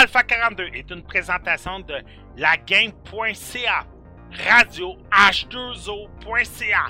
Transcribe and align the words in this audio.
Alpha 0.00 0.22
42 0.22 0.70
est 0.72 0.90
une 0.90 1.02
présentation 1.02 1.80
de 1.80 1.96
lagame.ca, 2.38 3.84
radio 4.46 4.96
h2o.ca. 5.12 6.86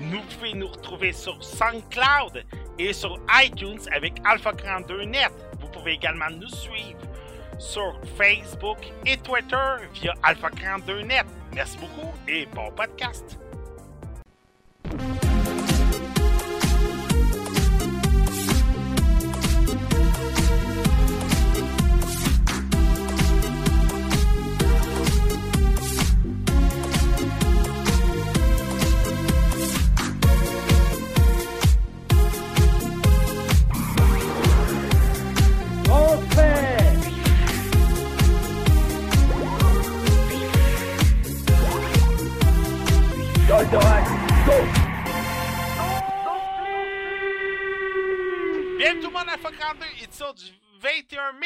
Nous 0.00 0.20
pouvez 0.22 0.52
nous 0.54 0.66
retrouver 0.66 1.12
sur 1.12 1.40
SoundCloud 1.40 2.44
et 2.76 2.92
sur 2.92 3.20
iTunes 3.40 3.78
avec 3.92 4.14
Alpha 4.24 4.52
42 4.52 5.04
Net. 5.04 5.30
Vous 5.60 5.68
pouvez 5.68 5.92
également 5.92 6.28
nous 6.28 6.48
suivre 6.48 6.98
sur 7.56 8.00
Facebook 8.16 8.78
et 9.06 9.16
Twitter 9.18 9.76
via 9.94 10.12
Alpha 10.24 10.50
42 10.50 11.02
Net. 11.02 11.24
Merci 11.54 11.78
beaucoup 11.78 12.12
et 12.26 12.46
bon 12.46 12.72
podcast. 12.72 13.38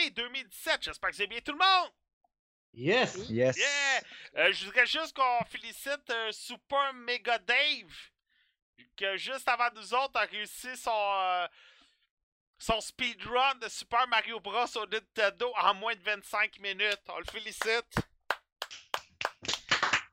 Mai 0.02 0.10
2017. 0.10 0.82
J'espère 0.82 1.10
que 1.10 1.16
c'est 1.16 1.26
bien 1.26 1.40
tout 1.40 1.52
le 1.52 1.58
monde. 1.58 1.90
Yes! 2.74 3.28
Yes. 3.28 3.56
Yeah! 3.56 4.02
Euh, 4.36 4.52
je 4.52 4.64
voudrais 4.64 4.86
juste 4.86 5.14
qu'on 5.14 5.44
félicite 5.44 6.08
euh, 6.10 6.32
Super 6.32 6.94
Mega 6.94 7.38
Dave, 7.38 7.92
que 8.96 9.16
juste 9.16 9.46
avant 9.48 9.68
nous 9.74 9.92
autres 9.94 10.18
a 10.18 10.24
réussi 10.24 10.74
son, 10.76 10.90
euh, 10.90 11.46
son 12.58 12.80
speedrun 12.80 13.56
de 13.56 13.68
Super 13.68 14.08
Mario 14.08 14.40
Bros. 14.40 14.64
au 14.76 14.86
Nintendo 14.86 15.52
en 15.56 15.74
moins 15.74 15.94
de 15.94 16.02
25 16.02 16.58
minutes. 16.60 17.02
On 17.08 17.18
le 17.18 17.24
félicite. 17.26 17.94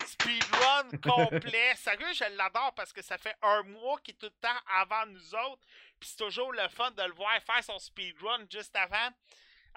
Speedrun 0.05 0.89
complet. 1.01 1.75
Sérieux, 1.77 2.13
je 2.13 2.25
l'adore 2.35 2.73
parce 2.75 2.91
que 2.91 3.01
ça 3.01 3.17
fait 3.17 3.35
un 3.41 3.63
mois 3.63 3.99
qu'il 4.01 4.15
est 4.15 4.17
tout 4.17 4.25
le 4.25 4.41
temps 4.41 4.59
avant 4.67 5.05
nous 5.05 5.35
autres. 5.35 5.61
Puis 5.97 6.09
c'est 6.09 6.25
toujours 6.25 6.51
le 6.51 6.67
fun 6.67 6.91
de 6.91 7.03
le 7.03 7.13
voir 7.13 7.31
faire 7.41 7.63
son 7.63 7.79
speedrun 7.79 8.45
juste 8.49 8.75
avant. 8.75 9.11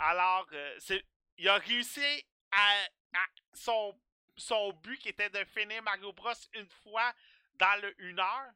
Alors, 0.04 0.48
il 1.38 1.48
a 1.48 1.58
réussi 1.58 2.24
à, 2.50 2.86
son, 3.54 3.96
son 4.36 4.72
but 4.72 4.98
qui 4.98 5.10
était 5.10 5.30
de 5.30 5.44
finir 5.44 5.82
Mario 5.82 6.12
Bros 6.12 6.32
une 6.54 6.68
fois 6.82 7.12
dans 7.54 7.80
le 7.80 7.94
1 8.00 8.18
heure. 8.18 8.52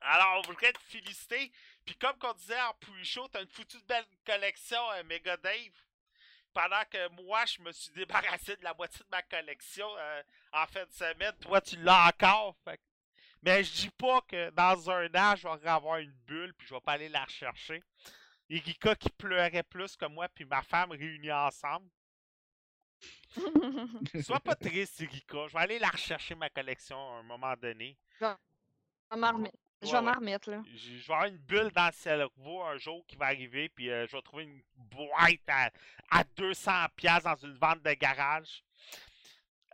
Alors, 0.00 0.38
on 0.38 0.42
voudrait 0.42 0.72
te 0.72 0.80
féliciter. 0.80 1.52
Puis 1.84 1.94
comme 1.96 2.18
qu'on 2.18 2.32
disait 2.32 2.60
en 2.60 2.74
pre-show, 2.74 3.28
t'as 3.28 3.42
une 3.42 3.48
foutue 3.48 3.80
belle 3.86 4.04
collection, 4.26 4.90
euh, 4.92 5.04
Mega 5.04 5.36
Dave. 5.36 5.72
Pendant 6.52 6.84
que 6.90 7.08
moi, 7.22 7.46
je 7.46 7.60
me 7.60 7.70
suis 7.70 7.92
débarrassé 7.92 8.56
de 8.56 8.64
la 8.64 8.74
moitié 8.74 9.04
de 9.04 9.10
ma 9.10 9.22
collection 9.22 9.88
euh, 9.96 10.22
en 10.52 10.66
fin 10.66 10.84
de 10.84 10.92
semaine. 10.92 11.34
Toi, 11.40 11.60
tu 11.60 11.76
l'as 11.76 12.08
encore. 12.08 12.56
Mais 13.42 13.62
je 13.62 13.72
dis 13.72 13.90
pas 13.90 14.20
que 14.22 14.50
dans 14.50 14.90
un 14.90 15.06
an, 15.14 15.36
je 15.36 15.48
vais 15.48 15.70
avoir 15.70 15.98
une 15.98 16.12
bulle 16.26 16.52
puis 16.54 16.66
je 16.66 16.74
vais 16.74 16.80
pas 16.80 16.92
aller 16.92 17.08
la 17.08 17.24
rechercher. 17.24 17.82
Erika 18.54 18.94
qui 18.96 19.10
pleurait 19.10 19.62
plus 19.62 19.96
que 19.96 20.06
moi 20.06 20.28
puis 20.28 20.44
ma 20.44 20.62
femme 20.62 20.90
réunis 20.92 21.32
ensemble. 21.32 21.88
Sois 24.22 24.40
pas 24.40 24.54
triste, 24.56 25.00
Erika. 25.00 25.48
Je 25.48 25.52
vais 25.54 25.58
aller 25.60 25.78
la 25.78 25.88
rechercher, 25.88 26.34
ma 26.34 26.50
collection, 26.50 26.96
à 26.96 27.18
un 27.18 27.22
moment 27.22 27.54
donné. 27.56 27.96
Je 28.20 28.26
vais 28.26 29.16
m'en 29.20 29.32
remettre. 29.32 29.56
Je 29.80 29.86
Ouais, 29.86 29.92
vais 29.92 29.98
ouais. 29.98 30.02
m'en 30.02 30.12
remettre, 30.12 30.50
là. 30.50 30.62
Je 30.66 30.76
je 30.98 31.06
vais 31.08 31.12
avoir 31.14 31.26
une 31.28 31.38
bulle 31.38 31.70
dans 31.72 31.86
le 31.86 31.92
cerveau 31.92 32.62
un 32.62 32.76
jour 32.78 33.04
qui 33.06 33.16
va 33.16 33.26
arriver, 33.26 33.68
puis 33.68 33.90
euh, 33.90 34.06
je 34.06 34.14
vais 34.16 34.22
trouver 34.22 34.44
une 34.44 34.62
boîte 34.76 35.40
à, 35.48 35.70
à 36.10 36.22
200$ 36.36 36.88
piastres 36.94 37.28
dans 37.28 37.36
une 37.48 37.58
vente 37.58 37.82
de 37.82 37.92
garage. 37.94 38.62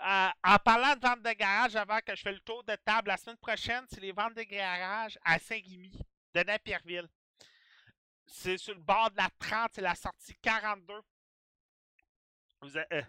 Euh, 0.00 0.28
en 0.44 0.56
parlant 0.64 0.94
de 0.94 1.00
vente 1.00 1.22
de 1.22 1.32
garage, 1.32 1.76
avant 1.76 1.98
que 1.98 2.14
je 2.16 2.22
fais 2.22 2.32
le 2.32 2.40
tour 2.40 2.62
de 2.64 2.74
table, 2.76 3.08
la 3.08 3.16
semaine 3.16 3.36
prochaine, 3.36 3.84
c'est 3.90 4.00
les 4.00 4.12
ventes 4.12 4.34
de 4.34 4.42
garage 4.44 5.18
à 5.24 5.38
Saint-Rémy, 5.38 5.92
de 6.34 6.40
Napierville. 6.42 7.08
C'est 8.30 8.58
sur 8.58 8.74
le 8.74 8.80
bord 8.80 9.10
de 9.10 9.16
la 9.16 9.30
30, 9.38 9.72
c'est 9.74 9.80
la 9.80 9.94
sortie 9.94 10.34
42. 10.42 11.00
Vous 12.60 12.76
euh, 12.76 13.02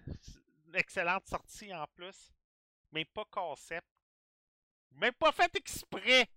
une 0.68 0.76
excellente 0.76 1.28
sortie 1.28 1.74
en 1.74 1.86
plus, 1.96 2.32
mais 2.92 3.06
pas 3.06 3.26
concept. 3.26 3.88
Même 4.92 5.14
pas 5.14 5.32
fait 5.32 5.54
exprès. 5.56 6.28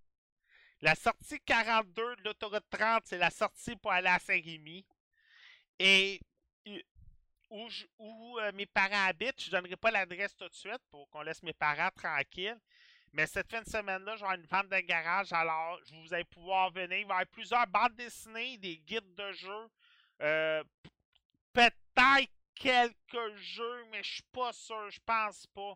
La 0.81 0.95
sortie 0.95 1.41
42 1.41 2.17
de 2.17 2.23
l'autoroute 2.25 2.65
30, 2.71 3.05
c'est 3.07 3.19
la 3.19 3.31
sortie 3.31 3.77
pour 3.77 3.93
aller 3.93 4.09
à 4.09 4.19
Saint-Rémy. 4.19 4.85
Et 5.79 6.21
euh, 6.67 6.81
où, 7.51 7.69
je- 7.69 7.87
où, 7.99 8.39
euh, 8.41 8.51
mes 8.53 8.67
parents 8.67 9.07
habitent, 9.07 9.41
je 9.41 9.47
ne 9.47 9.53
donnerai 9.61 9.77
pas 9.77 9.91
l'adresse 9.91 10.35
tout 10.37 10.49
de 10.49 10.55
suite 10.55 10.83
pour 10.91 11.09
qu'on 11.11 11.23
laisse 11.23 11.43
mes 11.43 11.53
parents 11.53 11.91
tranquilles. 11.95 12.59
Mais 13.13 13.27
cette 13.27 13.51
fin 13.51 13.61
de 13.61 13.69
semaine-là, 13.69 14.13
avoir 14.15 14.33
une 14.35 14.47
vente 14.47 14.69
de 14.69 14.79
garage. 14.81 15.33
Alors, 15.33 15.79
je 15.85 15.95
vous 15.95 16.15
allez 16.15 16.25
pouvoir 16.25 16.71
venir. 16.71 16.99
Il 16.99 17.07
va 17.07 17.15
y 17.15 17.17
avoir 17.19 17.27
plusieurs 17.27 17.67
bandes 17.67 17.95
dessinées, 17.95 18.57
des 18.59 18.79
guides 18.79 19.15
de 19.15 19.33
jeux. 19.33 19.69
euh, 20.23 20.65
Peut-être 21.53 22.31
quelques 22.55 23.37
jeux, 23.37 23.85
mais 23.91 24.03
je 24.03 24.15
suis 24.15 24.23
pas 24.33 24.53
sûr. 24.53 24.91
Je 24.91 25.01
pense 25.05 25.47
pas. 25.49 25.75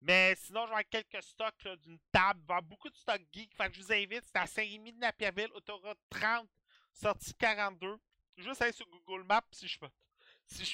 Mais 0.00 0.34
sinon, 0.36 0.62
je 0.62 0.70
vais 0.72 0.76
avoir 0.80 0.88
quelques 0.90 1.22
stocks 1.22 1.68
d'une 1.82 1.98
table. 2.10 2.40
Il 2.42 2.46
va 2.46 2.54
y 2.54 2.58
avoir 2.58 2.62
beaucoup 2.62 2.90
de 2.90 2.96
stocks 2.96 3.22
geek. 3.32 3.54
Fait 3.56 3.68
que 3.68 3.74
je 3.76 3.80
vous 3.80 3.92
invite. 3.92 4.24
C'est 4.24 4.36
à 4.38 4.46
Saint-Rémy 4.46 4.92
de 4.92 4.98
Napierville, 4.98 5.50
autoroute 5.54 5.98
30, 6.10 6.48
sortie 6.92 7.34
42. 7.34 7.96
Juste 8.36 8.60
aller 8.62 8.72
sur 8.72 8.86
Google 8.88 9.22
Maps 9.24 9.42
si 9.52 9.68
je, 9.68 9.78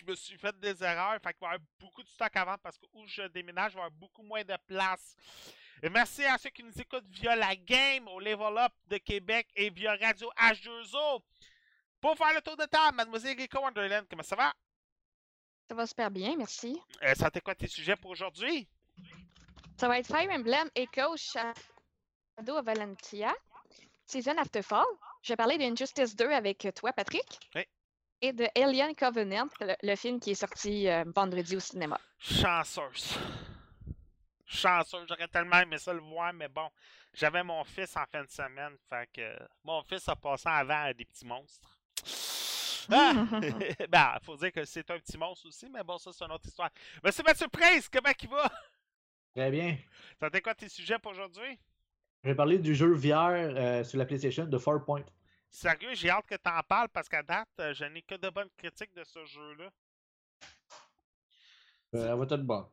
me- 0.06 0.14
suis 0.16 0.38
fait 0.38 0.58
des 0.58 0.82
erreurs. 0.82 1.20
Fait 1.22 1.36
va 1.40 1.48
y 1.52 1.54
avoir 1.54 1.58
beaucoup 1.78 2.02
de 2.02 2.08
stocks 2.08 2.34
avant 2.36 2.56
parce 2.58 2.78
que 2.78 2.86
où 2.92 3.06
je 3.06 3.22
déménage, 3.28 3.72
il 3.72 3.76
va 3.76 3.82
y 3.82 3.84
avoir 3.84 3.90
beaucoup 3.90 4.22
moins 4.22 4.42
de 4.42 4.56
place. 4.66 5.14
Et 5.82 5.88
merci 5.88 6.24
à 6.26 6.36
ceux 6.36 6.50
qui 6.50 6.62
nous 6.62 6.78
écoutent 6.78 7.08
via 7.08 7.34
la 7.36 7.56
game 7.56 8.06
au 8.08 8.20
Level 8.20 8.58
Up 8.58 8.72
de 8.88 8.98
Québec 8.98 9.48
et 9.56 9.70
via 9.70 9.96
Radio 9.96 10.30
H2O. 10.38 11.22
Pour 12.00 12.16
faire 12.16 12.34
le 12.34 12.42
tour 12.42 12.56
de 12.56 12.64
table, 12.66 12.96
Mademoiselle 12.96 13.36
Rico 13.36 13.58
Wonderland, 13.60 14.04
comment 14.08 14.22
ça 14.22 14.36
va? 14.36 14.52
Ça 15.68 15.74
va 15.74 15.86
super 15.86 16.10
bien, 16.10 16.36
merci. 16.36 16.78
Euh, 17.02 17.14
ça 17.14 17.30
t'est 17.30 17.40
quoi 17.40 17.54
tes 17.54 17.66
sujets 17.66 17.96
pour 17.96 18.10
aujourd'hui? 18.10 18.68
Ça 19.78 19.88
va 19.88 19.98
être 19.98 20.06
Fire 20.06 20.30
Emblem 20.30 20.68
Echo 20.74 21.16
Shadow 21.16 22.58
of 22.58 22.64
Valentia, 22.64 23.32
Season 24.04 24.36
After 24.36 24.62
Fall. 24.62 24.84
Je 25.22 25.32
vais 25.32 25.36
parler 25.36 25.56
d'Injustice 25.56 26.14
2 26.14 26.30
avec 26.30 26.66
toi, 26.74 26.92
Patrick. 26.92 27.38
Oui. 27.54 27.62
Et 28.20 28.34
de 28.34 28.46
Alien 28.54 28.94
Covenant, 28.94 29.48
le, 29.60 29.74
le 29.82 29.96
film 29.96 30.20
qui 30.20 30.32
est 30.32 30.34
sorti 30.34 30.88
euh, 30.88 31.04
vendredi 31.14 31.56
au 31.56 31.60
cinéma. 31.60 31.98
Chanceuse. 32.18 33.16
Chanceuse, 34.52 35.06
j'aurais 35.08 35.28
tellement 35.28 35.60
aimé 35.60 35.78
ça 35.78 35.92
le 35.92 36.00
voir, 36.00 36.32
mais 36.32 36.48
bon, 36.48 36.68
j'avais 37.14 37.44
mon 37.44 37.62
fils 37.62 37.96
en 37.96 38.04
fin 38.06 38.24
de 38.24 38.28
semaine, 38.28 38.76
fait 38.88 39.08
que 39.12 39.38
mon 39.62 39.80
fils 39.84 40.08
a 40.08 40.16
passé 40.16 40.48
avant 40.48 40.82
à 40.82 40.92
des 40.92 41.04
petits 41.04 41.24
monstres. 41.24 41.78
Ah! 42.90 43.12
ben, 43.88 44.18
faut 44.22 44.36
dire 44.36 44.50
que 44.50 44.64
c'est 44.64 44.90
un 44.90 44.98
petit 44.98 45.16
monstre 45.16 45.46
aussi, 45.46 45.68
mais 45.70 45.84
bon, 45.84 45.98
ça 45.98 46.10
c'est 46.12 46.24
une 46.24 46.32
autre 46.32 46.46
histoire. 46.46 46.68
Monsieur 47.04 47.22
Mathieu 47.22 47.46
Prince, 47.46 47.88
comment 47.88 48.10
il 48.20 48.28
va? 48.28 48.50
Très 49.36 49.50
bien. 49.52 49.78
Ça 50.18 50.28
t'es 50.28 50.40
quoi 50.40 50.54
tes 50.56 50.68
sujets 50.68 50.98
pour 50.98 51.12
aujourd'hui? 51.12 51.56
Je 52.24 52.30
vais 52.30 52.34
parler 52.34 52.58
du 52.58 52.74
jeu 52.74 52.92
VR 52.92 53.30
euh, 53.30 53.84
sur 53.84 53.98
la 53.98 54.04
PlayStation 54.04 54.46
de 54.46 54.58
Farpoint. 54.58 55.04
Sérieux, 55.48 55.94
j'ai 55.94 56.10
hâte 56.10 56.26
que 56.26 56.34
t'en 56.34 56.60
parles 56.68 56.88
parce 56.88 57.08
qu'à 57.08 57.22
date, 57.22 57.48
euh, 57.60 57.72
je 57.72 57.84
n'ai 57.84 58.02
que 58.02 58.16
de 58.16 58.28
bonnes 58.30 58.50
critiques 58.56 58.94
de 58.94 59.04
ce 59.04 59.24
jeu-là. 59.24 59.70
Euh, 61.94 62.12
elle 62.12 62.18
va 62.18 62.24
être 62.24 62.42
bonne. 62.42 62.66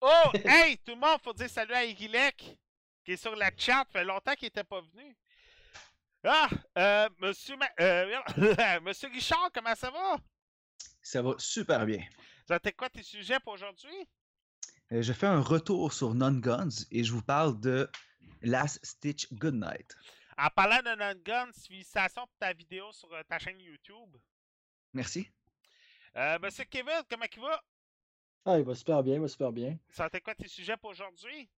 Oh! 0.00 0.30
hey! 0.44 0.78
Tout 0.78 0.92
le 0.94 1.00
monde, 1.00 1.20
faut 1.22 1.32
dire 1.32 1.50
salut 1.50 1.74
à 1.74 1.84
Igilek, 1.84 2.58
qui 3.04 3.12
est 3.12 3.16
sur 3.16 3.34
la 3.36 3.50
chat. 3.56 3.84
fait 3.92 4.04
longtemps 4.04 4.34
qu'il 4.34 4.48
était 4.48 4.64
pas 4.64 4.80
venu. 4.80 5.16
Ah! 6.24 6.48
Euh, 6.78 7.08
monsieur, 7.18 7.56
Ma- 7.56 7.70
euh, 7.80 8.80
monsieur 8.82 9.08
Richard, 9.08 9.50
comment 9.52 9.74
ça 9.74 9.90
va? 9.90 10.16
Ça 11.02 11.22
va 11.22 11.34
super 11.38 11.86
bien. 11.86 12.02
T'es 12.62 12.72
quoi 12.72 12.90
tes 12.90 13.02
sujets 13.02 13.38
pour 13.40 13.52
aujourd'hui? 13.54 14.08
Euh, 14.92 15.02
je 15.02 15.12
fais 15.12 15.26
un 15.26 15.40
retour 15.40 15.92
sur 15.92 16.14
Non-Guns 16.14 16.68
et 16.90 17.04
je 17.04 17.12
vous 17.12 17.22
parle 17.22 17.60
de 17.60 17.88
Last 18.42 18.84
Stitch 18.84 19.32
Goodnight. 19.32 19.94
En 20.36 20.48
parlant 20.48 20.78
de 20.78 20.96
non-gun, 20.96 21.50
félicitations 21.52 22.26
pour 22.26 22.36
ta 22.38 22.52
vidéo 22.52 22.90
sur 22.92 23.12
euh, 23.12 23.22
ta 23.28 23.38
chaîne 23.38 23.60
YouTube. 23.60 24.16
Merci. 24.94 25.28
Euh, 26.16 26.38
monsieur 26.42 26.64
Kevin, 26.64 27.02
comment 27.08 27.26
il 27.30 27.40
va? 27.42 27.62
Ah, 28.44 28.58
il 28.58 28.64
va 28.64 28.74
super 28.74 29.02
bien, 29.02 29.14
il 29.14 29.20
va 29.20 29.28
super 29.28 29.52
bien. 29.52 29.76
Ça 29.90 30.08
t'es 30.08 30.20
quoi 30.20 30.34
tes 30.34 30.48
sujets 30.48 30.76
pour 30.76 30.90
aujourd'hui? 30.90 31.48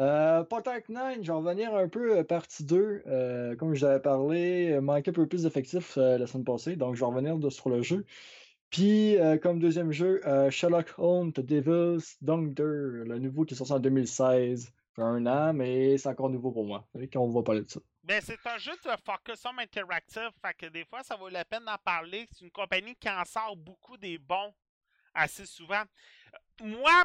Euh, 0.00 0.44
Potac 0.44 0.88
9, 0.88 1.16
je 1.22 1.26
vais 1.26 1.32
revenir 1.38 1.74
un 1.74 1.88
peu 1.88 2.18
euh, 2.18 2.24
partie 2.24 2.64
2. 2.64 3.02
euh, 3.06 3.54
comme 3.56 3.74
je 3.74 3.80
vous 3.80 3.84
avais 3.86 4.00
parlé, 4.00 4.70
euh, 4.72 4.80
manquait 4.80 5.10
un 5.10 5.14
peu 5.14 5.26
plus 5.26 5.42
d'effectifs 5.42 5.98
euh, 5.98 6.16
la 6.16 6.26
semaine 6.26 6.44
passée, 6.44 6.76
donc 6.76 6.94
je 6.94 7.00
vais 7.00 7.06
revenir 7.06 7.36
de- 7.36 7.50
sur 7.50 7.68
le 7.68 7.82
jeu. 7.82 8.06
Puis, 8.70 9.18
euh, 9.18 9.36
comme 9.36 9.58
deuxième 9.58 9.90
jeu, 9.90 10.20
Sherlock 10.50 10.94
Holmes 10.96 11.32
The 11.32 11.40
Devil's 11.40 12.16
Daughter, 12.22 13.04
le 13.04 13.18
nouveau 13.18 13.44
qui 13.44 13.54
est 13.54 13.56
sorti 13.56 13.72
en 13.72 13.80
2016. 13.80 14.66
Ça 14.66 14.72
fait 14.94 15.02
un 15.02 15.26
an, 15.26 15.52
mais 15.52 15.98
c'est 15.98 16.08
encore 16.08 16.30
nouveau 16.30 16.52
pour 16.52 16.64
moi. 16.64 16.86
Fait 16.92 17.08
qu'on 17.08 17.28
va 17.30 17.42
parler 17.42 17.62
de 17.62 17.68
ça. 17.68 17.80
Ben, 18.04 18.20
c'est 18.24 18.38
un 18.46 18.58
jeu 18.58 18.72
de 18.84 18.90
Focus 19.04 19.44
Home 19.44 19.58
Interactive, 19.58 20.30
fait 20.44 20.54
que 20.54 20.66
des 20.66 20.84
fois, 20.84 21.02
ça 21.02 21.16
vaut 21.16 21.28
la 21.28 21.44
peine 21.44 21.64
d'en 21.64 21.76
parler. 21.84 22.26
C'est 22.32 22.44
une 22.44 22.50
compagnie 22.52 22.94
qui 22.94 23.08
en 23.10 23.24
sort 23.24 23.56
beaucoup 23.56 23.96
des 23.96 24.18
bons 24.18 24.52
assez 25.14 25.46
souvent. 25.46 25.82
Moi, 26.60 27.04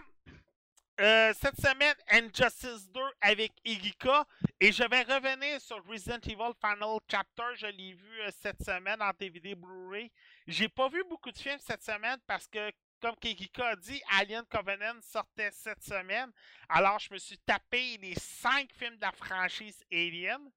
euh, 1.02 1.34
cette 1.34 1.60
semaine, 1.60 1.96
Injustice 2.10 2.90
2 2.92 3.02
avec 3.20 3.52
Igika. 3.66 4.26
Et 4.62 4.72
je 4.72 4.84
vais 4.84 5.02
revenir 5.02 5.60
sur 5.60 5.84
Resident 5.86 6.20
Evil 6.24 6.54
Final 6.62 7.00
Chapter. 7.12 7.44
Je 7.56 7.68
l'ai 7.68 7.94
vu 7.94 8.22
euh, 8.22 8.30
cette 8.42 8.64
semaine 8.64 9.02
en 9.02 9.12
DVD 9.20 9.56
Blu-ray. 9.56 10.10
J'ai 10.48 10.70
pas 10.70 10.88
vu 10.88 11.04
beaucoup 11.10 11.32
de 11.32 11.38
films 11.38 11.60
cette 11.60 11.84
semaine 11.84 12.18
parce 12.26 12.48
que, 12.48 12.72
comme 13.02 13.16
Igika 13.22 13.68
a 13.68 13.76
dit, 13.76 14.02
Alien 14.18 14.46
Covenant 14.46 15.02
sortait 15.02 15.52
cette 15.52 15.84
semaine. 15.84 16.32
Alors, 16.70 16.98
je 17.00 17.14
me 17.14 17.18
suis 17.18 17.40
tapé 17.40 17.98
les 17.98 18.16
5 18.16 18.72
films 18.72 18.96
de 18.96 19.02
la 19.02 19.12
franchise 19.12 19.84
Alien. 19.92 20.50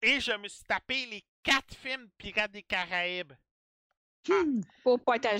Et 0.00 0.20
je 0.20 0.32
me 0.32 0.46
suis 0.46 0.64
tapé 0.64 1.06
les 1.06 1.24
4 1.42 1.74
films 1.74 2.08
Pirates 2.18 2.52
des 2.52 2.62
Caraïbes. 2.62 3.32
Faut 4.84 4.98
pas 4.98 5.16
être 5.16 5.26
à 5.26 5.36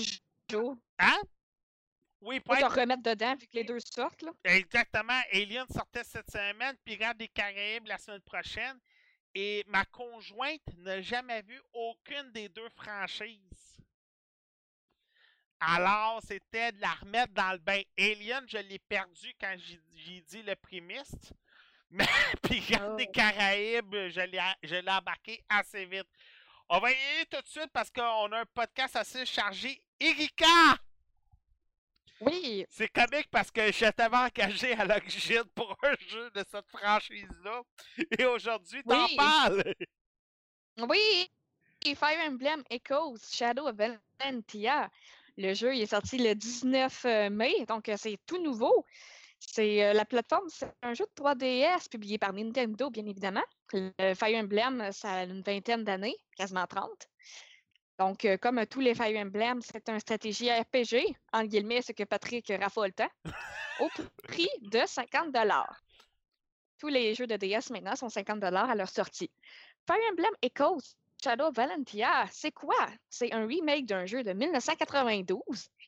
jour. 0.51 0.75
Hein? 0.99 1.21
Oui, 2.23 2.41
te 2.41 2.51
être- 2.53 2.79
remettre 2.79 3.03
dedans 3.03 3.35
vu 3.35 3.47
que 3.47 3.53
les 3.55 3.63
deux 3.63 3.79
sortent. 3.79 4.21
Là. 4.21 4.31
Exactement. 4.45 5.19
Alien 5.31 5.65
sortait 5.67 6.03
cette 6.03 6.29
semaine, 6.31 6.75
Pirates 6.85 7.17
des 7.17 7.27
Caraïbes 7.27 7.87
la 7.87 7.97
semaine 7.97 8.21
prochaine. 8.21 8.79
Et 9.35 9.63
ma 9.67 9.83
conjointe 9.85 10.61
n'a 10.77 11.01
jamais 11.01 11.41
vu 11.41 11.59
aucune 11.73 12.31
des 12.31 12.49
deux 12.49 12.69
franchises. 12.69 13.79
Alors, 15.59 16.19
c'était 16.27 16.71
de 16.73 16.81
la 16.81 16.93
remettre 16.93 17.33
dans 17.33 17.51
le 17.53 17.57
bain. 17.57 17.81
Alien, 17.97 18.45
je 18.47 18.57
l'ai 18.57 18.79
perdu 18.79 19.33
quand 19.39 19.55
j'ai 19.95 20.21
dit 20.21 20.43
le 20.43 20.55
prémiste. 20.55 21.33
Mais 21.89 22.07
Pirates 22.41 22.95
des 22.97 23.05
Oh. 23.07 23.11
Caraïbes, 23.11 23.95
je 24.09 24.21
l'ai 24.21 24.39
je 24.63 24.75
l'ai 24.75 24.91
embarqué 24.91 25.43
assez 25.47 25.85
vite. 25.85 26.07
On 26.69 26.79
va 26.79 26.91
y 26.91 26.95
aller 26.95 27.25
tout 27.29 27.39
de 27.41 27.47
suite 27.47 27.69
parce 27.71 27.91
qu'on 27.91 28.31
a 28.31 28.39
un 28.39 28.45
podcast 28.47 28.95
assez 28.95 29.25
chargé. 29.25 29.81
Erika! 29.99 30.45
Oui, 32.25 32.65
C'est 32.69 32.87
comique 32.87 33.29
parce 33.31 33.51
que 33.51 33.71
j'étais 33.71 34.05
engagé 34.05 34.73
à 34.73 34.85
l'origine 34.85 35.43
pour 35.55 35.77
un 35.83 35.95
jeu 36.07 36.29
de 36.31 36.43
cette 36.49 36.67
franchise-là. 36.69 37.61
Et 38.17 38.25
aujourd'hui, 38.25 38.81
t'en 38.83 39.07
parles! 39.15 39.63
oui. 40.77 41.29
Fire 41.95 42.19
Emblem 42.25 42.63
Echoes 42.69 43.17
Shadow 43.29 43.67
of 43.67 43.75
Valentia. 43.75 44.89
Le 45.37 45.53
jeu 45.53 45.75
il 45.75 45.81
est 45.81 45.87
sorti 45.87 46.17
le 46.17 46.33
19 46.33 47.05
euh, 47.05 47.29
mai, 47.29 47.65
donc 47.67 47.89
euh, 47.89 47.95
c'est 47.97 48.17
tout 48.25 48.41
nouveau. 48.41 48.85
C'est 49.39 49.83
euh, 49.83 49.93
la 49.93 50.05
plateforme, 50.05 50.47
c'est 50.47 50.71
un 50.81 50.93
jeu 50.93 51.05
de 51.05 51.21
3DS 51.21 51.89
publié 51.89 52.17
par 52.17 52.31
Nintendo, 52.31 52.89
bien 52.89 53.05
évidemment. 53.05 53.43
Le 53.73 54.13
Fire 54.13 54.41
Emblem, 54.41 54.91
ça 54.93 55.11
a 55.11 55.23
une 55.23 55.41
vingtaine 55.41 55.83
d'années, 55.83 56.15
quasiment 56.37 56.65
30. 56.65 56.89
Donc, 57.99 58.25
euh, 58.25 58.37
comme 58.37 58.65
tous 58.65 58.79
les 58.79 58.95
Fire 58.95 59.19
Emblem, 59.19 59.61
c'est 59.61 59.87
un 59.89 59.99
stratégie 59.99 60.51
RPG, 60.51 61.15
en 61.31 61.43
guillemets, 61.43 61.81
ce 61.81 61.91
que 61.91 62.03
Patrick 62.03 62.51
raffole 62.59 62.93
tant, 62.93 63.09
au 63.79 63.89
prix 64.23 64.49
de 64.61 64.81
50 64.85 65.35
Tous 66.79 66.87
les 66.87 67.13
jeux 67.13 67.27
de 67.27 67.35
DS 67.35 67.71
maintenant 67.71 67.95
sont 67.95 68.09
50 68.09 68.43
à 68.43 68.75
leur 68.75 68.89
sortie. 68.89 69.29
Fire 69.85 70.01
Emblem 70.11 70.31
Echoes 70.41 70.95
Shadow 71.23 71.51
Valentia, 71.51 72.25
c'est 72.31 72.51
quoi? 72.51 72.75
C'est 73.09 73.31
un 73.31 73.45
remake 73.45 73.85
d'un 73.85 74.05
jeu 74.05 74.23
de 74.23 74.33
1992 74.33 75.39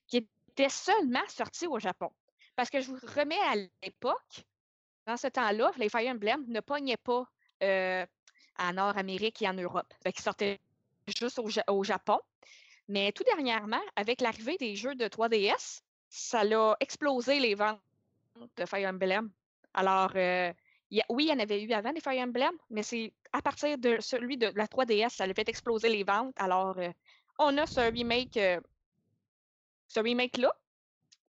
qui 0.07 0.17
était 0.17 0.69
seulement 0.69 1.27
sorti 1.27 1.67
au 1.67 1.77
Japon. 1.77 2.09
Parce 2.55 2.69
que 2.69 2.79
je 2.79 2.89
vous 2.89 2.97
remets 3.17 3.39
à 3.49 3.55
l'époque, 3.83 4.45
dans 5.05 5.17
ce 5.17 5.27
temps-là, 5.27 5.71
les 5.77 5.89
Fire 5.89 6.09
Emblem 6.09 6.45
ne 6.47 6.61
pognaient 6.61 6.95
pas 6.95 7.27
euh, 7.63 8.05
en 8.57 8.73
Nord-Amérique 8.73 9.41
et 9.41 9.49
en 9.49 9.53
Europe. 9.53 9.93
Fait 10.03 10.13
qu'ils 10.13 10.23
sortaient 10.23 10.61
juste 11.07 11.39
au, 11.39 11.47
au 11.73 11.83
Japon. 11.83 12.19
Mais 12.87 13.11
tout 13.11 13.23
dernièrement, 13.23 13.81
avec 13.95 14.21
l'arrivée 14.21 14.57
des 14.57 14.75
jeux 14.75 14.95
de 14.95 15.05
3DS, 15.05 15.81
ça 16.09 16.43
l'a 16.43 16.75
explosé 16.79 17.39
les 17.39 17.55
ventes 17.55 17.81
de 18.57 18.65
Fire 18.65 18.89
Emblem. 18.89 19.31
Alors, 19.73 20.11
euh, 20.15 20.53
oui, 21.09 21.25
il 21.25 21.29
y 21.29 21.33
en 21.33 21.39
avait 21.39 21.61
eu 21.61 21.71
avant 21.73 21.91
des 21.91 21.99
Fire 21.99 22.21
Emblem, 22.23 22.53
mais 22.69 22.83
c'est 22.83 23.13
à 23.33 23.41
partir 23.41 23.77
de 23.77 23.97
celui 23.99 24.37
de 24.37 24.51
la 24.55 24.67
3DS, 24.67 25.09
ça 25.09 25.23
a 25.25 25.33
fait 25.33 25.49
exploser 25.49 25.89
les 25.89 26.03
ventes. 26.03 26.33
Alors, 26.37 26.77
euh, 26.77 26.89
on 27.39 27.57
a 27.57 27.65
ce 27.65 27.81
remake, 27.91 28.37
euh, 28.37 28.59
ce 29.87 29.99
remake-là. 29.99 30.53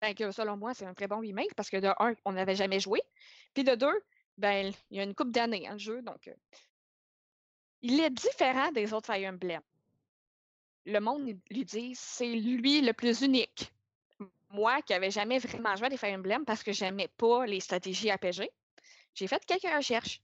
Ben, 0.03 0.15
que 0.15 0.31
selon 0.33 0.57
moi, 0.57 0.75
c'est 0.75 0.85
un 0.85 0.93
très 0.93 1.07
bon 1.07 1.21
remake 1.21 1.55
parce 1.55 1.71
que 1.71 1.79
de 1.79 1.89
un, 1.99 2.15
on 2.25 2.33
n'avait 2.33 2.57
jamais 2.57 2.81
joué. 2.81 3.01
Puis 3.55 3.65
de 3.65 3.75
deux, 3.75 4.03
ben, 4.37 4.73
il 4.91 4.97
y 4.97 5.01
a 5.01 5.05
une 5.05 5.15
coupe 5.15 5.31
d'années, 5.31 5.67
hein, 5.67 5.75
le 5.75 5.79
jeu. 5.79 6.03
Donc, 6.03 6.31
il 7.85 8.01
est 8.01 8.11
différent 8.11 8.73
des 8.73 8.95
autres 8.95 9.13
Fire 9.13 9.29
Emblem. 9.29 9.61
Le 10.87 10.99
monde 11.01 11.39
lui 11.51 11.65
dit 11.65 11.93
c'est 11.95 12.35
lui 12.35 12.81
le 12.81 12.95
plus 12.95 13.21
unique. 13.21 13.73
Moi, 14.51 14.81
qui 14.83 14.95
n'avais 14.95 15.11
jamais 15.11 15.39
vraiment 15.39 15.77
joué 15.77 15.87
à 15.87 15.91
des 15.91 15.99
Fire 15.99 16.17
Emblem 16.17 16.47
parce 16.47 16.63
que 16.63 16.73
j'aimais 16.73 17.09
pas 17.09 17.45
les 17.45 17.61
stratégies 17.61 18.11
RPG, 18.11 18.49
j'ai 19.15 19.27
fait 19.27 19.45
quelques 19.45 19.73
recherches. 19.73 20.21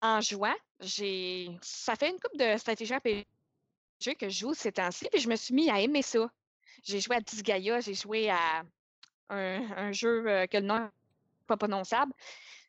En 0.00 0.20
jouant, 0.20 0.54
j'ai. 0.78 1.50
Ça 1.60 1.96
fait 1.96 2.10
une 2.10 2.20
coupe 2.20 2.38
de 2.38 2.56
stratégies 2.56 2.94
RPG 2.94 4.14
que 4.14 4.28
je 4.28 4.38
joue 4.38 4.54
ces 4.54 4.70
temps-ci, 4.70 5.08
puis 5.10 5.20
je 5.20 5.28
me 5.28 5.36
suis 5.36 5.54
mis 5.54 5.70
à 5.70 5.80
aimer 5.80 6.02
ça. 6.02 6.30
J'ai 6.84 7.00
joué 7.00 7.16
à 7.16 7.20
Disgaea, 7.20 7.80
j'ai 7.80 7.94
joué 7.94 8.30
à 8.30 8.62
un, 9.30 9.90
jeu 9.90 10.28
euh, 10.28 10.46
que 10.46 10.58
le 10.58 10.64
nom 10.64 10.78
n'est 10.78 10.90
pas 11.48 11.56
prononçable, 11.56 12.12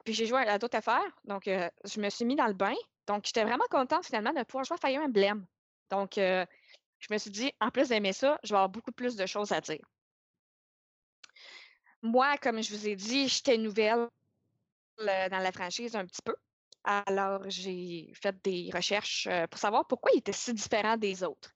puis 0.03 0.13
j'ai 0.13 0.25
joué 0.25 0.39
à, 0.39 0.53
à 0.53 0.57
d'autres 0.57 0.77
affaires. 0.77 1.11
Donc, 1.25 1.47
euh, 1.47 1.69
je 1.83 1.99
me 1.99 2.09
suis 2.09 2.25
mis 2.25 2.35
dans 2.35 2.47
le 2.47 2.53
bain. 2.53 2.73
Donc, 3.07 3.25
j'étais 3.25 3.43
vraiment 3.43 3.65
contente 3.69 4.05
finalement 4.05 4.33
de 4.33 4.43
pouvoir 4.43 4.65
jouer 4.65 4.75
à 4.75 4.87
Fire 4.87 5.01
Emblem. 5.01 5.45
Donc, 5.89 6.17
euh, 6.17 6.45
je 6.99 7.07
me 7.11 7.17
suis 7.17 7.31
dit, 7.31 7.51
en 7.61 7.71
plus 7.71 7.89
d'aimer 7.89 8.13
ça, 8.13 8.37
je 8.43 8.49
vais 8.49 8.57
avoir 8.57 8.69
beaucoup 8.69 8.91
plus 8.91 9.15
de 9.15 9.25
choses 9.25 9.51
à 9.51 9.61
dire. 9.61 9.85
Moi, 12.01 12.37
comme 12.37 12.61
je 12.61 12.75
vous 12.75 12.87
ai 12.87 12.95
dit, 12.95 13.27
j'étais 13.27 13.57
nouvelle 13.57 14.07
euh, 14.99 15.29
dans 15.29 15.39
la 15.39 15.51
franchise 15.51 15.95
un 15.95 16.05
petit 16.05 16.21
peu. 16.21 16.35
Alors, 16.83 17.49
j'ai 17.49 18.11
fait 18.13 18.35
des 18.43 18.69
recherches 18.73 19.27
euh, 19.27 19.47
pour 19.47 19.59
savoir 19.59 19.87
pourquoi 19.87 20.11
il 20.13 20.19
était 20.19 20.31
si 20.33 20.53
différent 20.53 20.97
des 20.97 21.23
autres. 21.23 21.55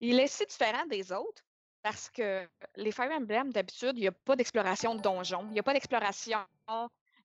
Il 0.00 0.18
est 0.18 0.26
si 0.26 0.44
différent 0.46 0.86
des 0.86 1.12
autres 1.12 1.42
parce 1.82 2.10
que 2.10 2.48
les 2.76 2.92
Fire 2.92 3.10
Emblem, 3.10 3.52
d'habitude, 3.52 3.92
il 3.96 4.02
n'y 4.02 4.08
a 4.08 4.12
pas 4.12 4.36
d'exploration 4.36 4.94
de 4.94 5.02
donjon, 5.02 5.46
il 5.48 5.52
n'y 5.52 5.60
a 5.60 5.64
pas 5.64 5.72
d'exploration 5.72 6.46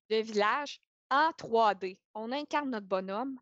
de 0.10 0.16
village 0.18 0.82
en 1.10 1.32
3D. 1.32 1.98
On 2.14 2.32
incarne 2.32 2.70
notre 2.70 2.88
bonhomme, 2.88 3.40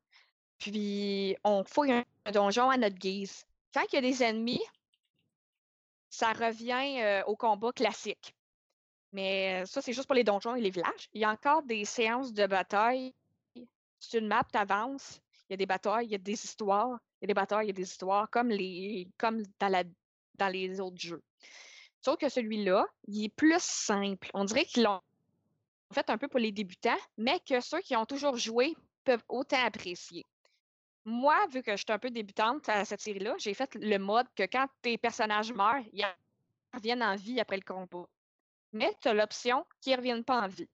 puis 0.58 1.36
on 1.44 1.64
fouille 1.64 1.92
un 1.92 2.32
donjon 2.32 2.70
à 2.70 2.78
notre 2.78 2.98
guise. 2.98 3.46
Quand 3.74 3.84
il 3.92 3.96
y 3.96 3.98
a 3.98 4.02
des 4.02 4.24
ennemis, 4.24 4.64
ça 6.10 6.34
revient 6.34 7.02
euh, 7.02 7.24
au 7.26 7.36
combat 7.36 7.72
classique. 7.72 8.36
Mais 9.12 9.66
ça, 9.66 9.82
c'est 9.82 9.94
juste 9.94 10.08
pour 10.08 10.16
les 10.16 10.24
donjons 10.24 10.56
et 10.56 10.62
les 10.62 10.70
villages. 10.70 11.10
Il 11.14 11.22
y 11.22 11.26
a 11.26 11.32
encore 11.32 11.64
des 11.64 11.86
séances 11.86 12.34
de 12.34 12.48
bataille. 12.48 13.14
Sur 14.00 14.20
une 14.20 14.28
map, 14.28 14.44
tu 14.52 14.58
avances, 14.58 15.22
il 15.50 15.54
y 15.54 15.56
a 15.56 15.58
des 15.58 15.66
batailles, 15.66 16.06
il 16.06 16.12
y 16.12 16.16
a 16.16 16.20
des 16.20 16.34
histoires. 16.34 17.00
Il 17.22 17.24
y 17.24 17.26
a 17.26 17.28
des 17.28 17.34
batailles, 17.34 17.66
il 17.66 17.70
y 17.70 17.72
a 17.72 17.74
des 17.74 17.90
histoires, 17.90 18.30
comme, 18.30 18.50
les, 18.50 19.08
comme 19.18 19.42
dans, 19.60 19.94
dans 20.36 20.48
les 20.50 20.80
autres 20.80 21.00
jeux. 21.00 21.24
Sauf 22.02 22.18
que 22.18 22.30
celui-là, 22.30 22.86
il 23.08 23.26
est 23.26 23.36
plus 23.36 23.56
simple. 23.60 24.30
On 24.34 24.44
dirait 24.44 24.66
qu'ils 24.66 24.84
l'ont 24.84 25.02
fait 25.96 26.10
un 26.10 26.18
peu 26.18 26.28
pour 26.28 26.40
les 26.40 26.52
débutants, 26.52 26.98
mais 27.18 27.40
que 27.40 27.60
ceux 27.60 27.82
qui 27.82 27.96
ont 27.96 28.06
toujours 28.06 28.38
joué 28.38 28.76
peuvent 29.04 29.24
autant 29.30 29.64
apprécier. 29.64 30.26
Moi, 31.06 31.38
vu 31.52 31.62
que 31.62 31.72
je 31.72 31.78
suis 31.78 31.92
un 31.92 32.00
peu 32.00 32.10
débutante 32.10 32.68
à 32.68 32.84
cette 32.84 33.02
série-là, 33.02 33.36
j'ai 33.38 33.54
fait 33.54 33.74
le 33.76 33.98
mode 33.98 34.28
que 34.36 34.44
quand 34.44 34.68
tes 34.82 34.98
personnages 34.98 35.54
meurent, 35.54 35.84
ils 35.94 36.06
reviennent 36.74 37.04
en 37.04 37.16
vie 37.16 37.40
après 37.40 37.58
le 37.58 37.64
combat. 37.64 38.08
Mais 38.74 38.94
tu 39.02 39.08
as 39.08 39.14
l'option 39.14 39.66
qu'ils 39.82 39.94
ne 39.94 39.98
reviennent 39.98 40.24
pas 40.24 40.42
en 40.42 40.48
vie. 40.48 40.70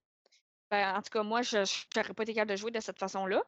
Ben, 0.70 0.96
en 0.96 1.02
tout 1.02 1.10
cas, 1.10 1.22
moi, 1.22 1.42
je 1.42 1.58
n'aurais 1.96 2.14
pas 2.14 2.22
été 2.22 2.34
capable 2.34 2.50
de 2.52 2.56
jouer 2.56 2.70
de 2.70 2.80
cette 2.80 2.98
façon-là. 2.98 3.42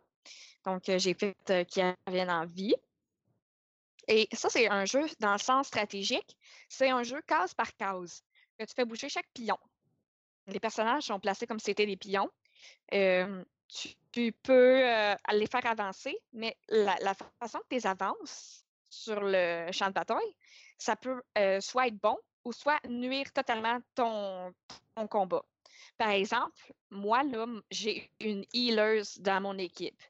Donc, 0.65 0.89
euh, 0.89 0.99
j'ai 0.99 1.15
fait 1.15 1.35
euh, 1.51 1.65
qu'ils 1.65 1.95
reviennent 2.07 2.31
en 2.31 2.45
vie. 2.45 2.75
Et 4.07 4.29
ça, 4.33 4.51
c'est 4.51 4.69
un 4.69 4.85
jeu 4.85 5.07
dans 5.21 5.33
le 5.33 5.39
sens 5.39 5.69
stratégique. 5.69 6.37
C'est 6.69 6.91
un 6.91 7.03
jeu 7.03 7.21
case 7.23 7.55
par 7.55 7.75
case. 7.77 8.23
Que 8.59 8.65
tu 8.65 8.75
fais 8.75 8.85
bouger 8.85 9.09
chaque 9.09 9.29
pion. 9.33 9.59
Les 10.47 10.61
personnages 10.61 11.05
sont 11.05 11.21
placés 11.21 11.47
comme 11.47 11.59
si 11.59 11.67
c'était 11.67 11.87
des 11.87 11.97
pions. 11.97 12.31
Tu, 12.91 14.33
peux 14.43 14.83
les 15.33 15.47
faire 15.47 15.67
avancer, 15.67 16.17
mais 16.33 16.57
la, 16.69 17.15
façon 17.41 17.59
que 17.61 17.69
tu 17.71 17.77
les 17.77 17.87
avances 17.87 18.65
sur 18.91 19.21
le 19.21 19.69
champ 19.73 19.89
de 19.89 19.93
bataille, 19.93 20.37
ça 20.79 20.97
peut 20.97 21.23
soit 21.61 21.89
être 21.89 21.99
bon 22.01 22.19
ou 22.45 22.53
soit 22.53 22.79
nuire 22.89 23.33
totalement 23.33 23.79
ton, 23.95 24.55
combat. 25.09 25.45
Par 25.97 26.11
exemple, 26.11 26.73
moi, 26.91 27.23
là, 27.23 27.47
j'ai 27.71 28.11
une 28.21 28.45
healer 28.53 29.03
dans 29.21 29.41
mon 29.41 29.59
équipe. 29.59 30.01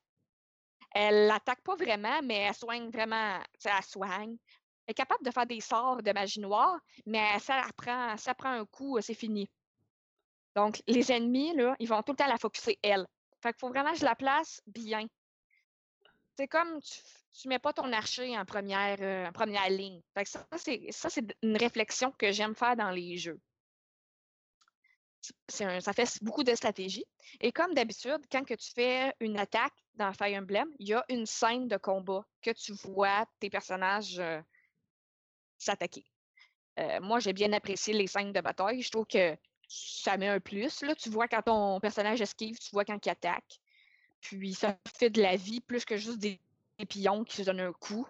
Elle 0.94 1.26
l'attaque 1.26 1.62
pas 1.62 1.74
vraiment, 1.74 2.20
mais 2.22 2.36
elle 2.36 2.54
soigne 2.54 2.90
vraiment. 2.90 3.40
Elle 3.64 3.82
soigne. 3.82 4.36
Elle 4.86 4.92
est 4.92 4.94
capable 4.94 5.24
de 5.24 5.30
faire 5.30 5.46
des 5.46 5.60
sorts 5.60 6.02
de 6.02 6.12
magie 6.12 6.40
noire, 6.40 6.78
mais 7.06 7.38
ça 7.38 7.64
ça 8.16 8.34
prend 8.34 8.50
un 8.50 8.66
coup, 8.66 9.00
c'est 9.00 9.14
fini. 9.14 9.50
Donc, 10.54 10.82
les 10.86 11.10
ennemis, 11.10 11.54
là, 11.54 11.74
ils 11.78 11.88
vont 11.88 12.02
tout 12.02 12.12
le 12.12 12.16
temps 12.16 12.26
la 12.26 12.38
focuser 12.38 12.78
elle. 12.82 13.06
Fait 13.42 13.52
qu'il 13.52 13.60
faut 13.60 13.68
vraiment 13.68 13.92
que 13.92 13.98
je 13.98 14.04
la 14.04 14.14
place 14.14 14.62
bien. 14.66 15.06
C'est 16.36 16.48
comme 16.48 16.80
tu, 16.80 17.00
tu 17.34 17.48
mets 17.48 17.58
pas 17.58 17.72
ton 17.72 17.92
archer 17.92 18.38
en 18.38 18.44
première, 18.44 18.96
euh, 19.00 19.26
en 19.26 19.32
première 19.32 19.68
ligne. 19.68 20.00
Fait 20.14 20.24
que 20.24 20.30
ça, 20.30 20.46
c'est, 20.56 20.86
ça, 20.90 21.10
c'est 21.10 21.24
une 21.42 21.56
réflexion 21.56 22.12
que 22.12 22.30
j'aime 22.32 22.54
faire 22.54 22.76
dans 22.76 22.90
les 22.90 23.16
jeux. 23.16 23.40
Ça 25.48 25.92
fait 25.94 26.22
beaucoup 26.22 26.44
de 26.44 26.54
stratégie. 26.54 27.04
Et 27.40 27.50
comme 27.50 27.72
d'habitude, 27.72 28.20
quand 28.30 28.44
que 28.44 28.54
tu 28.54 28.70
fais 28.72 29.14
une 29.20 29.38
attaque 29.38 29.72
dans 29.94 30.12
Fire 30.12 30.38
Emblem, 30.38 30.68
il 30.78 30.88
y 30.88 30.94
a 30.94 31.04
une 31.08 31.24
scène 31.26 31.66
de 31.66 31.78
combat 31.78 32.26
que 32.42 32.50
tu 32.50 32.72
vois 32.72 33.26
tes 33.40 33.48
personnages 33.48 34.18
euh, 34.18 34.40
s'attaquer. 35.56 36.04
Euh, 36.78 37.00
moi, 37.00 37.20
j'ai 37.20 37.32
bien 37.32 37.52
apprécié 37.52 37.94
les 37.94 38.06
scènes 38.06 38.32
de 38.32 38.40
bataille. 38.40 38.82
Je 38.82 38.90
trouve 38.90 39.06
que 39.06 39.36
ça 39.68 40.16
met 40.16 40.28
un 40.28 40.40
plus. 40.40 40.82
Là. 40.82 40.94
Tu 40.94 41.10
vois 41.10 41.28
quand 41.28 41.42
ton 41.42 41.80
personnage 41.80 42.20
esquive, 42.20 42.58
tu 42.58 42.70
vois 42.72 42.84
quand 42.84 43.04
il 43.04 43.10
attaque. 43.10 43.60
Puis 44.20 44.54
ça 44.54 44.78
fait 44.96 45.10
de 45.10 45.20
la 45.20 45.36
vie 45.36 45.60
plus 45.60 45.84
que 45.84 45.96
juste 45.96 46.18
des, 46.18 46.40
pions 46.88 47.24
qui 47.24 47.36
se 47.36 47.42
donnent 47.42 47.60
un 47.60 47.72
coup. 47.72 48.06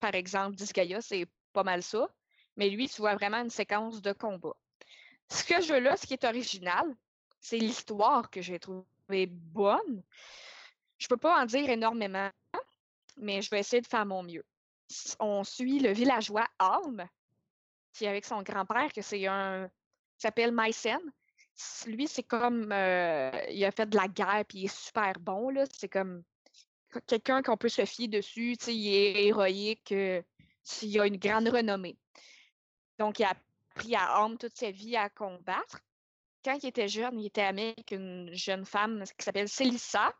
Par 0.00 0.14
exemple, 0.14 0.56
Disgaea, 0.56 1.00
c'est 1.00 1.26
pas 1.52 1.62
mal 1.62 1.82
ça. 1.82 2.08
Mais 2.56 2.70
lui, 2.70 2.88
tu 2.88 3.00
vois 3.00 3.14
vraiment 3.14 3.38
une 3.38 3.50
séquence 3.50 4.02
de 4.02 4.12
combat. 4.12 4.56
Ce 5.30 5.44
que 5.44 5.60
je 5.60 5.74
veux 5.74 5.80
là, 5.80 5.96
ce 5.96 6.06
qui 6.06 6.14
est 6.14 6.24
original, 6.24 6.96
c'est 7.40 7.58
l'histoire 7.58 8.30
que 8.30 8.40
j'ai 8.40 8.58
trouvée 8.58 9.26
bonne. 9.26 10.02
Je 10.98 11.06
peux 11.06 11.16
pas 11.16 11.40
en 11.40 11.46
dire 11.46 11.68
énormément, 11.68 12.30
mais 13.16 13.42
je 13.42 13.50
vais 13.50 13.60
essayer 13.60 13.80
de 13.80 13.86
faire 13.86 14.06
mon 14.06 14.22
mieux. 14.22 14.44
On 15.20 15.44
suit 15.44 15.78
le 15.78 15.92
villageois 15.92 16.46
Alm, 16.58 17.06
qui 17.92 18.04
est 18.04 18.08
avec 18.08 18.24
son 18.24 18.42
grand-père, 18.42 18.92
que 18.92 19.02
c'est 19.02 19.26
un. 19.26 19.70
Qui 20.18 20.22
s'appelle 20.22 20.50
Mycène. 20.52 21.12
S- 21.56 21.84
Lui, 21.86 22.06
c'est 22.08 22.22
comme. 22.24 22.70
euh, 22.72 23.30
il 23.50 23.64
a 23.64 23.70
fait 23.70 23.86
de 23.88 23.96
la 23.96 24.08
guerre, 24.08 24.44
puis 24.48 24.58
il 24.58 24.64
est 24.66 24.76
super 24.76 25.12
bon. 25.20 25.52
C'est 25.72 25.88
comme 25.88 26.22
que- 26.90 26.98
quelqu'un 27.00 27.42
qu'on 27.42 27.56
peut 27.56 27.68
se 27.68 27.84
fier 27.84 28.08
dessus. 28.08 28.54
Il 28.66 28.88
est 28.94 29.26
héroïque. 29.26 29.92
euh, 29.92 30.22
il 30.82 31.00
a 31.00 31.06
une 31.06 31.16
grande 31.16 31.48
renommée. 31.48 31.96
Donc, 32.98 33.18
il 33.20 33.24
a 33.24 33.30
appris 33.74 33.94
à 33.94 34.16
Alm 34.16 34.36
toute 34.38 34.56
sa 34.56 34.70
vie 34.70 34.96
à 34.96 35.08
combattre. 35.08 35.78
Quand 36.44 36.58
il 36.62 36.68
était 36.68 36.88
jeune, 36.88 37.18
il 37.18 37.26
était 37.26 37.42
ami 37.42 37.62
avec 37.76 37.90
une 37.92 38.32
jeune 38.34 38.64
femme 38.64 39.04
qui 39.16 39.24
s'appelle 39.24 39.48
Célissa. 39.48 40.12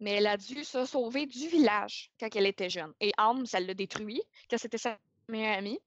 Mais 0.00 0.12
elle 0.14 0.26
a 0.26 0.36
dû 0.36 0.64
se 0.64 0.84
sauver 0.84 1.26
du 1.26 1.48
village 1.48 2.10
quand 2.18 2.34
elle 2.34 2.46
était 2.46 2.68
jeune. 2.70 2.92
Et 3.00 3.12
Alm, 3.16 3.46
ça 3.46 3.60
l'a 3.60 3.72
détruit, 3.74 4.22
que 4.48 4.56
c'était 4.56 4.78
sa 4.78 4.98
meilleure 5.28 5.58
amie. 5.58 5.78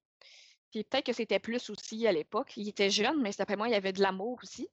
Puis 0.75 0.84
peut-être 0.84 1.05
que 1.05 1.13
c'était 1.13 1.39
plus 1.39 1.70
aussi 1.70 2.05
à 2.05 2.12
l'époque. 2.12 2.58
Il 2.58 2.67
était 2.67 2.89
jeune, 2.89 3.22
mais 3.22 3.32
d'après 3.32 3.55
moi, 3.55 3.70
il 3.70 3.72
y 3.72 3.75
avait 3.75 3.94
de 3.94 4.01
l'amour 4.01 4.38
aussi. 4.44 4.67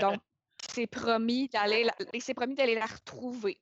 Donc, 0.00 0.22
il 0.66 0.72
s'est 0.72 0.86
promis 0.86 1.50
d'aller 1.50 1.84
la, 1.84 1.94
il 2.14 2.22
s'est 2.22 2.32
promis 2.32 2.54
d'aller 2.54 2.74
la 2.74 2.86
retrouver. 2.86 3.60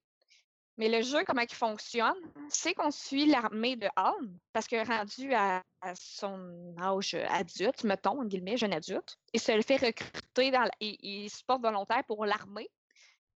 Mais 0.77 0.89
le 0.89 1.03
jeu, 1.03 1.25
comment 1.25 1.41
il 1.41 1.53
fonctionne, 1.53 2.15
c'est 2.51 2.73
qu'on 2.73 2.93
suit 2.93 3.27
l'armée 3.27 3.75
de 3.75 3.89
Alm, 3.97 4.39
parce 4.53 4.69
que 4.69 4.77
rendu 4.87 5.35
à, 5.35 5.65
à 5.81 5.95
son 5.97 6.77
âge 6.79 7.15
adulte, 7.15 7.83
mettons, 7.83 8.21
en 8.21 8.25
guillemets, 8.27 8.57
jeune 8.57 8.73
adulte, 8.73 9.19
il 9.33 9.41
se 9.41 9.51
le 9.51 9.63
fait 9.63 9.79
recruter 9.79 10.53
dans 10.53 10.63
la- 10.63 10.71
il, 10.79 10.97
il 11.01 11.31
se 11.31 11.43
porte 11.43 11.63
volontaire 11.63 12.05
pour 12.07 12.27
l'armée, 12.27 12.69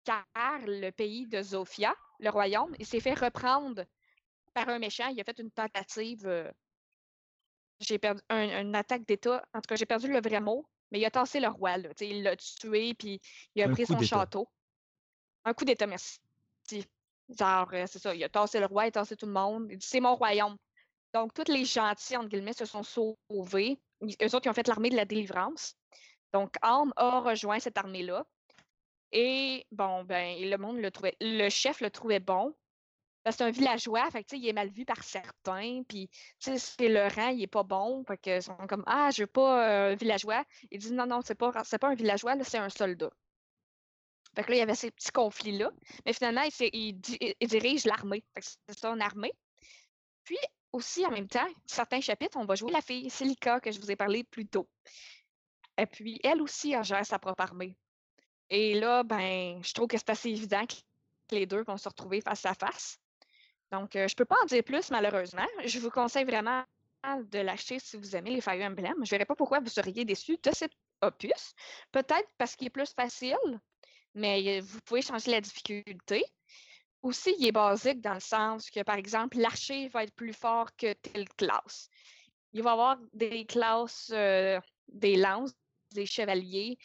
car 0.03 0.23
le 0.67 0.91
pays 0.91 1.25
de 1.25 1.41
Zofia, 1.41 1.95
le 2.19 2.29
royaume, 2.29 2.75
il 2.77 2.85
s'est 2.85 2.99
fait 2.99 3.15
reprendre 3.15 3.85
par 4.53 4.69
un 4.69 4.77
méchant. 4.77 5.07
Il 5.07 5.19
a 5.19 5.23
fait 5.23 5.39
une 5.39 5.49
tentative. 5.49 6.53
J'ai 7.79 7.97
perdu 7.99 8.21
un- 8.29 8.61
une 8.61 8.75
attaque 8.75 9.05
d'État. 9.05 9.43
En 9.53 9.61
tout 9.61 9.67
cas, 9.67 9.75
j'ai 9.75 9.85
perdu 9.85 10.07
le 10.11 10.21
vrai 10.21 10.39
mot, 10.41 10.65
mais 10.91 10.99
il 10.99 11.05
a 11.05 11.11
tassé 11.11 11.39
le 11.39 11.47
roi. 11.47 11.77
Là, 11.77 11.89
il 12.01 12.23
l'a 12.23 12.35
tué, 12.35 12.93
puis 12.93 13.19
il 13.55 13.61
a 13.61 13.65
Un 13.65 13.73
pris 13.73 13.85
son 13.85 13.93
château. 14.07 14.47
Un 15.45 15.53
coup 15.53 15.65
d'État, 15.65 15.87
merci. 15.87 16.19
Genre, 17.37 17.69
euh, 17.73 17.85
c'est 17.87 17.99
ça, 17.99 18.15
il 18.15 18.23
a 18.23 18.29
tassé 18.29 18.59
le 18.59 18.65
roi, 18.65 18.85
il 18.85 18.87
a 18.87 18.91
tassé 18.91 19.15
tout 19.15 19.25
le 19.27 19.31
monde. 19.31 19.67
Il 19.69 19.77
dit 19.77 19.85
c'est 19.87 19.99
mon 19.99 20.15
royaume. 20.15 20.57
Donc, 21.13 21.33
tous 21.33 21.51
les 21.51 21.65
gentils, 21.65 22.17
entre 22.17 22.29
guillemets, 22.29 22.53
se 22.53 22.65
sont 22.65 22.83
sauvés. 22.83 23.79
Eux 24.01 24.35
autres, 24.35 24.45
ils 24.45 24.49
ont 24.49 24.53
fait 24.53 24.67
l'armée 24.67 24.89
de 24.89 24.95
la 24.95 25.05
délivrance. 25.05 25.75
Donc, 26.33 26.55
Alm 26.61 26.93
a 26.95 27.19
rejoint 27.21 27.59
cette 27.59 27.77
armée-là. 27.77 28.25
Et 29.11 29.65
bon, 29.71 30.03
ben, 30.03 30.39
le 30.39 30.57
monde 30.57 30.77
le 30.77 30.91
trouvait. 30.91 31.15
Le 31.19 31.49
chef 31.49 31.81
le 31.81 31.89
trouvait 31.89 32.19
bon. 32.19 32.55
Que 33.25 33.31
c'est 33.31 33.43
un 33.43 33.51
villageois, 33.51 34.09
fait 34.11 34.23
que, 34.23 34.35
il 34.35 34.47
est 34.47 34.53
mal 34.53 34.69
vu 34.69 34.85
par 34.85 35.03
certains. 35.03 35.83
Puis, 35.87 36.09
c'est 36.39 36.87
le 36.87 37.13
rang, 37.13 37.29
il 37.29 37.43
est 37.43 37.47
pas 37.47 37.63
bon. 37.63 38.03
Fait 38.05 38.17
que, 38.17 38.37
ils 38.37 38.41
sont 38.43 38.55
comme, 38.67 38.83
ah, 38.87 39.09
je 39.11 39.23
veux 39.23 39.27
pas 39.27 39.89
euh, 39.89 39.91
un 39.91 39.95
villageois. 39.95 40.45
Il 40.71 40.79
dit, 40.79 40.93
non, 40.93 41.05
non, 41.05 41.21
c'est 41.21 41.35
pas, 41.35 41.51
pas 41.51 41.87
un 41.89 41.95
villageois, 41.95 42.35
là, 42.35 42.43
c'est 42.43 42.57
un 42.57 42.69
soldat. 42.69 43.11
Fait 44.35 44.43
que 44.43 44.49
là, 44.51 44.55
il 44.55 44.59
y 44.59 44.61
avait 44.61 44.75
ces 44.75 44.91
petits 44.91 45.11
conflits-là. 45.11 45.71
Mais 46.05 46.13
finalement, 46.13 46.43
il, 46.43 46.69
il 46.73 46.93
di- 46.93 47.17
il 47.39 47.47
dirige 47.47 47.85
l'armée. 47.85 48.23
C'est 48.39 48.79
son 48.79 48.99
armée. 49.01 49.33
Puis, 50.23 50.37
aussi, 50.71 51.05
en 51.05 51.11
même 51.11 51.27
temps, 51.27 51.47
certains 51.65 51.99
chapitres, 51.99 52.37
on 52.37 52.45
va 52.45 52.55
jouer 52.55 52.71
la 52.71 52.81
fille 52.81 53.09
Celica, 53.09 53.59
que 53.59 53.71
je 53.71 53.79
vous 53.81 53.91
ai 53.91 53.95
parlé 53.95 54.23
plus 54.23 54.47
tôt. 54.47 54.69
Et 55.77 55.87
puis, 55.87 56.19
elle 56.23 56.41
aussi, 56.41 56.71
elle 56.71 56.83
gère 56.83 57.05
sa 57.05 57.19
propre 57.19 57.41
armée. 57.41 57.75
Et 58.49 58.79
là, 58.79 59.03
ben, 59.03 59.61
je 59.63 59.73
trouve 59.73 59.87
que 59.87 59.97
c'est 59.97 60.09
assez 60.09 60.29
évident 60.29 60.65
que 60.65 61.35
les 61.35 61.45
deux 61.45 61.63
vont 61.63 61.77
se 61.77 61.89
retrouver 61.89 62.21
face 62.21 62.45
à 62.45 62.53
face. 62.53 62.97
Donc, 63.71 63.95
euh, 63.95 64.07
je 64.07 64.15
peux 64.15 64.25
pas 64.25 64.37
en 64.41 64.45
dire 64.45 64.63
plus, 64.63 64.89
malheureusement. 64.91 65.45
Je 65.65 65.79
vous 65.79 65.91
conseille 65.91 66.25
vraiment 66.25 66.63
de 67.31 67.39
l'acheter 67.39 67.79
si 67.79 67.97
vous 67.97 68.15
aimez 68.15 68.31
les 68.31 68.41
Fire 68.41 68.65
Emblem. 68.65 68.95
Je 69.03 69.09
verrais 69.09 69.25
pas 69.25 69.35
pourquoi 69.35 69.59
vous 69.59 69.69
seriez 69.69 70.05
déçus 70.05 70.37
de 70.41 70.51
cet 70.53 70.71
opus. 71.01 71.53
Peut-être 71.91 72.29
parce 72.37 72.55
qu'il 72.55 72.67
est 72.67 72.71
plus 72.71 72.93
facile, 72.93 73.37
mais 74.15 74.59
euh, 74.59 74.61
vous 74.61 74.79
pouvez 74.81 75.01
changer 75.01 75.31
la 75.31 75.41
difficulté. 75.41 76.23
Aussi, 77.01 77.33
il 77.39 77.47
est 77.47 77.51
basique 77.51 78.01
dans 78.01 78.15
le 78.15 78.19
sens 78.19 78.69
que, 78.69 78.83
par 78.83 78.95
exemple, 78.95 79.37
l'archer 79.37 79.87
va 79.89 80.03
être 80.03 80.13
plus 80.13 80.33
fort 80.33 80.75
que 80.75 80.93
telle 80.93 81.29
classe. 81.29 81.89
Il 82.51 82.63
va 82.63 82.71
y 82.71 82.73
avoir 82.73 82.97
des 83.13 83.45
classes, 83.45 84.11
euh, 84.13 84.59
des 84.89 85.15
lances, 85.15 85.53
des 85.93 86.05
chevaliers. 86.05 86.77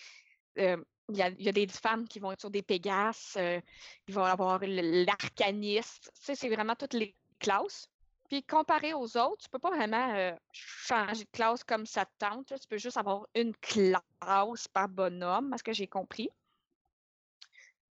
Il 1.08 1.16
y, 1.16 1.48
a, 1.48 1.52
des 1.52 1.66
femmes 1.66 2.08
qui 2.08 2.18
vont 2.18 2.32
être 2.32 2.40
sur 2.40 2.50
des 2.50 2.62
pégases. 2.62 3.34
euh, 3.36 3.60
il 4.08 4.14
va 4.14 4.28
y 4.28 4.30
avoir 4.30 4.58
l'arcaniste. 4.62 6.10
C'est 6.14 6.48
vraiment 6.48 6.74
toutes 6.74 6.94
les 6.94 7.14
classes. 7.38 7.88
Puis 8.28 8.42
comparé 8.42 8.94
aux 8.94 9.16
autres, 9.18 9.42
tu 9.42 9.50
peux 9.50 9.58
pas 9.58 9.70
vraiment 9.70 10.14
euh, 10.14 10.32
changer 10.50 11.24
de 11.24 11.30
classe 11.30 11.62
comme 11.62 11.84
ça 11.84 12.06
te 12.06 12.12
tente. 12.18 12.46
Tu 12.46 12.68
peux 12.68 12.78
juste 12.78 12.96
avoir 12.96 13.26
une 13.34 13.54
classe 13.56 14.68
par 14.72 14.88
bonhomme, 14.88 15.52
à 15.52 15.58
ce 15.58 15.62
que 15.62 15.74
j'ai 15.74 15.86
compris. 15.86 16.30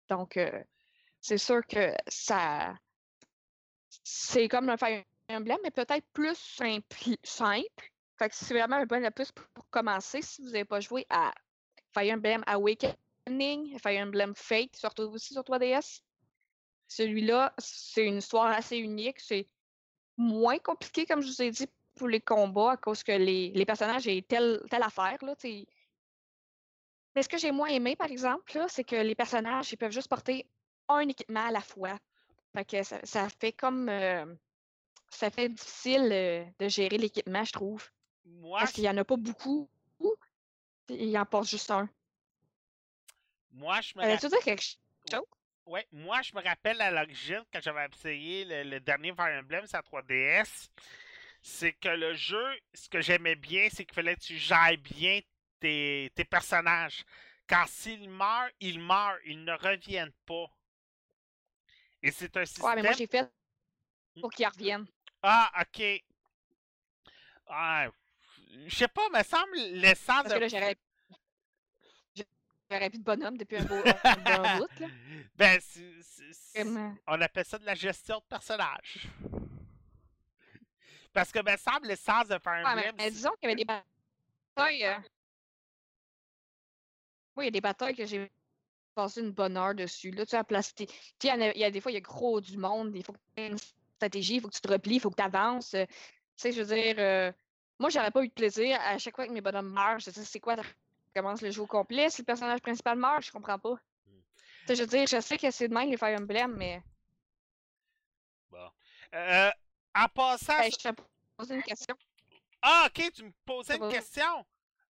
Donc, 0.08 0.36
euh, 0.36 0.62
c'est 1.20 1.38
sûr 1.38 1.64
que 1.66 1.94
ça. 2.08 2.74
C'est 4.02 4.48
comme 4.48 4.68
un 4.68 4.76
Fire 4.76 5.04
Emblem, 5.28 5.58
mais 5.62 5.70
peut-être 5.70 6.06
plus 6.12 6.36
simple. 6.36 6.96
simple. 7.22 7.92
Fait 8.18 8.28
que 8.28 8.34
c'est 8.34 8.54
vraiment 8.54 8.76
un 8.76 8.86
bon 8.86 9.04
opus 9.04 9.30
pour, 9.30 9.46
pour 9.48 9.68
commencer 9.70 10.22
si 10.22 10.42
vous 10.42 10.48
n'avez 10.48 10.64
pas 10.64 10.80
joué 10.80 11.06
à 11.08 11.32
Fire 11.96 12.14
Emblem 12.14 12.44
Awakening, 12.46 13.78
Fire 13.78 14.02
Emblem 14.02 14.34
Fate, 14.34 14.76
se 14.76 14.86
retrouve 14.86 15.14
aussi 15.14 15.32
sur 15.32 15.42
3DS. 15.42 16.02
Celui-là, 16.88 17.54
c'est 17.56 18.04
une 18.04 18.18
histoire 18.18 18.48
assez 18.48 18.76
unique. 18.76 19.18
C'est 19.18 19.46
moins 20.18 20.58
compliqué, 20.58 21.06
comme 21.06 21.22
je 21.22 21.28
vous 21.28 21.42
ai 21.42 21.50
dit, 21.50 21.66
pour 21.94 22.08
les 22.08 22.20
combats, 22.20 22.72
à 22.72 22.76
cause 22.76 23.02
que 23.02 23.12
les, 23.12 23.50
les 23.50 23.64
personnages 23.64 24.06
aient 24.06 24.22
telle, 24.28 24.62
telle 24.70 24.82
affaire. 24.82 25.16
Là. 25.22 25.34
Mais 27.14 27.22
ce 27.22 27.28
que 27.28 27.38
j'ai 27.38 27.50
moins 27.50 27.68
aimé, 27.68 27.96
par 27.96 28.10
exemple, 28.10 28.66
c'est 28.68 28.84
que 28.84 28.96
les 28.96 29.14
personnages, 29.14 29.72
ils 29.72 29.78
peuvent 29.78 29.90
juste 29.90 30.08
porter 30.08 30.46
un 30.88 31.08
équipement 31.08 31.46
à 31.46 31.50
la 31.50 31.62
fois. 31.62 31.98
Fait 32.54 32.64
que 32.66 32.82
ça, 32.82 33.00
ça 33.04 33.28
fait 33.40 33.52
comme. 33.52 33.88
euh, 33.88 34.26
ça 35.08 35.30
fait 35.30 35.48
difficile 35.48 36.10
euh, 36.12 36.44
de 36.58 36.68
gérer 36.68 36.98
l'équipement, 36.98 37.42
je 37.44 37.52
trouve. 37.52 37.88
Moi, 38.26 38.58
Parce 38.58 38.72
qu'il 38.72 38.82
n'y 38.82 38.90
en 38.90 38.96
a 38.98 39.04
pas 39.04 39.16
beaucoup. 39.16 39.68
Il 40.88 41.16
en 41.18 41.26
porte 41.26 41.48
juste 41.48 41.70
un. 41.70 41.88
moi, 43.50 43.80
je 43.80 43.92
me 43.96 44.02
rappelle. 44.02 44.30
dire 44.30 44.40
quelque 44.40 44.62
chose? 44.62 44.78
Ouais, 45.66 45.86
moi, 45.90 46.22
je 46.22 46.32
me 46.34 46.42
rappelle 46.42 46.80
à 46.80 46.90
l'origine, 46.92 47.42
quand 47.52 47.60
j'avais 47.60 47.86
essayé 47.92 48.44
le, 48.44 48.70
le 48.70 48.80
dernier 48.80 49.12
Fire 49.14 49.40
Emblem 49.40 49.66
sur 49.66 49.78
la 49.78 49.82
3DS, 49.82 50.68
c'est 51.42 51.72
que 51.72 51.88
le 51.88 52.14
jeu, 52.14 52.44
ce 52.72 52.88
que 52.88 53.00
j'aimais 53.00 53.34
bien, 53.34 53.68
c'est 53.70 53.84
qu'il 53.84 53.94
fallait 53.94 54.14
que 54.14 54.20
tu 54.20 54.36
gères 54.36 54.78
bien 54.78 55.20
tes, 55.58 56.12
tes 56.14 56.24
personnages. 56.24 57.04
Car 57.48 57.68
s'ils 57.68 58.08
meurent, 58.08 58.50
ils 58.60 58.78
meurent, 58.80 59.18
ils 59.24 59.42
ne 59.42 59.52
reviennent 59.52 60.12
pas. 60.24 60.46
Et 62.02 62.10
c'est 62.12 62.36
un 62.36 62.44
système. 62.44 62.64
Ouais, 62.66 62.76
mais 62.76 62.82
moi, 62.82 62.92
j'ai 62.92 63.06
fait 63.06 63.28
pour 64.20 64.30
qu'ils 64.30 64.46
reviennent. 64.46 64.86
Ah, 65.22 65.50
ok. 65.60 65.82
Ah, 67.48 67.88
je 68.46 68.74
sais 68.76 68.88
pas, 68.88 69.08
me 69.12 69.22
semble 69.22 69.56
l'essence 69.78 70.22
Parce 70.22 70.34
que 70.34 70.38
là, 70.38 70.48
j'aurais. 70.48 70.76
J'aurais 72.68 72.90
plus 72.90 72.98
de 72.98 73.04
bonhomme 73.04 73.36
depuis 73.38 73.58
un 73.58 73.64
beau, 73.64 73.76
un 73.76 73.82
bout. 74.58 74.80
Là. 74.80 74.86
Ben, 75.36 75.60
euh, 76.56 76.90
on 77.06 77.20
appelle 77.20 77.44
ça 77.44 77.58
de 77.58 77.64
la 77.64 77.76
gestion 77.76 78.18
de 78.18 78.24
personnage. 78.24 79.06
Parce 81.12 81.30
que, 81.30 81.38
me 81.48 81.56
semble, 81.56 81.86
l'essence 81.86 82.26
de 82.26 82.34
Ouais, 82.34 82.40
mais, 82.44 82.64
Emblem. 82.70 82.94
mais 82.98 83.04
c'est- 83.04 83.10
disons 83.12 83.30
qu'il 83.40 83.44
y 83.44 83.46
avait 83.46 83.54
des 83.54 83.64
batailles. 83.64 84.84
euh, 84.84 84.98
Oui, 87.36 87.44
il 87.44 87.46
y 87.46 87.48
a 87.48 87.50
des 87.52 87.60
batailles 87.60 87.94
que 87.94 88.04
j'ai 88.06 88.30
passé 88.94 89.20
une 89.20 89.30
bonne 89.30 89.56
heure 89.56 89.74
dessus. 89.74 90.10
Là, 90.10 90.26
tu 90.26 90.36
placer. 90.44 90.72
tes- 90.74 90.86
Tu 90.86 90.94
sais, 90.94 91.06
il 91.22 91.26
y, 91.26 91.30
a- 91.44 91.54
il 91.54 91.60
y 91.60 91.64
a 91.64 91.70
des 91.70 91.80
fois, 91.80 91.92
il 91.92 91.94
y 91.94 91.98
a 91.98 92.00
gros 92.00 92.40
du 92.40 92.56
monde. 92.56 92.92
Il 92.96 93.04
faut 93.04 93.12
que 93.12 93.18
tu 93.36 93.42
aies 93.42 93.46
une 93.48 93.58
stratégie, 93.58 94.36
il 94.36 94.40
faut 94.40 94.48
que 94.48 94.54
tu 94.54 94.60
te 94.60 94.68
replies, 94.68 94.96
il 94.96 95.00
faut 95.00 95.10
que 95.10 95.16
tu 95.16 95.22
avances. 95.22 95.70
Tu 95.70 95.86
sais, 96.36 96.52
je 96.52 96.62
veux 96.62 96.74
dire, 96.74 96.96
euh, 96.98 97.32
moi, 97.78 97.90
j'aurais 97.90 98.10
pas 98.10 98.22
eu 98.22 98.28
de 98.28 98.32
plaisir 98.32 98.78
à 98.80 98.98
chaque 98.98 99.14
fois 99.16 99.26
que 99.26 99.32
mes 99.32 99.40
bonhommes 99.40 99.70
meurent. 99.72 99.98
Je 99.98 100.10
sais, 100.10 100.24
c'est 100.24 100.40
quoi, 100.40 100.56
tu 100.56 100.62
commences 101.14 101.42
le 101.42 101.50
jeu 101.50 101.62
au 101.62 101.66
complet? 101.66 102.10
Si 102.10 102.22
le 102.22 102.26
personnage 102.26 102.60
principal 102.60 102.98
meurt, 102.98 103.22
je 103.22 103.30
comprends 103.30 103.58
pas. 103.58 103.76
Sais, 104.66 104.74
je 104.74 104.82
veux 104.82 104.88
dire, 104.88 105.06
je 105.06 105.20
sais 105.20 105.38
que 105.38 105.50
c'est 105.50 105.68
de 105.68 105.74
même 105.74 105.90
les 105.90 105.96
Fire 105.96 106.18
Emblem, 106.18 106.54
mais. 106.56 106.82
Bon. 108.50 108.68
Euh, 109.14 109.50
en 109.94 110.08
passant. 110.08 110.58
Ben, 110.58 110.70
je 110.70 110.88
te 110.88 111.02
pose 111.36 111.50
une 111.50 111.62
question. 111.62 111.96
Ah, 112.62 112.88
ok, 112.88 113.12
tu 113.12 113.24
me 113.24 113.32
posais 113.44 113.76
une 113.76 113.88
question. 113.88 114.44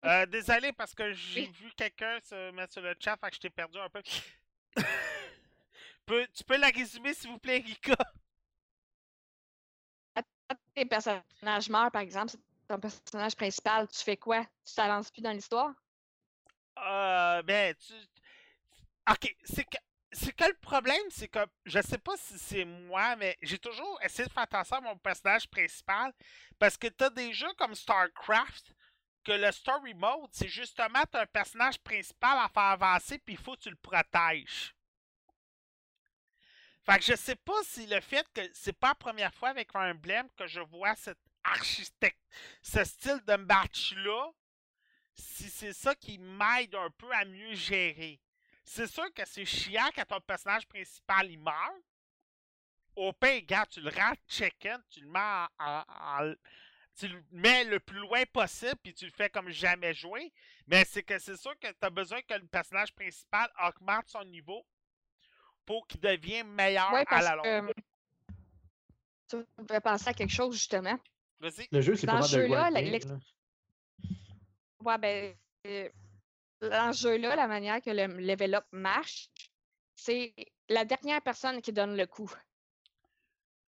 Euh, 0.05 0.26
désolé 0.26 0.73
parce 0.73 0.95
que 0.95 1.12
j'ai 1.12 1.41
Oui. 1.41 1.53
vu 1.53 1.73
quelqu'un 1.73 2.21
se 2.21 2.50
mettre 2.53 2.75
sur 2.75 2.83
le 2.83 2.95
chat, 3.00 3.17
fait 3.17 3.31
que 3.31 3.37
je 3.37 3.41
t'ai 3.41 3.50
perdu 3.50 3.79
un 3.79 3.88
peu. 3.88 4.03
Tu 6.07 6.45
peux 6.45 6.59
la 6.59 6.69
résumer, 6.69 7.14
s'il 7.14 7.31
vous 7.31 7.38
plaît, 7.38 7.64
Rika? 7.64 7.97
Quand 10.14 10.57
tes 10.75 10.85
personnages 10.85 11.71
meurent, 11.71 11.91
par 11.91 12.03
exemple, 12.03 12.29
c'est 12.29 12.41
ton 12.66 12.78
personnage 12.78 13.37
principal, 13.37 13.88
tu 13.88 13.99
fais 14.02 14.16
quoi? 14.16 14.44
Tu 14.64 14.75
t'avances 14.75 15.11
plus 15.11 15.23
dans 15.23 15.33
l'histoire? 15.33 15.73
Euh, 16.78 17.42
ben, 17.42 17.75
tu. 17.75 17.92
Ok, 19.11 19.37
c'est 19.44 19.64
que. 19.64 19.78
C'est 20.16 20.33
que 20.33 20.44
le 20.44 20.56
problème, 20.61 21.02
c'est 21.11 21.26
que 21.26 21.44
je 21.64 21.80
sais 21.80 21.99
pas 21.99 22.16
si 22.16 22.38
c'est 22.38 22.64
moi, 22.64 23.16
mais 23.16 23.37
j'ai 23.42 23.59
toujours 23.59 23.99
essayé 24.00 24.28
de 24.28 24.33
faire 24.33 24.44
attention 24.44 24.76
à 24.76 24.80
mon 24.80 24.97
personnage 24.97 25.50
principal. 25.50 26.12
Parce 26.56 26.76
que 26.76 26.87
t'as 26.87 27.11
des 27.11 27.33
jeux 27.33 27.52
comme 27.54 27.75
StarCraft, 27.75 28.76
que 29.25 29.33
le 29.33 29.50
story 29.50 29.94
mode, 29.94 30.30
c'est 30.30 30.47
justement 30.47 31.02
t'as 31.11 31.23
un 31.23 31.26
personnage 31.26 31.80
principal 31.80 32.38
à 32.38 32.49
faire 32.49 32.62
avancer, 32.62 33.18
puis 33.18 33.35
il 33.35 33.40
faut 33.40 33.56
que 33.56 33.62
tu 33.62 33.71
le 33.71 33.76
protèges. 33.76 34.76
Fait 36.85 36.99
que 36.99 37.04
je 37.04 37.14
sais 37.16 37.37
pas 37.37 37.62
si 37.64 37.87
le 37.87 38.00
fait 38.00 38.26
que 38.35 38.42
c'est 38.52 38.78
pas 38.78 38.88
la 38.88 38.94
première 38.94 39.35
fois 39.35 39.49
avec 39.49 39.75
un 39.75 39.92
emblème 39.92 40.28
que 40.37 40.47
je 40.47 40.61
vois 40.61 40.94
cet 40.94 41.18
architecte, 41.44 42.18
ce 42.62 42.82
style 42.84 43.20
de 43.26 43.36
match-là, 43.36 44.30
si 45.14 45.48
c'est 45.50 45.72
ça 45.72 45.94
qui 45.94 46.18
m'aide 46.18 46.74
un 46.74 46.90
peu 46.90 47.10
à 47.12 47.24
mieux 47.24 47.54
gérer. 47.54 48.20
C'est 48.64 48.86
sûr 48.86 49.12
que 49.14 49.24
c'est 49.26 49.44
chiant 49.44 49.90
quand 49.94 50.06
ton 50.06 50.20
personnage 50.20 50.66
principal 50.66 51.30
il 51.30 51.38
meurt. 51.38 51.76
Au 52.96 53.12
pire, 53.12 53.42
gars, 53.42 53.66
tu 53.66 53.80
le 53.80 53.90
rends 53.90 54.14
check-in, 54.28 54.80
tu 54.88 55.00
le 55.00 55.08
mets 55.08 55.18
en, 55.18 55.48
en- 55.58 55.84
en- 55.88 56.34
Tu 56.96 57.08
le 57.08 57.24
mets 57.32 57.64
le 57.64 57.80
plus 57.80 57.98
loin 57.98 58.22
possible, 58.32 58.76
puis 58.82 58.94
tu 58.94 59.04
le 59.04 59.10
fais 59.10 59.28
comme 59.28 59.50
jamais 59.50 59.92
joué. 59.92 60.32
Mais 60.68 60.84
c'est 60.84 61.02
que 61.02 61.18
c'est 61.18 61.36
sûr 61.36 61.52
que 61.58 61.66
tu 61.66 61.76
as 61.82 61.90
besoin 61.90 62.22
que 62.22 62.34
le 62.34 62.46
personnage 62.46 62.94
principal 62.94 63.50
augmente 63.66 64.08
son 64.08 64.24
niveau 64.24 64.64
pour 65.66 65.86
qu'il 65.88 66.00
devienne 66.00 66.48
meilleur 66.48 66.92
à 67.08 67.22
la 67.22 67.34
longue. 67.36 67.72
que 69.28 69.42
tu 69.42 69.62
me 69.62 69.66
fais 69.66 69.80
penser 69.80 70.08
à 70.08 70.14
quelque 70.14 70.32
chose, 70.32 70.54
justement. 70.54 70.98
Vas-y. 71.44 71.68
Le 71.70 71.80
jeu, 71.82 71.94
c'est 71.94 72.06
Dans 72.06 72.14
pas 72.20 72.22
ce 72.22 72.36
mal 72.36 72.42
de 72.42 72.48
jeu-là, 72.48 72.70
la- 72.70 72.80
grinding, 72.82 72.92
l'ex- 72.92 73.06
là. 73.06 73.18
Ouais, 74.82 74.98
ben, 74.98 75.34
euh, 75.66 75.90
dans 76.62 76.92
ce 76.94 77.02
jeu-là, 77.02 77.36
la 77.36 77.46
manière 77.46 77.80
que 77.82 77.90
le 77.90 78.06
level 78.06 78.54
up 78.54 78.64
marche, 78.72 79.28
c'est 79.94 80.34
la 80.70 80.84
dernière 80.86 81.20
personne 81.22 81.60
qui 81.60 81.72
donne 81.72 81.96
le 81.96 82.06
coup. 82.06 82.30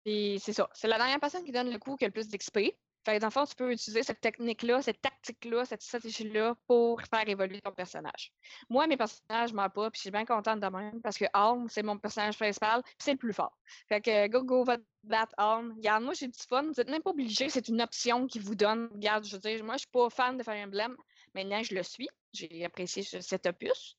Puis 0.04 0.38
c'est 0.40 0.52
ça. 0.54 0.68
C'est 0.72 0.88
la 0.88 0.96
dernière 0.96 1.20
personne 1.20 1.44
qui 1.44 1.52
donne 1.52 1.70
le 1.70 1.78
coup 1.78 1.96
qui 1.96 2.04
a 2.04 2.08
le 2.08 2.12
plus 2.12 2.28
d'XP. 2.28 2.74
Fait 3.04 3.16
que 3.16 3.20
dans 3.20 3.28
le 3.28 3.32
fond, 3.32 3.44
tu 3.46 3.54
peux 3.54 3.72
utiliser 3.72 4.02
cette 4.02 4.20
technique-là, 4.20 4.82
cette 4.82 5.00
tactique-là, 5.00 5.64
cette 5.64 5.82
stratégie-là 5.82 6.54
pour 6.66 7.00
faire 7.02 7.26
évoluer 7.28 7.60
ton 7.60 7.72
personnage. 7.72 8.32
Moi, 8.68 8.86
mes 8.86 8.96
personnages 8.96 9.52
ne 9.52 9.56
meurent 9.56 9.72
pas, 9.72 9.90
puis 9.90 9.98
je 9.98 10.02
suis 10.02 10.10
bien 10.10 10.24
contente 10.26 10.60
de 10.60 10.66
même 10.66 11.00
parce 11.02 11.16
que 11.16 11.24
Alm, 11.32 11.68
c'est 11.68 11.82
mon 11.82 11.96
personnage 11.98 12.36
principal, 12.36 12.82
puis 12.82 12.94
c'est 12.98 13.12
le 13.12 13.18
plus 13.18 13.32
fort. 13.32 13.56
Fait 13.88 14.00
que 14.00 14.28
go, 14.28 14.42
go, 14.44 14.64
va 14.64 14.76
battre 15.04 15.32
Alm. 15.38 15.72
Regarde, 15.76 16.04
moi, 16.04 16.14
j'ai 16.14 16.28
du 16.28 16.38
fun. 16.48 16.62
Vous 16.64 16.72
n'êtes 16.76 16.90
même 16.90 17.02
pas 17.02 17.10
obligé, 17.10 17.48
c'est 17.48 17.68
une 17.68 17.80
option 17.80 18.26
qui 18.26 18.38
vous 18.40 18.54
donne. 18.54 18.88
Regarde, 18.92 19.24
je 19.24 19.34
veux 19.36 19.40
dire, 19.40 19.64
moi, 19.64 19.74
je 19.74 19.80
suis 19.80 19.88
pas 19.90 20.10
fan 20.10 20.36
de 20.36 20.42
Fire 20.42 20.66
Emblem. 20.66 20.96
Maintenant, 21.34 21.62
je 21.62 21.74
le 21.74 21.82
suis. 21.82 22.08
J'ai 22.32 22.64
apprécié 22.64 23.02
ce- 23.02 23.20
cet 23.20 23.46
opus. 23.46 23.96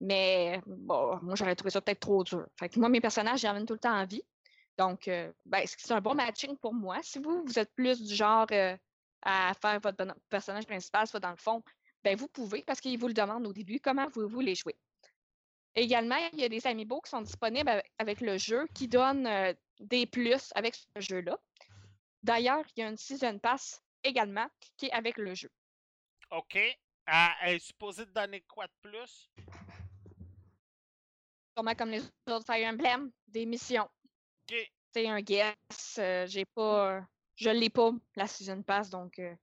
Mais 0.00 0.60
bon, 0.66 1.18
moi, 1.22 1.34
j'aurais 1.36 1.54
trouvé 1.54 1.70
ça 1.70 1.80
peut-être 1.80 2.00
trop 2.00 2.24
dur. 2.24 2.46
Fait 2.58 2.68
que 2.68 2.78
moi, 2.80 2.88
mes 2.88 3.00
personnages, 3.00 3.40
j'y 3.40 3.46
ramène 3.46 3.66
tout 3.66 3.74
le 3.74 3.78
temps 3.78 3.94
en 3.96 4.04
vie. 4.06 4.22
Donc, 4.78 5.08
euh, 5.08 5.32
ben, 5.44 5.62
c'est 5.66 5.92
un 5.92 6.00
bon 6.00 6.14
matching 6.14 6.56
pour 6.56 6.74
moi. 6.74 6.98
Si 7.02 7.18
vous, 7.18 7.44
vous 7.44 7.58
êtes 7.58 7.72
plus 7.74 8.02
du 8.02 8.14
genre 8.14 8.46
euh, 8.52 8.76
à 9.22 9.52
faire 9.60 9.78
votre 9.80 10.04
personnage 10.28 10.66
principal, 10.66 11.06
soit 11.06 11.20
dans 11.20 11.30
le 11.30 11.36
fond, 11.36 11.62
ben 12.02 12.16
vous 12.16 12.28
pouvez 12.28 12.62
parce 12.62 12.80
qu'ils 12.80 12.98
vous 12.98 13.08
le 13.08 13.14
demandent 13.14 13.46
au 13.46 13.52
début 13.52 13.78
comment 13.80 14.08
vous 14.08 14.26
voulez 14.28 14.54
jouer. 14.54 14.76
Également, 15.74 16.16
il 16.32 16.40
y 16.40 16.44
a 16.44 16.48
des 16.48 16.66
amiibo 16.66 17.00
qui 17.00 17.10
sont 17.10 17.22
disponibles 17.22 17.82
avec, 17.98 18.20
le 18.20 18.36
jeu 18.36 18.66
qui 18.74 18.88
donnent 18.88 19.26
euh, 19.26 19.54
des 19.80 20.06
plus 20.06 20.50
avec 20.54 20.74
ce 20.74 21.00
jeu-là. 21.00 21.38
D'ailleurs, 22.22 22.64
il 22.76 22.80
y 22.80 22.82
a 22.84 22.88
une 22.88 22.96
Season 22.96 23.38
Pass 23.38 23.82
également 24.04 24.46
qui 24.76 24.86
est 24.86 24.92
avec 24.92 25.16
le 25.16 25.34
jeu. 25.34 25.50
OK. 26.30 26.58
Ah, 27.06 27.34
elle 27.42 27.56
est 27.56 27.58
supposée 27.58 28.06
te 28.06 28.12
donner 28.12 28.42
quoi 28.42 28.66
de 28.66 28.72
plus? 28.82 29.30
Sûrement 31.56 31.74
comme 31.74 31.90
les 31.90 32.02
autres 32.28 32.46
Fire 32.46 32.68
Emblem, 32.68 33.10
des 33.28 33.46
missions. 33.46 33.88
C'est 34.94 35.08
un 35.08 35.20
guess. 35.20 35.54
euh, 35.98 36.26
j'ai 36.26 36.44
pas. 36.44 37.04
Je 37.36 37.50
l'ai 37.50 37.70
pas, 37.70 37.90
la 38.16 38.26
Season 38.26 38.62
Pass, 38.62 38.90
donc. 38.90 39.18
euh, 39.18 39.34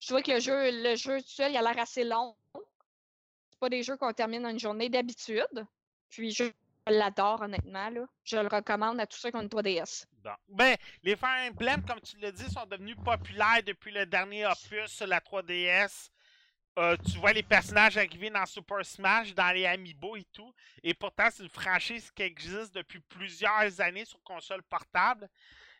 je 0.00 0.08
trouvais 0.08 0.22
que 0.22 0.32
le 0.32 0.40
jeu, 0.40 0.70
le 0.82 0.96
jeu 0.96 1.20
tout 1.20 1.28
seul, 1.28 1.52
il 1.52 1.56
a 1.56 1.62
l'air 1.62 1.78
assez 1.78 2.04
long. 2.04 2.34
C'est 3.50 3.58
pas 3.60 3.68
des 3.68 3.82
jeux 3.82 3.96
qu'on 3.96 4.12
termine 4.12 4.44
en 4.46 4.50
une 4.50 4.58
journée 4.58 4.88
d'habitude. 4.88 5.66
Puis 6.10 6.30
je 6.32 6.44
l'adore, 6.86 7.42
honnêtement. 7.42 7.88
Là. 7.90 8.06
Je 8.24 8.36
le 8.36 8.48
recommande 8.48 9.00
à 9.00 9.06
tous 9.06 9.18
ceux 9.18 9.30
qui 9.30 9.36
ont 9.36 9.42
une 9.42 9.48
3DS. 9.48 10.04
Bon. 10.22 10.34
Ben, 10.48 10.76
les 11.02 11.16
Fire 11.16 11.50
Emblem, 11.50 11.84
comme 11.84 12.00
tu 12.00 12.16
l'as 12.18 12.32
dit, 12.32 12.50
sont 12.50 12.66
devenus 12.66 12.96
populaires 13.04 13.62
depuis 13.64 13.92
le 13.92 14.06
dernier 14.06 14.46
opus 14.46 14.86
sur 14.90 15.06
la 15.06 15.20
3DS. 15.20 16.10
Euh, 16.76 16.96
tu 17.08 17.18
vois 17.18 17.32
les 17.32 17.44
personnages 17.44 17.96
arriver 17.96 18.30
dans 18.30 18.44
Super 18.46 18.84
Smash, 18.84 19.32
dans 19.32 19.52
les 19.52 19.64
Amiibo 19.64 20.16
et 20.16 20.24
tout. 20.32 20.52
Et 20.82 20.92
pourtant, 20.92 21.28
c'est 21.30 21.44
une 21.44 21.48
franchise 21.48 22.10
qui 22.10 22.22
existe 22.22 22.74
depuis 22.74 22.98
plusieurs 23.00 23.80
années 23.80 24.04
sur 24.04 24.20
console 24.24 24.62
portable. 24.64 25.28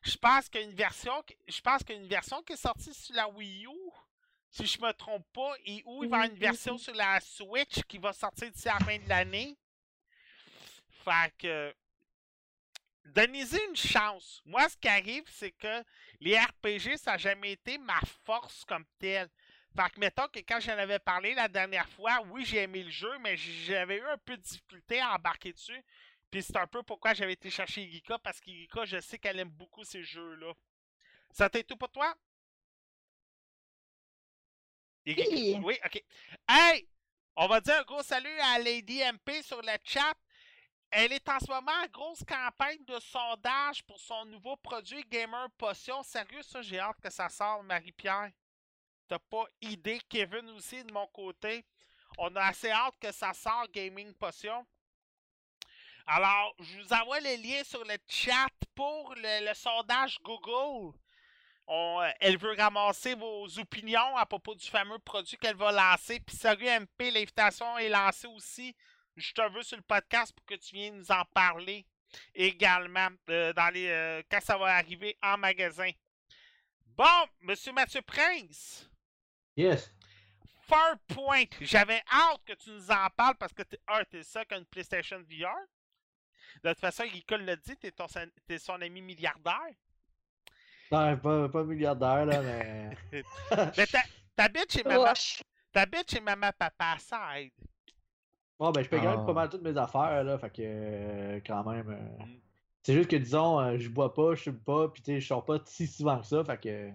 Je 0.03 0.17
pense 0.17 0.49
qu'il 0.49 0.61
y 0.61 0.65
a 0.65 0.67
une 0.69 0.77
version, 0.77 1.21
qui- 1.23 1.37
je 1.49 1.61
pense 1.61 1.83
qu'il 1.83 1.97
y 1.97 1.99
a 1.99 2.03
une 2.03 2.09
version 2.09 2.41
qui 2.43 2.53
est 2.53 2.57
sortie 2.57 2.95
sur 2.95 3.17
la 3.17 3.29
Wii 3.29 3.67
U, 3.67 3.71
si 4.51 4.67
je 4.67 4.81
me 4.81 4.93
trompe 4.93 5.27
pas, 5.33 5.55
et 5.67 5.83
où 5.85 6.05
il 6.05 6.11
va 6.11 6.19
y 6.19 6.21
avoir 6.21 6.31
une 6.31 6.39
version 6.39 6.79
sur 6.79 6.95
la 6.95 7.21
Switch 7.21 7.83
qui 7.89 7.99
va 7.99 8.13
sortir 8.13 8.53
d'ici 8.53 8.69
à 8.69 8.75
la 8.79 8.85
fin 8.85 8.99
de 8.99 9.09
l'année. 9.09 9.57
Fait 11.05 11.33
que 11.39 11.75
donnez-y 13.07 13.59
une 13.69 13.77
chance. 13.77 14.43
Moi, 14.45 14.69
ce 14.69 14.77
qui 14.77 14.89
arrive, 14.89 15.25
c'est 15.27 15.51
que 15.53 15.83
les 16.21 16.39
RPG, 16.39 16.97
ça 16.99 17.13
n'a 17.13 17.19
jamais 17.19 17.53
été 17.53 17.79
ma 17.79 18.01
force 18.25 18.65
comme 18.65 18.85
telle. 19.01 19.29
Fait 19.77 19.91
que, 19.91 19.99
mettons 20.01 20.29
que 20.29 20.39
quand 20.41 20.61
j'en 20.61 20.79
avais 20.79 20.99
parlé 21.01 21.35
la 21.35 21.49
dernière 21.49 21.89
fois, 21.89 22.21
oui, 22.31 22.45
j'ai 22.45 22.59
aimé 22.63 22.85
le 22.85 22.91
jeu, 22.91 23.19
mais 23.19 23.37
j'avais 23.37 23.97
eu 23.99 24.07
un 24.07 24.19
peu 24.19 24.37
de 24.37 24.43
difficulté 24.43 25.01
à 25.01 25.15
embarquer 25.15 25.53
dessus. 25.53 25.83
Puis 26.31 26.43
c'est 26.43 26.57
un 26.57 26.67
peu 26.67 26.83
pourquoi 26.83 27.15
j'avais 27.15 27.33
été 27.35 27.51
chercher 27.51 27.83
Erika, 27.83 28.19
parce 28.19 28.41
qu'Erika, 28.41 28.85
je 28.85 29.01
sais 29.01 29.19
qu'elle 29.19 29.39
aime 29.41 29.51
beaucoup 29.51 29.85
ces 29.85 30.03
jeux-là. 30.05 30.53
Ça 31.33 31.51
t'est 31.51 31.65
tout 31.65 31.77
pour 31.77 31.91
toi? 31.91 32.15
Erika- 35.07 35.29
Oui. 35.31 35.61
Oui, 35.65 35.79
ok. 35.85 36.03
Hey! 36.49 36.89
On 37.37 37.47
va 37.49 37.61
dire 37.61 37.75
un 37.81 37.83
gros 37.85 38.03
salut 38.03 38.39
à 38.41 38.59
Lady 38.61 39.01
MP 39.01 39.43
sur 39.43 39.61
le 39.61 39.73
chat. 39.85 40.15
Elle 40.91 41.13
est 41.13 41.29
en 41.29 41.41
ce 41.41 41.49
moment 41.49 41.73
en 41.85 41.89
grosse 41.89 42.25
campagne 42.25 42.85
de 42.87 42.99
sondage 43.01 43.85
pour 43.85 43.99
son 44.01 44.25
nouveau 44.27 44.57
produit 44.57 45.05
Gamer 45.11 45.51
Potion. 45.59 46.03
Sérieux, 46.05 46.43
ça, 46.43 46.63
j'ai 46.63 46.79
hâte 46.81 47.01
que 47.03 47.11
ça 47.11 47.29
sorte, 47.29 47.65
Marie-Pierre? 47.65 48.31
T'as 49.09 49.19
pas 49.19 49.45
idée, 49.61 50.01
Kevin 50.09 50.49
aussi, 50.51 50.83
de 50.83 50.93
mon 50.93 51.07
côté. 51.09 51.64
On 52.19 52.35
a 52.37 52.43
assez 52.43 52.71
hâte 52.71 52.95
que 53.01 53.12
ça 53.12 53.33
sorte, 53.33 53.73
Gaming 53.73 54.14
Potion. 54.14 54.67
Alors, 56.07 56.55
je 56.61 56.81
vous 56.81 56.93
envoie 56.93 57.21
le 57.21 57.43
lien 57.43 57.64
sur 57.64 57.83
le 57.85 57.97
chat 58.09 58.49
pour 58.75 59.14
le, 59.17 59.55
sondage 59.55 60.19
Google. 60.23 60.95
Euh, 61.69 62.12
elle 62.21 62.37
veut 62.37 62.55
ramasser 62.55 63.14
vos 63.14 63.47
opinions 63.59 64.17
à 64.17 64.27
propos 64.27 64.55
du 64.55 64.67
fameux 64.67 64.99
produit 64.99 65.38
qu'elle 65.38 65.57
va 65.57 65.73
lancer. 65.73 66.21
Puis 66.21 66.37
sérieux 66.37 66.69
MP, 66.81 67.11
l'invitation 67.11 67.79
est 67.79 67.88
lancée 67.88 68.27
aussi. 68.27 68.77
Je 69.17 69.33
te 69.33 69.51
veux 69.53 69.62
sur 69.62 69.77
le 69.77 69.83
podcast 69.83 70.35
pour 70.35 70.45
que 70.45 70.57
tu 70.57 70.75
viennes 70.75 70.99
nous 70.99 71.11
en 71.11 71.25
parler 71.33 71.87
également 72.35 73.09
euh, 73.31 73.53
les, 73.73 73.88
euh, 73.88 74.23
quand 74.31 74.40
ça 74.40 74.59
va 74.59 74.77
arriver 74.77 75.17
en 75.23 75.38
magasin. 75.38 75.90
Bon, 76.97 77.29
Monsieur 77.40 77.73
Mathieu 77.73 78.03
Prince, 78.03 78.88
Yes. 79.57 79.90
Far 80.67 80.97
Point, 81.09 81.45
j'avais 81.61 82.03
hâte 82.11 82.40
que 82.47 82.55
tu 82.55 82.71
nous 82.71 82.90
en 82.90 83.09
parles 83.17 83.37
parce 83.38 83.53
que 83.53 83.62
t'es 83.62 83.79
un, 83.87 84.03
t'es 84.05 84.23
ça 84.23 84.45
qu'une 84.45 84.64
PlayStation 84.64 85.19
VR. 85.19 85.55
De 86.62 86.71
toute 86.71 86.81
façon, 86.81 87.03
Ricole 87.05 87.43
l'a 87.43 87.57
dit, 87.57 87.77
t'es, 87.77 87.90
ton, 87.90 88.07
t'es 88.47 88.59
son 88.59 88.81
ami 88.81 89.03
milliardaire. 89.03 89.61
Ouais, 90.90 91.17
pas, 91.17 91.49
pas 91.49 91.64
milliardaire, 91.64 92.25
là, 92.27 92.40
mais. 92.40 92.90
Mais 93.77 93.87
ta- 93.87 94.05
t'habites 94.37 94.73
chez 94.73 94.83
maman, 94.85 95.12
t'habites 95.73 96.11
chez 96.11 96.21
maman, 96.21 96.51
papa, 96.59 96.97
ça 96.99 97.40
aide. 97.40 97.51
Bon, 98.59 98.71
ben, 98.71 98.83
je 98.83 98.88
paye 98.88 99.01
quand 99.01 99.11
même 99.11 99.21
Ah. 99.23 99.27
pas 99.27 99.33
mal 99.33 99.49
toutes 99.49 99.62
mes 99.62 99.77
affaires, 99.77 100.23
là, 100.25 100.38
fait 100.38 100.51
que, 100.51 100.62
euh, 100.64 101.40
quand 101.47 101.64
même. 101.64 101.90
euh, 101.90 102.25
Mm. 102.25 102.40
C'est 102.83 102.95
juste 102.95 103.11
que, 103.11 103.17
disons, 103.17 103.59
euh, 103.61 103.79
je 103.79 103.88
bois 103.88 104.12
pas, 104.14 104.35
je 104.35 104.43
fume 104.43 104.61
pas, 104.61 104.88
pis 104.88 105.01
tu 105.03 105.12
sais, 105.12 105.21
je 105.21 105.27
sors 105.27 105.45
pas 105.45 105.59
si 105.64 105.87
souvent 105.87 106.21
que 106.21 106.27
ça, 106.27 106.45
fait 106.45 106.59
que. 106.61 106.90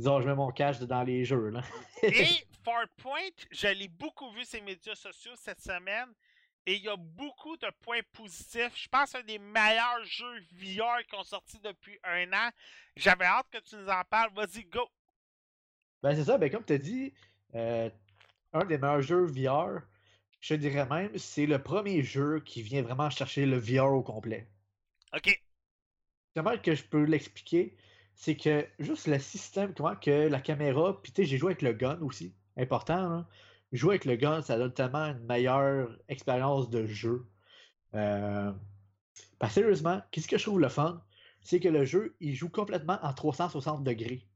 Disons, 0.00 0.22
je 0.22 0.26
mets 0.26 0.34
mon 0.34 0.50
cash 0.50 0.78
dans 0.80 1.02
les 1.02 1.26
jeux, 1.26 1.50
là. 1.50 1.60
Et 2.02 2.24
Farpoint, 2.64 3.36
je 3.50 3.68
l'ai 3.68 3.88
beaucoup 3.88 4.30
vu 4.30 4.46
ses 4.46 4.62
médias 4.62 4.94
sociaux 4.94 5.32
cette 5.36 5.60
semaine. 5.60 6.08
Et 6.64 6.76
il 6.76 6.82
y 6.82 6.88
a 6.88 6.96
beaucoup 6.96 7.58
de 7.58 7.66
points 7.82 8.00
positifs. 8.14 8.72
Je 8.74 8.88
pense 8.88 9.04
que 9.04 9.10
c'est 9.10 9.18
un 9.18 9.24
des 9.24 9.38
meilleurs 9.38 10.02
jeux 10.04 10.40
VR 10.52 11.04
qui 11.06 11.16
ont 11.16 11.22
sorti 11.22 11.58
depuis 11.58 11.98
un 12.02 12.32
an. 12.32 12.48
J'avais 12.96 13.26
hâte 13.26 13.48
que 13.50 13.58
tu 13.58 13.76
nous 13.76 13.90
en 13.90 14.02
parles. 14.08 14.32
Vas-y, 14.34 14.64
go! 14.64 14.88
Ben, 16.02 16.14
c'est 16.14 16.24
ça, 16.24 16.38
ben, 16.38 16.48
comme 16.50 16.64
tu 16.64 16.72
as 16.72 16.78
dit, 16.78 17.12
euh, 17.54 17.90
un 18.54 18.64
des 18.64 18.78
meilleurs 18.78 19.02
jeux 19.02 19.26
VR, 19.26 19.82
je 20.40 20.54
te 20.54 20.58
dirais 20.58 20.86
même, 20.86 21.10
c'est 21.18 21.44
le 21.44 21.62
premier 21.62 22.02
jeu 22.02 22.40
qui 22.40 22.62
vient 22.62 22.80
vraiment 22.80 23.10
chercher 23.10 23.44
le 23.44 23.58
VR 23.58 23.92
au 23.92 24.02
complet. 24.02 24.48
Ok. 25.14 25.38
Comment 26.34 26.56
que 26.56 26.74
je 26.74 26.84
peux 26.84 27.04
l'expliquer, 27.04 27.76
c'est 28.20 28.36
que 28.36 28.66
juste 28.78 29.06
le 29.06 29.18
système, 29.18 29.72
comment 29.72 29.96
que 29.96 30.28
la 30.28 30.42
caméra, 30.42 31.00
puis 31.02 31.10
tu 31.10 31.22
sais, 31.22 31.28
j'ai 31.28 31.38
joué 31.38 31.52
avec 31.52 31.62
le 31.62 31.72
gun 31.72 31.98
aussi, 32.02 32.34
important. 32.58 33.24
Jouer 33.72 33.92
avec 33.92 34.04
le 34.04 34.16
gun, 34.16 34.42
ça 34.42 34.58
donne 34.58 34.74
tellement 34.74 35.06
une 35.06 35.24
meilleure 35.24 35.96
expérience 36.08 36.68
de 36.68 36.84
jeu. 36.84 37.26
Euh... 37.94 38.52
ben, 39.40 39.48
sérieusement, 39.48 40.02
qu'est-ce 40.10 40.28
que 40.28 40.36
je 40.36 40.42
trouve 40.44 40.60
le 40.60 40.68
fun? 40.68 41.02
C'est 41.40 41.60
que 41.60 41.68
le 41.68 41.86
jeu, 41.86 42.14
il 42.20 42.34
joue 42.34 42.50
complètement 42.50 42.98
en 43.02 43.14
360 43.14 43.84
degrés. 43.84 44.28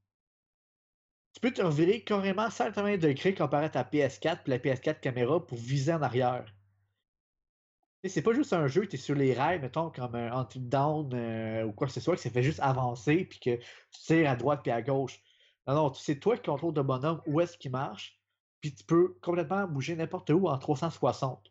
Tu 1.35 1.41
peux 1.41 1.53
te 1.53 1.61
revirer 1.61 2.01
carrément 2.01 2.49
180 2.49 2.97
degrés 2.97 3.35
comparé 3.35 3.67
à 3.67 3.69
ta 3.69 3.83
PS4 3.83 4.45
puis 4.45 4.51
la 4.51 4.59
PS4 4.59 5.01
caméra 5.01 5.45
pour 5.45 5.59
viser 5.59 5.93
en 5.93 6.01
arrière. 6.01 6.47
C'est 8.07 8.23
pas 8.23 8.35
juste 8.35 8.53
un 8.53 8.67
jeu, 8.67 8.87
tu 8.87 8.97
es 8.97 8.99
sur 8.99 9.15
les 9.15 9.33
rails, 9.33 9.61
mettons, 9.61 9.91
comme 9.91 10.15
un 10.15 10.33
Until 10.33 10.69
Down 10.69 11.11
euh, 11.15 11.65
ou 11.65 11.73
quoi 11.73 11.87
que 11.87 11.93
ce 11.93 12.01
soit, 12.01 12.17
que 12.17 12.21
ça 12.21 12.31
fait 12.31 12.43
juste 12.43 12.61
avancer 12.61 13.25
puis 13.25 13.39
que 13.41 13.57
tu 13.57 14.01
tires 14.03 14.31
à 14.31 14.37
droite 14.37 14.61
puis 14.63 14.73
à 14.73 14.83
gauche. 14.83 15.23
Non, 15.67 15.75
non, 15.75 15.95
c'est 15.95 16.21
toi 16.21 16.37
qui 16.37 16.43
contrôle 16.45 16.75
ton 16.75 16.85
bonhomme 16.85 17.23
où 17.27 17.41
est-ce 17.41 17.57
qu'il 17.57 17.71
marche, 17.71 18.21
puis 18.61 18.75
tu 18.75 18.85
peux 18.85 19.15
complètement 19.23 19.67
bouger 19.67 19.97
n'importe 19.97 20.31
où 20.31 20.49
en 20.49 20.59
360. 20.59 21.51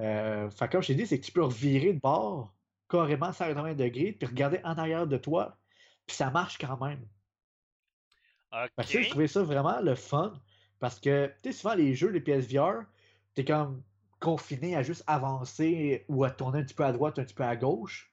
Euh, 0.00 0.50
fait 0.50 0.68
comme 0.70 0.82
je 0.82 0.88
t'ai 0.88 0.94
dit, 0.94 1.06
c'est 1.06 1.20
que 1.20 1.24
tu 1.26 1.32
peux 1.32 1.44
revirer 1.44 1.94
de 1.94 2.00
bord 2.00 2.54
carrément 2.88 3.32
180 3.32 3.74
degrés 3.74 4.12
puis 4.12 4.26
regarder 4.28 4.60
en 4.64 4.76
arrière 4.78 5.06
de 5.06 5.16
toi, 5.16 5.58
puis 6.06 6.16
ça 6.16 6.30
marche 6.30 6.58
quand 6.58 6.78
même. 6.84 7.08
Fait 8.76 8.84
que 8.84 9.04
Ok. 9.04 9.08
trouvé 9.08 9.28
ça 9.28 9.42
vraiment 9.42 9.80
le 9.80 9.94
fun 9.94 10.42
parce 10.78 11.00
que, 11.00 11.28
tu 11.42 11.52
sais, 11.52 11.58
souvent 11.58 11.74
les 11.74 11.94
jeux, 11.94 12.08
les 12.10 12.20
PSVR, 12.20 12.84
t'es 13.34 13.44
comme 13.44 13.82
confiné 14.20 14.76
à 14.76 14.82
juste 14.82 15.02
avancer 15.06 16.04
ou 16.08 16.24
à 16.24 16.30
tourner 16.30 16.60
un 16.60 16.62
petit 16.62 16.74
peu 16.74 16.84
à 16.84 16.92
droite, 16.92 17.18
un 17.18 17.24
petit 17.24 17.34
peu 17.34 17.44
à 17.44 17.56
gauche. 17.56 18.12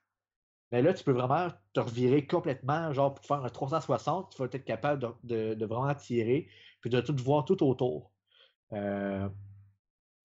Mais 0.71 0.81
là, 0.81 0.93
tu 0.93 1.03
peux 1.03 1.11
vraiment 1.11 1.49
te 1.73 1.79
revirer 1.79 2.25
complètement, 2.25 2.91
genre 2.93 3.13
pour 3.13 3.25
faire 3.25 3.43
un 3.43 3.49
360, 3.49 4.31
tu 4.31 4.37
vas 4.41 4.45
être 4.51 4.65
capable 4.65 5.13
de, 5.23 5.65
vraiment 5.65 5.93
tirer, 5.95 6.49
puis 6.81 6.89
de 6.89 6.99
tout 6.99 7.15
voir 7.23 7.45
tout 7.45 7.63
autour. 7.63 8.11
Euh, 8.73 9.29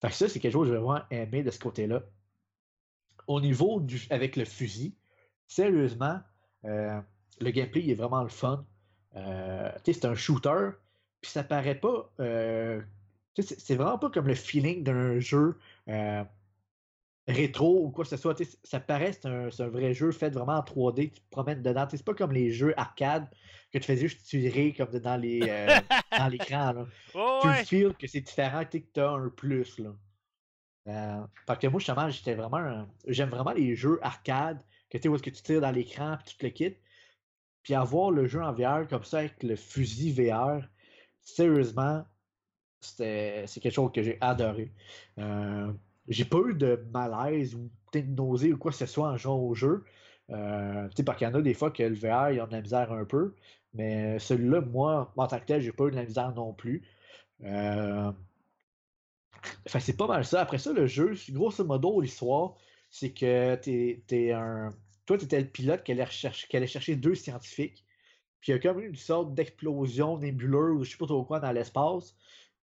ça, 0.01 0.27
c'est 0.27 0.39
quelque 0.39 0.51
chose 0.51 0.67
que 0.67 0.73
j'ai 0.73 0.79
vraiment 0.79 1.03
aimé 1.11 1.43
de 1.43 1.51
ce 1.51 1.59
côté-là. 1.59 2.03
Au 3.27 3.39
niveau 3.39 3.81
avec 4.09 4.35
le 4.35 4.43
fusil, 4.43 4.95
sérieusement, 5.47 6.19
euh, 6.65 6.99
le 7.39 7.51
gameplay 7.51 7.89
est 7.89 7.95
vraiment 7.95 8.23
le 8.23 8.29
fun. 8.29 8.65
Euh, 9.15 9.71
c'est 9.85 10.05
un 10.05 10.15
shooter, 10.15 10.71
puis 11.21 11.31
ça 11.31 11.43
paraît 11.43 11.79
pas. 11.79 12.11
euh, 12.19 12.81
c'est 13.39 13.75
vraiment 13.75 13.97
pas 13.97 14.11
comme 14.11 14.27
le 14.27 14.35
feeling 14.35 14.83
d'un 14.83 15.19
jeu 15.19 15.57
euh, 15.89 16.23
rétro 17.27 17.85
ou 17.85 17.91
quoi 17.91 18.03
que 18.03 18.09
ce 18.09 18.17
soit. 18.17 18.35
Ça 18.63 18.79
paraît 18.79 19.13
c'est 19.13 19.25
un, 19.27 19.49
c'est 19.51 19.63
un 19.63 19.69
vrai 19.69 19.93
jeu 19.93 20.11
fait 20.11 20.29
vraiment 20.29 20.57
en 20.57 20.61
3D, 20.61 21.11
tu 21.11 21.21
te 21.21 21.29
promènes 21.29 21.61
dedans. 21.61 21.87
C'est 21.89 22.03
pas 22.03 22.13
comme 22.13 22.31
les 22.33 22.51
jeux 22.51 22.73
arcade 22.79 23.29
que 23.71 23.79
tu 23.79 23.85
fais 23.85 23.97
juste 23.97 24.23
tirer 24.25 24.73
comme 24.73 24.91
dans 24.99 25.17
les 25.17 25.41
euh, 25.47 25.67
dans 26.17 26.27
l'écran. 26.27 26.85
Oh, 27.15 27.39
Tu 27.41 27.47
ouais. 27.47 27.65
feels 27.65 27.93
que 27.95 28.07
c'est 28.07 28.21
différent, 28.21 28.63
que 28.65 28.77
tu 28.77 28.99
as 28.99 29.09
un 29.09 29.29
plus. 29.29 29.79
Là. 29.79 29.95
Euh, 30.87 31.25
fait 31.47 31.59
que 31.59 31.67
moi, 31.67 31.79
justement, 31.79 32.09
j'étais 32.09 32.35
vraiment. 32.35 32.87
J'aime 33.07 33.29
vraiment 33.29 33.53
les 33.53 33.75
jeux 33.75 33.99
arcade, 34.01 34.61
que 34.89 34.97
tu 34.97 35.03
sais, 35.03 35.09
où 35.09 35.15
est-ce 35.15 35.23
que 35.23 35.29
tu 35.29 35.41
tires 35.41 35.61
dans 35.61 35.71
l'écran, 35.71 36.17
puis 36.23 36.35
tout 36.35 36.45
le 36.45 36.49
kit. 36.51 36.75
Puis 37.63 37.73
avoir 37.73 38.11
le 38.11 38.27
jeu 38.27 38.43
en 38.43 38.51
VR 38.51 38.87
comme 38.89 39.05
ça 39.05 39.19
avec 39.19 39.41
le 39.41 39.55
fusil 39.55 40.11
VR, 40.11 40.59
sérieusement, 41.21 42.03
c'est 42.85 43.59
quelque 43.61 43.71
chose 43.73 43.91
que 43.93 44.03
j'ai 44.03 44.17
adoré. 44.21 44.73
Euh, 45.19 45.73
j'ai 46.07 46.25
pas 46.25 46.39
eu 46.47 46.53
de 46.55 46.75
malaise 46.91 47.55
ou 47.55 47.71
peut-être 47.91 48.13
de 48.13 48.21
nausée 48.21 48.53
ou 48.53 48.57
quoi 48.57 48.71
que 48.71 48.77
ce 48.77 48.85
soit 48.85 49.09
en 49.09 49.17
jouant 49.17 49.37
au 49.37 49.53
jeu. 49.55 49.85
Euh, 50.29 50.87
tu 50.89 50.97
sais, 50.97 51.03
parce 51.03 51.17
qu'il 51.17 51.27
y 51.27 51.31
en 51.31 51.33
a 51.35 51.41
des 51.41 51.53
fois 51.53 51.71
que 51.71 51.83
le 51.83 51.95
VR, 51.95 52.31
il 52.31 52.37
y 52.37 52.39
a 52.39 52.47
de 52.47 52.51
la 52.53 52.61
misère 52.61 52.91
un 52.91 53.05
peu. 53.05 53.35
Mais 53.73 54.19
celui-là, 54.19 54.61
moi, 54.61 55.13
en 55.17 55.27
tant 55.27 55.39
que 55.39 55.45
tel, 55.45 55.61
j'ai 55.61 55.71
pas 55.73 55.85
eu 55.85 55.91
de 55.91 55.95
la 55.95 56.05
misère 56.05 56.33
non 56.33 56.53
plus. 56.53 56.87
Euh, 57.43 58.11
Fait 59.67 59.79
que 59.79 59.85
c'est 59.85 59.97
pas 59.97 60.07
mal 60.07 60.25
ça. 60.25 60.41
Après 60.41 60.57
ça, 60.57 60.71
le 60.73 60.87
jeu, 60.87 61.13
grosso 61.29 61.63
modo, 61.65 61.99
l'histoire, 62.01 62.55
c'est 62.89 63.13
que 63.13 63.55
t'es, 63.55 64.03
t'es 64.07 64.31
un. 64.31 64.69
Toi, 65.05 65.17
le 65.17 65.43
pilote 65.51 65.83
qui 65.83 65.91
allait, 65.91 66.05
qui 66.49 66.57
allait 66.57 66.67
chercher 66.67 66.95
deux 66.95 67.15
scientifiques. 67.15 67.85
Puis 68.39 68.51
il 68.51 68.55
y 68.55 68.57
a 68.57 68.59
comme 68.59 68.81
une 68.81 68.95
sorte 68.95 69.33
d'explosion 69.35 70.17
nébuleuse 70.19 70.79
ou 70.81 70.83
je 70.83 70.91
sais 70.91 70.97
pas 70.97 71.07
trop 71.07 71.23
quoi 71.25 71.39
dans 71.39 71.51
l'espace. 71.51 72.15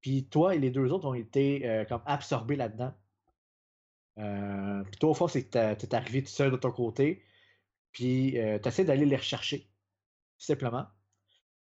Puis 0.05 0.25
toi 0.25 0.53
et 0.53 0.59
les 0.59 0.69
deux 0.69 0.91
autres 0.91 1.07
ont 1.07 1.15
été 1.15 1.67
euh, 1.67 1.83
comme 1.83 2.03
absorbés 2.05 2.55
là-dedans. 2.55 2.93
Euh, 4.19 4.83
puis 4.83 4.99
toi, 4.99 5.09
au 5.09 5.13
fond, 5.15 5.27
c'est 5.27 5.45
que 5.45 5.49
t'as- 5.49 5.75
t'es 5.75 5.95
arrivé 5.95 6.21
tout 6.21 6.29
seul 6.29 6.51
de 6.51 6.57
ton 6.57 6.69
côté. 6.69 7.23
Puis 7.91 8.37
euh, 8.37 8.59
tu 8.59 8.67
essaies 8.67 8.85
d'aller 8.85 9.07
les 9.07 9.15
rechercher. 9.15 9.61
Tout 9.61 10.45
simplement. 10.45 10.85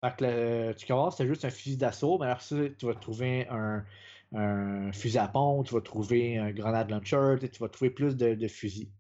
Fait 0.03 0.15
que 0.15 0.73
tu 0.75 0.87
commences, 0.87 1.17
c'est 1.17 1.27
juste 1.27 1.47
un 1.47 1.51
fusil 1.51 1.79
d'assaut, 1.79 2.19
mais 2.19 2.27
alors 2.27 2.43
ça, 2.43 2.57
tu 2.79 2.85
vas 2.85 2.95
trouver 2.95 3.49
un, 3.49 4.93
fusil 4.93 5.17
à 5.17 5.29
pompe, 5.29 5.67
tu 5.67 5.73
vas 5.73 5.81
trouver 5.81 6.37
un 6.37 6.51
grenade 6.51 6.91
launcher, 6.91 7.37
tu 7.41 7.49
tu 7.49 7.61
vas 7.61 7.71
trouver 7.71 7.89
plus 7.93 8.15
de, 8.15 8.47
fusils. 8.47 8.93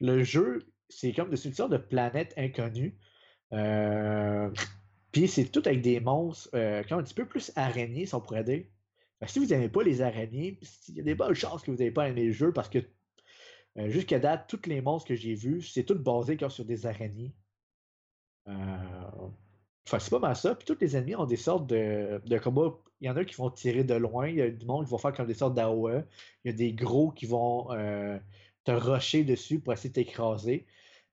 Le 0.00 0.22
jeu, 0.24 0.72
c'est 0.88 1.12
comme 1.12 1.28
de, 1.28 1.36
une 1.36 1.52
sorte 1.52 1.72
de 1.72 1.76
planète 1.76 2.32
inconnue. 2.38 2.96
Euh, 3.52 4.50
Puis 5.14 5.28
c'est 5.28 5.46
tout 5.46 5.62
avec 5.64 5.80
des 5.80 6.00
monstres, 6.00 6.50
euh, 6.54 6.82
comme 6.84 6.98
un 6.98 7.02
petit 7.02 7.14
peu 7.14 7.26
plus 7.26 7.52
araignées, 7.56 8.04
si 8.04 8.14
on 8.14 8.20
pourrait 8.20 8.44
dire. 8.44 8.64
Si 9.26 9.38
vous 9.38 9.46
n'aimez 9.46 9.70
pas 9.70 9.82
les 9.82 10.02
araignées, 10.02 10.60
il 10.88 10.96
y 10.96 11.00
a 11.00 11.04
des 11.04 11.14
bonnes 11.14 11.34
chances 11.34 11.62
que 11.62 11.70
vous 11.70 11.78
n'avez 11.78 11.92
pas 11.92 12.08
aimé 12.08 12.26
le 12.26 12.32
jeu 12.32 12.52
parce 12.52 12.68
que 12.68 12.80
euh, 13.78 13.88
jusqu'à 13.88 14.18
date, 14.18 14.48
tous 14.48 14.68
les 14.68 14.82
monstres 14.82 15.08
que 15.08 15.14
j'ai 15.14 15.34
vus, 15.34 15.62
c'est 15.62 15.84
tout 15.84 15.98
basé 15.98 16.36
sur 16.50 16.64
des 16.66 16.84
araignées. 16.86 17.34
Euh, 18.48 18.52
Enfin, 19.86 19.98
c'est 19.98 20.10
pas 20.10 20.18
mal 20.18 20.36
ça. 20.36 20.54
Puis 20.54 20.66
tous 20.66 20.78
les 20.80 20.96
ennemis 20.96 21.14
ont 21.16 21.26
des 21.26 21.36
sortes 21.36 21.66
de, 21.66 22.20
de 22.24 22.38
combats. 22.38 22.78
Il 23.00 23.06
y 23.06 23.10
en 23.10 23.16
a 23.16 23.24
qui 23.24 23.34
vont 23.34 23.50
tirer 23.50 23.84
de 23.84 23.94
loin. 23.94 24.28
Il 24.28 24.36
y 24.36 24.42
a 24.42 24.50
du 24.50 24.64
monde 24.66 24.84
qui 24.86 24.90
vont 24.90 24.98
faire 24.98 25.12
comme 25.12 25.26
des 25.26 25.34
sortes 25.34 25.54
d'AOE. 25.54 26.04
Il 26.44 26.50
y 26.50 26.54
a 26.54 26.56
des 26.56 26.72
gros 26.72 27.10
qui 27.10 27.26
vont 27.26 27.70
euh, 27.72 28.18
te 28.64 28.70
rusher 28.72 29.24
dessus 29.24 29.60
pour 29.60 29.72
essayer 29.74 29.90
de 29.90 29.94
t'écraser. 29.94 30.66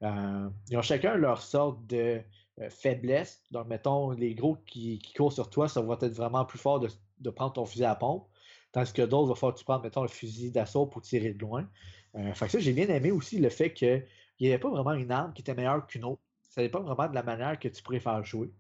Euh, 0.03 0.49
ils 0.69 0.77
ont 0.77 0.81
chacun 0.81 1.15
leur 1.15 1.41
sorte 1.41 1.85
de 1.87 2.21
euh, 2.59 2.69
faiblesse. 2.69 3.43
Donc, 3.51 3.67
mettons, 3.67 4.11
les 4.11 4.35
gros 4.35 4.57
qui, 4.65 4.99
qui 4.99 5.13
courent 5.13 5.33
sur 5.33 5.49
toi, 5.49 5.67
ça 5.67 5.81
va 5.81 5.97
être 6.01 6.13
vraiment 6.13 6.45
plus 6.45 6.59
fort 6.59 6.79
de, 6.79 6.89
de 7.19 7.29
prendre 7.29 7.53
ton 7.53 7.65
fusil 7.65 7.85
à 7.85 7.95
pompe. 7.95 8.27
Tandis 8.71 8.93
que 8.93 9.01
d'autres, 9.01 9.27
il 9.27 9.29
va 9.29 9.35
falloir 9.35 9.53
que 9.53 9.59
tu 9.59 9.65
prennes, 9.65 9.81
mettons, 9.81 10.01
le 10.03 10.07
fusil 10.07 10.51
d'assaut 10.51 10.85
pour 10.85 11.01
tirer 11.01 11.33
de 11.33 11.39
loin. 11.39 11.67
Euh, 12.15 12.33
fait 12.33 12.45
que 12.45 12.51
ça, 12.51 12.59
j'ai 12.59 12.73
bien 12.73 12.87
aimé 12.87 13.11
aussi 13.11 13.39
le 13.39 13.49
fait 13.49 13.73
qu'il 13.73 14.05
n'y 14.39 14.47
avait 14.47 14.59
pas 14.59 14.69
vraiment 14.69 14.93
une 14.93 15.11
arme 15.11 15.33
qui 15.33 15.41
était 15.41 15.53
meilleure 15.53 15.85
qu'une 15.87 16.05
autre. 16.05 16.21
Ça 16.49 16.61
dépend 16.61 16.81
vraiment 16.81 17.09
de 17.09 17.15
la 17.15 17.23
manière 17.23 17.59
que 17.59 17.67
tu 17.67 17.81
préfères 17.83 18.23
jouer. 18.23 18.51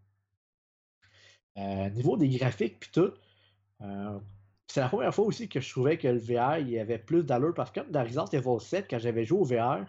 Euh, 1.57 1.89
niveau 1.89 2.15
des 2.15 2.29
graphiques 2.29 2.79
puis 2.79 2.91
tout, 2.93 3.11
euh, 3.81 4.19
c'est 4.67 4.79
la 4.79 4.87
première 4.87 5.13
fois 5.13 5.25
aussi 5.25 5.49
que 5.49 5.59
je 5.59 5.69
trouvais 5.69 5.97
que 5.97 6.07
le 6.07 6.17
VR 6.17 6.59
il 6.59 6.69
y 6.69 6.79
avait 6.79 6.97
plus 6.97 7.25
d'allure 7.25 7.53
parce 7.53 7.71
que 7.71 7.81
comme 7.81 7.91
dans 7.91 8.03
Resident 8.03 8.25
Evil 8.27 8.61
7, 8.61 8.87
quand 8.89 8.99
j'avais 8.99 9.25
joué 9.25 9.39
au 9.39 9.43
VR, 9.43 9.85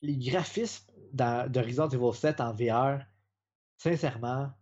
les 0.00 0.16
graphismes 0.16 0.90
dans- 1.12 1.50
de 1.50 1.60
Resident 1.60 1.88
Evil 1.88 2.14
7 2.14 2.40
en 2.40 2.52
VR, 2.54 3.04
sincèrement, 3.78 4.52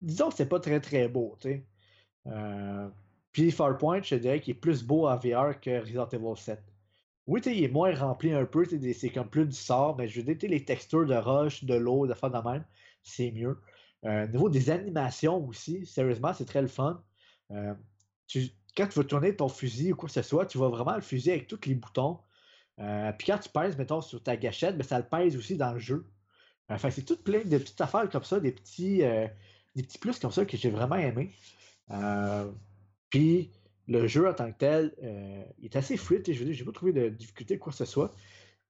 disons 0.00 0.28
que 0.30 0.34
c'est 0.36 0.48
pas 0.48 0.60
très 0.60 0.80
très 0.80 1.08
beau. 1.08 1.36
Euh, 2.26 2.88
puis 3.32 3.50
Farpoint, 3.50 4.02
je 4.02 4.14
dirais 4.16 4.40
qu'il 4.40 4.52
est 4.56 4.60
plus 4.60 4.82
beau 4.84 5.08
en 5.08 5.16
VR 5.16 5.60
que 5.60 5.80
Resident 5.80 6.08
Evil 6.08 6.36
7. 6.36 6.62
Oui, 7.26 7.40
il 7.46 7.62
est 7.64 7.68
moins 7.68 7.94
rempli 7.94 8.32
un 8.32 8.44
peu, 8.46 8.64
c'est 8.64 9.10
comme 9.10 9.30
plus 9.30 9.46
du 9.46 9.54
sort, 9.56 9.96
mais 9.96 10.08
je 10.08 10.20
veux 10.20 10.34
dire, 10.34 10.50
les 10.50 10.64
textures 10.64 11.06
de 11.06 11.14
roche, 11.14 11.64
de 11.64 11.74
l'eau, 11.74 12.06
de 12.06 12.14
faire 12.14 12.30
de 12.30 12.38
même, 12.48 12.64
c'est 13.02 13.30
mieux. 13.32 13.60
Euh, 14.04 14.24
au 14.26 14.28
niveau 14.28 14.48
des 14.50 14.70
animations 14.70 15.46
aussi, 15.46 15.86
sérieusement, 15.86 16.34
c'est 16.34 16.44
très 16.46 16.62
le 16.62 16.68
fun. 16.68 17.04
Euh, 17.52 17.74
quand 18.76 18.88
tu 18.88 18.98
vas 18.98 19.04
tourner 19.04 19.36
ton 19.36 19.48
fusil 19.48 19.92
ou 19.92 19.96
quoi 19.96 20.08
que 20.08 20.14
ce 20.14 20.22
soit, 20.22 20.46
tu 20.46 20.58
vois 20.58 20.68
vraiment 20.70 20.94
le 20.96 21.02
fusil 21.02 21.30
avec 21.32 21.46
tous 21.48 21.60
les 21.66 21.74
boutons. 21.74 22.20
Euh, 22.80 23.12
puis 23.12 23.26
quand 23.26 23.38
tu 23.38 23.48
pèses, 23.48 23.76
mettons, 23.76 24.00
sur 24.00 24.22
ta 24.22 24.36
gâchette, 24.36 24.76
ben, 24.76 24.84
ça 24.84 24.98
le 24.98 25.06
pèse 25.06 25.36
aussi 25.36 25.56
dans 25.56 25.72
le 25.72 25.78
jeu. 25.78 26.06
Enfin, 26.68 26.90
c'est 26.90 27.02
tout 27.02 27.16
plein 27.16 27.44
de 27.44 27.58
petites 27.58 27.80
affaires 27.80 28.08
comme 28.10 28.24
ça, 28.24 28.40
des 28.40 28.52
petits, 28.52 29.02
euh, 29.02 29.26
des 29.74 29.82
petits 29.82 29.98
plus 29.98 30.18
comme 30.18 30.32
ça 30.32 30.44
que 30.44 30.56
j'ai 30.56 30.70
vraiment 30.70 30.96
aimé. 30.96 31.32
Euh, 31.90 32.50
puis 33.10 33.50
le 33.88 34.06
jeu 34.06 34.28
en 34.28 34.34
tant 34.34 34.50
que 34.50 34.58
tel, 34.58 34.94
il 35.58 35.66
est 35.66 35.76
assez 35.76 35.96
fluide. 35.96 36.24
Je 36.26 36.38
veux 36.38 36.44
dire, 36.46 36.54
j'ai 36.54 36.64
pas 36.64 36.72
trouvé 36.72 36.92
de 36.92 37.08
difficulté 37.08 37.58
quoi 37.58 37.72
que 37.72 37.78
ce 37.78 37.84
soit. 37.84 38.14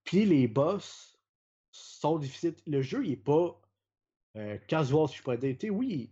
Puis 0.04 0.24
les 0.24 0.48
boss 0.48 1.18
sont 1.70 2.18
difficiles. 2.18 2.56
Le 2.66 2.82
jeu, 2.82 3.04
il 3.04 3.12
est 3.12 3.16
pas 3.16 3.60
casual, 4.66 5.08
si 5.08 5.18
je 5.18 5.22
pourrais 5.22 5.38
dire. 5.38 5.56
oui, 5.70 6.10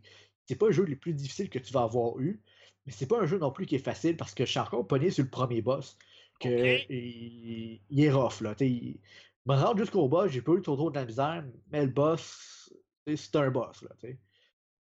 c'est 0.51 0.57
pas 0.57 0.67
le 0.67 0.73
jeu 0.73 0.85
le 0.85 0.97
plus 0.97 1.15
difficile 1.15 1.49
que 1.49 1.61
tu 1.61 1.73
vas 1.73 1.83
avoir 1.83 2.19
eu, 2.19 2.43
mais 2.85 2.93
c'est 2.93 3.07
pas 3.07 3.21
un 3.21 3.27
jeu 3.27 3.39
non 3.39 3.53
plus 3.53 3.67
qui 3.67 3.77
est 3.77 3.79
facile 3.79 4.17
parce 4.17 4.35
que 4.35 4.45
je 4.45 4.51
suis 4.51 4.59
encore 4.59 4.85
pogné 4.85 5.11
sur 5.11 5.23
le 5.23 5.31
premier 5.31 5.63
boss. 5.63 5.97
Que 6.41 6.91
il, 6.91 7.81
est 7.97 8.11
rough, 8.11 8.41
là. 8.41 8.55
Il, 8.61 8.99
me 9.47 9.55
rendre 9.55 9.79
jusqu'au 9.79 10.09
boss, 10.09 10.31
j'ai 10.31 10.43
pas 10.43 10.53
eu 10.53 10.63
trop 10.63 10.77
trop 10.77 10.91
de 10.91 10.99
la 10.99 11.05
misère, 11.05 11.45
mais 11.71 11.85
le 11.85 11.91
boss, 11.91 12.73
c'est 13.07 13.37
un 13.37 13.51
boss, 13.51 13.83
là. 13.83 13.91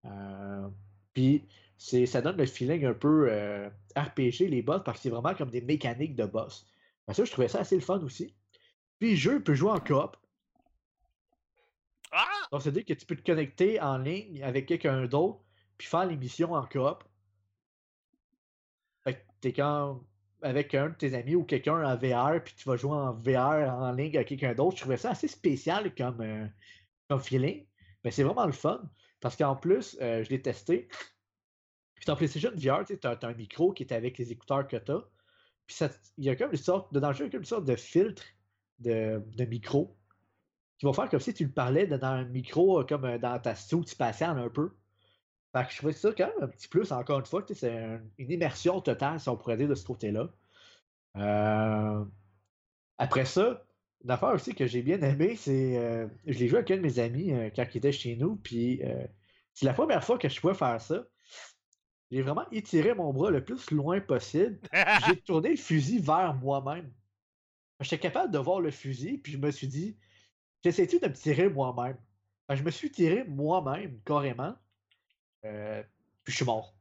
Euh, 0.07 0.69
Puis 1.13 1.47
ça 1.79 2.23
donne 2.23 2.37
le 2.37 2.47
feeling 2.47 2.85
un 2.87 2.95
peu 2.95 3.29
euh, 3.31 3.69
RPG, 3.97 4.49
les 4.49 4.63
boss, 4.63 4.83
parce 4.85 4.99
que 4.99 5.03
c'est 5.05 5.11
vraiment 5.11 5.35
comme 5.35 5.51
des 5.51 5.61
mécaniques 5.61 6.17
de 6.17 6.25
boss. 6.25 6.67
ça, 7.13 7.25
je 7.25 7.31
trouvais 7.31 7.49
ça 7.49 7.61
assez 7.61 7.75
le 7.75 7.83
fun 7.83 8.01
aussi. 8.01 8.35
Puis 8.99 9.11
le 9.11 9.17
jeu 9.17 9.43
peut 9.43 9.55
jouer 9.55 9.71
en 9.71 9.81
coop. 9.81 10.17
Ah! 12.13 12.27
Donc, 12.53 12.63
c'est-à-dire 12.63 12.85
que 12.85 12.93
tu 12.95 13.07
peux 13.07 13.17
te 13.17 13.25
connecter 13.25 13.81
en 13.81 13.99
ligne 13.99 14.43
avec 14.43 14.67
quelqu'un 14.67 15.07
d'autre, 15.07 15.41
puis 15.79 15.87
faire 15.87 16.07
les 16.07 16.17
missions 16.17 16.53
en 16.53 16.67
coop. 16.67 17.05
Fait 19.05 19.15
que 19.15 19.21
t'es 19.41 19.53
quand 19.53 20.03
avec 20.43 20.75
un 20.75 20.91
de 20.91 20.95
tes 20.95 21.15
amis 21.15 21.35
ou 21.35 21.45
quelqu'un 21.45 21.85
en 21.85 21.97
VR, 21.97 22.43
puis 22.43 22.55
tu 22.57 22.69
vas 22.69 22.77
jouer 22.77 22.93
en 22.93 23.13
VR 23.13 23.75
en 23.75 23.93
ligne 23.93 24.17
avec 24.17 24.29
quelqu'un 24.29 24.55
d'autre. 24.55 24.77
Je 24.77 24.83
trouvais 24.83 24.97
ça 24.97 25.11
assez 25.11 25.29
spécial 25.29 25.95
comme, 25.95 26.21
euh, 26.21 27.19
feeling. 27.19 27.67
Mais 28.05 28.11
c'est 28.11 28.23
vraiment 28.23 28.47
le 28.47 28.53
fun. 28.53 28.83
Parce 29.21 29.37
qu'en 29.37 29.57
plus, 29.57 29.99
euh, 30.01 30.25
je 30.25 30.31
l'ai 30.31 30.41
testé. 30.41 30.89
Puis 31.95 32.07
dans 32.07 32.17
PlayStation 32.17 32.51
VR, 32.55 32.85
tu 32.85 32.99
as, 33.05 33.19
un 33.23 33.35
micro 33.35 33.73
qui 33.73 33.83
est 33.83 33.93
avec 33.93 34.17
les 34.17 34.33
écouteurs 34.33 34.67
que 34.67 34.77
tu 34.77 34.93
as. 34.93 35.05
Puis 35.67 35.77
il 36.17 36.25
y 36.25 36.31
a 36.31 36.37
comme 36.37 36.51
une 36.51 36.57
sorte, 36.57 36.89
une 36.95 37.45
sorte 37.45 37.65
de 37.65 37.77
filtre 37.77 38.23
de, 38.79 39.23
de 39.37 39.45
micro 39.45 39.97
qui 40.79 40.87
va 40.87 40.95
faire 40.95 41.11
comme 41.11 41.21
si 41.21 41.35
tu 41.35 41.45
le 41.45 41.51
parlais 41.51 41.87
dans 41.87 42.03
un 42.03 42.25
micro, 42.25 42.81
euh, 42.81 42.85
comme 42.85 43.19
dans 43.19 43.39
ta 43.39 43.55
suite 43.55 43.89
spatiale 43.89 44.39
un 44.39 44.49
peu. 44.49 44.71
Fait 45.53 45.67
que 45.67 45.73
je 45.73 45.79
trouvais 45.79 45.93
ça 45.93 46.11
quand 46.17 46.27
même 46.27 46.43
un 46.43 46.49
petit 46.49 46.69
plus, 46.69 46.93
encore 46.93 47.19
une 47.19 47.27
fois, 47.27 47.45
c'est 47.53 48.01
une 48.19 48.31
immersion 48.31 48.81
totale, 48.81 49.19
si 49.19 49.29
on 49.29 49.37
pourrait 49.37 49.57
dire, 49.57 49.69
de 49.69 49.75
ce 49.75 49.85
côté-là. 49.85 50.29
Euh, 51.17 52.05
après 52.99 53.25
ça, 53.25 53.65
une 54.05 54.11
affaire 54.11 54.31
aussi 54.31 54.55
que 54.55 54.67
j'ai 54.67 54.83
bien 54.83 55.01
aimé, 55.03 55.35
c'est. 55.37 55.77
Euh, 55.77 56.07
je 56.27 56.39
l'ai 56.39 56.47
joué 56.47 56.59
avec 56.59 56.71
un 56.71 56.77
de 56.77 56.83
mes 56.83 56.99
amis 57.01 57.33
euh, 57.33 57.51
quand 57.55 57.67
il 57.75 57.79
était 57.79 57.93
chez 57.93 58.17
nous, 58.17 58.37
puis 58.37 58.81
c'est 59.55 59.67
la 59.67 59.75
première 59.75 60.05
fois 60.05 60.19
que 60.19 60.29
je 60.29 60.41
pouvais 60.41 60.55
faire 60.55 60.81
ça. 60.81 61.05
J'ai 62.11 62.23
vraiment 62.23 62.49
étiré 62.51 62.95
mon 62.95 63.13
bras 63.13 63.31
le 63.31 63.45
plus 63.45 63.71
loin 63.71 64.01
possible. 64.01 64.61
j'ai 65.07 65.17
tourné 65.17 65.51
le 65.51 65.57
fusil 65.57 65.99
vers 65.99 66.35
moi-même. 66.35 66.93
J'étais 67.81 67.99
capable 67.99 68.33
de 68.33 68.39
voir 68.39 68.61
le 68.61 68.71
fusil, 68.71 69.19
puis 69.19 69.33
je 69.33 69.39
me 69.39 69.51
suis 69.51 69.69
dit, 69.69 69.97
j'essaie-tu 70.63 70.99
de 70.99 71.09
me 71.09 71.15
tirer 71.15 71.49
moi-même? 71.49 71.97
je 72.53 72.65
me 72.65 72.71
suis 72.71 72.91
tiré 72.91 73.25
moi-même, 73.25 74.01
carrément. 74.05 74.57
Euh, 75.45 75.83
puis 76.25 76.33
je 76.33 76.37
suis 76.37 76.45
mort. 76.45 76.75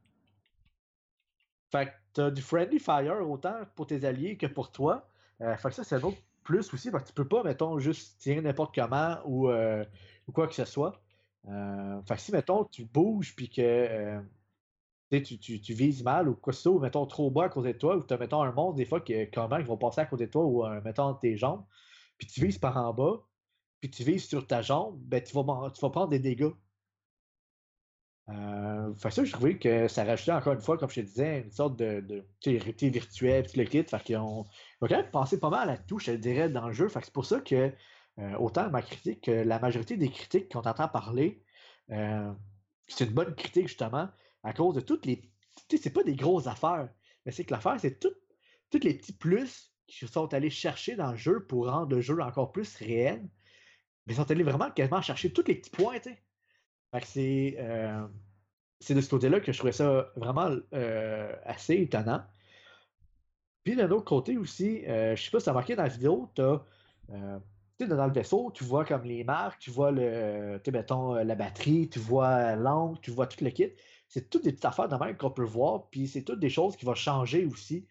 Fait 1.70 1.86
que 1.86 1.90
t'as 2.12 2.30
du 2.30 2.42
friendly 2.42 2.78
fire 2.78 3.28
autant 3.28 3.60
pour 3.76 3.86
tes 3.86 4.04
alliés 4.04 4.36
que 4.36 4.46
pour 4.46 4.72
toi. 4.72 5.08
Euh, 5.40 5.56
fait 5.56 5.68
que 5.68 5.74
ça, 5.74 5.84
c'est 5.84 5.96
un 5.96 6.02
autre 6.02 6.18
plus 6.42 6.72
aussi, 6.74 6.90
parce 6.90 7.04
que 7.04 7.08
tu 7.08 7.14
peux 7.14 7.28
pas, 7.28 7.42
mettons, 7.42 7.78
juste 7.78 8.18
tirer 8.20 8.40
n'importe 8.40 8.74
comment 8.74 9.18
ou, 9.24 9.48
euh, 9.48 9.84
ou, 10.26 10.32
quoi 10.32 10.48
que 10.48 10.54
ce 10.54 10.64
soit. 10.64 11.00
fait 11.44 12.14
que 12.14 12.20
si, 12.20 12.32
mettons, 12.32 12.64
tu 12.64 12.84
bouges 12.84 13.34
puis 13.36 13.48
que 13.48 14.20
tu, 15.10 15.38
tu, 15.38 15.60
tu, 15.60 15.74
vises 15.74 16.02
mal 16.02 16.28
ou 16.28 16.34
quoi 16.34 16.52
que 16.52 16.56
ce 16.56 16.62
soit, 16.64 16.72
ou 16.72 16.80
mettons 16.80 17.06
trop 17.06 17.30
bas 17.30 17.44
à 17.44 17.48
côté 17.48 17.72
de 17.72 17.78
toi, 17.78 17.96
ou 17.96 18.02
tu 18.02 18.16
mettons, 18.16 18.42
un 18.42 18.52
monstre, 18.52 18.76
des 18.76 18.84
fois, 18.84 19.00
que, 19.00 19.30
comment 19.32 19.58
ils 19.58 19.64
vont 19.64 19.76
passer 19.76 20.00
à 20.00 20.06
côté 20.06 20.26
de 20.26 20.30
toi 20.32 20.44
ou, 20.44 20.66
mettons, 20.84 21.14
tes 21.14 21.36
jambes, 21.36 21.64
puis 22.18 22.26
tu 22.26 22.44
vises 22.44 22.58
par 22.58 22.76
en 22.76 22.92
bas, 22.92 23.22
puis 23.80 23.90
tu 23.90 24.02
vises 24.02 24.26
sur 24.26 24.46
ta 24.46 24.62
jambe, 24.62 24.98
ben, 25.00 25.22
tu 25.22 25.34
vas, 25.34 25.70
tu 25.70 25.80
vas 25.80 25.90
prendre 25.90 26.08
des 26.08 26.18
dégâts. 26.18 26.52
Euh, 28.30 28.94
fait 28.94 29.10
ça, 29.10 29.24
je 29.24 29.32
trouvais 29.32 29.58
que 29.58 29.88
ça 29.88 30.04
rajoutait 30.04 30.32
encore 30.32 30.52
une 30.52 30.60
fois, 30.60 30.78
comme 30.78 30.90
je 30.90 31.00
te 31.00 31.06
disais, 31.06 31.40
une 31.40 31.50
sorte 31.50 31.76
de, 31.76 32.00
de 32.00 32.24
réalité 32.46 32.90
virtuelle, 32.90 33.44
puis 33.44 33.60
le 33.60 33.66
kit. 33.66 33.82
Fait 33.82 34.14
qu'on 34.14 34.44
va 34.80 34.88
quand 34.88 34.96
même 34.96 35.10
passer 35.10 35.40
pas 35.40 35.50
mal 35.50 35.68
à 35.68 35.72
la 35.72 35.78
touche, 35.78 36.06
je 36.06 36.12
dirais, 36.12 36.48
dans 36.48 36.68
le 36.68 36.72
jeu. 36.72 36.88
Fait 36.88 37.00
c'est 37.02 37.12
pour 37.12 37.24
ça 37.26 37.40
que, 37.40 37.72
euh, 38.18 38.36
autant 38.38 38.70
ma 38.70 38.82
critique 38.82 39.22
que 39.24 39.30
la 39.30 39.58
majorité 39.58 39.96
des 39.96 40.10
critiques 40.10 40.52
qu'on 40.52 40.60
entend 40.60 40.88
parler, 40.88 41.42
euh, 41.90 42.32
c'est 42.88 43.04
une 43.06 43.12
bonne 43.14 43.34
critique, 43.34 43.68
justement, 43.68 44.08
à 44.42 44.52
cause 44.52 44.74
de 44.74 44.80
toutes 44.80 45.06
les. 45.06 45.22
Tu 45.68 45.76
sais, 45.76 45.82
c'est 45.84 45.92
pas 45.92 46.04
des 46.04 46.16
grosses 46.16 46.46
affaires, 46.46 46.88
mais 47.26 47.32
c'est 47.32 47.44
que 47.44 47.52
l'affaire, 47.52 47.78
c'est 47.80 47.98
tous 48.00 48.14
les 48.82 48.94
petits 48.94 49.12
plus 49.12 49.72
qui 49.86 50.06
sont 50.06 50.32
allés 50.34 50.50
chercher 50.50 50.94
dans 50.96 51.10
le 51.12 51.16
jeu 51.16 51.46
pour 51.46 51.68
rendre 51.68 51.94
le 51.94 52.00
jeu 52.00 52.20
encore 52.20 52.52
plus 52.52 52.76
réel. 52.76 53.28
Mais 54.06 54.14
ils 54.14 54.16
sont 54.16 54.30
allés 54.30 54.44
vraiment 54.44 54.70
quasiment 54.70 55.02
chercher 55.02 55.32
tous 55.32 55.44
les 55.46 55.56
petits 55.56 55.70
points, 55.70 55.98
tu 56.00 56.10
sais. 56.10 56.22
Euh, 56.94 58.06
c'est 58.80 58.94
de 58.94 59.00
ce 59.00 59.10
côté-là 59.10 59.40
que 59.40 59.52
je 59.52 59.58
trouvais 59.58 59.72
ça 59.72 60.10
vraiment 60.16 60.50
euh, 60.74 61.34
assez 61.44 61.74
étonnant. 61.74 62.22
Puis 63.64 63.76
d'un 63.76 63.90
autre 63.90 64.06
côté 64.06 64.36
aussi, 64.38 64.84
euh, 64.86 65.14
je 65.14 65.22
sais 65.22 65.30
pas 65.30 65.38
si 65.38 65.44
tu 65.44 65.50
as 65.50 65.52
remarqué 65.52 65.76
dans 65.76 65.82
la 65.82 65.88
vidéo, 65.88 66.30
tu 66.34 66.42
as 66.42 67.86
dans 67.86 68.06
le 68.06 68.12
vaisseau, 68.12 68.50
tu 68.54 68.64
vois 68.64 68.84
comme 68.84 69.04
les 69.04 69.22
marques, 69.22 69.60
tu 69.60 69.70
vois 69.70 69.90
le, 69.90 70.60
la 71.24 71.34
batterie, 71.34 71.88
tu 71.88 71.98
vois 71.98 72.56
l'angle, 72.56 72.98
tu 73.00 73.10
vois 73.10 73.26
tout 73.26 73.42
le 73.44 73.50
kit. 73.50 73.72
C'est 74.08 74.28
toutes 74.28 74.44
des 74.44 74.52
petites 74.52 74.64
affaires 74.64 74.88
de 74.88 74.96
même 74.96 75.16
qu'on 75.16 75.30
peut 75.30 75.44
voir, 75.44 75.88
puis 75.90 76.08
c'est 76.08 76.22
toutes 76.22 76.40
des 76.40 76.50
choses 76.50 76.76
qui 76.76 76.84
vont 76.84 76.94
changer 76.94 77.46
aussi, 77.46 77.86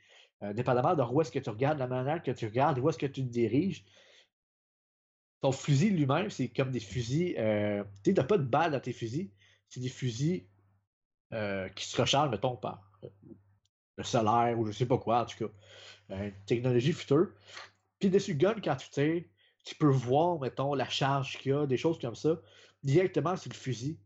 dépendamment 0.54 0.96
de 0.96 1.04
où 1.04 1.22
est-ce 1.22 1.32
que 1.32 1.40
tu 1.40 1.50
regardes, 1.50 1.80
la 1.80 1.88
manière 1.88 2.22
que 2.22 2.32
tu 2.32 2.46
regardes, 2.46 2.78
où 2.80 2.90
est-ce 2.90 2.98
que 2.98 3.06
tu 3.06 3.24
te 3.24 3.30
diriges 3.30 3.86
ton 5.41 5.52
fusil 5.52 5.91
lui-même, 5.91 6.30
c'est 6.30 6.49
comme 6.49 6.71
des 6.71 6.80
fusils. 6.80 7.36
Euh, 7.38 7.84
tu 8.04 8.13
n'as 8.13 8.23
pas 8.23 8.38
de 8.38 8.43
balles 8.43 8.71
dans 8.71 8.80
tes 8.80 8.93
fusils. 8.93 9.32
C'est 9.69 9.80
des 9.80 9.89
fusils 9.89 10.45
euh, 11.34 11.69
qui 11.69 11.86
se 11.86 11.99
rechargent, 11.99 12.32
mettons, 12.32 12.58
par 12.58 12.91
euh, 13.04 13.10
le 13.97 14.04
solaire 14.04 14.60
ou 14.60 14.65
je 14.65 14.71
sais 14.71 14.86
pas 14.86 14.97
quoi, 14.97 15.21
en 15.21 15.25
tout 15.25 15.47
cas. 15.47 16.32
technologie 16.45 16.93
future. 16.93 17.28
Puis 17.99 18.10
dessus 18.10 18.36
gun, 18.36 18.56
quand 18.63 18.75
tu 18.75 18.89
tires, 18.89 19.23
tu 19.63 19.75
peux 19.75 19.89
voir, 19.89 20.39
mettons, 20.39 20.73
la 20.73 20.89
charge 20.89 21.38
qu'il 21.38 21.52
y 21.52 21.56
a, 21.56 21.65
des 21.65 21.78
choses 21.78 21.99
comme 21.99 22.15
ça, 22.15 22.39
directement 22.84 23.36
sur 23.36 23.52
le 23.52 23.58
fusil. 23.58 23.99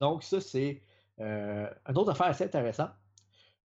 Donc, 0.00 0.22
ça, 0.22 0.40
c'est 0.40 0.82
une 1.18 1.96
autre 1.96 2.10
affaire 2.10 2.26
assez 2.26 2.44
intéressante. 2.44 2.90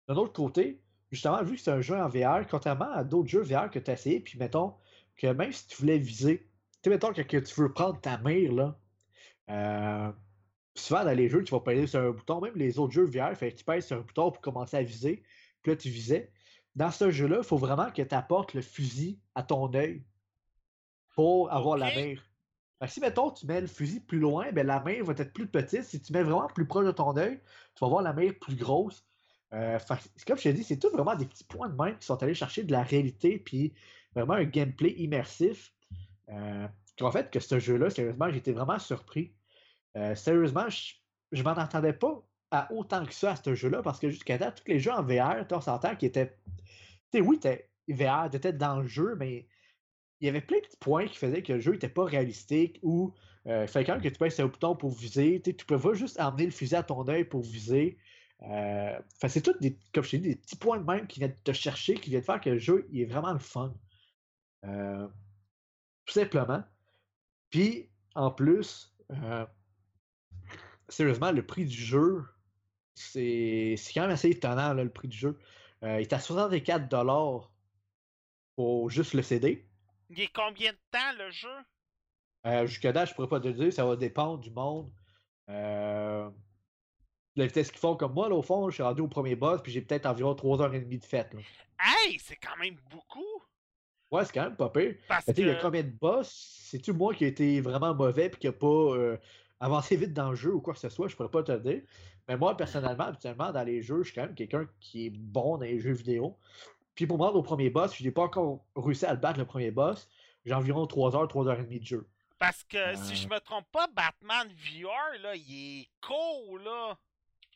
D'un 0.07 0.15
autre 0.15 0.33
côté, 0.33 0.81
justement, 1.09 1.41
vu 1.41 1.55
que 1.55 1.61
c'est 1.61 1.71
un 1.71 1.81
jeu 1.81 1.97
en 1.97 2.09
VR, 2.09 2.45
contrairement 2.49 2.91
à 2.91 3.03
d'autres 3.03 3.29
jeux 3.29 3.41
VR 3.41 3.69
que 3.69 3.79
tu 3.79 3.89
as 3.89 3.93
essayé, 3.93 4.19
puis 4.19 4.37
mettons, 4.37 4.73
que 5.17 5.27
même 5.27 5.51
si 5.51 5.67
tu 5.67 5.77
voulais 5.77 5.97
viser, 5.97 6.39
tu 6.39 6.79
sais, 6.83 6.89
mettons 6.89 7.11
que, 7.11 7.21
tu 7.21 7.61
veux 7.61 7.73
prendre 7.73 7.99
ta 7.99 8.17
mire, 8.19 8.53
là, 8.53 8.79
euh, 9.49 10.11
souvent 10.75 11.03
dans 11.03 11.15
les 11.15 11.29
jeux, 11.29 11.43
tu 11.43 11.53
vas 11.53 11.59
peser 11.59 11.87
sur 11.87 11.99
un 11.99 12.11
bouton, 12.11 12.41
même 12.41 12.55
les 12.55 12.79
autres 12.79 12.93
jeux 12.93 13.05
VR, 13.05 13.35
fait 13.35 13.51
que 13.51 13.57
tu 13.57 13.63
pèses 13.63 13.87
sur 13.87 13.97
un 13.97 14.01
bouton 14.01 14.31
pour 14.31 14.41
commencer 14.41 14.77
à 14.77 14.83
viser, 14.83 15.23
puis 15.61 15.71
là, 15.71 15.75
tu 15.75 15.89
visais. 15.89 16.31
Dans 16.75 16.91
ce 16.91 17.09
jeu-là, 17.09 17.37
il 17.39 17.43
faut 17.43 17.57
vraiment 17.57 17.89
que 17.91 18.01
tu 18.01 18.15
apportes 18.15 18.53
le 18.53 18.61
fusil 18.61 19.19
à 19.33 19.41
ton 19.41 19.73
œil 19.73 20.03
pour 21.15 21.51
avoir 21.51 21.77
la 21.77 21.93
mire. 21.95 22.23
si, 22.87 22.99
mettons, 22.99 23.31
tu 23.31 23.47
mets 23.47 23.61
le 23.61 23.67
fusil 23.67 23.99
plus 23.99 24.19
loin, 24.19 24.51
ben, 24.51 24.67
la 24.67 24.83
mire 24.83 25.03
va 25.03 25.13
être 25.17 25.33
plus 25.33 25.47
petite. 25.47 25.83
Si 25.83 25.99
tu 25.99 26.13
mets 26.13 26.21
vraiment 26.21 26.45
plus 26.45 26.67
proche 26.67 26.85
de 26.85 26.91
ton 26.91 27.17
œil, 27.17 27.41
tu 27.73 27.83
vas 27.83 27.87
voir 27.87 28.03
la 28.03 28.13
mire 28.13 28.35
plus 28.39 28.55
grosse. 28.55 29.03
Euh, 29.53 29.79
comme 30.27 30.37
je 30.37 30.43
t'ai 30.43 30.53
dit, 30.53 30.63
c'est 30.63 30.77
tout 30.77 30.89
vraiment 30.89 31.15
des 31.15 31.25
petits 31.25 31.45
points 31.45 31.69
de 31.69 31.75
main 31.75 31.93
qui 31.93 32.05
sont 32.05 32.21
allés 32.21 32.35
chercher 32.35 32.63
de 32.63 32.71
la 32.71 32.83
réalité 32.83 33.39
puis 33.39 33.73
vraiment 34.17 34.33
un 34.33 34.45
gameplay 34.45 34.91
immersif. 34.97 35.73
Euh, 36.29 36.67
en 37.01 37.11
fait 37.11 37.31
que 37.31 37.39
ce 37.39 37.59
jeu-là, 37.59 37.89
sérieusement, 37.89 38.29
j'étais 38.31 38.51
vraiment 38.51 38.79
surpris. 38.79 39.33
Euh, 39.95 40.15
sérieusement, 40.15 40.69
je, 40.69 40.93
je 41.31 41.43
m'en 41.43 41.51
attendais 41.51 41.93
pas 41.93 42.23
à 42.51 42.71
autant 42.73 43.05
que 43.05 43.13
ça 43.13 43.31
à 43.31 43.35
ce 43.35 43.53
jeu-là 43.53 43.81
parce 43.81 43.99
que 43.99 44.09
jusqu'à 44.09 44.37
date, 44.37 44.61
tous 44.63 44.71
les 44.71 44.79
jeux 44.79 44.91
en 44.91 45.03
VR, 45.03 45.45
on 45.51 45.61
s'entend 45.61 45.95
qui 45.95 46.05
étaient. 46.05 46.37
Tu 47.11 47.19
sais, 47.19 47.21
oui, 47.21 47.39
VR, 47.89 48.33
étais 48.33 48.53
dans 48.53 48.79
le 48.79 48.87
jeu, 48.87 49.15
mais 49.17 49.47
il 50.19 50.25
y 50.25 50.29
avait 50.29 50.41
plein 50.41 50.57
de 50.57 50.63
petits 50.63 50.77
points 50.77 51.07
qui 51.07 51.17
faisaient 51.17 51.43
que 51.43 51.53
le 51.53 51.59
jeu 51.59 51.73
n'était 51.73 51.89
pas 51.89 52.05
réalistique 52.05 52.79
ou 52.81 53.13
euh, 53.47 53.63
il 53.63 53.67
fallait 53.67 53.85
quand 53.85 53.93
même 53.93 54.01
que 54.01 54.09
tu 54.09 54.17
pèses 54.17 54.39
un 54.39 54.47
bouton 54.47 54.75
pour 54.75 54.91
viser. 54.91 55.41
Tu 55.41 55.53
peux 55.65 55.79
pas 55.79 55.93
juste 55.93 56.19
emmener 56.19 56.45
le 56.45 56.51
fusil 56.51 56.75
à 56.75 56.83
ton 56.83 57.07
œil 57.07 57.23
pour 57.23 57.41
viser. 57.41 57.97
Euh, 58.43 58.99
c'est 59.27 59.41
tout 59.41 59.55
des, 59.59 59.77
comme 59.93 60.03
je 60.03 60.11
t'ai 60.11 60.17
dit, 60.19 60.29
des 60.29 60.35
petits 60.35 60.57
points 60.57 60.79
de 60.79 60.83
même 60.83 61.07
qui 61.07 61.19
viennent 61.19 61.35
te 61.43 61.53
chercher, 61.53 61.95
qui 61.95 62.09
viennent 62.09 62.23
faire 62.23 62.41
que 62.41 62.51
le 62.51 62.59
jeu 62.59 62.87
il 62.91 63.01
est 63.01 63.05
vraiment 63.05 63.33
le 63.33 63.39
fun. 63.39 63.73
Euh, 64.65 65.07
tout 66.05 66.13
simplement. 66.13 66.63
Puis, 67.49 67.89
en 68.15 68.31
plus, 68.31 68.95
euh, 69.11 69.45
sérieusement, 70.89 71.31
le 71.31 71.45
prix 71.45 71.65
du 71.65 71.77
jeu, 71.77 72.25
c'est 72.95 73.75
quand 73.93 74.01
même 74.01 74.11
assez 74.11 74.29
étonnant, 74.29 74.73
le 74.73 74.89
prix 74.89 75.07
du 75.07 75.17
jeu. 75.17 75.39
il 75.83 75.87
est 75.87 76.13
à 76.13 76.17
64$ 76.17 77.49
pour 78.55 78.89
juste 78.89 79.13
le 79.13 79.21
CD. 79.21 79.67
Il 80.09 80.19
est 80.21 80.33
combien 80.33 80.71
de 80.71 80.77
temps 80.91 81.13
le 81.17 81.29
jeu? 81.31 81.55
Euh, 82.45 82.65
Jusqu'à 82.65 82.91
date, 82.91 83.09
je 83.09 83.13
pourrais 83.13 83.27
pas 83.27 83.39
te 83.39 83.49
dire, 83.49 83.71
ça 83.73 83.85
va 83.85 83.95
dépendre 83.95 84.39
du 84.39 84.51
monde. 84.51 84.91
Euh, 85.49 86.29
la 87.35 87.45
vitesse 87.45 87.69
qu'ils 87.69 87.79
font 87.79 87.95
comme 87.95 88.13
moi, 88.13 88.29
là, 88.29 88.35
au 88.35 88.41
fond, 88.41 88.69
je 88.69 88.75
suis 88.75 88.83
rendu 88.83 89.01
au 89.01 89.07
premier 89.07 89.35
boss, 89.35 89.61
puis 89.61 89.71
j'ai 89.71 89.81
peut-être 89.81 90.05
environ 90.05 90.33
3h30 90.33 90.99
de 90.99 91.05
fête. 91.05 91.33
Là. 91.33 91.41
Hey, 91.79 92.17
c'est 92.19 92.37
quand 92.37 92.57
même 92.57 92.77
beaucoup! 92.89 93.36
Ouais, 94.11 94.23
c'est 94.25 94.33
quand 94.33 94.43
même 94.43 94.55
pas 94.55 94.69
pire. 94.69 94.95
Parce 95.07 95.25
sais, 95.25 95.33
il 95.37 95.47
y 95.47 95.49
a 95.49 95.55
que. 95.55 95.61
combien 95.61 95.83
de 95.83 95.89
boss? 95.89 96.29
C'est-tu 96.69 96.93
moi 96.93 97.13
qui 97.13 97.25
a 97.25 97.27
été 97.27 97.59
vraiment 97.61 97.93
mauvais 97.93 98.29
puis 98.29 98.39
qui 98.39 98.47
a 98.47 98.53
pas 98.53 98.67
euh, 98.67 99.17
avancé 99.59 99.95
vite 99.97 100.13
dans 100.13 100.29
le 100.29 100.35
jeu 100.35 100.53
ou 100.53 100.61
quoi 100.61 100.73
que 100.73 100.79
ce 100.79 100.89
soit? 100.89 101.07
Je 101.07 101.15
pourrais 101.15 101.29
pas 101.29 101.43
te 101.43 101.51
le 101.51 101.59
dire. 101.59 101.81
Mais 102.27 102.37
moi, 102.37 102.55
personnellement, 102.55 103.05
habituellement, 103.05 103.51
dans 103.51 103.63
les 103.63 103.81
jeux, 103.81 104.03
je 104.03 104.11
suis 104.11 104.15
quand 104.15 104.23
même 104.23 104.35
quelqu'un 104.35 104.67
qui 104.79 105.07
est 105.07 105.09
bon 105.09 105.57
dans 105.57 105.65
les 105.65 105.79
jeux 105.79 105.93
vidéo. 105.93 106.37
Puis 106.95 107.05
pour 107.05 107.17
me 107.17 107.23
rendre 107.23 107.37
au 107.37 107.43
premier 107.43 107.69
boss, 107.69 107.95
je 107.95 108.03
n'ai 108.03 108.11
pas 108.11 108.23
encore 108.23 108.65
réussi 108.75 109.05
à 109.05 109.13
le 109.13 109.19
battre 109.19 109.39
le 109.39 109.45
premier 109.45 109.71
boss. 109.71 110.09
J'ai 110.45 110.53
environ 110.53 110.85
3h, 110.85 111.29
3h30 111.29 111.79
de 111.79 111.85
jeu. 111.85 112.07
Parce 112.39 112.63
que 112.63 112.95
si 112.95 113.15
je 113.15 113.27
me 113.27 113.39
trompe 113.39 113.65
pas, 113.71 113.87
Batman 113.87 114.47
VR, 114.47 115.21
là, 115.21 115.35
il 115.35 115.81
est 115.81 115.89
cool, 116.01 116.63
là. 116.63 116.97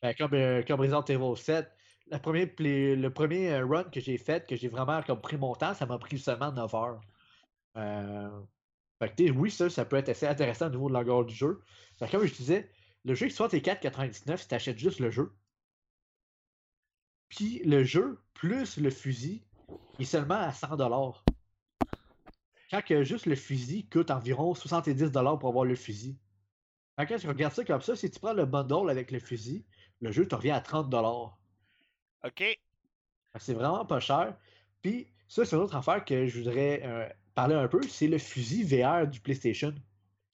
Ben, 0.02 0.14
comme, 0.16 0.34
euh, 0.34 0.64
comme 0.64 0.80
Resident 0.80 1.04
Evil 1.04 1.38
7, 1.38 1.72
le 2.12 3.08
premier 3.10 3.52
euh, 3.52 3.66
run 3.66 3.84
que 3.86 4.00
j'ai 4.00 4.18
fait, 4.18 4.48
que 4.48 4.56
j'ai 4.56 4.68
vraiment 4.68 5.02
pris 5.02 5.38
mon 5.38 5.56
temps, 5.56 5.74
ça 5.74 5.86
m'a 5.86 5.98
pris 5.98 6.20
seulement 6.20 6.52
9 6.52 6.76
heures. 6.76 7.02
Euh, 7.78 8.42
oui, 9.36 9.50
ça, 9.50 9.70
ça 9.70 9.86
peut 9.86 9.96
être 9.96 10.10
assez 10.10 10.28
intéressant 10.28 10.68
au 10.68 10.72
niveau 10.72 10.90
de 10.90 10.94
longueur 10.94 11.26
du 11.26 11.34
jeu. 11.34 11.62
Comme 12.12 12.26
je 12.26 12.34
disais, 12.34 12.70
le 13.06 13.16
jeu 13.16 13.28
qui 13.28 13.34
soit 13.34 13.50
tes 13.50 13.62
4,99 13.62 14.38
si 14.38 14.48
tu 14.48 14.56
achètes 14.56 14.78
juste 14.78 15.00
le 15.00 15.10
jeu. 15.10 15.34
Puis 17.30 17.62
le 17.64 17.84
jeu, 17.84 18.20
plus 18.34 18.78
le 18.78 18.90
fusil, 18.90 19.44
est 20.00 20.06
seulement 20.06 20.36
à 20.36 20.50
100$. 20.52 21.16
Quand 22.70 22.82
que 22.82 23.04
juste 23.04 23.26
le 23.26 23.36
fusil 23.36 23.88
coûte 23.88 24.12
environ 24.12 24.54
70$ 24.54 25.40
pour 25.40 25.50
avoir 25.50 25.66
le 25.66 25.76
fusil. 25.76 26.18
Fait 27.00 27.06
quand 27.06 27.18
tu 27.18 27.28
regardes 27.28 27.54
ça 27.54 27.64
comme 27.64 27.82
ça, 27.82 27.96
si 27.96 28.12
tu 28.12 28.20
prends 28.20 28.34
le 28.34 28.46
bundle 28.46 28.90
avec 28.90 29.12
le 29.12 29.20
fusil, 29.20 29.66
le 30.02 30.12
jeu 30.12 30.28
te 30.28 30.36
revient 30.36 30.52
à 30.52 30.60
30$. 30.60 31.32
OK? 32.26 32.44
C'est 33.40 33.54
vraiment 33.54 33.86
pas 33.86 34.00
cher. 34.00 34.36
Puis, 34.82 35.08
ça, 35.28 35.46
c'est 35.46 35.56
une 35.56 35.62
autre 35.62 35.76
affaire 35.76 36.04
que 36.04 36.28
je 36.28 36.40
voudrais 36.40 36.82
euh, 36.84 37.08
parler 37.36 37.56
un 37.56 37.68
peu, 37.68 37.82
c'est 37.84 38.08
le 38.08 38.18
fusil 38.18 38.64
VR 38.64 39.08
du 39.08 39.20
PlayStation. 39.20 39.74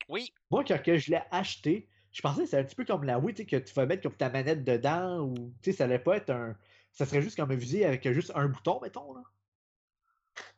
Oui. 0.10 0.34
Moi, 0.50 0.64
quand 0.64 0.80
je 0.86 1.12
l'ai 1.12 1.22
acheté, 1.32 1.88
je 2.12 2.22
pensais 2.22 2.42
que 2.42 2.46
c'était 2.46 2.58
un 2.58 2.64
petit 2.64 2.76
peu 2.76 2.86
comme 2.86 3.04
la 3.04 3.20
Wii, 3.20 3.36
tu 3.36 3.44
sais, 3.44 3.46
que 3.46 3.58
tu 3.58 3.74
vas 3.74 3.86
mettre 3.86 4.04
comme 4.04 4.16
ta 4.16 4.30
manette 4.30 4.64
dedans, 4.64 5.20
ou 5.20 5.36
tu 5.62 5.72
sais, 5.72 5.78
ça 5.78 5.84
allait 5.84 6.00
pas 6.00 6.18
être 6.18 6.30
un. 6.30 6.58
Ça 6.94 7.06
serait 7.06 7.22
juste 7.22 7.38
comme 7.38 7.52
un 7.52 7.60
fusil 7.60 7.84
avec 7.84 8.12
juste 8.12 8.32
un 8.34 8.48
bouton, 8.48 8.80
mettons. 8.82 9.14
Là. 9.14 9.22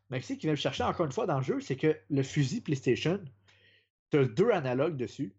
Mais 0.09 0.21
ce 0.21 0.33
qui 0.33 0.41
vient 0.41 0.51
me 0.51 0.55
chercher 0.55 0.83
encore 0.83 1.05
une 1.05 1.11
fois 1.11 1.25
dans 1.25 1.37
le 1.37 1.43
jeu, 1.43 1.59
c'est 1.59 1.75
que 1.75 1.99
le 2.09 2.23
fusil 2.23 2.61
PlayStation, 2.61 3.19
tu 4.11 4.19
as 4.19 4.25
deux 4.25 4.51
analogues 4.51 4.95
dessus. 4.95 5.35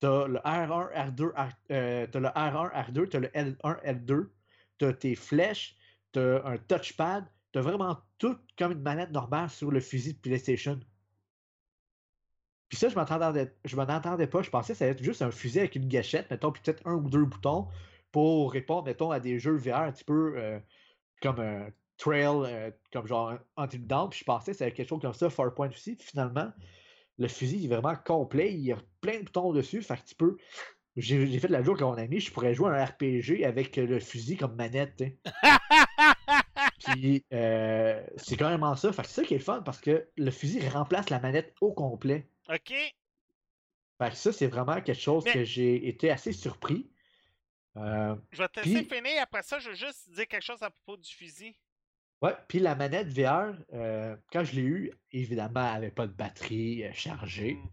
Tu 0.00 0.06
as 0.06 0.26
le 0.26 0.38
R1, 0.38 1.14
R2, 1.14 1.32
R, 1.32 1.48
euh, 1.70 2.06
t'as 2.10 2.20
le 2.20 2.28
R1, 2.28 2.72
R2, 2.72 3.08
tu 3.08 3.16
as 3.16 3.20
le 3.20 3.28
L1, 3.28 3.82
L2, 3.84 4.28
tu 4.78 4.86
as 4.86 4.92
tes 4.92 5.14
flèches, 5.14 5.76
tu 6.12 6.20
as 6.20 6.44
un 6.44 6.58
touchpad, 6.58 7.24
tu 7.52 7.58
as 7.58 7.62
vraiment 7.62 7.98
tout 8.18 8.36
comme 8.58 8.72
une 8.72 8.82
manette 8.82 9.10
normale 9.10 9.50
sur 9.50 9.70
le 9.70 9.80
fusil 9.80 10.14
de 10.14 10.18
PlayStation. 10.18 10.80
Puis 12.68 12.78
ça, 12.78 12.88
je 12.88 12.96
m'en 12.96 13.02
entendais 13.02 14.26
pas. 14.26 14.42
Je 14.42 14.50
pensais 14.50 14.72
que 14.72 14.78
ça 14.78 14.84
allait 14.84 14.92
être 14.92 15.02
juste 15.02 15.22
un 15.22 15.30
fusil 15.30 15.60
avec 15.60 15.76
une 15.76 15.86
gâchette, 15.86 16.30
mettons, 16.30 16.50
puis 16.50 16.62
peut-être 16.62 16.84
un 16.86 16.94
ou 16.94 17.08
deux 17.08 17.24
boutons 17.24 17.68
pour 18.10 18.52
répondre, 18.52 18.84
mettons, 18.84 19.10
à 19.10 19.20
des 19.20 19.38
jeux 19.38 19.56
VR 19.56 19.80
un 19.80 19.92
petit 19.92 20.04
peu 20.04 20.34
euh, 20.36 20.58
comme 21.22 21.40
un 21.40 21.68
trail, 21.96 22.42
euh, 22.44 22.70
comme 22.92 23.06
genre 23.06 23.34
Until 23.56 23.86
Dawn. 23.86 24.10
Puis 24.10 24.20
je 24.20 24.24
pensais 24.24 24.52
que 24.52 24.58
c'était 24.58 24.72
quelque 24.72 24.88
chose 24.88 25.00
comme 25.00 25.14
ça, 25.14 25.30
Farpoint 25.30 25.68
aussi. 25.68 25.96
Puis 25.96 26.08
finalement, 26.08 26.52
le 27.18 27.28
fusil 27.28 27.64
est 27.64 27.68
vraiment 27.68 27.96
complet. 27.96 28.52
Il 28.52 28.60
y 28.60 28.72
a 28.72 28.78
plein 29.00 29.18
de 29.18 29.24
boutons 29.24 29.52
dessus. 29.52 29.82
Fait 29.82 29.96
que 29.96 30.04
tu 30.04 30.14
peux. 30.14 30.36
J'ai 30.96 31.38
fait 31.40 31.48
la 31.48 31.62
joke 31.62 31.82
à 31.82 31.86
mon 31.86 31.94
ami, 31.94 32.20
je 32.20 32.30
pourrais 32.32 32.54
jouer 32.54 32.70
un 32.70 32.84
RPG 32.84 33.44
avec 33.44 33.76
le 33.76 33.98
fusil 33.98 34.36
comme 34.36 34.54
manette. 34.54 35.02
Puis 36.86 37.24
euh, 37.32 38.04
c'est 38.16 38.36
quand 38.36 38.50
même 38.56 38.76
ça. 38.76 38.92
Fait 38.92 39.02
que 39.02 39.08
c'est 39.08 39.22
ça 39.22 39.26
qui 39.26 39.34
est 39.34 39.38
le 39.38 39.42
fun 39.44 39.62
parce 39.62 39.80
que 39.80 40.08
le 40.16 40.30
fusil 40.30 40.66
remplace 40.68 41.10
la 41.10 41.18
manette 41.18 41.54
au 41.60 41.72
complet. 41.72 42.28
OK? 42.48 42.72
Fait 43.98 44.10
que 44.10 44.16
ça, 44.16 44.32
c'est 44.32 44.46
vraiment 44.46 44.80
quelque 44.80 45.00
chose 45.00 45.24
Mais- 45.24 45.32
que 45.32 45.44
j'ai 45.44 45.88
été 45.88 46.10
assez 46.10 46.32
surpris. 46.32 46.90
Euh, 47.76 48.14
Je 48.30 48.38
vais 48.42 48.48
te 48.48 48.60
laisser 48.60 48.84
Puis- 48.84 48.96
finir. 48.96 49.22
Après 49.22 49.42
ça, 49.42 49.58
je 49.58 49.70
veux 49.70 49.74
juste 49.74 50.10
dire 50.10 50.28
quelque 50.28 50.44
chose 50.44 50.62
à 50.62 50.70
propos 50.70 50.96
du 50.96 51.10
fusil. 51.12 51.56
ouais, 52.22 52.34
puis 52.48 52.60
la 52.60 52.74
manette 52.76 53.08
VR, 53.08 53.52
euh, 53.72 54.16
quand 54.32 54.44
je 54.44 54.54
l'ai 54.56 54.62
eue, 54.62 54.92
évidemment, 55.10 55.66
elle 55.66 55.74
n'avait 55.74 55.90
pas 55.90 56.06
de 56.06 56.12
batterie 56.12 56.84
euh, 56.84 56.92
chargée. 56.92 57.54
Mm. 57.54 57.68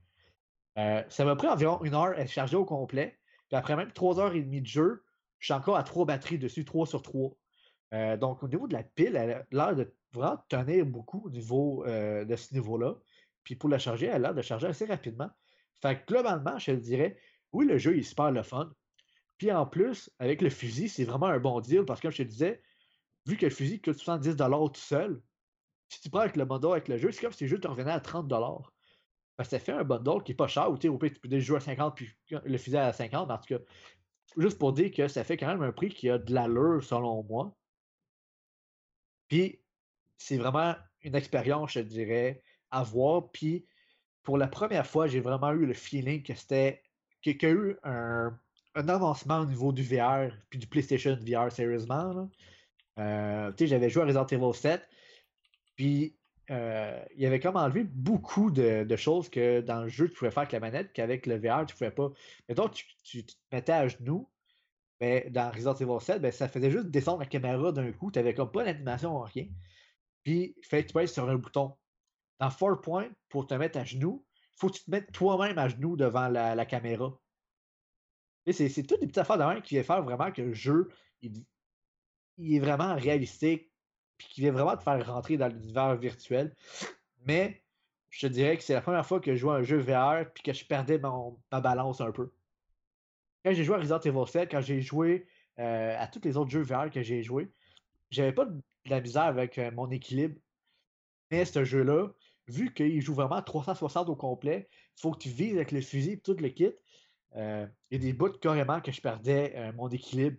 Euh, 0.82 1.04
ça 1.10 1.26
m'a 1.26 1.36
pris 1.36 1.48
environ 1.48 1.84
une 1.84 1.94
heure 1.94 2.17
à 2.17 2.26
charger 2.26 2.58
au 2.58 2.65
complet. 2.65 3.20
Puis 3.50 3.58
après 3.58 3.76
même 3.76 3.91
trois 3.91 4.20
heures 4.20 4.34
et 4.34 4.41
demie 4.41 4.62
de 4.62 4.67
jeu, 4.67 5.04
je 5.39 5.46
suis 5.46 5.54
encore 5.54 5.78
à 5.78 5.84
trois 5.84 6.06
batteries 6.06 6.39
dessus, 6.39 6.65
3 6.65 6.86
sur 6.86 7.02
3. 7.02 7.32
Euh, 7.94 8.17
donc 8.17 8.41
au 8.44 8.48
niveau 8.48 8.67
de 8.67 8.74
la 8.74 8.84
pile, 8.84 9.15
elle 9.15 9.32
a 9.32 9.46
l'air 9.52 9.76
de 9.76 9.94
vraiment 10.13 10.38
tenir 10.48 10.86
beaucoup 10.86 11.24
au 11.26 11.30
niveau 11.30 11.84
euh, 11.86 12.26
de 12.26 12.36
ce 12.36 12.54
niveau-là. 12.54 12.96
Puis 13.44 13.56
pour 13.56 13.70
la 13.70 13.80
charger, 13.80 14.06
elle 14.06 14.13
a 14.13 14.20
l'air 14.20 14.34
de 14.34 14.41
charger 14.41 14.67
assez 14.67 14.86
rapidement. 14.86 15.30
Fait 15.82 16.00
que 16.00 16.06
globalement, 16.06 16.58
je 16.60 16.72
te 16.72 16.78
dirais, 16.78 17.17
oui, 17.52 17.65
le 17.65 17.78
jeu 17.78 17.98
est 17.98 18.04
super 18.04 18.32
le 18.32 18.44
fun. 18.44 18.72
Puis 19.38 19.52
en 19.52 19.65
plus, 19.65 20.12
avec 20.20 20.41
le 20.41 20.50
fusil, 20.50 20.88
c'est 20.88 21.04
vraiment 21.04 21.26
un 21.26 21.39
bon 21.39 21.60
deal 21.60 21.84
parce 21.84 22.00
que 22.00 22.08
comme 22.08 22.12
je 22.13 22.24
te 22.24 22.28
disais, 22.28 22.62
vu 23.26 23.36
que 23.36 23.48
le 23.48 23.52
fusil 23.52 23.82
coûte 23.82 23.98
70$ 23.98 24.72
tout 24.72 24.80
seul, 24.80 25.22
si 25.89 26.00
tu 26.00 26.10
prends 26.10 26.22
avec 26.22 26.38
le 26.38 26.46
bundle 26.46 26.72
avec 26.72 26.88
le 26.88 26.98
jeu, 26.98 27.12
c'est 27.12 27.22
comme 27.22 27.34
si 27.34 27.44
le 27.44 27.50
jeu 27.50 27.60
te 27.60 27.67
revenait 27.67 27.91
à 27.91 28.00
30$. 28.00 28.71
Ça 29.43 29.60
fait 29.60 29.71
un 29.71 29.84
bundle 29.84 30.23
qui 30.23 30.32
est 30.34 30.36
pas 30.36 30.47
cher, 30.47 30.69
ou 30.69 30.73
au 30.73 30.77
pire, 30.97 31.12
tu 31.13 31.19
peux 31.19 31.27
déjà 31.27 31.45
jouer 31.45 31.58
à 31.58 31.62
50 31.62 31.95
puis 31.95 32.10
le 32.30 32.58
fusil 32.58 32.77
à 32.77 32.93
50, 32.93 33.27
mais 33.27 33.34
en 33.34 33.38
tout 33.38 33.58
cas, 33.58 33.63
juste 34.38 34.58
pour 34.58 34.73
dire 34.73 34.91
que 34.91 35.08
ça 35.08 35.23
fait 35.23 35.38
quand 35.38 35.47
même 35.47 35.63
un 35.63 35.71
prix 35.71 35.89
qui 35.89 36.10
a 36.10 36.17
de 36.17 36.34
l'allure 36.34 36.84
selon 36.84 37.23
moi. 37.23 37.56
Puis, 39.27 39.62
c'est 40.17 40.38
vraiment 40.38 40.75
une 41.01 41.15
expérience, 41.15 41.71
je 41.71 41.80
dirais, 41.80 42.43
à 42.69 42.84
voir. 42.84 43.32
Puis, 43.32 43.65
pour 44.23 44.38
la 44.38 44.47
première 44.47 44.86
fois, 44.86 45.08
j'ai 45.08 45.19
vraiment 45.19 45.51
eu 45.51 45.65
le 45.65 45.73
feeling 45.73 46.23
que 46.23 46.36
c'était. 46.36 46.84
qu'il 47.21 47.41
y 47.41 47.45
a 47.45 47.49
eu 47.49 47.77
un, 47.84 48.38
un 48.75 48.89
avancement 48.89 49.39
au 49.39 49.45
niveau 49.45 49.71
du 49.71 49.84
VR, 49.84 50.32
puis 50.49 50.60
du 50.60 50.67
PlayStation 50.67 51.17
VR, 51.21 51.51
sérieusement. 51.51 52.30
Euh, 52.99 53.51
tu 53.51 53.63
sais, 53.63 53.67
j'avais 53.67 53.89
joué 53.89 54.04
à 54.04 54.06
Resident 54.06 54.25
Evil 54.25 54.54
7, 54.54 54.88
puis 55.75 56.17
euh, 56.52 57.04
il 57.16 57.26
avait 57.26 57.40
comme 57.40 57.56
enlevé 57.56 57.84
beaucoup 57.84 58.52
de, 58.52 58.96
choses 58.98 59.30
que 59.30 59.62
dans 59.62 59.84
le 59.84 59.90
jeu 59.90 60.10
tu 60.10 60.16
pouvais 60.16 60.32
faire 60.32 60.42
avec 60.42 60.52
la 60.52 60.60
manette, 60.60 60.92
qu'avec 60.94 61.26
le 61.26 61.38
VR 61.38 61.66
tu 61.66 61.76
pouvais 61.76 61.92
pas. 61.92 62.12
Mettons, 62.50 62.68
tu, 62.68 62.86
tu, 63.04 63.26
te 63.26 63.34
mettais 63.52 63.72
à 63.72 63.88
genoux, 63.88 64.30
mais 65.00 65.30
dans 65.30 65.50
Resident 65.52 65.76
Evil 65.76 66.02
7, 66.02 66.22
ben, 66.22 66.32
ça 66.32 66.48
faisait 66.48 66.70
juste 66.70 66.88
descendre 66.88 67.20
la 67.20 67.26
caméra 67.26 67.72
d'un 67.72 67.92
coup, 67.94 68.12
tu 68.12 68.20
n'avais 68.20 68.34
comme 68.34 68.52
pas 68.52 68.64
d'animation, 68.66 69.20
rien. 69.22 69.48
Puis, 70.24 70.56
que 70.70 70.82
tu 70.82 70.94
pèses 70.94 71.14
sur 71.14 71.28
un 71.30 71.36
bouton. 71.36 71.76
Dans 72.40 72.50
4 72.50 72.82
Point, 72.82 73.10
pour 73.30 73.48
te 73.48 73.54
mettre 73.54 73.80
à 73.80 73.84
genoux, 73.84 74.26
il 74.36 74.60
faut 74.60 74.68
que 74.70 74.78
tu 74.78 74.84
te 74.84 74.92
mettes 74.92 75.12
toi-même 75.12 75.58
à 75.58 75.70
genoux 75.70 75.96
devant 75.96 76.28
la, 76.28 76.66
caméra. 76.66 77.18
C'est 78.52 78.70
toutes 78.84 79.00
des 79.00 79.08
petites 79.08 79.20
affaires 79.20 79.38
de 79.38 79.44
même 79.44 79.62
qui 79.62 79.76
viennent 79.76 79.84
faire 79.84 80.04
vraiment 80.04 80.32
que 80.32 80.42
le 80.42 80.54
jeu 80.54 80.90
il, 81.22 81.46
il 82.38 82.56
est 82.56 82.60
vraiment 82.60 82.96
réalistique 82.96 83.71
puis 84.22 84.34
qui 84.36 84.42
vient 84.42 84.52
vraiment 84.52 84.78
te 84.78 84.84
faire 84.84 85.06
rentrer 85.08 85.38
dans 85.38 85.48
l'univers 85.48 85.96
virtuel. 85.98 86.56
Mais 87.26 87.64
je 88.10 88.28
te 88.28 88.32
dirais 88.32 88.58
que 88.58 88.64
c'est 88.64 88.74
la 88.74 88.82
première 88.82 89.06
fois 89.06 89.20
que 89.20 89.32
je 89.34 89.38
joue 89.40 89.50
à 89.52 89.56
un 89.58 89.64
jeu 89.64 89.78
VR 89.80 90.32
puis 90.34 90.44
que 90.44 90.54
je 90.54 90.66
perdais 90.66 91.00
mon, 91.00 91.40
ma 91.52 91.62
balance 91.62 92.02
un 92.02 92.12
peu. 92.12 92.32
Quand 93.44 93.54
j'ai 93.54 93.64
joué 93.64 93.76
à 93.76 93.80
Resident 93.80 94.00
Evil 94.00 94.28
7, 94.28 94.52
quand 94.52 94.62
j'ai 94.62 94.82
joué 94.82 95.28
euh, 95.60 95.96
à 95.98 96.08
tous 96.08 96.22
les 96.24 96.38
autres 96.38 96.52
jeux 96.52 96.62
VR 96.62 96.90
que 96.92 97.02
j'ai 97.02 97.24
joué, 97.24 97.52
j'avais 98.12 98.34
pas 98.34 98.46
de 98.46 98.62
la 98.86 99.02
misère 99.02 99.24
avec 99.24 99.58
euh, 99.58 99.72
mon 99.72 99.90
équilibre. 99.90 100.40
Mais 101.32 101.46
ce 101.46 101.63
jeu-là, 101.63 102.10
vu 102.48 102.74
qu'il 102.74 103.02
joue 103.02 103.15
vraiment 103.15 103.38
à 103.38 103.42
360 103.42 104.10
au 104.10 104.15
complet, 104.15 104.67
il 104.98 105.02
faut 105.02 105.12
que 105.12 105.19
tu 105.19 105.30
vises 105.30 105.56
avec 105.56 105.72
le 105.72 105.82
fusil 105.82 106.12
et 106.12 106.19
tout 106.19 106.36
le 106.36 106.50
kit. 106.50 106.74
euh, 107.38 107.65
Il 107.90 107.98
y 107.98 108.02
a 108.02 108.04
des 108.04 108.13
bouts 108.13 108.38
carrément 108.40 108.82
que 108.82 108.92
je 108.92 109.02
perdais 109.02 109.72
mon 109.74 109.90
équilibre. 109.90 110.38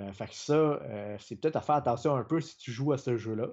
Euh, 0.00 0.12
fait 0.12 0.28
que 0.28 0.34
ça, 0.34 0.54
euh, 0.54 1.16
c'est 1.20 1.36
peut-être 1.36 1.56
à 1.56 1.60
faire 1.62 1.76
attention 1.76 2.16
un 2.16 2.24
peu 2.24 2.40
si 2.40 2.56
tu 2.58 2.72
joues 2.72 2.92
à 2.92 2.98
ce 2.98 3.16
jeu-là. 3.16 3.48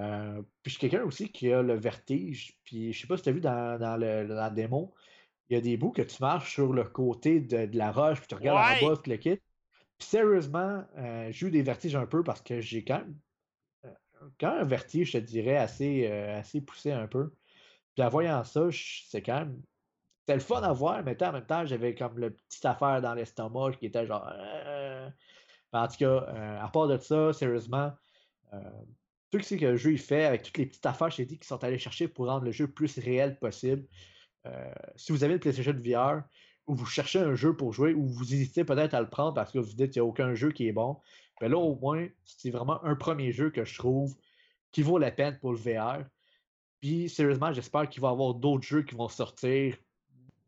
Euh, 0.00 0.42
puis 0.62 0.72
je 0.72 0.78
suis 0.78 0.80
quelqu'un 0.80 1.04
aussi 1.04 1.30
qui 1.32 1.52
a 1.52 1.62
le 1.62 1.74
vertige. 1.74 2.58
Puis 2.64 2.92
je 2.92 3.00
sais 3.00 3.06
pas 3.06 3.16
si 3.16 3.24
tu 3.24 3.28
as 3.30 3.32
vu 3.32 3.40
dans, 3.40 3.78
dans 3.78 3.96
le, 3.96 4.26
dans 4.28 4.34
la 4.34 4.50
démo, 4.50 4.94
il 5.48 5.54
y 5.54 5.58
a 5.58 5.60
des 5.60 5.76
bouts 5.76 5.92
que 5.92 6.02
tu 6.02 6.16
marches 6.22 6.54
sur 6.54 6.72
le 6.72 6.84
côté 6.84 7.40
de, 7.40 7.66
de 7.66 7.78
la 7.78 7.92
roche, 7.92 8.20
puis 8.20 8.28
tu 8.28 8.34
regardes 8.36 8.58
Ouais. 8.58 8.84
en 8.86 8.90
bas, 8.90 8.96
tout 8.96 9.10
le 9.10 9.16
kit. 9.18 9.36
Puis 9.98 10.08
sérieusement, 10.08 10.84
euh, 10.98 11.30
j'ai 11.32 11.48
eu 11.48 11.50
des 11.50 11.62
vertiges 11.62 11.96
un 11.96 12.06
peu 12.06 12.24
parce 12.24 12.42
que 12.42 12.60
j'ai 12.60 12.84
quand 12.84 12.98
même, 13.00 13.20
euh, 13.86 13.94
quand 14.40 14.52
même 14.52 14.62
un 14.62 14.64
vertige, 14.66 15.12
je 15.12 15.18
te 15.18 15.24
dirais, 15.24 15.56
assez, 15.56 16.06
assez 16.08 16.60
poussé 16.62 16.92
un 16.92 17.06
peu. 17.08 17.34
Puis 17.94 18.04
en 18.04 18.08
voyant 18.10 18.44
ça, 18.44 18.68
c'est 18.72 19.22
quand 19.22 19.40
même. 19.40 19.62
C'était 20.20 20.34
le 20.36 20.40
fun 20.40 20.62
à 20.62 20.72
voir, 20.72 21.02
mais 21.04 21.20
en 21.22 21.32
même 21.32 21.46
temps, 21.46 21.66
j'avais 21.66 21.94
comme 21.94 22.18
le 22.18 22.34
petite 22.34 22.64
affaire 22.64 23.02
dans 23.02 23.14
l'estomac 23.14 23.72
qui 23.78 23.86
était 23.86 24.06
genre. 24.06 24.32
Euh, 25.74 25.78
En 25.78 25.88
tout 25.88 25.96
cas, 25.96 26.26
euh, 26.28 26.60
à 26.60 26.68
part 26.68 26.88
de 26.88 26.98
ça, 26.98 27.32
sérieusement, 27.32 27.92
euh, 28.52 28.58
tout 29.30 29.40
ce 29.40 29.54
que 29.54 29.64
le 29.64 29.76
jeu 29.76 29.92
il 29.92 29.98
fait, 29.98 30.24
avec 30.24 30.42
toutes 30.42 30.58
les 30.58 30.66
petites 30.66 30.84
affaires, 30.84 31.10
j'ai 31.10 31.24
dit, 31.24 31.38
qu'ils 31.38 31.46
sont 31.46 31.62
allés 31.64 31.78
chercher 31.78 32.06
pour 32.08 32.26
rendre 32.26 32.44
le 32.44 32.52
jeu 32.52 32.68
plus 32.68 32.98
réel 32.98 33.38
possible. 33.38 33.86
Euh, 34.46 34.72
si 34.96 35.12
vous 35.12 35.24
avez 35.24 35.34
le 35.34 35.40
PlayStation 35.40 35.72
VR, 35.72 36.22
ou 36.66 36.74
vous 36.74 36.86
cherchez 36.86 37.18
un 37.18 37.34
jeu 37.34 37.56
pour 37.56 37.72
jouer, 37.72 37.94
ou 37.94 38.06
vous 38.06 38.34
hésitez 38.34 38.64
peut-être 38.64 38.94
à 38.94 39.00
le 39.00 39.08
prendre 39.08 39.34
parce 39.34 39.50
que 39.50 39.58
vous 39.58 39.72
dites 39.72 39.90
qu'il 39.90 40.02
n'y 40.02 40.06
a 40.06 40.08
aucun 40.08 40.34
jeu 40.34 40.52
qui 40.52 40.68
est 40.68 40.72
bon, 40.72 41.00
ben 41.40 41.50
là, 41.50 41.58
au 41.58 41.74
moins, 41.76 42.06
c'est 42.24 42.50
vraiment 42.50 42.82
un 42.84 42.94
premier 42.94 43.32
jeu 43.32 43.50
que 43.50 43.64
je 43.64 43.76
trouve 43.76 44.14
qui 44.70 44.82
vaut 44.82 44.98
la 44.98 45.10
peine 45.10 45.38
pour 45.40 45.52
le 45.52 45.58
VR. 45.58 46.04
Puis, 46.80 47.08
sérieusement, 47.08 47.52
j'espère 47.52 47.88
qu'il 47.88 48.02
va 48.02 48.08
y 48.08 48.12
avoir 48.12 48.34
d'autres 48.34 48.64
jeux 48.64 48.82
qui 48.82 48.94
vont 48.94 49.08
sortir 49.08 49.76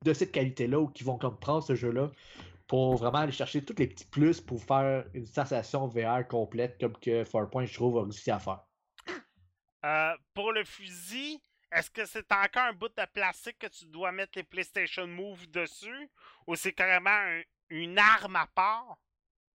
de 0.05 0.13
cette 0.13 0.33
qualité-là 0.33 0.81
ou 0.81 0.89
qui 0.89 1.05
vont 1.05 1.19
comme 1.19 1.39
prendre 1.39 1.63
ce 1.63 1.75
jeu-là 1.75 2.11
pour 2.75 2.97
vraiment 2.97 3.19
aller 3.19 3.31
chercher 3.31 3.65
tous 3.65 3.77
les 3.79 3.87
petits 3.87 4.05
plus 4.05 4.41
pour 4.41 4.61
faire 4.61 5.05
une 5.15 5.27
sensation 5.27 5.87
VR 5.87 6.27
complète 6.27 6.77
comme 6.81 6.97
que 6.99 7.23
Farpoint, 7.23 7.67
je 7.67 7.73
trouve, 7.75 7.99
a 7.99 8.03
réussi 8.03 8.33
à 8.33 8.41
faire. 8.41 8.63
Euh, 9.85 10.13
pour 10.35 10.51
le 10.51 10.65
fusil, 10.65 11.41
est-ce 11.71 11.89
que 11.89 12.05
c'est 12.05 12.33
encore 12.33 12.65
un 12.65 12.73
bout 12.73 12.89
de 12.89 13.05
plastique 13.13 13.61
que 13.61 13.69
tu 13.69 13.87
dois 13.87 14.11
mettre 14.11 14.33
les 14.35 14.43
PlayStation 14.43 15.07
Move 15.07 15.49
dessus 15.53 16.11
ou 16.49 16.57
c'est 16.57 16.73
carrément 16.73 17.11
un- 17.11 17.43
une 17.71 17.97
arme 17.97 18.35
à 18.35 18.49
part? 18.49 18.99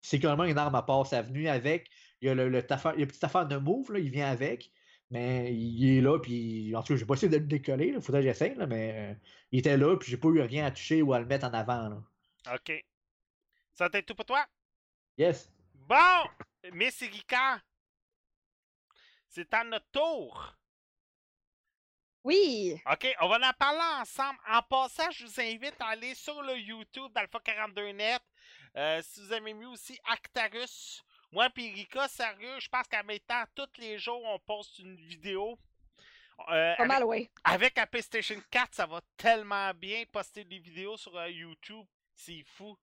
C'est 0.02 0.20
carrément 0.22 0.46
une 0.46 0.58
arme 0.58 0.76
à 0.76 0.82
part. 0.84 1.06
Ça 1.06 1.18
a 1.18 1.22
venu 1.22 1.50
avec. 1.50 1.90
Il 2.22 2.28
y 2.28 2.30
a 2.30 2.36
le, 2.36 2.48
le, 2.48 2.72
affaire- 2.72 2.94
il 2.94 3.00
y 3.00 3.02
a 3.02 3.04
une 3.04 3.08
petite 3.10 3.24
affaire 3.26 3.46
de 3.48 3.58
move, 3.58 3.92
là, 3.92 4.00
il 4.00 4.12
vient 4.12 4.30
avec. 4.32 4.72
Mais 5.12 5.54
il 5.54 5.98
est 5.98 6.02
là, 6.02 6.20
puis 6.20 6.74
en 6.74 6.84
tout 6.84 6.94
cas, 6.94 7.00
j'ai 7.00 7.06
pas 7.06 7.16
essayé 7.16 7.30
de 7.30 7.36
le 7.38 7.48
décoller. 7.48 7.88
Il 7.88 8.02
faudrait 8.02 8.22
que 8.22 8.28
j'essaye, 8.30 8.56
là, 8.56 8.66
mais 8.66 8.94
euh, 8.96 9.14
il 9.52 9.60
était 9.60 9.76
là, 9.76 9.98
puis 9.98 10.10
j'ai 10.10 10.16
pas 10.18 10.30
eu 10.30 10.40
rien 10.40 10.66
à 10.68 10.72
toucher 10.72 11.02
ou 11.02 11.12
à 11.12 11.20
le 11.20 11.26
mettre 11.26 11.46
en 11.48 11.54
avant. 11.54 11.90
Là. 11.90 12.02
Ok. 12.56 12.86
Ça 13.80 13.90
t'est 13.90 14.04
tout 14.04 14.14
pour 14.14 14.26
toi? 14.26 14.46
Yes. 15.18 15.50
Bon! 15.74 16.30
Miss 16.74 17.02
Erika, 17.02 17.62
c'est 19.26 19.54
à 19.54 19.64
notre 19.64 19.90
tour. 19.90 20.54
Oui! 22.26 22.78
OK, 22.92 23.08
on 23.22 23.30
va 23.30 23.38
en 23.38 23.54
parler 23.54 24.02
ensemble. 24.02 24.38
En 24.50 24.62
passant, 24.64 25.10
je 25.12 25.26
vous 25.26 25.40
invite 25.40 25.80
à 25.80 25.92
aller 25.92 26.14
sur 26.14 26.42
le 26.42 26.58
YouTube 26.58 27.10
d'Alpha42net. 27.14 28.20
Euh, 28.76 29.02
si 29.02 29.22
vous 29.22 29.32
aimez 29.32 29.54
mieux 29.54 29.70
aussi 29.70 29.98
Actarus. 30.04 31.02
Moi 31.32 31.48
et 31.56 31.68
Erika, 31.70 32.10
sérieux, 32.10 32.60
je 32.60 32.68
pense 32.68 32.86
qu'à 32.90 33.02
maintenant, 33.02 33.46
tous 33.56 33.80
les 33.80 33.98
jours, 33.98 34.22
on 34.26 34.40
poste 34.40 34.80
une 34.80 34.98
vidéo. 34.98 35.58
Euh, 36.50 36.76
Pas 36.76 36.84
avec, 36.84 36.88
mal, 36.88 37.06
oui. 37.06 37.30
avec 37.46 37.78
la 37.78 37.88
PlayStation 37.88 38.42
4, 38.52 38.76
ça 38.76 38.86
va 38.86 39.00
tellement 39.16 39.74
bien 39.74 40.04
poster 40.12 40.44
des 40.44 40.60
vidéos 40.60 40.98
sur 40.98 41.16
euh, 41.16 41.30
YouTube. 41.30 41.86
C'est 42.14 42.44
fou. 42.44 42.78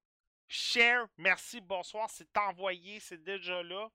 Share, 0.48 1.06
merci, 1.18 1.60
bonsoir, 1.60 2.08
c'est 2.10 2.36
envoyé, 2.36 3.00
c'est 3.00 3.22
déjà 3.22 3.62
là. 3.62 3.88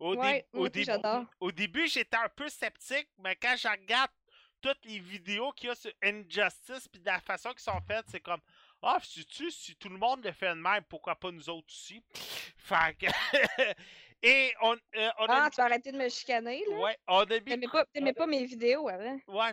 Au, 0.00 0.14
dé- 0.14 0.20
Ouais, 0.20 0.46
au 0.52 0.68
j'adore. 0.72 1.24
au 1.40 1.52
début, 1.52 1.86
j'étais 1.88 2.16
un 2.16 2.28
peu 2.28 2.48
sceptique, 2.48 3.08
mais 3.18 3.36
quand 3.36 3.54
je 3.56 3.68
regarde 3.68 4.10
toutes 4.60 4.84
les 4.86 4.98
vidéos 4.98 5.52
qu'il 5.52 5.68
y 5.68 5.72
a 5.72 5.74
sur 5.74 5.92
Injustice, 6.02 6.88
puis 6.88 7.00
de 7.00 7.06
la 7.06 7.20
façon 7.20 7.50
qu'ils 7.50 7.60
sont 7.60 7.80
faites, 7.86 8.06
c'est 8.10 8.20
comme 8.20 8.40
Ah, 8.82 8.98
sais-tu, 9.02 9.50
si 9.50 9.76
tout 9.76 9.88
le 9.88 9.96
monde 9.98 10.24
le 10.24 10.32
fait 10.32 10.48
de 10.50 10.54
même, 10.60 10.82
pourquoi 10.84 11.14
pas 11.16 11.30
nous 11.30 11.48
autres 11.48 11.68
aussi? 11.68 12.02
Fait 12.56 12.96
que. 12.98 13.06
Et 14.22 14.54
on, 14.62 14.72
euh, 14.96 15.10
on 15.18 15.26
a. 15.26 15.44
Ah, 15.44 15.50
tu 15.50 15.56
vas 15.56 15.64
arrêter 15.64 15.92
de 15.92 15.98
me 15.98 16.08
chicaner, 16.08 16.64
là? 16.70 16.76
Ouais, 16.78 16.98
on 17.06 17.20
a 17.20 17.26
mis. 17.26 17.44
T'aimais 17.44 17.66
pas, 17.68 17.84
pas 18.14 18.26
mes 18.26 18.44
vidéos 18.46 18.88
avant? 18.88 19.18
Ouais. 19.28 19.52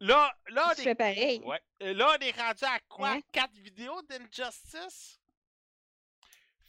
Là, 0.00 0.34
là, 0.48 0.68
on 0.70 0.74
Tu 0.74 0.80
est 0.80 0.84
fais 0.84 0.94
pareil. 0.94 1.40
Ouais. 1.44 1.60
Euh, 1.82 1.94
Là, 1.94 2.14
on 2.18 2.22
est 2.22 2.38
rendu 2.38 2.64
à 2.64 2.78
quoi? 2.88 3.08
Hein? 3.12 3.20
Quatre 3.32 3.54
vidéos 3.54 4.00
d'Injustice? 4.02 5.18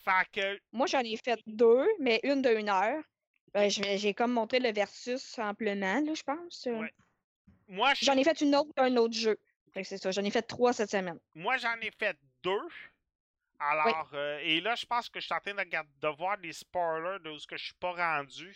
Fait 0.04 0.28
que. 0.32 0.60
Moi, 0.72 0.88
j'en 0.88 1.00
ai 1.00 1.18
fait 1.24 1.40
deux, 1.48 1.88
mais 2.00 2.20
une 2.24 2.42
de 2.42 2.50
une 2.54 2.70
heure. 2.70 3.04
Ben, 3.54 3.70
j'ai 3.70 4.14
comme 4.14 4.32
montré 4.34 4.60
le 4.60 4.72
versus 4.74 5.38
amplement, 5.40 6.00
là, 6.02 6.14
je 6.16 6.24
pense. 6.24 6.66
euh. 6.68 6.80
Ouais. 6.80 6.94
Moi, 7.68 7.94
je- 7.94 8.06
J'en 8.06 8.18
ai 8.18 8.24
fait 8.24 8.42
une 8.42 8.56
autre 8.56 8.72
d'un 8.76 8.96
autre 8.98 9.14
jeu. 9.14 9.38
C'est 9.84 9.98
ça, 9.98 10.12
j'en 10.12 10.24
ai 10.24 10.30
fait 10.32 10.42
trois 10.44 10.74
cette 10.74 10.92
semaine. 10.92 11.20
moi, 11.36 11.58
j'en 11.58 11.76
ai 11.82 11.92
fait 11.92 12.18
deux. 12.44 12.68
Alors, 13.60 14.10
euh, 14.14 14.40
et 14.44 14.60
là, 14.60 14.76
je 14.76 14.86
pense 14.86 15.08
que 15.10 15.20
je 15.20 15.26
suis 15.26 15.34
en 15.34 15.40
train 15.40 15.54
de, 15.54 15.60
regarder- 15.60 15.90
de 16.02 16.08
voir 16.10 16.38
des 16.38 16.52
spoilers 16.52 17.20
de 17.24 17.38
ce 17.38 17.48
que 17.48 17.56
je 17.58 17.66
suis 17.66 17.74
pas 17.80 17.92
rendu. 17.94 18.54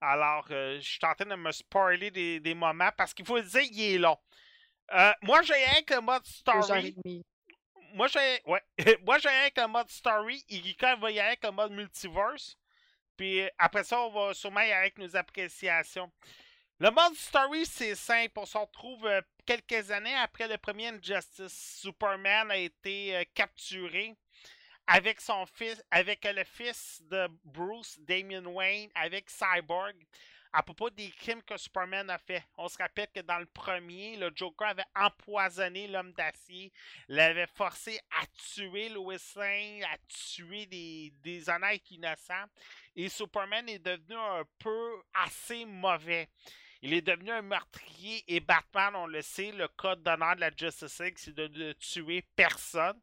Alors, 0.00 0.46
euh, 0.50 0.76
je 0.80 0.88
suis 0.88 0.98
en 1.02 1.14
train 1.14 1.26
de 1.26 1.34
me 1.34 1.52
spoiler 1.52 2.10
des, 2.10 2.40
des 2.40 2.54
moments 2.54 2.90
parce 2.96 3.12
qu'il 3.12 3.26
faut 3.26 3.36
le 3.36 3.42
dire, 3.42 3.62
il 3.62 3.80
est 3.94 3.98
long. 3.98 4.16
Euh, 4.92 5.12
moi, 5.22 5.42
j'ai 5.42 5.54
rien 5.54 5.82
que 5.82 5.94
le 5.94 6.00
mode 6.00 6.24
story. 6.24 6.96
Moi, 7.94 8.08
j'ai. 8.08 8.42
Ouais. 8.46 8.62
moi, 9.06 9.18
j'ai 9.18 9.66
mode 9.68 9.88
story. 9.88 10.44
Irika 10.48 10.96
va 10.96 11.12
y 11.12 11.20
aller 11.20 11.28
avec 11.28 11.44
le 11.44 11.52
mode 11.52 11.70
multiverse. 11.70 12.58
Puis 13.16 13.40
euh, 13.40 13.48
après 13.56 13.84
ça, 13.84 14.00
on 14.00 14.10
va 14.10 14.34
sûrement 14.34 14.60
y 14.60 14.64
aller 14.64 14.72
avec 14.72 14.98
nos 14.98 15.14
appréciations. 15.14 16.10
Le 16.80 16.90
mode 16.90 17.14
story, 17.14 17.64
c'est 17.64 17.94
simple. 17.94 18.32
On 18.36 18.46
se 18.46 18.58
retrouve 18.58 19.06
euh, 19.06 19.20
quelques 19.46 19.92
années 19.92 20.14
après 20.16 20.48
le 20.48 20.58
premier 20.58 20.88
Injustice. 20.88 21.78
Superman 21.80 22.50
a 22.50 22.56
été 22.56 23.14
euh, 23.14 23.22
capturé 23.32 24.16
avec 24.88 25.20
son 25.20 25.46
fils, 25.46 25.80
avec 25.92 26.24
le 26.24 26.42
fils 26.42 27.00
de 27.08 27.28
Bruce, 27.44 27.96
Damian 28.00 28.44
Wayne, 28.44 28.90
avec 28.96 29.30
Cyborg, 29.30 29.94
à 30.54 30.62
propos 30.62 30.88
des 30.88 31.10
crimes 31.10 31.42
que 31.42 31.56
Superman 31.56 32.08
a 32.10 32.18
fait. 32.18 32.44
On 32.56 32.68
se 32.68 32.78
rappelle 32.78 33.08
que 33.12 33.20
dans 33.20 33.40
le 33.40 33.46
premier, 33.46 34.16
le 34.16 34.30
Joker 34.32 34.68
avait 34.68 34.84
empoisonné 34.94 35.88
l'homme 35.88 36.12
d'acier, 36.12 36.72
l'avait 37.08 37.48
forcé 37.48 37.98
à 38.22 38.24
tuer 38.54 38.88
Lois 38.88 39.16
Lane, 39.34 39.82
à 39.82 39.98
tuer 40.06 40.66
des, 40.66 41.12
des 41.22 41.50
honnêtes 41.50 41.90
innocents. 41.90 42.44
Et 42.94 43.08
Superman 43.08 43.68
est 43.68 43.80
devenu 43.80 44.14
un 44.14 44.44
peu 44.60 45.02
assez 45.12 45.64
mauvais. 45.64 46.28
Il 46.82 46.92
est 46.92 47.02
devenu 47.02 47.32
un 47.32 47.42
meurtrier 47.42 48.22
et 48.28 48.38
Batman, 48.38 48.94
on 48.94 49.06
le 49.08 49.22
sait, 49.22 49.50
le 49.50 49.66
code 49.66 50.04
d'honneur 50.04 50.36
de 50.36 50.42
la 50.42 50.50
Justice 50.56 51.00
League, 51.00 51.18
c'est 51.18 51.34
de 51.34 51.48
ne 51.48 51.72
tuer 51.72 52.22
personne. 52.36 53.00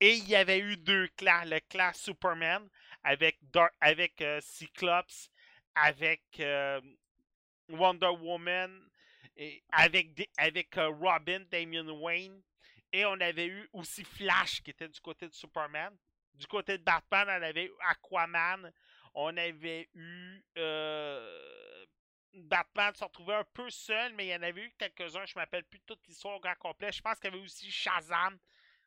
Et 0.00 0.16
il 0.16 0.28
y 0.28 0.36
avait 0.36 0.58
eu 0.58 0.76
deux 0.76 1.08
clans. 1.16 1.44
Le 1.46 1.60
clan 1.60 1.92
Superman 1.94 2.68
avec, 3.02 4.20
euh, 4.20 4.40
Cyclops, 4.42 5.30
avec 5.74 6.22
euh, 6.40 6.80
Wonder 7.68 8.08
Woman, 8.20 8.88
et 9.36 9.62
avec, 9.72 10.14
des- 10.14 10.30
avec 10.36 10.76
euh, 10.78 10.88
Robin, 10.88 11.40
Damian 11.50 11.88
Wayne. 12.00 12.40
Et 12.92 13.04
on 13.04 13.20
avait 13.20 13.46
eu 13.48 13.68
aussi 13.72 14.04
Flash 14.04 14.62
qui 14.62 14.70
était 14.70 14.88
du 14.88 15.00
côté 15.00 15.26
de 15.28 15.34
Superman. 15.34 15.96
Du 16.34 16.46
côté 16.46 16.78
de 16.78 16.82
Batman, 16.84 17.26
on 17.28 17.42
avait 17.42 17.64
eu 17.66 17.72
Aquaman. 17.88 18.72
On 19.14 19.36
avait 19.36 19.88
eu. 19.94 20.44
euh, 20.58 21.84
Batman 22.32 22.92
se 22.94 23.04
retrouvait 23.04 23.34
un 23.34 23.44
peu 23.52 23.70
seul, 23.70 24.12
mais 24.14 24.26
il 24.26 24.30
y 24.30 24.34
en 24.34 24.42
avait 24.42 24.62
eu 24.62 24.72
quelques-uns. 24.78 25.24
Je 25.26 25.34
ne 25.36 25.40
m'appelle 25.40 25.64
plus 25.64 25.80
toute 25.80 26.04
l'histoire 26.08 26.36
au 26.36 26.40
grand 26.40 26.56
complet. 26.56 26.90
Je 26.92 27.00
pense 27.00 27.18
qu'il 27.18 27.30
y 27.30 27.34
avait 27.34 27.42
aussi 27.44 27.70
Shazam, 27.70 28.36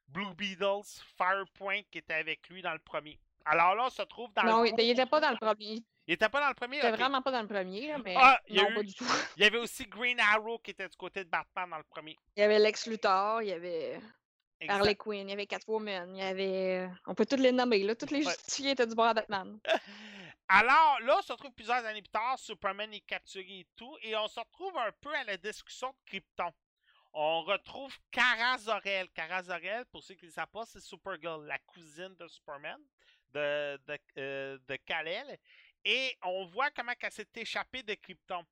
Blue 0.08 0.34
Beetles, 0.36 1.02
Firepoint 1.18 1.82
qui 1.92 2.00
était 2.00 2.14
avec 2.14 2.48
lui 2.50 2.62
dans 2.62 2.74
le 2.74 2.80
premier. 2.80 3.18
Alors 3.46 3.76
là, 3.76 3.86
on 3.86 3.90
se 3.90 4.02
trouve 4.04 4.34
dans 4.34 4.44
Non, 4.44 4.62
le. 4.64 4.70
il 4.70 4.74
il 4.82 4.92
était 4.92 5.06
pas 5.06 5.22
dans 5.22 5.32
le 5.32 5.38
premier. 5.38 5.82
Il 6.08 6.14
était 6.14 6.30
pas 6.30 6.40
dans 6.40 6.48
le 6.50 6.54
premier. 6.54 6.78
Il 6.78 6.80
était 6.80 6.92
vraiment 6.92 7.22
pas 7.22 7.32
dans 7.32 7.42
le 7.42 7.48
premier, 7.48 7.88
là, 7.90 7.98
mais 8.04 8.16
Ah, 8.18 8.40
il 8.48 8.56
y 8.56 8.60
a 8.60 8.64
non, 8.64 8.70
eu- 8.70 8.76
pas 8.76 8.84
du 8.84 8.94
tout. 8.94 9.06
Il 9.36 9.44
y 9.44 9.46
avait 9.46 9.58
aussi 9.58 9.86
Green 9.88 10.20
Arrow 10.20 10.58
qui 10.60 10.72
était 10.72 10.88
du 10.88 10.96
côté 10.96 11.24
de 11.26 11.30
Batman 11.30 11.70
dans 11.70 11.78
le 11.78 11.84
premier. 11.84 12.16
Il 12.36 12.40
y 12.40 12.44
avait 12.44 12.60
Lex 12.60 12.88
Luthor, 12.88 13.42
il 13.42 13.50
y 13.50 13.52
avait 13.52 14.00
Exact. 14.60 14.74
Harley 14.80 14.96
Quinn, 14.96 15.28
il 15.28 15.30
y 15.30 15.34
avait 15.34 15.46
Catwoman, 15.46 16.16
il 16.16 16.20
y 16.20 16.26
avait... 16.26 16.90
On 17.06 17.14
peut 17.14 17.26
tous 17.28 17.36
les 17.36 17.52
nommer, 17.52 17.80
là. 17.84 17.94
Tous 17.94 18.10
les 18.10 18.26
Ouais. 18.26 18.32
justifiés 18.34 18.72
étaient 18.72 18.88
du 18.88 18.96
bord 18.96 19.06
à 19.08 19.14
Batman. 19.14 19.60
Alors, 20.50 21.00
là, 21.02 21.18
on 21.20 21.22
se 21.22 21.32
retrouve 21.34 21.52
plusieurs 21.52 21.84
années 21.86 22.02
plus 22.02 22.10
tard, 22.10 22.40
Superman 22.40 22.92
est 22.94 23.02
capturé 23.02 23.46
et 23.60 23.68
tout, 23.76 23.98
et 24.02 24.16
on 24.16 24.28
se 24.30 24.40
retrouve 24.40 24.78
un 24.78 24.92
peu 25.02 25.14
à 25.14 25.26
la 25.26 25.36
discussion 25.38 25.90
de 25.90 25.96
Krypton. 26.10 26.52
On 27.14 27.42
retrouve 27.44 27.94
Kara 28.12 28.58
Zor-El. 28.58 29.10
Kara 29.10 29.44
Zor-El, 29.44 29.86
pour 29.88 30.02
ceux 30.04 30.14
qui 30.16 30.26
ne 30.26 30.30
le 30.30 30.34
savent 30.34 30.48
pas, 30.48 30.66
c'est 30.66 30.80
Supergirl, 30.80 31.46
la 31.46 31.60
cousine 31.60 32.16
de 32.18 32.28
Superman, 32.28 32.80
de, 33.34 33.78
de, 33.88 33.98
euh, 34.18 34.58
de 34.68 34.76
Kal-El. 34.78 35.38
Et 35.90 36.18
on 36.22 36.44
voit 36.48 36.70
comment 36.72 36.92
elle 37.00 37.12
s'est 37.14 37.30
échappée 37.36 37.82
de 37.82 37.94
Krypton. 37.94 38.46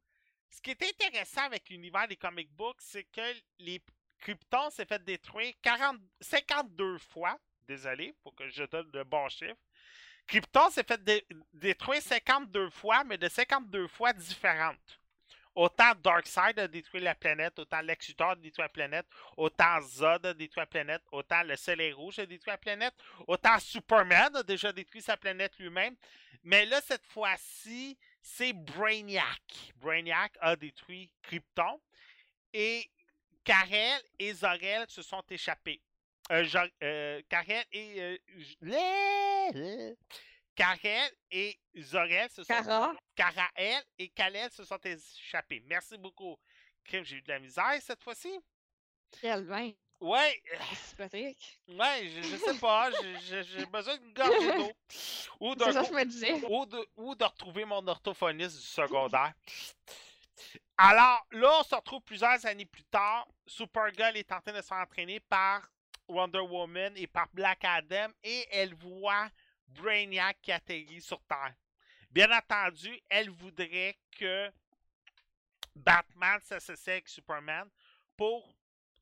Ce 0.49 0.61
qui 0.61 0.71
est 0.71 0.81
intéressant 0.83 1.41
avec 1.41 1.67
l'univers 1.69 2.07
des 2.07 2.15
comic 2.15 2.49
books, 2.51 2.79
c'est 2.79 3.03
que 3.03 3.33
les 3.59 3.81
Krypton 4.19 4.69
s'est 4.69 4.85
fait 4.85 5.03
détruire 5.03 5.53
40, 5.61 5.97
52 6.21 6.97
fois. 6.97 7.37
Désolé, 7.67 8.13
faut 8.23 8.31
que 8.31 8.47
je 8.49 8.63
donne 8.63 8.89
le 8.93 9.03
bon 9.03 9.27
chiffre. 9.27 9.57
Krypton 10.27 10.69
s'est 10.69 10.85
fait 10.85 11.03
dé- 11.03 11.25
détruire 11.51 12.01
52 12.01 12.69
fois, 12.69 13.03
mais 13.03 13.17
de 13.17 13.27
52 13.27 13.87
fois 13.89 14.13
différentes. 14.13 14.99
Autant 15.55 15.93
Darkseid 16.01 16.57
a 16.57 16.67
détruit 16.69 17.01
la 17.01 17.15
planète, 17.15 17.59
autant 17.59 17.81
Lex 17.81 18.07
Luthor 18.09 18.29
a 18.31 18.35
détruit 18.35 18.63
la 18.63 18.69
planète, 18.69 19.05
autant 19.35 19.81
Zod 19.81 20.25
a 20.25 20.33
détruit 20.33 20.61
la 20.61 20.65
planète, 20.67 21.01
autant 21.11 21.43
le 21.43 21.55
Soleil 21.57 21.91
Rouge 21.91 22.19
a 22.19 22.25
détruit 22.25 22.51
la 22.51 22.57
planète, 22.57 22.93
autant 23.27 23.59
Superman 23.59 24.35
a 24.37 24.43
déjà 24.43 24.71
détruit 24.71 25.01
sa 25.01 25.15
planète 25.17 25.57
lui-même. 25.59 25.95
Mais 26.45 26.65
là, 26.65 26.79
cette 26.81 27.05
fois-ci, 27.07 27.97
c'est 28.21 28.53
Brainiac. 28.53 29.73
Brainiac 29.77 30.37
a 30.39 30.55
détruit 30.55 31.11
Krypton 31.23 31.81
et 32.53 32.89
Karel 33.43 34.01
et 34.19 34.33
Zor-El 34.33 34.85
se 34.87 35.01
sont 35.01 35.23
échappés. 35.29 35.81
Euh, 36.31 36.45
euh, 36.81 37.21
Karel 37.29 37.65
et 37.71 38.19
euh, 38.63 39.95
Karel 40.55 41.11
et 41.29 41.59
Zorel 41.77 42.29
se 42.29 42.43
sont 42.43 42.53
Cara. 42.53 42.95
Karael 43.15 43.83
et 43.99 44.09
Kalel 44.09 44.49
se 44.51 44.63
sont 44.63 44.79
échappés. 44.83 45.61
Merci 45.67 45.97
beaucoup. 45.97 46.37
J'ai 46.85 47.17
eu 47.17 47.21
de 47.21 47.27
la 47.27 47.39
misère 47.39 47.79
cette 47.81 48.01
fois-ci. 48.01 48.39
Quel 49.21 49.43
vin. 49.45 49.71
Ouais, 50.05 50.43
Sympathique. 50.75 51.59
ouais, 51.67 52.09
je, 52.09 52.21
je 52.21 52.35
sais 52.37 52.59
pas. 52.59 52.89
j'ai- 53.27 53.65
besoin 53.65 53.97
d'une 53.97 54.13
gorgée 54.13 54.53
d'eau. 54.57 54.71
Ou 55.39 55.55
d'un 55.55 55.65
C'est 55.65 55.71
ça 55.73 55.81
que 55.81 55.87
coup- 55.87 55.93
je 55.93 55.99
me 55.99 56.05
disais. 56.05 56.33
ou 56.47 56.65
de, 56.65 56.87
ou 56.97 57.15
de 57.15 57.23
retrouver 57.23 57.65
mon 57.65 57.85
orthophoniste 57.87 58.57
du 58.57 58.65
secondaire. 58.65 59.33
Alors, 60.77 61.25
là, 61.31 61.59
on 61.59 61.63
se 61.63 61.73
retrouve 61.73 62.01
plusieurs 62.01 62.45
années 62.45 62.65
plus 62.65 62.83
tard. 62.83 63.27
Supergirl 63.47 64.15
est 64.17 64.31
en 64.31 64.41
train 64.41 64.51
de 64.53 64.61
se 64.61 64.67
faire 64.67 64.77
entraîner 64.77 65.19
par 65.21 65.67
Wonder 66.07 66.39
Woman 66.39 66.93
et 66.97 67.07
par 67.07 67.27
Black 67.33 67.63
Adam 67.63 68.09
et 68.23 68.45
elle 68.51 68.75
voit 68.75 69.29
Brainiac 69.69 70.37
qui 70.41 70.51
atterrit 70.51 71.01
sur 71.01 71.19
Terre. 71.23 71.55
Bien 72.11 72.29
entendu, 72.37 72.99
elle 73.09 73.29
voudrait 73.31 73.97
que 74.11 74.51
Batman 75.75 76.39
s'associe 76.43 76.89
avec 76.93 77.07
Superman 77.07 77.67
pour 78.15 78.53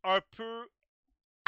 un 0.03 0.21
peu 0.31 0.69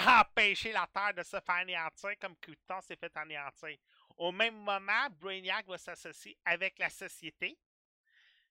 empêcher 0.21 0.71
la 0.71 0.87
Terre 0.93 1.13
de 1.15 1.23
se 1.23 1.39
faire 1.39 1.55
anéantir 1.55 2.11
comme 2.19 2.35
Krypton 2.37 2.81
s'est 2.81 2.95
fait 2.95 3.15
anéantir. 3.17 3.77
Au 4.17 4.31
même 4.31 4.55
moment, 4.55 5.07
Brainiac 5.19 5.67
va 5.67 5.77
s'associer 5.77 6.37
avec 6.45 6.79
la 6.79 6.89
société, 6.89 7.57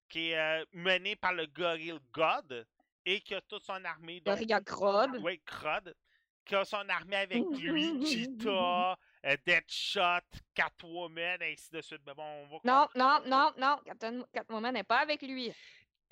qui 0.09 0.31
est 0.31 0.39
euh, 0.39 0.65
menée 0.73 1.17
par 1.17 1.33
le 1.33 1.47
Gorille 1.47 1.99
God, 2.13 2.67
et 3.07 3.21
qui 3.21 3.35
a 3.35 3.41
toute 3.41 3.65
son 3.65 3.83
armée. 3.85 4.21
donc- 4.21 4.35
Gorilla 4.37 4.61
Grodd. 4.61 5.17
oui, 5.23 5.41
Crud, 5.45 5.95
qui 6.45 6.55
a 6.55 6.65
son 6.65 6.87
armée 6.89 7.17
avec 7.17 7.43
lui, 7.43 8.05
Cheetah, 8.07 8.99
euh, 9.25 9.37
Deadshot, 9.47 10.21
Catwoman, 10.55 11.41
et 11.43 11.53
ainsi 11.53 11.71
de 11.71 11.81
suite. 11.81 12.03
Mais 12.07 12.15
bon, 12.15 12.23
on 12.23 12.47
va 12.47 12.59
Non, 12.65 12.89
non, 12.95 13.23
non, 13.27 13.53
non. 13.57 13.79
Captain 13.85 14.23
Catwoman 14.33 14.73
n'est 14.75 14.85
pas 14.85 14.99
avec 14.99 15.23
lui. 15.23 15.53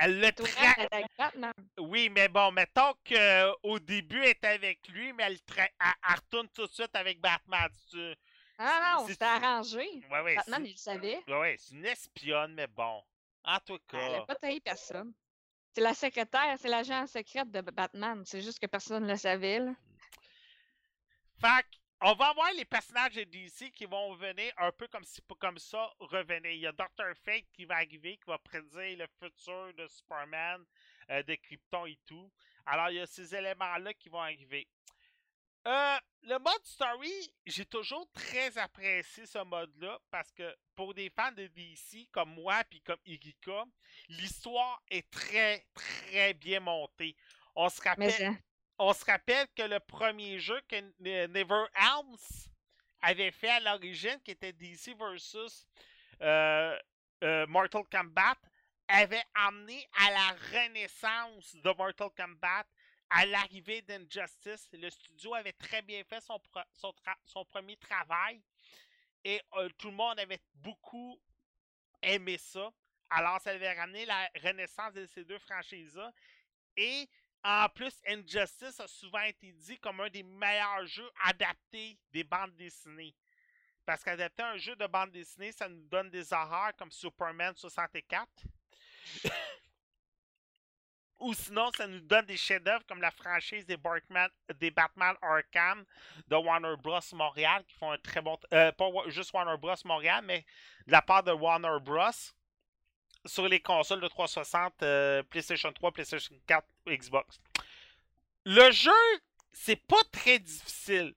Elle 0.04 0.18
le 0.20 0.32
Toi, 0.32 0.46
tra- 0.48 0.74
elle 0.78 0.84
est 0.84 0.94
avec 0.94 1.06
Batman. 1.16 1.52
Oui, 1.78 2.08
mais 2.10 2.28
bon, 2.28 2.50
mettons 2.50 2.92
qu'au 3.08 3.78
début, 3.78 4.20
elle 4.22 4.30
était 4.30 4.48
avec 4.48 4.88
lui, 4.88 5.12
mais 5.12 5.22
elle, 5.22 5.36
tra- 5.36 5.68
elle, 5.80 5.92
elle 6.08 6.14
retourne 6.16 6.48
tout 6.48 6.66
de 6.66 6.72
suite 6.72 6.94
avec 6.94 7.20
Batman. 7.20 7.68
Tu... 7.88 8.14
Ah 8.58 8.96
non, 8.98 9.06
c'était 9.06 9.24
arrangé. 9.24 9.86
Ouais, 10.10 10.20
ouais, 10.22 10.34
Batman, 10.34 10.66
il 10.66 10.72
le 10.72 10.76
savait. 10.76 11.20
ouais, 11.28 11.38
ouais, 11.38 11.56
c'est 11.58 11.74
une 11.76 11.86
espionne, 11.86 12.54
mais 12.54 12.66
bon. 12.66 13.02
En 13.44 13.58
tout 13.60 13.78
Elle 13.92 14.12
n'a 14.12 14.18
cas. 14.18 14.24
pas 14.26 14.34
trahi 14.34 14.60
personne. 14.60 15.12
C'est 15.74 15.80
la 15.80 15.94
secrétaire, 15.94 16.56
c'est 16.58 16.68
l'agent 16.68 17.06
secrète 17.06 17.50
de 17.50 17.60
Batman. 17.60 18.22
C'est 18.26 18.42
juste 18.42 18.58
que 18.58 18.66
personne 18.66 19.04
ne 19.04 19.12
le 19.12 19.16
savait. 19.16 19.60
Là. 19.60 19.72
Fait 21.40 21.66
on 22.04 22.14
va 22.14 22.30
avoir 22.30 22.52
les 22.52 22.64
personnages 22.64 23.14
de 23.14 23.24
DC 23.24 23.70
qui 23.72 23.86
vont 23.86 24.14
venir 24.14 24.52
un 24.56 24.72
peu 24.72 24.88
comme, 24.88 25.04
si, 25.04 25.22
comme 25.38 25.58
ça 25.58 25.88
revenir. 26.00 26.50
Il 26.50 26.60
y 26.60 26.66
a 26.66 26.72
Dr. 26.72 27.14
Fate 27.24 27.46
qui 27.52 27.64
va 27.64 27.76
arriver, 27.76 28.16
qui 28.16 28.26
va 28.26 28.38
prédire 28.38 28.98
le 28.98 29.06
futur 29.20 29.72
de 29.74 29.86
Superman, 29.86 30.64
euh, 31.10 31.22
de 31.22 31.34
Krypton 31.36 31.86
et 31.86 31.98
tout. 32.04 32.30
Alors, 32.66 32.90
il 32.90 32.96
y 32.96 33.00
a 33.00 33.06
ces 33.06 33.34
éléments-là 33.34 33.94
qui 33.94 34.08
vont 34.08 34.20
arriver. 34.20 34.66
Euh, 35.66 35.96
le 36.22 36.38
mode 36.38 36.64
story, 36.64 37.32
j'ai 37.46 37.64
toujours 37.64 38.10
très 38.12 38.58
apprécié 38.58 39.26
ce 39.26 39.38
mode-là 39.44 39.96
parce 40.10 40.32
que 40.32 40.56
pour 40.74 40.92
des 40.94 41.08
fans 41.10 41.30
de 41.30 41.46
DC 41.46 42.08
comme 42.10 42.34
moi 42.34 42.64
puis 42.68 42.80
comme 42.80 42.98
Irika, 43.06 43.64
l'histoire 44.08 44.82
est 44.88 45.08
très 45.10 45.64
très 45.72 46.34
bien 46.34 46.58
montée. 46.58 47.14
On 47.54 47.68
se 47.68 47.80
rappelle, 47.80 48.36
on 48.82 48.92
se 48.92 49.04
rappelle 49.04 49.46
que 49.54 49.62
le 49.62 49.78
premier 49.78 50.40
jeu 50.40 50.60
que 50.68 50.76
Ne- 50.98 51.26
Never 51.28 51.66
Helms 51.74 52.48
avait 53.00 53.30
fait 53.30 53.50
à 53.50 53.60
l'origine, 53.60 54.20
qui 54.24 54.32
était 54.32 54.52
DC 54.52 54.96
versus 54.98 55.66
euh, 56.20 56.76
euh, 57.22 57.46
Mortal 57.46 57.84
Kombat, 57.90 58.36
avait 58.88 59.22
amené 59.34 59.88
à 59.92 60.10
la 60.10 60.28
renaissance 60.52 61.54
de 61.54 61.72
Mortal 61.76 62.10
Kombat, 62.16 62.64
à 63.10 63.24
l'arrivée 63.24 63.82
d'Injustice. 63.82 64.68
Le 64.72 64.90
studio 64.90 65.34
avait 65.34 65.52
très 65.52 65.82
bien 65.82 66.02
fait 66.02 66.20
son, 66.20 67.44
premier 67.44 67.76
travail 67.76 68.42
et 69.22 69.40
euh, 69.58 69.68
tout 69.78 69.90
le 69.90 69.96
monde 69.96 70.18
avait 70.18 70.42
beaucoup 70.54 71.20
aimé 72.02 72.36
ça. 72.36 72.72
Alors, 73.10 73.40
ça 73.40 73.50
avait 73.50 73.74
ramené 73.74 74.06
la 74.06 74.28
renaissance 74.42 74.92
de 74.94 75.06
ces 75.06 75.24
deux 75.24 75.38
franchises-là. 75.38 76.12
Et 76.76 77.08
en 77.44 77.68
plus, 77.68 78.00
Injustice 78.06 78.78
a 78.80 78.86
souvent 78.86 79.22
été 79.22 79.52
dit 79.52 79.78
comme 79.78 80.00
un 80.00 80.08
des 80.08 80.22
meilleurs 80.22 80.86
jeux 80.86 81.10
adaptés 81.24 81.98
des 82.12 82.24
bandes 82.24 82.54
dessinées. 82.56 83.14
Parce 83.84 84.04
qu'adapter 84.04 84.42
un 84.42 84.56
jeu 84.56 84.76
de 84.76 84.86
bande 84.86 85.10
dessinée, 85.10 85.50
ça 85.50 85.68
nous 85.68 85.82
donne 85.88 86.08
des 86.10 86.32
horreurs 86.32 86.72
comme 86.76 86.92
Superman 86.92 87.54
64. 87.56 88.28
Ou 91.18 91.34
sinon, 91.34 91.70
ça 91.76 91.86
nous 91.86 92.00
donne 92.00 92.26
des 92.26 92.36
chefs-d'œuvre 92.36 92.84
comme 92.86 93.00
la 93.00 93.10
franchise 93.12 93.64
des 93.64 93.76
Batman, 93.76 94.28
des 94.56 94.70
Batman 94.72 95.16
Arkham 95.22 95.84
de 96.26 96.36
Warner 96.36 96.74
Bros. 96.82 96.98
Montréal, 97.12 97.64
qui 97.64 97.74
font 97.74 97.92
un 97.92 97.98
très 97.98 98.20
bon. 98.20 98.36
euh, 98.52 98.72
pas 98.72 98.86
juste 99.06 99.32
Warner 99.32 99.56
Bros. 99.56 99.74
Montréal, 99.84 100.24
mais 100.24 100.44
de 100.86 100.92
la 100.92 101.02
part 101.02 101.22
de 101.22 101.30
Warner 101.32 101.78
Bros. 101.80 102.10
Sur 103.26 103.48
les 103.48 103.60
consoles 103.60 104.00
de 104.00 104.08
360, 104.08 104.82
euh, 104.82 105.22
PlayStation 105.24 105.72
3, 105.72 105.92
PlayStation 105.92 106.34
4, 106.46 106.66
Xbox. 106.88 107.40
Le 108.44 108.70
jeu, 108.70 108.90
c'est 109.52 109.76
pas 109.76 110.02
très 110.10 110.38
difficile. 110.38 111.14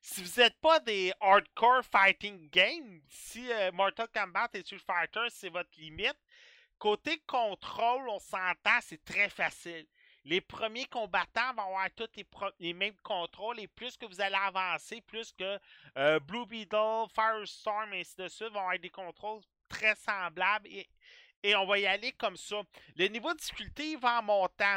Si 0.00 0.22
vous 0.22 0.40
n'êtes 0.40 0.58
pas 0.60 0.80
des 0.80 1.12
hardcore 1.20 1.82
fighting 1.84 2.48
games, 2.50 3.00
si 3.08 3.52
euh, 3.52 3.70
Mortal 3.72 4.08
Kombat 4.14 4.48
et 4.54 4.62
Street 4.62 4.78
Fighter, 4.78 5.26
c'est 5.28 5.50
votre 5.50 5.68
limite, 5.78 6.16
côté 6.78 7.22
contrôle, 7.26 8.08
on 8.08 8.18
s'entend, 8.18 8.80
c'est 8.80 9.04
très 9.04 9.28
facile. 9.28 9.86
Les 10.24 10.40
premiers 10.40 10.86
combattants 10.86 11.54
vont 11.54 11.62
avoir 11.62 11.90
tous 11.94 12.08
les, 12.58 12.72
mêmes 12.72 12.96
contrôles 13.02 13.58
et 13.60 13.68
plus 13.68 13.96
que 13.96 14.06
vous 14.06 14.20
allez 14.20 14.36
avancer, 14.36 15.00
plus 15.02 15.32
que 15.32 15.58
euh, 15.96 16.20
Blue 16.20 16.46
Beetle, 16.46 17.06
Firestorm 17.14 17.92
et 17.94 18.00
ainsi 18.00 18.16
de 18.16 18.28
suite 18.28 18.52
vont 18.52 18.60
avoir 18.60 18.78
des 18.78 18.90
contrôles 18.90 19.42
très 19.70 19.94
semblables 19.94 20.68
et, 20.68 20.86
on 21.56 21.64
va 21.64 21.78
y 21.78 21.86
aller 21.86 22.12
comme 22.12 22.36
ça. 22.36 22.60
Le 22.96 23.06
niveau 23.06 23.32
de 23.32 23.38
difficulté 23.38 23.96
va 23.96 24.18
en 24.18 24.22
montant. 24.22 24.76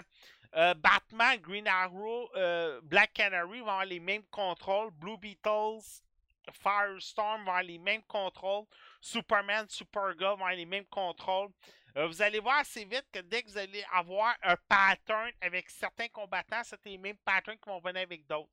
Euh, 0.56 0.74
Batman, 0.76 1.38
Green 1.42 1.68
Arrow, 1.68 2.30
euh, 2.36 2.80
Black 2.84 3.12
Canary 3.14 3.60
vont 3.60 3.68
avoir 3.68 3.86
les 3.86 4.00
mêmes 4.00 4.24
contrôles. 4.32 4.92
Blue 4.92 5.18
Beetles, 5.18 6.02
Firestorm 6.52 7.44
vont 7.44 7.50
avoir 7.50 7.64
les 7.64 7.80
mêmes 7.80 8.04
contrôles. 8.04 8.66
Superman, 9.02 9.68
Supergirl 9.68 10.38
vont 10.38 10.46
avoir 10.46 10.54
les 10.54 10.66
mêmes 10.66 10.86
contrôles. 10.86 11.50
Euh, 11.96 12.08
vous 12.08 12.22
allez 12.22 12.40
voir 12.40 12.60
assez 12.60 12.86
vite 12.86 13.06
que 13.12 13.20
dès 13.20 13.44
que 13.44 13.50
vous 13.50 13.58
allez 13.58 13.84
avoir 13.92 14.36
un 14.42 14.56
pattern 14.68 15.32
avec 15.42 15.70
certains 15.70 16.08
combattants, 16.08 16.64
c'est 16.64 16.84
les 16.86 16.98
mêmes 16.98 17.18
patterns 17.18 17.58
qui 17.58 17.70
vont 17.70 17.80
venir 17.80 18.02
avec 18.02 18.26
d'autres. 18.26 18.50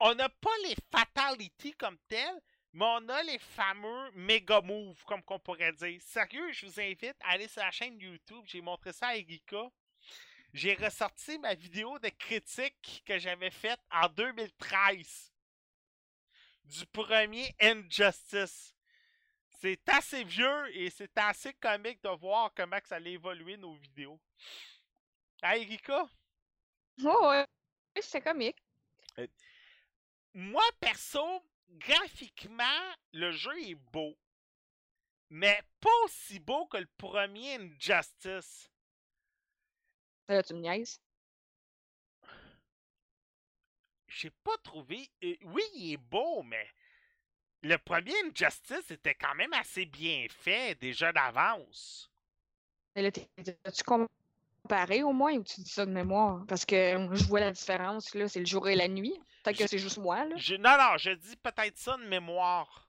On 0.00 0.14
n'a 0.14 0.28
pas 0.28 0.56
les 0.64 0.76
fatalities 0.90 1.74
comme 1.74 1.96
telles, 2.08 2.40
mais 2.76 2.84
on 2.84 3.08
a 3.08 3.22
les 3.22 3.38
fameux 3.38 4.10
méga 4.12 4.60
moves, 4.60 5.02
comme 5.06 5.22
qu'on 5.22 5.38
pourrait 5.38 5.72
dire. 5.72 5.98
Sérieux, 6.02 6.52
je 6.52 6.66
vous 6.66 6.78
invite 6.78 7.16
à 7.22 7.30
aller 7.30 7.48
sur 7.48 7.62
la 7.62 7.70
chaîne 7.70 7.98
YouTube. 7.98 8.44
J'ai 8.44 8.60
montré 8.60 8.92
ça 8.92 9.06
à 9.06 9.16
Erika. 9.16 9.70
J'ai 10.52 10.74
ressorti 10.74 11.38
ma 11.38 11.54
vidéo 11.54 11.98
de 11.98 12.10
critique 12.10 13.02
que 13.06 13.18
j'avais 13.18 13.50
faite 13.50 13.80
en 13.90 14.10
2013 14.10 15.32
du 16.64 16.84
premier 16.88 17.54
Injustice. 17.62 18.74
C'est 19.58 19.88
assez 19.88 20.24
vieux 20.24 20.76
et 20.76 20.90
c'est 20.90 21.16
assez 21.16 21.54
comique 21.54 22.02
de 22.02 22.10
voir 22.10 22.52
comment 22.54 22.78
que 22.78 22.88
ça 22.88 22.96
allait 22.96 23.12
évoluer 23.12 23.56
nos 23.56 23.72
vidéos. 23.76 24.20
Ah, 25.40 25.56
Erika? 25.56 26.06
Oh, 27.02 27.28
ouais. 27.30 27.46
C'est 28.02 28.20
comique. 28.20 28.62
Moi, 30.34 30.64
perso, 30.78 31.42
graphiquement, 31.70 32.64
le 33.12 33.32
jeu 33.32 33.58
est 33.62 33.74
beau. 33.74 34.16
Mais 35.30 35.60
pas 35.80 35.90
aussi 36.04 36.38
beau 36.38 36.66
que 36.66 36.76
le 36.76 36.88
premier 36.96 37.56
Injustice. 37.56 38.70
Là, 40.28 40.42
tu 40.42 40.54
me 40.54 40.60
niaises? 40.60 41.00
J'ai 44.08 44.30
pas 44.30 44.56
trouvé. 44.62 45.10
euh, 45.24 45.36
oui, 45.44 45.62
il 45.74 45.92
est 45.94 45.96
beau, 45.96 46.42
mais 46.42 46.66
le 47.62 47.76
premier 47.78 48.14
Injustice 48.24 48.90
était 48.90 49.14
quand 49.14 49.34
même 49.34 49.52
assez 49.52 49.84
bien 49.84 50.26
fait 50.30 50.74
déjà 50.76 51.12
d'avance. 51.12 52.10
Mais 52.94 53.02
là, 53.02 53.10
as-tu 53.64 53.82
comparé 53.84 55.02
au 55.02 55.12
moins 55.12 55.34
ou 55.34 55.44
tu 55.44 55.60
dis 55.60 55.70
ça 55.70 55.84
de 55.84 55.90
mémoire? 55.90 56.46
Parce 56.46 56.64
que 56.64 56.74
euh, 56.76 57.14
je 57.14 57.24
vois 57.24 57.40
la 57.40 57.50
différence, 57.50 58.14
là, 58.14 58.28
c'est 58.28 58.40
le 58.40 58.46
jour 58.46 58.68
et 58.68 58.76
la 58.76 58.88
nuit. 58.88 59.20
Peut-être 59.52 59.58
que 59.58 59.66
c'est 59.68 59.78
juste 59.78 59.98
moi, 59.98 60.24
là. 60.24 60.36
Je- 60.36 60.54
non, 60.56 60.76
non, 60.78 60.96
je 60.98 61.10
dis 61.10 61.36
peut-être 61.36 61.76
ça 61.78 61.96
de 61.96 62.04
mémoire. 62.04 62.88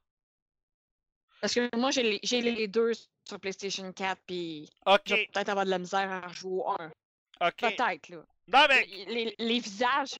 Parce 1.42 1.54
que 1.54 1.76
moi, 1.76 1.92
j'ai 1.92 2.04
les, 2.04 2.20
j'ai 2.24 2.42
les 2.42 2.68
deux 2.68 2.92
sur 3.28 3.40
PlayStation 3.40 3.92
4, 3.94 4.22
puis 4.26 4.70
je 5.06 5.14
vais 5.16 5.28
peut-être 5.32 5.50
avoir 5.50 5.66
de 5.66 5.70
la 5.70 5.78
misère 5.80 6.10
à 6.24 6.28
jouer 6.30 6.62
au 6.64 6.70
1. 6.82 6.92
ok. 7.42 7.56
Peut-être, 7.58 8.10
là. 8.10 8.24
Non, 8.48 8.66
mais, 8.70 8.86
Les, 8.86 9.36
les 9.38 9.60
visages 9.60 10.16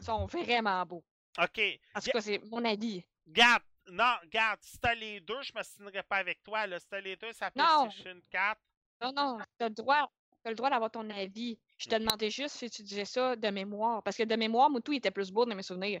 sont 0.00 0.26
vraiment 0.26 0.84
beaux. 0.84 1.04
ok. 1.40 1.60
En 1.94 2.00
tout 2.00 2.10
cas, 2.10 2.20
c'est 2.20 2.38
mon 2.50 2.64
avis. 2.64 3.02
Regarde, 3.26 3.62
non, 3.90 4.14
regarde, 4.22 4.58
si 4.62 4.78
t'as 4.78 4.94
les 4.94 5.20
deux, 5.20 5.40
je 5.42 5.52
me 5.56 5.62
signerais 5.62 6.02
pas 6.02 6.16
avec 6.16 6.42
toi. 6.42 6.66
Là. 6.66 6.78
Si 6.78 6.86
t'as 6.88 7.00
les 7.00 7.16
deux, 7.16 7.32
ça. 7.32 7.50
PlayStation 7.50 8.20
4. 8.30 8.60
Non, 9.00 9.12
non, 9.12 9.38
tu 9.58 9.64
as 9.64 9.68
le 9.68 9.74
droit, 9.74 10.10
t'as 10.42 10.50
le 10.50 10.56
droit 10.56 10.70
d'avoir 10.70 10.90
ton 10.90 11.08
avis. 11.10 11.58
Je 11.76 11.88
te 11.88 11.96
demandais 11.96 12.30
juste 12.30 12.56
si 12.56 12.70
tu 12.70 12.82
disais 12.82 13.04
ça 13.04 13.36
de 13.36 13.48
mémoire. 13.48 14.02
Parce 14.02 14.16
que 14.16 14.22
de 14.22 14.36
mémoire, 14.36 14.70
Moutou 14.70 14.92
il 14.92 14.98
était 14.98 15.10
plus 15.10 15.30
beau 15.30 15.44
dans 15.44 15.54
mes 15.54 15.62
souvenirs. 15.62 16.00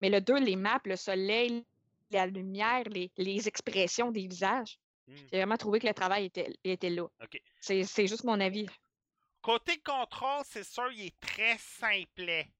Mais 0.00 0.10
le 0.10 0.20
2, 0.20 0.38
les 0.38 0.56
maps, 0.56 0.80
le 0.84 0.96
soleil, 0.96 1.64
la 2.10 2.26
lumière, 2.26 2.84
les, 2.84 3.10
les 3.16 3.48
expressions 3.48 4.10
des 4.10 4.26
visages, 4.26 4.78
Hmm. 5.08 5.16
j'ai 5.32 5.38
vraiment 5.38 5.56
trouvé 5.56 5.80
que 5.80 5.86
le 5.86 5.94
travail 5.94 6.26
était, 6.26 6.52
était 6.64 6.90
là. 6.90 7.08
C'est 7.60 8.06
juste 8.06 8.24
mon 8.24 8.38
avis. 8.40 8.66
Côté 9.40 9.78
contrôle, 9.78 10.42
c'est 10.44 10.64
sûr, 10.64 10.90
il 10.92 11.06
est 11.06 11.20
très 11.20 11.56
simplet. 11.56 12.50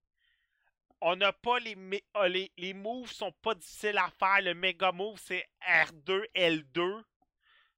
On 1.00 1.14
n'a 1.14 1.32
pas 1.32 1.58
les, 1.60 1.76
ah, 2.14 2.26
les. 2.26 2.50
Les 2.56 2.72
moves 2.72 3.12
sont 3.12 3.32
pas 3.42 3.54
difficiles 3.54 3.98
à 3.98 4.10
faire. 4.18 4.42
Le 4.42 4.54
méga 4.54 4.90
move, 4.90 5.20
c'est 5.22 5.46
R2, 5.60 6.24
L2. 6.34 7.02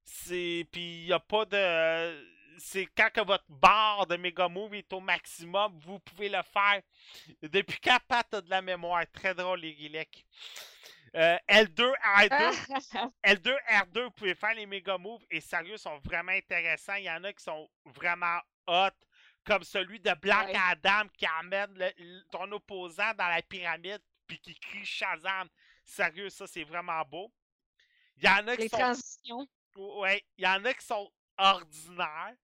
C'est. 0.03 0.65
Puis 0.71 1.01
il 1.01 1.05
n'y 1.05 1.13
a 1.13 1.19
pas 1.19 1.45
de. 1.45 2.31
C'est 2.63 2.85
quand 2.95 3.09
que 3.11 3.21
votre 3.25 3.45
barre 3.49 4.05
de 4.05 4.15
méga 4.17 4.47
move 4.47 4.75
est 4.75 4.93
au 4.93 4.99
maximum, 4.99 5.77
vous 5.79 5.99
pouvez 5.99 6.29
le 6.29 6.41
faire. 6.43 6.81
Depuis 7.41 7.79
quand 7.79 7.97
Pat 8.07 8.31
a 8.35 8.41
de 8.41 8.49
la 8.49 8.61
mémoire? 8.61 9.03
Très 9.11 9.33
drôle, 9.33 9.61
les 9.61 9.73
Guilec. 9.73 10.25
Euh, 11.15 11.37
L2, 11.49 11.91
R2. 12.15 13.09
L2, 13.25 13.57
R2, 13.67 14.03
vous 14.03 14.11
pouvez 14.11 14.35
faire 14.35 14.53
les 14.53 14.65
méga 14.65 14.97
moves 14.97 15.25
et 15.29 15.41
sérieux, 15.41 15.75
sont 15.77 15.97
vraiment 16.05 16.31
intéressants. 16.31 16.95
Il 16.95 17.03
y 17.05 17.09
en 17.11 17.23
a 17.23 17.33
qui 17.33 17.43
sont 17.43 17.69
vraiment 17.85 18.39
hot, 18.67 18.91
comme 19.43 19.63
celui 19.63 19.99
de 19.99 20.13
Black 20.21 20.47
Ouais. 20.49 20.55
Adam 20.69 21.09
qui 21.17 21.25
amène 21.25 21.73
le- 21.73 21.91
le- 21.97 22.23
ton 22.31 22.49
opposant 22.51 23.13
dans 23.17 23.27
la 23.27 23.41
pyramide 23.41 24.01
puis 24.27 24.39
qui 24.39 24.57
crie 24.59 24.85
Shazam. 24.85 25.49
Sérieux, 25.83 26.29
ça 26.29 26.45
c'est 26.47 26.63
vraiment 26.63 27.01
beau. 27.05 27.33
Il 28.17 28.23
y 28.23 28.29
en 28.29 28.47
a 28.47 28.55
qui 28.55 28.61
les 28.63 28.69
sont. 28.69 28.77
transitions. 28.77 29.47
Ouais, 29.75 30.23
il 30.37 30.45
y 30.45 30.47
en 30.47 30.63
a 30.63 30.73
qui 30.73 30.85
sont 30.85 31.11
ordinaires. 31.37 32.35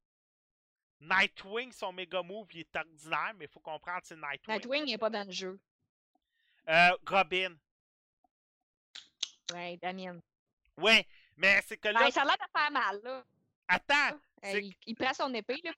Nightwing, 0.99 1.71
son 1.71 1.91
méga 1.93 2.23
move, 2.23 2.47
il 2.53 2.61
est 2.61 2.75
ordinaire, 2.75 3.33
mais 3.37 3.45
il 3.45 3.51
faut 3.51 3.59
comprendre 3.59 4.01
c'est 4.03 4.15
Nightwing. 4.15 4.55
Nightwing 4.55 4.85
n'est 4.85 4.97
pas 4.97 5.09
dans 5.09 5.25
le 5.25 5.31
jeu. 5.31 5.59
Euh, 6.69 6.89
Robin. 7.07 7.55
Ouais, 9.53 9.77
Damien. 9.77 10.19
Ouais, 10.77 11.07
mais 11.37 11.61
c'est 11.67 11.77
que 11.77 11.87
là. 11.87 11.99
Ben, 11.99 12.11
ça 12.11 12.21
a 12.23 12.25
l'air 12.25 12.35
de 12.37 12.59
faire 12.59 12.71
mal, 12.71 12.99
là. 13.03 13.23
Attends, 13.67 14.19
Euh, 14.45 14.59
il, 14.59 14.75
il 14.85 14.95
prend 14.95 15.13
son 15.13 15.33
épée, 15.33 15.59
là. 15.63 15.71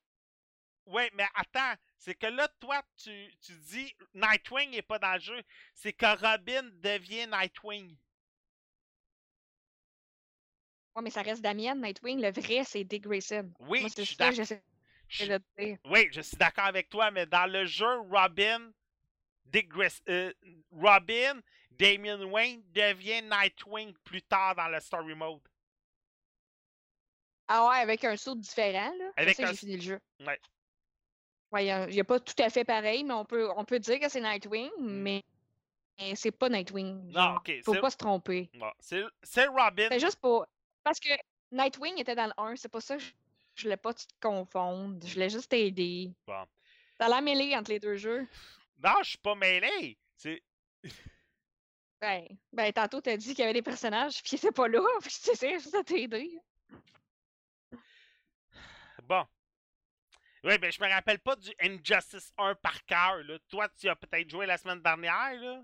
Oui, 0.86 1.04
mais 1.14 1.28
attends, 1.36 1.76
c'est 1.98 2.16
que 2.16 2.26
là, 2.28 2.48
toi, 2.60 2.82
tu, 2.98 3.32
tu 3.42 3.52
dis 3.58 3.94
Nightwing 4.16 4.72
n'est 4.72 4.82
pas 4.82 4.98
dans 5.00 5.14
le 5.14 5.20
jeu. 5.20 5.42
C'est 5.76 5.94
que 5.94 6.06
Robin 6.20 6.64
devient 6.82 7.28
Nightwing. 7.28 7.96
Ouais, 10.96 11.04
mais 11.04 11.12
ça 11.12 11.22
reste 11.22 11.42
Damien, 11.42 11.76
Nightwing. 11.76 12.20
Le 12.22 12.32
vrai, 12.32 12.64
c'est 12.66 12.84
Dick 12.84 13.04
Grayson. 13.04 13.52
Oui, 13.60 13.82
Moi, 13.82 13.90
je 13.96 14.02
suis 14.02 14.16
ça 14.16 14.26
d'ac- 14.26 14.36
j'essaie 14.36 14.64
je-. 15.10 15.78
Oui, 15.86 16.08
je 16.12 16.22
suis 16.22 16.38
d'accord 16.38 16.66
avec 16.66 16.90
toi, 16.90 17.12
mais 17.12 17.26
dans 17.26 17.52
le 17.52 17.66
jeu, 17.66 18.00
Robin, 18.10 18.72
Dick 19.46 19.70
euh, 20.08 20.32
Robin, 20.72 21.42
Damian 21.72 22.24
Wayne 22.24 22.62
devient 22.74 23.22
Nightwing 23.24 23.94
plus 24.04 24.22
tard 24.22 24.56
dans 24.56 24.68
le 24.68 24.80
story 24.80 25.16
mode. 25.16 25.42
Ah 27.48 27.68
ouais, 27.68 27.78
avec 27.78 28.04
un 28.04 28.16
saut 28.16 28.36
différent, 28.36 28.94
là. 28.98 29.12
Avec 29.18 29.40
un 29.40 29.48
j'ai 29.48 29.56
fini 29.56 29.76
le 29.76 29.82
jeu. 29.82 30.00
Ouais. 30.20 30.40
Ouais, 31.52 31.66
il 31.66 31.94
n'y 31.94 32.00
a, 32.00 32.04
pas 32.04 32.20
tout 32.20 32.36
à 32.38 32.50
fait 32.52 32.64
pareil, 32.64 33.04
mais 33.04 33.14
on 33.14 33.26
peut, 33.26 33.50
on 33.56 33.66
peut 33.66 33.80
dire 33.80 34.00
que 34.00 34.08
c'est 34.08 34.22
Nightwing, 34.22 34.70
mais, 34.80 35.24
mais 35.98 36.16
c'est 36.16 36.32
pas 36.32 36.48
Nightwing. 36.48 37.12
Non, 37.12 37.38
ok. 37.38 37.64
Faut 37.64 37.74
pas 37.76 37.90
se 37.90 37.98
tromper. 37.98 38.52
C'est 38.80 39.04
c'est 39.24 39.48
Robin. 39.48 39.88
C'est 39.90 40.00
juste 40.00 40.20
pour. 40.20 40.46
Parce 40.84 41.00
que 41.00 41.10
Nightwing 41.52 42.00
était 42.00 42.14
dans 42.14 42.28
le 42.28 42.34
1, 42.38 42.56
c'est 42.56 42.70
pas 42.70 42.82
ça 42.82 42.98
que 42.98 43.04
je, 43.60 43.64
voulais 43.64 43.78
pas 43.78 43.94
que 43.94 44.00
tu 44.00 44.08
te 44.08 44.20
confondes. 44.20 45.04
Je 45.06 45.14
voulais 45.14 45.30
juste 45.30 45.50
t'aider. 45.50 46.12
Bon. 46.26 46.46
T'as 46.98 47.10
la 47.10 47.22
mêlée 47.22 47.56
entre 47.56 47.72
les 47.72 47.80
deux 47.80 47.96
jeux. 47.96 48.28
Non, 48.78 48.96
je 49.04 49.10
suis 49.10 49.18
pas 49.18 49.36
mêlé. 49.36 49.98
C'est. 50.16 50.42
Ben, 52.02 52.26
ben 52.54 52.72
tantôt 52.72 53.02
t'as 53.02 53.18
dit 53.18 53.36
qu'il 53.36 53.40
y 53.40 53.44
avait 53.44 53.52
des 53.52 53.62
personnages 53.62 54.24
puis 54.24 54.32
ils 54.32 54.38
étaient 54.38 54.54
pas 54.54 54.70
là. 54.70 54.80
Puis 55.02 55.12
j'essaie 55.22 55.60
juste 55.60 55.76
de 55.76 55.82
t'aider. 55.82 56.40
Bon. 59.04 59.26
Oui, 60.46 60.58
ben 60.60 60.72
je 60.72 60.82
me 60.82 60.88
rappelle 60.88 61.20
pas 61.20 61.36
du 61.36 61.52
Injustice 61.60 62.32
1 62.38 62.56
par 62.56 62.86
cœur. 62.86 63.18
là. 63.24 63.38
Toi, 63.50 63.68
tu 63.78 63.90
as 63.90 63.98
peut-être 63.98 64.30
joué 64.30 64.46
la 64.46 64.58
semaine 64.58 64.82
dernière, 64.82 65.34
là? 65.34 65.64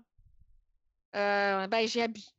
Euh, 1.14 1.66
ben 1.68 1.88
j'ai 1.88 2.02
habitué. 2.02 2.35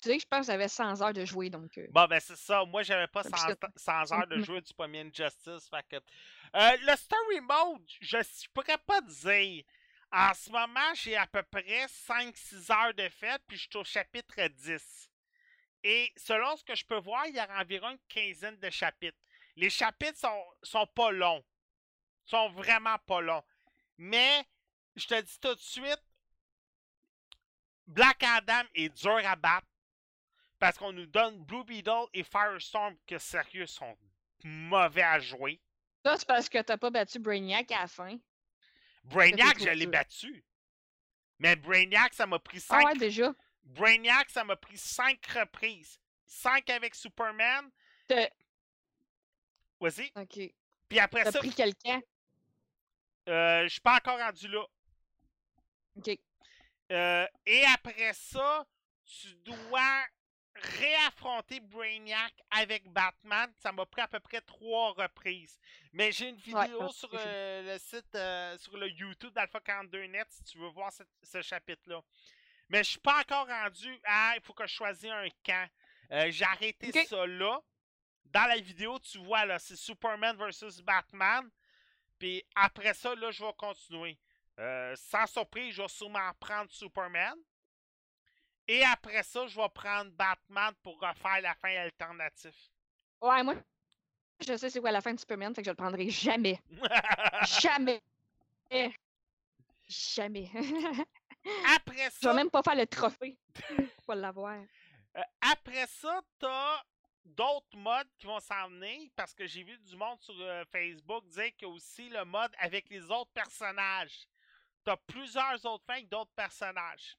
Tu 0.00 0.08
sais, 0.08 0.18
je 0.18 0.26
pense 0.26 0.46
que 0.46 0.52
j'avais 0.52 0.68
100 0.68 1.02
heures 1.02 1.12
de 1.12 1.24
jouer, 1.24 1.50
donc. 1.50 1.76
euh, 1.76 1.86
Bon, 1.90 2.06
ben 2.06 2.18
c'est 2.20 2.36
ça. 2.36 2.64
Moi, 2.64 2.82
j'avais 2.82 3.06
pas 3.06 3.22
Puis 3.22 3.32
100, 3.32 3.36
ça- 3.48 3.56
t- 3.56 3.66
100 3.76 4.12
heures 4.12 4.26
de 4.26 4.40
jouer 4.42 4.60
du 4.62 4.72
premier 4.72 5.00
Injustice. 5.00 5.68
Fait 5.68 5.86
que... 5.88 5.96
Euh, 6.56 6.76
le 6.86 6.96
story 6.96 7.40
mode, 7.42 7.82
je, 8.00 8.16
je 8.18 8.48
pourrais 8.54 8.78
pas 8.78 9.00
dire. 9.02 9.64
En 10.12 10.32
ce 10.34 10.50
moment, 10.50 10.94
j'ai 10.94 11.16
à 11.16 11.26
peu 11.26 11.42
près 11.42 11.86
5-6 11.86 12.72
heures 12.72 12.94
de 12.94 13.08
fête, 13.10 13.42
puis 13.46 13.56
je 13.58 13.68
suis 13.68 13.76
au 13.78 13.84
chapitre 13.84 14.34
10. 14.48 15.10
Et 15.84 16.10
selon 16.16 16.56
ce 16.56 16.64
que 16.64 16.74
je 16.74 16.84
peux 16.84 16.98
voir, 16.98 17.26
il 17.26 17.34
y 17.34 17.38
a 17.38 17.60
environ 17.60 17.90
une 17.90 17.98
quinzaine 18.08 18.58
de 18.58 18.70
chapitres. 18.70 19.18
Les 19.56 19.70
chapitres 19.70 20.18
sont, 20.18 20.44
sont 20.62 20.86
pas 20.86 21.10
longs. 21.12 21.44
sont 22.24 22.48
vraiment 22.50 22.96
pas 23.06 23.20
longs. 23.20 23.44
Mais, 23.98 24.44
je 24.96 25.06
te 25.06 25.20
dis 25.20 25.38
tout 25.40 25.54
de 25.54 25.60
suite, 25.60 26.02
Black 27.86 28.22
Adam 28.22 28.62
est 28.74 28.88
dur 28.88 29.20
à 29.24 29.36
battre. 29.36 29.66
Parce 30.60 30.76
qu'on 30.78 30.92
nous 30.92 31.06
donne 31.06 31.42
Blue 31.42 31.64
Beetle 31.64 32.06
et 32.14 32.22
Firestorm 32.22 32.94
que 33.06 33.18
sérieux 33.18 33.66
sont 33.66 33.96
mauvais 34.44 35.02
à 35.02 35.18
jouer. 35.18 35.60
Ça, 36.04 36.16
c'est 36.16 36.26
parce 36.28 36.48
que 36.48 36.60
t'as 36.62 36.76
pas 36.76 36.90
battu 36.90 37.18
Brainiac 37.18 37.72
à 37.72 37.80
la 37.82 37.86
fin. 37.88 38.16
Brainiac, 39.04 39.58
je 39.58 39.70
l'ai 39.70 39.86
battu. 39.86 40.44
Mais 41.38 41.56
Brainiac, 41.56 42.12
ça 42.14 42.26
m'a 42.26 42.38
pris 42.38 42.58
Ah 42.68 42.80
5 42.82 42.86
ouais, 42.86 42.94
déjà. 42.98 43.34
Brainiac, 43.64 44.28
ça 44.30 44.44
m'a 44.44 44.56
pris 44.56 44.76
5 44.76 45.24
reprises. 45.26 45.98
5 46.26 46.68
avec 46.70 46.94
Superman. 46.94 47.70
T'as 48.06 48.28
Vas-y. 49.80 50.12
ok. 50.16 50.52
Puis 50.88 50.98
après 50.98 51.24
T'as 51.24 51.32
ça, 51.32 51.38
pris 51.38 51.54
quelqu'un? 51.54 52.00
euh, 53.28 53.62
je 53.64 53.68
suis 53.68 53.80
pas 53.80 53.96
encore 53.96 54.18
rendu 54.18 54.46
là. 54.48 54.64
Ok. 55.96 56.18
Euh, 56.92 57.26
et 57.46 57.64
après 57.74 58.12
ça, 58.12 58.66
tu 59.06 59.34
dois 59.36 60.04
réaffronter 60.54 61.60
Brainiac 61.60 62.32
avec 62.50 62.88
Batman. 62.88 63.52
Ça 63.58 63.72
m'a 63.72 63.86
pris 63.86 64.02
à 64.02 64.08
peu 64.08 64.20
près 64.20 64.40
trois 64.40 64.92
reprises. 64.92 65.58
Mais 65.92 66.12
j'ai 66.12 66.28
une 66.28 66.36
vidéo 66.36 66.82
ouais, 66.82 66.92
sur 66.92 67.10
euh, 67.14 67.72
le 67.72 67.78
site, 67.78 68.14
euh, 68.14 68.56
sur 68.58 68.76
le 68.76 68.88
YouTube 68.88 69.32
d'Alpha 69.32 69.58
42net 69.60 70.26
si 70.28 70.44
tu 70.44 70.58
veux 70.58 70.68
voir 70.68 70.92
ce, 70.92 71.02
ce 71.22 71.42
chapitre-là. 71.42 72.00
Mais 72.68 72.84
je 72.84 72.90
suis 72.90 73.00
pas 73.00 73.20
encore 73.20 73.48
rendu 73.48 73.98
à 74.04 74.34
il 74.36 74.42
faut 74.42 74.52
que 74.52 74.66
je 74.66 74.74
choisisse 74.74 75.10
un 75.10 75.28
camp. 75.44 75.68
Euh, 76.12 76.30
j'ai 76.30 76.44
arrêté 76.44 76.92
ça 77.04 77.26
là. 77.26 77.60
Dans 78.26 78.46
la 78.46 78.58
vidéo, 78.58 78.98
tu 79.00 79.18
vois 79.18 79.44
là, 79.44 79.58
c'est 79.58 79.76
Superman 79.76 80.36
versus 80.36 80.80
Batman. 80.80 81.50
Puis 82.18 82.44
après 82.54 82.94
ça, 82.94 83.14
là, 83.14 83.30
je 83.30 83.42
vais 83.44 83.52
continuer. 83.56 84.18
Sans 84.94 85.26
surprise, 85.26 85.74
je 85.74 85.82
vais 85.82 85.88
sûrement 85.88 86.30
prendre 86.38 86.70
Superman. 86.70 87.34
Et 88.72 88.84
après 88.84 89.24
ça, 89.24 89.48
je 89.48 89.56
vais 89.60 89.68
prendre 89.74 90.12
Batman 90.12 90.72
pour 90.80 90.94
refaire 91.00 91.40
la 91.42 91.54
fin 91.56 91.74
alternative. 91.76 92.54
Ouais, 93.20 93.42
moi, 93.42 93.56
je 94.38 94.56
sais 94.56 94.70
c'est 94.70 94.78
quoi 94.80 94.92
la 94.92 95.00
fin 95.00 95.12
de 95.12 95.18
Superman, 95.18 95.52
fait 95.52 95.62
que 95.62 95.66
je 95.66 95.70
le 95.72 95.76
prendrai 95.76 96.08
jamais. 96.08 96.60
Jamais. 97.60 98.00
Jamais. 99.88 100.48
après 101.74 101.96
je 101.96 102.02
vais 102.04 102.10
ça, 102.10 102.32
même 102.32 102.48
pas 102.48 102.62
faire 102.62 102.76
le 102.76 102.86
trophée 102.86 103.36
pour 104.04 104.14
l'avoir. 104.14 104.62
euh, 105.16 105.22
après 105.40 105.88
ça, 105.88 106.20
t'as 106.38 106.80
d'autres 107.24 107.76
modes 107.76 108.06
qui 108.18 108.26
vont 108.26 108.38
s'en 108.38 108.68
venir 108.68 109.10
parce 109.16 109.34
que 109.34 109.48
j'ai 109.48 109.64
vu 109.64 109.76
du 109.78 109.96
monde 109.96 110.20
sur 110.20 110.34
euh, 110.40 110.64
Facebook 110.70 111.26
dire 111.26 111.50
qu'il 111.56 111.66
y 111.66 111.70
a 111.70 111.74
aussi 111.74 112.08
le 112.08 112.24
mode 112.24 112.52
avec 112.60 112.88
les 112.88 113.02
autres 113.10 113.32
personnages. 113.32 114.28
T'as 114.84 114.96
plusieurs 114.96 115.66
autres 115.66 115.84
fins 115.84 115.94
avec 115.94 116.08
d'autres 116.08 116.32
personnages. 116.36 117.16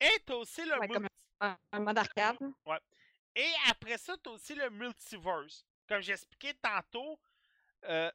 Et 0.00 0.18
t'as 0.24 0.34
aussi 0.34 0.64
le 0.64 0.78
Ouais, 0.78 0.88
comme 0.88 1.06
Un, 1.40 1.56
un 1.72 1.80
mode 1.80 1.98
arcade. 1.98 2.36
Et 3.34 3.52
après 3.68 3.98
ça, 3.98 4.16
tu 4.22 4.28
as 4.28 4.32
aussi 4.32 4.54
le 4.54 4.70
multiverse. 4.70 5.64
Comme 5.88 6.00
j'expliquais 6.00 6.54
tantôt, 6.54 7.18
euh, 7.84 8.10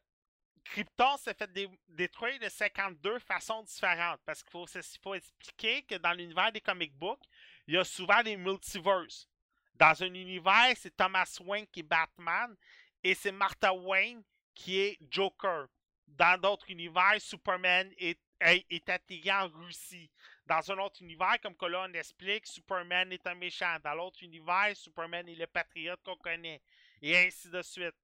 Krypton 0.66 1.18
s'est 1.18 1.34
fait 1.34 1.52
dé- 1.52 1.70
détruire 1.88 2.40
de 2.40 2.50
52 2.50 3.20
façons 3.20 3.64
différentes. 3.64 4.20
Parce 4.26 4.44
qu'il 4.44 4.52
faut, 4.52 4.66
faut 5.02 5.14
expliquer 5.16 5.84
que 5.84 5.96
dans 5.96 6.14
l'univers 6.14 6.52
des 6.52 6.62
comic 6.62 6.94
books, 6.94 7.24
il 7.68 7.76
y 7.76 7.78
a 7.78 7.84
souvent 7.84 8.22
des 8.24 8.36
multiverses. 8.38 9.28
Dans 9.76 10.04
un 10.04 10.14
univers, 10.14 10.74
c'est 10.78 10.96
Thomas 10.96 11.38
Wayne 11.42 11.68
qui 11.68 11.80
est 11.80 11.84
Batman 11.84 12.56
et 13.04 13.16
c'est 13.16 13.32
Martha 13.32 13.74
Wayne 13.74 14.24
qui 14.54 14.80
est 14.80 14.98
Joker. 15.10 15.68
Dans 16.08 16.40
d'autres 16.40 16.70
univers, 16.70 17.20
Superman 17.20 17.92
est 17.98 18.20
est, 18.44 18.89
atterri 18.89 19.32
en 19.32 19.48
Russie. 19.50 20.10
Dans 20.46 20.72
un 20.72 20.78
autre 20.80 21.02
univers, 21.02 21.39
comme 21.41 21.56
que 21.56 21.66
là, 21.66 21.86
on 21.89 21.94
explique, 21.94 22.46
Superman 22.46 23.12
est 23.12 23.26
un 23.28 23.36
méchant. 23.36 23.78
Dans 23.84 23.94
l'autre 23.94 24.22
univers, 24.24 24.76
Superman 24.76 25.28
est 25.30 25.36
le 25.36 25.48
patriote 25.48 26.02
qu'on 26.04 26.18
connaît. 26.18 26.62
Et 27.02 27.18
ainsi 27.18 27.50
de 27.50 27.62
suite. 27.62 27.96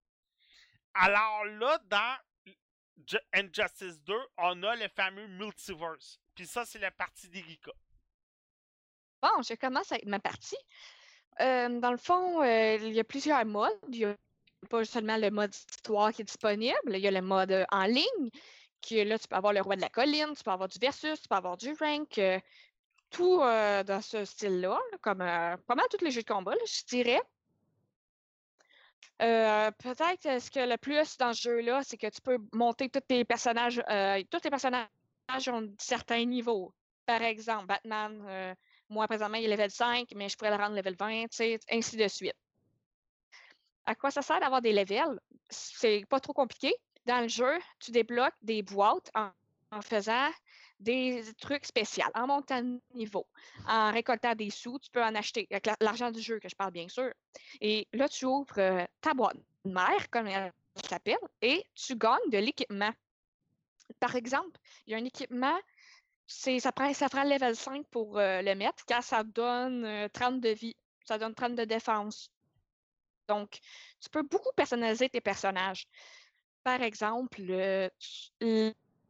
Alors 0.93 1.45
là, 1.45 1.79
dans 1.85 2.17
Ju- 3.05 3.17
Injustice 3.33 4.01
2, 4.03 4.13
on 4.37 4.63
a 4.63 4.75
le 4.75 4.87
fameux 4.89 5.27
multiverse. 5.27 6.19
Puis 6.35 6.47
ça, 6.47 6.65
c'est 6.65 6.79
la 6.79 6.91
partie 6.91 7.29
d'Erika. 7.29 7.71
Bon, 9.21 9.41
je 9.41 9.53
commence 9.55 9.91
avec 9.91 10.05
ma 10.05 10.19
partie. 10.19 10.57
Euh, 11.41 11.79
dans 11.79 11.91
le 11.91 11.97
fond, 11.97 12.41
euh, 12.43 12.75
il 12.81 12.93
y 12.93 12.99
a 12.99 13.03
plusieurs 13.03 13.45
modes. 13.45 13.77
Il 13.91 13.99
n'y 13.99 14.05
a 14.05 14.15
pas 14.69 14.83
seulement 14.85 15.17
le 15.17 15.29
mode 15.29 15.53
histoire 15.53 16.11
qui 16.11 16.21
est 16.21 16.25
disponible, 16.25 16.77
il 16.89 16.99
y 16.99 17.07
a 17.07 17.11
le 17.11 17.21
mode 17.21 17.51
euh, 17.51 17.65
en 17.71 17.85
ligne, 17.85 18.29
qui 18.81 18.97
est 18.99 19.05
là, 19.05 19.19
tu 19.19 19.27
peux 19.27 19.35
avoir 19.35 19.53
le 19.53 19.61
roi 19.61 19.75
de 19.75 19.81
la 19.81 19.89
colline, 19.89 20.33
tu 20.35 20.43
peux 20.43 20.51
avoir 20.51 20.69
du 20.69 20.79
versus, 20.79 21.21
tu 21.21 21.27
peux 21.27 21.35
avoir 21.35 21.57
du 21.57 21.73
rank, 21.79 22.17
euh, 22.17 22.39
tout 23.09 23.41
euh, 23.41 23.83
dans 23.83 24.01
ce 24.01 24.25
style-là, 24.25 24.79
là, 24.91 24.97
comme 25.01 25.21
euh, 25.21 25.57
pas 25.67 25.75
mal 25.75 25.85
tous 25.89 26.03
les 26.03 26.11
jeux 26.11 26.21
de 26.21 26.27
combat, 26.27 26.53
je 26.65 26.85
dirais. 26.85 27.21
Euh, 29.21 29.71
peut-être 29.71 30.41
ce 30.41 30.49
que 30.49 30.59
le 30.59 30.77
plus 30.77 31.17
dans 31.17 31.33
ce 31.33 31.41
jeu-là, 31.41 31.81
c'est 31.83 31.97
que 31.97 32.07
tu 32.07 32.21
peux 32.21 32.37
monter 32.53 32.89
tous 32.89 33.01
tes 33.01 33.25
personnages. 33.25 33.83
tous 34.29 34.39
tes 34.39 34.49
personnages 34.49 34.87
ont 35.47 35.73
certains 35.77 36.23
niveaux. 36.25 36.73
Par 37.05 37.21
exemple, 37.21 37.65
Batman, 37.65 38.55
moi 38.89 39.07
présentement, 39.07 39.37
il 39.37 39.45
est 39.45 39.55
level 39.55 39.71
5, 39.71 40.07
mais 40.15 40.29
je 40.29 40.37
pourrais 40.37 40.51
le 40.51 40.63
rendre 40.63 40.75
level 40.75 40.95
20, 40.95 41.23
tu 41.23 41.27
sais, 41.31 41.59
ainsi 41.69 41.97
de 41.97 42.07
suite. 42.07 42.35
À 43.85 43.95
quoi 43.95 44.11
ça 44.11 44.21
sert 44.21 44.39
d'avoir 44.39 44.61
des 44.61 44.71
levels? 44.71 45.19
C'est 45.49 46.05
pas 46.07 46.19
trop 46.19 46.33
compliqué. 46.33 46.73
Dans 47.09 47.21
le 47.21 47.27
jeu, 47.27 47.57
tu 47.79 47.89
débloques 47.89 48.35
des 48.43 48.61
boîtes 48.61 49.09
en, 49.15 49.31
faisant 49.81 50.29
des 50.79 51.23
trucs 51.39 51.65
spéciaux, 51.65 52.05
en 52.13 52.27
montant 52.27 52.61
de 52.61 52.79
niveau, 52.93 53.25
en 53.67 53.91
récoltant 53.91 54.35
des 54.35 54.51
sous, 54.51 54.77
tu 54.77 54.91
peux 54.91 55.03
en 55.03 55.15
acheter, 55.15 55.47
avec 55.49 55.65
la- 55.65 55.75
l'argent 55.81 56.11
du 56.11 56.21
jeu 56.21 56.37
que 56.37 56.47
je 56.47 56.55
parle 56.55 56.71
bien 56.71 56.87
sûr. 56.87 57.11
Et 57.61 57.87
là, 57.93 58.07
tu 58.07 58.25
ouvres 58.25 58.59
euh, 58.59 58.85
ta 59.01 59.15
boîte 59.15 59.37
mère, 59.65 60.07
comme 60.11 60.27
elle 60.27 60.53
s'appelle, 60.87 61.17
et 61.41 61.65
tu 61.73 61.95
gagnes 61.95 62.29
de 62.29 62.37
l'équipement. 62.37 62.93
Par 63.99 64.15
exemple, 64.15 64.59
il 64.85 64.91
y 64.91 64.93
a 64.93 64.99
un 64.99 65.05
équipement, 65.05 65.59
ça, 66.27 66.71
prend, 66.71 66.93
ça 66.93 67.07
level 67.23 67.55
5 67.55 67.87
pour 67.87 68.19
euh, 68.19 68.43
le 68.43 68.53
mettre, 68.53 68.85
car 68.85 69.01
ça 69.01 69.23
donne 69.23 69.83
euh, 69.83 70.07
30 70.09 70.41
de 70.41 70.49
vie, 70.49 70.75
ça 71.05 71.17
donne 71.17 71.33
30 71.33 71.55
de 71.55 71.65
défense. 71.65 72.29
Donc, 73.27 73.59
tu 73.99 74.09
peux 74.09 74.23
beaucoup 74.23 74.51
personnaliser 74.55 75.09
tes 75.09 75.21
personnages. 75.21 75.87
Par 76.63 76.81
exemple, 76.81 77.41
euh, 77.49 77.89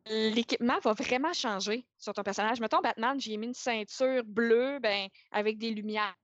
l'équipement 0.06 0.80
va 0.80 0.94
vraiment 0.94 1.34
changer 1.34 1.86
sur 1.98 2.14
ton 2.14 2.24
personnage. 2.24 2.60
Mettons, 2.60 2.82
Batman, 2.82 3.20
j'ai 3.20 3.38
mis 3.38 3.48
une 3.48 3.54
ceinture 3.54 4.24
bleue 4.24 4.80
ben, 4.80 5.08
avec 5.32 5.58
des 5.58 5.72
lumières, 5.72 6.16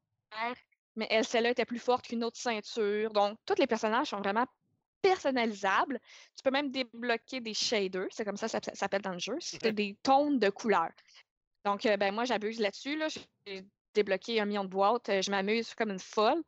mais 0.95 1.07
elle, 1.09 1.25
celle-là 1.25 1.51
était 1.51 1.65
plus 1.65 1.79
forte 1.79 2.07
qu'une 2.07 2.23
autre 2.23 2.37
ceinture. 2.37 3.11
Donc, 3.11 3.37
tous 3.45 3.55
les 3.59 3.67
personnages 3.67 4.07
sont 4.07 4.19
vraiment 4.19 4.45
personnalisables. 5.01 5.99
Tu 6.35 6.43
peux 6.43 6.51
même 6.51 6.71
débloquer 6.71 7.41
des 7.41 7.53
shaders, 7.53 8.07
c'est 8.11 8.25
comme 8.25 8.37
ça 8.37 8.47
que 8.47 8.51
ça 8.53 8.59
ça 8.61 8.75
s'appelle 8.75 9.01
dans 9.01 9.13
le 9.13 9.19
jeu. 9.19 9.35
C'est 9.39 9.71
des 9.71 9.97
tons 10.03 10.31
de 10.31 10.49
couleurs. 10.49 10.91
Donc, 11.65 11.85
euh, 11.85 11.97
ben, 11.97 12.13
moi, 12.13 12.25
j'abuse 12.25 12.59
là-dessus. 12.59 12.95
Là. 12.97 13.07
J'ai 13.45 13.65
débloqué 13.93 14.39
un 14.39 14.45
million 14.45 14.63
de 14.63 14.69
boîtes. 14.69 15.09
euh, 15.09 15.21
Je 15.21 15.31
m'amuse 15.31 15.73
comme 15.75 15.91
une 15.91 15.99
folle. 15.99 16.41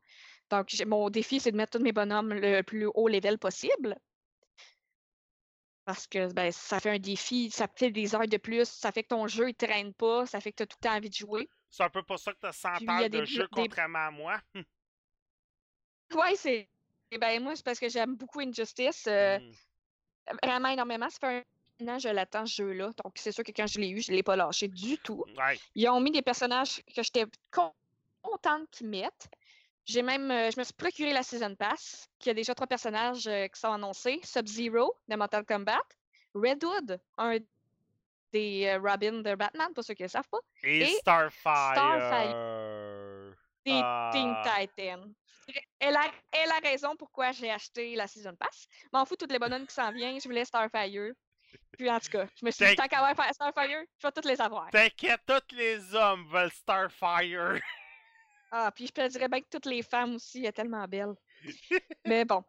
Donc, 0.50 0.70
mon 0.86 1.10
défi, 1.10 1.40
c'est 1.40 1.52
de 1.52 1.58
mettre 1.58 1.78
tous 1.78 1.84
mes 1.84 1.92
bonhommes 1.92 2.34
le 2.34 2.62
plus 2.62 2.86
haut 2.94 3.08
level 3.08 3.38
possible. 3.38 3.98
Parce 5.88 6.06
que 6.06 6.34
ben, 6.34 6.52
ça 6.52 6.82
fait 6.82 6.90
un 6.90 7.00
défi, 7.00 7.50
ça 7.50 7.66
fait 7.74 7.92
des 7.92 8.14
heures 8.14 8.28
de 8.28 8.36
plus, 8.36 8.66
ça 8.68 8.92
fait 8.92 9.04
que 9.04 9.08
ton 9.08 9.26
jeu 9.26 9.46
ne 9.48 9.52
traîne 9.54 9.94
pas, 9.94 10.26
ça 10.26 10.42
fait 10.42 10.52
que 10.52 10.58
tu 10.58 10.64
as 10.64 10.68
tout 10.68 10.76
le 10.82 10.88
temps 10.90 10.96
envie 10.98 11.10
de 11.10 11.16
jouer. 11.16 11.48
C'est 11.70 11.84
un 11.84 11.90
peu 11.90 12.04
pour 12.04 12.20
ça 12.20 12.34
que 12.34 12.40
tu 12.42 12.46
as 12.46 12.52
100 12.52 12.74
Puis, 12.76 12.86
des 13.10 13.10
de 13.22 13.24
jeu, 13.26 13.44
des- 13.44 13.50
contrairement 13.64 14.00
à 14.08 14.12
moi. 14.12 14.38
Ouais, 16.14 16.36
c'est. 16.36 16.70
Ben, 17.20 17.42
moi, 17.42 17.56
c'est 17.56 17.64
parce 17.66 17.80
que 17.80 17.90
j'aime 17.90 18.16
beaucoup 18.16 18.40
Injustice. 18.42 19.06
euh, 19.08 19.40
Mm. 19.40 19.54
Vraiment 20.44 20.70
énormément. 20.70 21.10
Ça 21.10 21.20
fait 21.22 21.46
un 21.82 21.88
an 21.88 21.96
que 21.98 22.04
je 22.04 22.10
l'attends, 22.10 22.46
ce 22.46 22.56
jeu-là. 22.64 22.92
Donc, 23.04 23.14
c'est 23.16 23.32
sûr 23.32 23.46
que 23.46 23.52
quand 23.54 23.66
je 23.68 23.80
l'ai 23.80 23.90
eu, 23.90 24.02
je 24.02 24.12
ne 24.12 24.18
l'ai 24.18 24.24
pas 24.24 24.36
lâché 24.36 24.68
du 24.68 24.98
tout. 24.98 25.24
Ouais. 25.38 25.58
Ils 25.74 25.88
ont 25.88 26.02
mis 26.02 26.12
des 26.12 26.22
personnages 26.22 26.82
que 26.94 27.02
j'étais 27.02 27.26
con- 27.50 27.74
contente 28.22 28.70
qu'ils 28.72 28.88
mettent. 28.90 29.30
J'ai 29.88 30.02
même, 30.02 30.30
euh, 30.32 30.52
je 30.52 30.60
me 30.60 30.66
suis 30.66 30.74
procuré 30.74 31.14
la 31.14 31.24
Season 31.24 31.56
Pass, 31.56 32.10
qui 32.20 32.30
a 32.30 32.34
déjà 32.34 32.54
trois 32.54 32.68
personnages 32.68 33.26
euh, 33.28 33.48
qui 33.48 33.60
sont 33.60 33.72
annoncés. 33.72 34.20
Sub-Zero 34.24 34.94
de 35.08 35.16
Mortal 35.16 35.46
Kombat, 35.46 35.80
Redwood, 36.36 37.00
un 37.18 37.38
des 38.34 38.66
euh, 38.68 38.80
Robin 38.80 39.22
de 39.22 39.36
Batman, 39.36 39.74
pour 39.74 39.86
ceux 39.86 39.94
qui 39.94 40.04
ne 40.04 40.08
le 40.08 40.12
savent 40.12 40.28
pas, 40.30 40.40
Et, 40.64 40.80
Et 40.82 40.86
Starfire. 40.98 41.72
Starfire. 41.74 43.34
des 43.66 43.72
Teen 43.72 43.82
Ah. 43.84 44.12
Titans. 44.60 45.14
Elle 45.80 45.96
a, 45.96 46.04
elle 46.34 46.52
a 46.52 46.60
raison 46.70 46.94
pourquoi 46.98 47.32
j'ai 47.32 47.50
acheté 47.50 47.96
la 47.96 48.08
Season 48.08 48.36
Pass. 48.36 48.68
M'en 48.92 49.06
fous 49.06 49.16
toutes 49.16 49.32
les 49.32 49.40
bonhommes 49.40 49.66
qui 49.66 49.74
s'en 49.74 49.94
viennent, 49.94 50.20
je 50.20 50.28
voulais 50.28 50.44
Starfire. 50.44 51.14
Puis 51.78 51.90
en 51.90 52.00
tout 52.02 52.10
cas, 52.10 52.28
je 52.36 52.46
me 52.46 52.52
suis 52.52 52.66
dit, 52.66 52.76
tant 52.76 52.88
qu'à 52.88 52.98
avoir 53.00 53.16
faire 53.16 53.34
Starfire, 53.34 53.84
je 53.98 54.06
vais 54.08 54.12
toutes 54.12 54.26
les 54.26 54.42
avoir. 54.42 54.70
T'inquiète, 54.70 55.22
tous 55.26 55.56
les 55.56 55.96
hommes 55.96 56.28
veulent 56.30 56.52
Starfire. 56.52 57.62
Ah, 58.52 58.72
puis 58.74 58.88
je 58.88 58.92
te 58.92 59.08
dirais 59.08 59.28
bien 59.28 59.42
que 59.42 59.48
toutes 59.50 59.66
les 59.66 59.84
femmes 59.84 60.16
aussi, 60.16 60.40
elle 60.40 60.46
est 60.48 60.52
tellement 60.54 60.88
belle. 60.88 61.14
Mais 62.06 62.26
bon. 62.26 62.44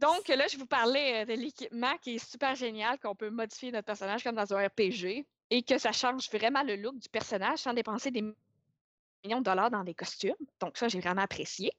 Donc 0.00 0.28
là, 0.28 0.46
je 0.48 0.56
vous 0.56 0.66
parlais 0.66 1.22
euh, 1.22 1.24
de 1.26 1.34
l'équipement 1.34 1.96
qui 1.98 2.16
est 2.16 2.30
super 2.30 2.54
génial, 2.54 2.98
qu'on 2.98 3.14
peut 3.14 3.30
modifier 3.30 3.70
notre 3.70 3.86
personnage 3.86 4.24
comme 4.24 4.34
dans 4.34 4.52
un 4.54 4.66
RPG 4.66 5.26
et 5.50 5.62
que 5.62 5.78
ça 5.78 5.92
change 5.92 6.30
vraiment 6.30 6.62
le 6.62 6.76
look 6.76 6.98
du 6.98 7.08
personnage 7.08 7.58
sans 7.58 7.74
dépenser 7.74 8.10
des 8.10 8.22
millions 8.22 9.38
de 9.40 9.44
dollars 9.44 9.70
dans 9.70 9.84
des 9.84 9.94
costumes. 9.94 10.34
Donc 10.60 10.78
ça, 10.78 10.88
j'ai 10.88 11.00
vraiment 11.00 11.22
apprécié. 11.22 11.70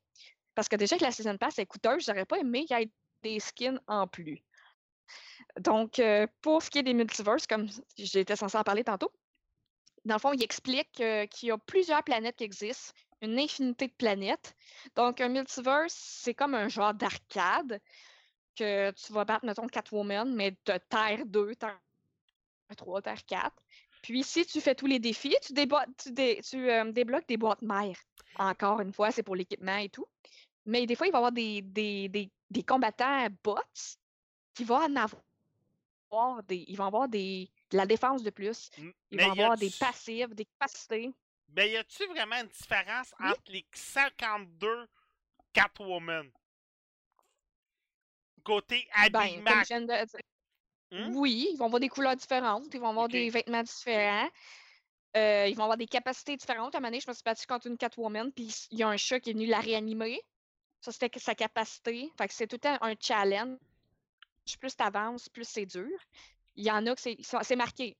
Parce 0.56 0.70
que 0.70 0.76
déjà 0.76 0.98
que 0.98 1.04
la 1.04 1.12
Season 1.12 1.38
Pass 1.38 1.58
est 1.58 1.66
coûteuse, 1.66 2.06
j'aurais 2.06 2.26
pas 2.26 2.38
aimé 2.38 2.66
qu'il 2.66 2.78
y 2.78 2.84
ait 2.84 2.91
des 3.24 3.39
skins 3.39 3.80
en 3.88 4.08
plus. 4.08 4.44
Donc, 5.60 6.00
euh, 6.00 6.28
pour 6.41 6.62
ce 6.62 6.70
qui 6.70 6.80
est 6.80 6.84
des 6.84 6.94
multiverses, 6.94 7.48
comme 7.48 7.68
j'étais 7.98 8.36
censée 8.36 8.58
en 8.58 8.64
parler 8.64 8.84
tantôt, 8.84 9.12
dans 10.06 10.16
le 10.16 10.20
fond, 10.20 10.34
il 10.34 10.43
explique 10.43 10.99
euh, 10.99 11.26
qu'il 11.28 11.49
y 11.49 11.51
a 11.51 11.58
plusieurs 11.58 12.04
planètes 12.04 12.36
qui 12.36 12.43
existent, 12.43 12.93
une 13.22 13.39
infinité 13.39 13.88
de 13.88 13.93
planètes. 13.93 14.56
Donc, 14.95 15.22
un 15.22 15.30
multiverse, 15.30 15.93
c'est 15.93 16.34
comme 16.34 16.56
un 16.56 16.68
genre 16.68 16.93
d'arcade 16.93 17.80
que 18.56 18.91
tu 18.91 19.14
vas 19.14 19.26
battre, 19.26 19.45
mettons, 19.45 19.68
Catwoman, 19.68 20.34
mais 20.34 20.51
de 20.51 20.78
Terre 20.89 21.26
2, 21.26 21.56
Terre 21.56 21.80
3, 22.76 23.01
Terre 23.01 23.26
4. 23.26 23.51
Puis, 24.01 24.24
si 24.24 24.45
tu 24.45 24.60
fais 24.60 24.76
tous 24.76 24.88
les 24.88 24.99
défis, 24.99 25.36
tu, 25.41 25.54
tu, 25.54 26.70
euh, 26.70 26.91
débloques 26.91 27.28
des 27.28 27.38
boîtes 27.38 27.62
mères. 27.62 27.97
Encore 28.36 28.82
une 28.82 28.91
fois, 28.91 29.12
c'est 29.12 29.24
pour 29.24 29.36
l'équipement 29.36 29.78
et 29.78 29.89
tout. 29.89 30.08
Mais 30.66 30.86
des 30.86 30.95
fois, 30.95 31.08
il 31.08 31.12
va 31.12 31.18
y 31.18 31.22
avoir 31.22 31.32
des 31.32 32.64
combattants 32.68 33.28
bots 33.43 33.58
qui 34.54 34.64
vont 34.64 34.76
en 34.76 34.95
avoir 34.95 35.22
des. 36.43 36.66
Ils 36.68 36.78
vont 36.78 36.86
avoir 36.86 37.08
des, 37.08 37.49
de 37.74 37.78
la 37.78 37.86
défense 37.86 38.24
de 38.24 38.30
plus. 38.30 38.69
Ils 38.78 38.93
Mais 39.11 39.28
vont 39.28 39.34
y 39.34 39.41
avoir 39.41 39.57
des 39.57 39.71
passifs, 39.71 40.30
des 40.30 40.45
capacités. 40.45 41.11
Mais 41.49 41.71
y 41.71 41.78
a-tu 41.78 42.05
vraiment 42.07 42.39
une 42.39 42.47
différence 42.47 43.13
Oui. 43.19 43.30
entre 43.30 43.41
les 43.51 43.65
52 43.74 44.88
Catwoman? 45.51 46.32
Côté 48.43 48.88
Ben, 49.11 49.19
habillement. 49.19 49.51
de 49.88 50.24
Hmm? 50.91 51.15
Oui, 51.15 51.49
ils 51.51 51.57
vont 51.57 51.65
avoir 51.65 51.80
des 51.80 51.89
couleurs 51.89 52.15
différentes, 52.15 52.71
ils 52.71 52.80
vont 52.80 52.89
avoir 52.89 53.07
des 53.07 53.28
vêtements 53.32 53.63
différents, 53.63 54.30
euh, 55.17 55.47
ils 55.49 55.55
vont 55.55 55.63
avoir 55.63 55.78
des 55.78 55.88
capacités 55.88 56.38
différentes. 56.38 56.76
À 56.76 56.78
un 56.78 56.82
moment 56.82 56.89
donné, 56.91 56.99
je 56.99 57.07
me 57.09 57.13
suis 57.13 57.24
battue 57.24 57.47
contre 57.47 57.65
une 57.65 57.78
Catwoman, 57.80 58.32
puis 58.32 58.53
il 58.69 58.78
y 58.78 58.84
a 58.84 58.89
un 58.89 58.97
chat 58.97 59.19
qui 59.19 59.32
est 59.32 59.34
venu 59.34 59.47
la 59.47 59.59
réanimer. 59.59 60.21
Ça, 60.82 60.91
c'était 60.91 61.17
sa 61.17 61.34
capacité. 61.34 62.11
Fait 62.15 62.28
que 62.28 62.34
c'est 62.36 62.45
tout 62.45 62.57
le 62.57 62.59
temps 62.59 62.78
un 62.82 62.93
challenge. 62.99 63.57
Plus 64.59 64.76
tu 64.76 64.84
avances, 64.84 65.30
plus 65.30 65.47
c'est 65.47 65.65
dur. 65.65 65.89
Il 66.56 66.66
y 66.66 66.72
en 66.72 66.86
a 66.86 66.95
que 66.95 67.01
c'est 67.01 67.56
marqué. 67.56 67.97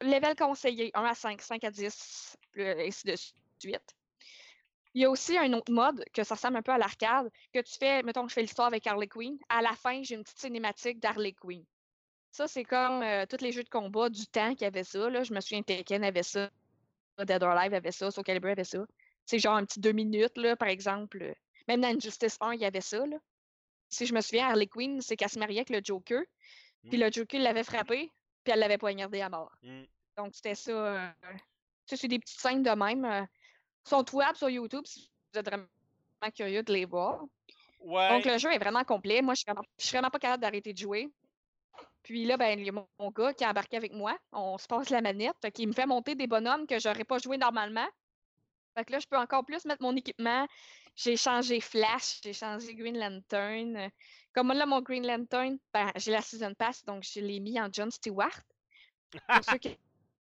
Level 0.00 0.34
conseillé, 0.36 0.90
1 0.94 1.04
à 1.04 1.14
5, 1.14 1.40
5 1.40 1.64
à 1.64 1.70
10, 1.70 2.36
euh, 2.58 2.86
ainsi 2.86 3.06
de 3.06 3.14
suite. 3.16 3.94
Il 4.94 5.02
y 5.02 5.04
a 5.04 5.10
aussi 5.10 5.38
un 5.38 5.52
autre 5.52 5.72
mode 5.72 6.04
que 6.12 6.24
ça 6.24 6.34
ressemble 6.34 6.56
un 6.56 6.62
peu 6.62 6.72
à 6.72 6.78
l'arcade, 6.78 7.30
que 7.52 7.60
tu 7.60 7.74
fais, 7.78 8.02
mettons, 8.02 8.26
je 8.26 8.34
fais 8.34 8.42
l'histoire 8.42 8.66
avec 8.66 8.84
Harley 8.88 9.06
Quinn. 9.06 9.38
À 9.48 9.62
la 9.62 9.74
fin, 9.74 10.02
j'ai 10.02 10.16
une 10.16 10.24
petite 10.24 10.40
cinématique 10.40 10.98
d'Harley 10.98 11.32
Quinn. 11.32 11.64
Ça, 12.32 12.48
c'est 12.48 12.64
comme 12.64 13.02
euh, 13.02 13.24
tous 13.26 13.40
les 13.40 13.52
jeux 13.52 13.62
de 13.62 13.68
combat 13.68 14.08
du 14.08 14.26
temps 14.26 14.54
qui 14.56 14.64
avaient 14.64 14.82
ça. 14.84 15.08
Là. 15.08 15.22
Je 15.22 15.32
me 15.32 15.40
souviens, 15.40 15.62
Tekken 15.62 16.02
avait 16.02 16.24
ça, 16.24 16.50
Dead 17.18 17.42
or 17.42 17.50
Alive 17.50 17.74
avait 17.74 17.92
ça, 17.92 18.10
Soul 18.10 18.24
Calibur 18.24 18.50
avait 18.50 18.64
ça. 18.64 18.84
C'est 19.26 19.38
genre 19.38 19.54
un 19.54 19.64
petit 19.64 19.78
deux 19.78 19.92
minutes, 19.92 20.36
là, 20.36 20.56
par 20.56 20.68
exemple. 20.68 21.22
euh, 21.22 21.34
Même 21.68 21.80
dans 21.82 21.88
Injustice 21.88 22.36
1, 22.40 22.54
il 22.54 22.60
y 22.60 22.64
avait 22.64 22.80
ça. 22.80 23.06
Là. 23.06 23.18
Si 23.88 24.06
je 24.06 24.14
me 24.14 24.20
souviens, 24.20 24.48
Harley 24.48 24.66
Quinn, 24.66 25.00
c'est 25.00 25.16
qu'elle 25.16 25.28
se 25.28 25.38
mariait 25.38 25.60
avec 25.60 25.70
le 25.70 25.80
Joker, 25.84 26.22
puis 26.88 26.98
le 26.98 27.10
Joker 27.10 27.40
l'avait 27.40 27.64
frappé, 27.64 28.12
puis 28.44 28.52
elle 28.52 28.60
l'avait 28.60 28.78
poignardé 28.78 29.20
à 29.20 29.28
mort. 29.28 29.52
Mm. 29.62 29.82
Donc, 30.16 30.34
c'était 30.34 30.54
ça. 30.54 30.72
euh, 30.72 31.08
ça, 31.86 31.96
c'est 31.96 32.08
des 32.08 32.18
petites 32.18 32.40
scènes 32.40 32.62
de 32.62 32.70
même. 32.70 33.04
euh, 33.04 33.24
sont 33.84 34.04
trouvables 34.04 34.36
sur 34.36 34.50
YouTube 34.50 34.84
si 34.84 35.10
vous 35.32 35.40
êtes 35.40 35.46
vraiment 35.46 35.66
curieux 36.34 36.62
de 36.62 36.72
les 36.72 36.84
voir. 36.84 37.24
Ouais. 37.80 38.08
Donc, 38.10 38.24
le 38.24 38.38
jeu 38.38 38.52
est 38.52 38.58
vraiment 38.58 38.84
complet. 38.84 39.22
Moi, 39.22 39.34
je 39.34 39.40
suis 39.40 39.46
vraiment, 39.46 39.66
je 39.78 39.86
suis 39.86 39.96
vraiment 39.96 40.10
pas 40.10 40.18
capable 40.18 40.42
d'arrêter 40.42 40.72
de 40.72 40.78
jouer. 40.78 41.10
Puis 42.02 42.24
là, 42.24 42.36
ben, 42.36 42.58
il 42.58 42.66
y 42.66 42.68
a 42.68 42.72
mon, 42.72 43.10
gars 43.10 43.32
qui 43.32 43.44
a 43.44 43.50
embarqué 43.50 43.76
avec 43.76 43.92
moi. 43.92 44.16
On 44.32 44.58
se 44.58 44.66
passe 44.66 44.90
la 44.90 45.00
manette. 45.00 45.50
Qu'il 45.54 45.68
me 45.68 45.72
fait 45.72 45.86
monter 45.86 46.14
des 46.14 46.26
bonhommes 46.26 46.66
que 46.66 46.78
j'aurais 46.78 47.04
pas 47.04 47.18
joué 47.18 47.38
normalement. 47.38 47.86
Fait 48.80 48.84
que 48.86 48.92
là, 48.92 48.98
je 48.98 49.06
peux 49.06 49.18
encore 49.18 49.44
plus 49.44 49.62
mettre 49.66 49.82
mon 49.82 49.94
équipement. 49.94 50.46
J'ai 50.96 51.16
changé 51.18 51.60
Flash, 51.60 52.20
j'ai 52.24 52.32
changé 52.32 52.74
Green 52.74 52.98
Lantern. 52.98 53.90
Comme 54.32 54.48
là, 54.54 54.64
mon 54.64 54.80
Green 54.80 55.06
Lantern, 55.06 55.58
ben, 55.74 55.90
j'ai 55.96 56.12
la 56.12 56.22
Season 56.22 56.54
Pass, 56.54 56.82
donc 56.84 57.02
je 57.04 57.20
l'ai 57.20 57.40
mis 57.40 57.60
en 57.60 57.68
John 57.70 57.90
Stewart. 57.90 58.40
Pour 59.10 59.44
ceux 59.44 59.58
qui 59.58 59.68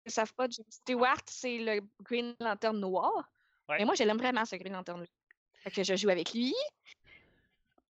ne 0.05 0.11
savent 0.11 0.33
pas, 0.35 0.47
John 0.47 0.65
Stewart, 0.69 1.21
c'est 1.25 1.57
le 1.57 1.81
Green 2.01 2.35
Lantern 2.39 2.79
noir. 2.79 3.27
Ouais. 3.69 3.81
Et 3.81 3.85
moi, 3.85 3.95
je 3.95 4.03
l'aime 4.03 4.17
vraiment, 4.19 4.45
ce 4.45 4.55
Green 4.55 4.73
Lantern-là. 4.73 5.05
Fait 5.63 5.71
que 5.71 5.83
je 5.83 5.95
joue 5.95 6.09
avec 6.09 6.31
lui. 6.33 6.53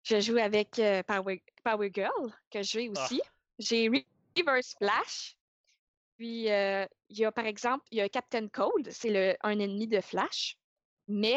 Je 0.02 0.20
joue 0.20 0.38
avec 0.38 0.78
euh, 0.80 1.02
Power, 1.04 1.40
Power 1.62 1.90
Girl, 1.94 2.32
que 2.50 2.62
je 2.62 2.80
joue 2.80 2.92
Ah. 2.96 3.04
aussi. 3.04 3.20
J'ai 3.60 3.88
Re- 3.88 4.06
Reverse 4.36 4.74
Flash. 4.78 5.36
Puis, 6.18 6.50
euh, 6.50 6.84
il 7.08 7.18
y 7.18 7.24
a 7.24 7.32
par 7.32 7.46
exemple, 7.46 7.84
il 7.92 7.98
y 7.98 8.00
a 8.00 8.08
Captain 8.08 8.48
Cold, 8.48 8.90
c'est 8.90 9.36
un 9.42 9.58
ennemi 9.58 9.86
de 9.86 10.00
Flash. 10.00 10.56
Mais 11.06 11.36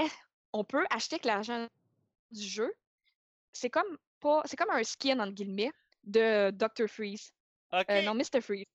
on 0.54 0.64
peut 0.64 0.86
acheter 0.90 1.16
avec 1.16 1.26
l'argent 1.26 1.68
du 2.32 2.42
jeu. 2.44 2.74
C'est 3.54 3.70
comme 3.70 3.98
pas, 4.20 4.42
c'est 4.46 4.58
comme 4.58 4.72
un 4.72 4.84
skin, 4.84 5.20
entre 5.20 5.34
guillemets, 5.34 5.72
de 6.04 6.50
Dr. 6.52 6.88
Freeze. 6.88 7.32
Euh, 7.90 8.02
non, 8.06 8.14
Mr. 8.16 8.42
Freeze. 8.42 8.66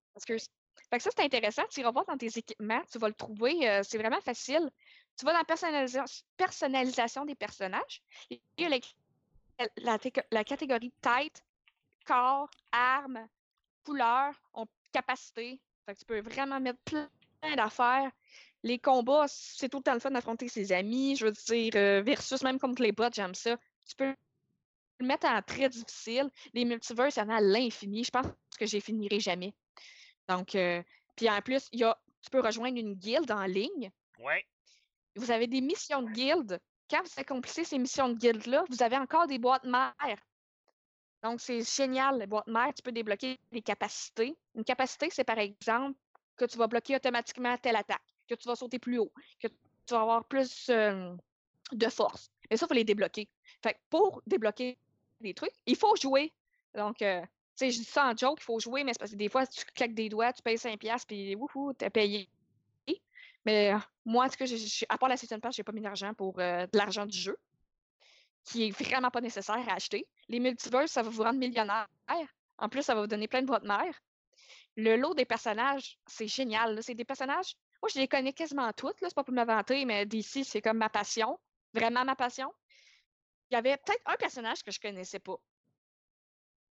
Fait 0.89 0.99
que 0.99 1.03
ça, 1.03 1.11
c'est 1.15 1.25
intéressant. 1.25 1.65
Tu 1.71 1.81
iras 1.81 1.91
voir 1.91 2.05
dans 2.07 2.17
tes 2.17 2.39
équipements, 2.39 2.83
tu 2.91 2.99
vas 2.99 3.09
le 3.09 3.15
trouver. 3.15 3.69
euh, 3.69 3.83
c'est 3.83 3.99
vraiment 3.99 4.21
facile. 4.21 4.71
Tu 5.19 5.25
vas 5.25 5.33
dans 5.33 5.39
la 5.39 5.45
personnalisa- 5.45 6.23
personnalisation 6.37 7.25
des 7.25 7.35
personnages. 7.35 8.01
Il 8.31 8.39
y 8.59 8.65
a 8.65 8.69
la, 8.69 8.79
la 9.79 9.99
té- 9.99 10.13
la 10.31 10.45
catégorie 10.45 10.93
tête, 11.01 11.43
corps, 12.07 12.51
armes, 12.71 13.27
couleur, 13.85 14.35
on- 14.55 14.67
capacité. 14.93 15.61
Fait 15.87 15.95
que 15.95 16.01
tu 16.01 16.05
peux 16.05 16.21
vraiment 16.21 16.61
mettre 16.61 16.81
plein 16.85 17.09
d'affaires. 17.55 18.11
Les 18.65 18.79
combats, 18.79 19.27
c'est 19.29 19.69
tout 19.69 19.79
le 19.79 19.83
temps 19.85 19.95
le 19.95 20.01
fun 20.01 20.11
d'affronter 20.11 20.49
ses 20.49 20.73
amis. 20.73 21.15
Je 21.15 21.27
veux 21.27 21.33
dire, 21.33 21.73
euh, 21.77 22.03
versus 22.03 22.43
même 22.43 22.59
contre 22.59 22.83
les 22.83 22.91
bots, 22.91 23.05
j'aime 23.15 23.35
ça. 23.35 23.57
Tu 23.89 23.95
peux 23.95 24.15
le 24.99 25.07
mettre 25.07 25.29
en 25.29 25.41
très 25.43 25.69
difficile. 25.69 26.29
Les 26.53 26.65
multivers, 26.65 27.09
il 27.15 27.19
y 27.19 27.23
en 27.23 27.29
a 27.29 27.37
à 27.37 27.41
l'infini. 27.41 28.03
Je 28.03 28.11
pense 28.11 28.27
que 28.59 28.67
j'y 28.67 28.81
finirai 28.81 29.21
jamais. 29.21 29.55
Donc, 30.29 30.57
euh, 30.57 30.83
puis 31.15 31.31
en 31.31 31.41
plus, 31.41 31.69
y 31.73 31.85
a, 31.85 31.97
tu 32.21 32.31
peux 32.31 32.41
rejoindre 32.41 32.79
une 32.79 32.95
guilde 32.95 33.31
en 33.31 33.45
ligne. 33.45 33.93
Ouais. 34.19 34.45
Vous 35.15 35.31
avez 35.31 35.47
des 35.47 35.61
missions 35.61 36.03
de 36.03 36.11
guilde. 36.11 36.61
Quand 36.91 37.03
vous 37.03 37.21
accomplissez 37.21 37.65
ces 37.65 37.79
missions 37.79 38.09
de 38.09 38.19
guilde-là, 38.19 38.65
vous 38.69 38.83
avez 38.83 38.97
encore 38.97 39.29
des 39.29 39.39
boîtes 39.39 39.65
mères. 39.65 40.27
Donc, 41.27 41.41
c'est 41.41 41.63
génial, 41.63 42.21
les 42.21 42.27
mères. 42.47 42.73
Tu 42.73 42.83
peux 42.85 42.93
débloquer 42.93 43.37
des 43.51 43.61
capacités. 43.61 44.37
Une 44.55 44.63
capacité, 44.63 45.09
c'est 45.11 45.25
par 45.25 45.39
exemple 45.39 45.99
que 46.37 46.45
tu 46.45 46.57
vas 46.57 46.69
bloquer 46.69 46.95
automatiquement 46.95 47.57
telle 47.59 47.75
attaque, 47.75 48.05
que 48.29 48.37
tu 48.37 48.47
vas 48.47 48.55
sauter 48.55 48.79
plus 48.79 48.99
haut, 48.99 49.11
que 49.41 49.49
tu 49.49 49.95
vas 49.95 50.03
avoir 50.03 50.25
plus 50.27 50.69
euh, 50.69 51.13
de 51.73 51.89
force. 51.89 52.31
Et 52.49 52.57
ça, 52.57 52.67
il 52.67 52.69
faut 52.69 52.75
les 52.75 52.85
débloquer. 52.85 53.29
Fait 53.61 53.73
que 53.73 53.79
pour 53.91 54.23
débloquer 54.25 54.79
des 55.21 55.35
trucs, 55.35 55.55
il 55.67 55.75
faut 55.75 55.97
jouer. 55.97 56.33
Donc, 56.77 57.03
euh, 57.03 57.21
tu 57.23 57.27
sais, 57.57 57.71
je 57.73 57.79
dis 57.79 57.85
ça 57.85 58.07
en 58.07 58.17
joke, 58.17 58.39
il 58.41 58.45
faut 58.45 58.61
jouer, 58.61 58.85
mais 58.85 58.93
c'est 58.93 59.01
parce 59.01 59.11
que 59.11 59.17
des 59.17 59.29
fois, 59.29 59.49
tu 59.49 59.65
claques 59.75 59.95
des 59.95 60.09
doigts, 60.09 60.33
tu 60.33 60.43
payes 60.43 60.57
5$, 60.57 61.07
puis 61.09 61.35
wouhou, 61.35 61.73
t'as 61.73 61.91
payé. 61.91 62.29
Mais 63.45 63.73
euh, 63.73 63.79
moi, 64.05 64.27
en 64.27 64.29
tout 64.29 64.37
cas, 64.37 64.45
à 64.89 64.99
part 64.99 65.09
la 65.09 65.17
Season 65.17 65.41
Pass, 65.41 65.57
j'ai 65.57 65.65
pas 65.65 65.73
mis 65.73 65.81
d'argent 65.81 66.15
pour 66.15 66.35
de 66.35 66.77
l'argent 66.77 67.07
du 67.07 67.19
jeu, 67.19 67.37
qui 68.45 68.69
est 68.69 68.71
vraiment 68.71 69.11
pas 69.11 69.21
nécessaire 69.21 69.69
à 69.69 69.75
acheter. 69.75 70.07
Les 70.29 70.41
multivers, 70.41 70.89
ça 70.89 71.03
va 71.03 71.11
vous 71.11 71.23
rendre 71.23 71.39
millionnaire. 71.39 71.87
En 72.59 72.69
plus, 72.69 72.83
ça 72.83 72.95
va 72.95 73.03
vous 73.03 73.07
donner 73.07 73.29
plein 73.29 73.43
de 73.43 73.47
boîtes 73.47 73.65
mères. 73.65 74.01
Le 74.77 74.97
lot 74.97 75.15
des 75.15 75.25
personnages, 75.25 75.99
c'est 76.07 76.29
génial. 76.29 76.75
là. 76.75 76.83
C'est 76.83 76.95
des 76.95 77.05
personnages, 77.05 77.57
moi, 77.83 77.89
je 77.95 77.99
les 78.01 78.09
connais 78.09 78.33
quasiment 78.33 78.73
toutes. 78.73 79.01
là, 79.01 79.09
C'est 79.09 79.15
pas 79.15 79.25
pour 79.25 79.35
me 79.35 79.45
vanter, 79.45 79.85
mais 79.85 80.07
d'ici, 80.07 80.45
c'est 80.45 80.61
comme 80.61 80.79
ma 80.79 80.89
passion. 80.89 81.39
Vraiment 81.73 82.05
ma 82.05 82.17
passion. 82.17 82.53
Il 83.51 83.55
y 83.55 83.57
avait 83.57 83.77
peut-être 83.77 84.03
un 84.07 84.17
personnage 84.17 84.63
que 84.63 84.71
je 84.71 84.81
connaissais 84.81 85.19
pas. 85.21 85.37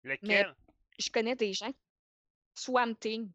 Lequel? 0.03 0.53
Je 0.99 1.09
connais 1.09 1.35
des 1.35 1.53
gens. 1.53 1.71
Swamp 2.53 2.95
Thing. 2.95 3.31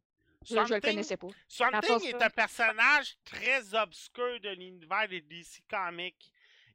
Je, 0.46 0.54
je 0.54 0.74
le 0.74 0.80
connaissais 0.80 1.16
pas. 1.16 1.28
Swamp 1.48 1.80
Thing 1.80 2.04
est 2.06 2.22
un 2.22 2.30
personnage 2.30 3.16
très 3.24 3.74
obscur 3.74 4.40
de 4.40 4.50
l'univers 4.50 5.08
des 5.08 5.20
DC 5.20 5.62
Comics. 5.68 6.32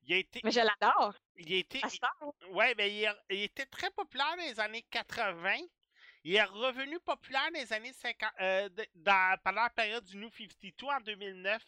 Il 0.08 0.14
a 0.14 0.18
été. 0.18 0.42
Mais 0.44 0.52
je 0.52 0.60
l'adore. 0.60 1.16
Il 1.38 1.52
a 1.54 1.58
été. 1.58 1.82
Ouais, 2.52 2.74
mais 2.78 2.96
il, 2.96 3.06
a- 3.06 3.18
il 3.30 3.44
était 3.44 3.66
très 3.66 3.90
populaire 3.92 4.36
dans 4.38 4.44
les 4.44 4.60
années 4.60 4.86
80. 4.92 5.58
Il 6.24 6.36
est 6.36 6.44
revenu 6.44 7.00
populaire 7.00 7.50
dans 7.52 7.60
les 7.60 7.72
années 7.74 7.94
50, 7.94 8.30
euh, 8.42 8.70
dans, 8.96 9.38
pendant 9.44 9.64
la 9.64 9.70
période 9.70 10.04
du 10.06 10.18
New 10.18 10.30
52 10.32 10.88
en 10.88 11.00
2009. 11.02 11.64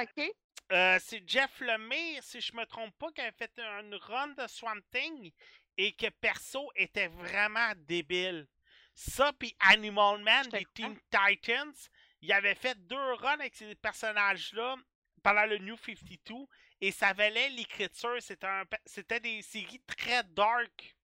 OK. 0.00 0.32
Euh, 0.72 0.98
c'est 1.00 1.22
Jeff 1.28 1.60
Lemire, 1.60 2.22
si 2.22 2.40
je 2.40 2.52
me 2.54 2.64
trompe 2.66 2.96
pas, 2.98 3.10
qui 3.12 3.20
avait 3.20 3.32
fait 3.36 3.52
une 3.58 3.94
run 3.94 4.28
de 4.28 4.46
Swamp 4.48 4.80
Thing 4.92 5.32
et 5.78 5.92
que 5.92 6.08
perso 6.08 6.70
était 6.74 7.08
vraiment 7.08 7.72
débile. 7.76 8.46
Ça, 8.94 9.32
puis 9.32 9.54
Animal 9.60 10.20
Man 10.22 10.46
des. 10.48 10.64
Teen 10.74 10.96
Titans, 11.10 11.72
il 12.20 12.32
avait 12.32 12.54
fait 12.54 12.74
deux 12.86 13.12
runs 13.14 13.34
avec 13.34 13.54
ces 13.54 13.74
personnages-là 13.76 14.76
pendant 15.22 15.46
le 15.46 15.58
New 15.58 15.76
52 15.76 16.46
et 16.80 16.92
ça 16.92 17.12
valait 17.12 17.48
l'écriture. 17.50 18.16
C'était 18.20 18.46
un 18.46 18.64
pe- 18.66 18.76
C'était 18.84 19.20
des 19.20 19.42
séries 19.42 19.80
très 19.86 20.22
dark 20.24 20.96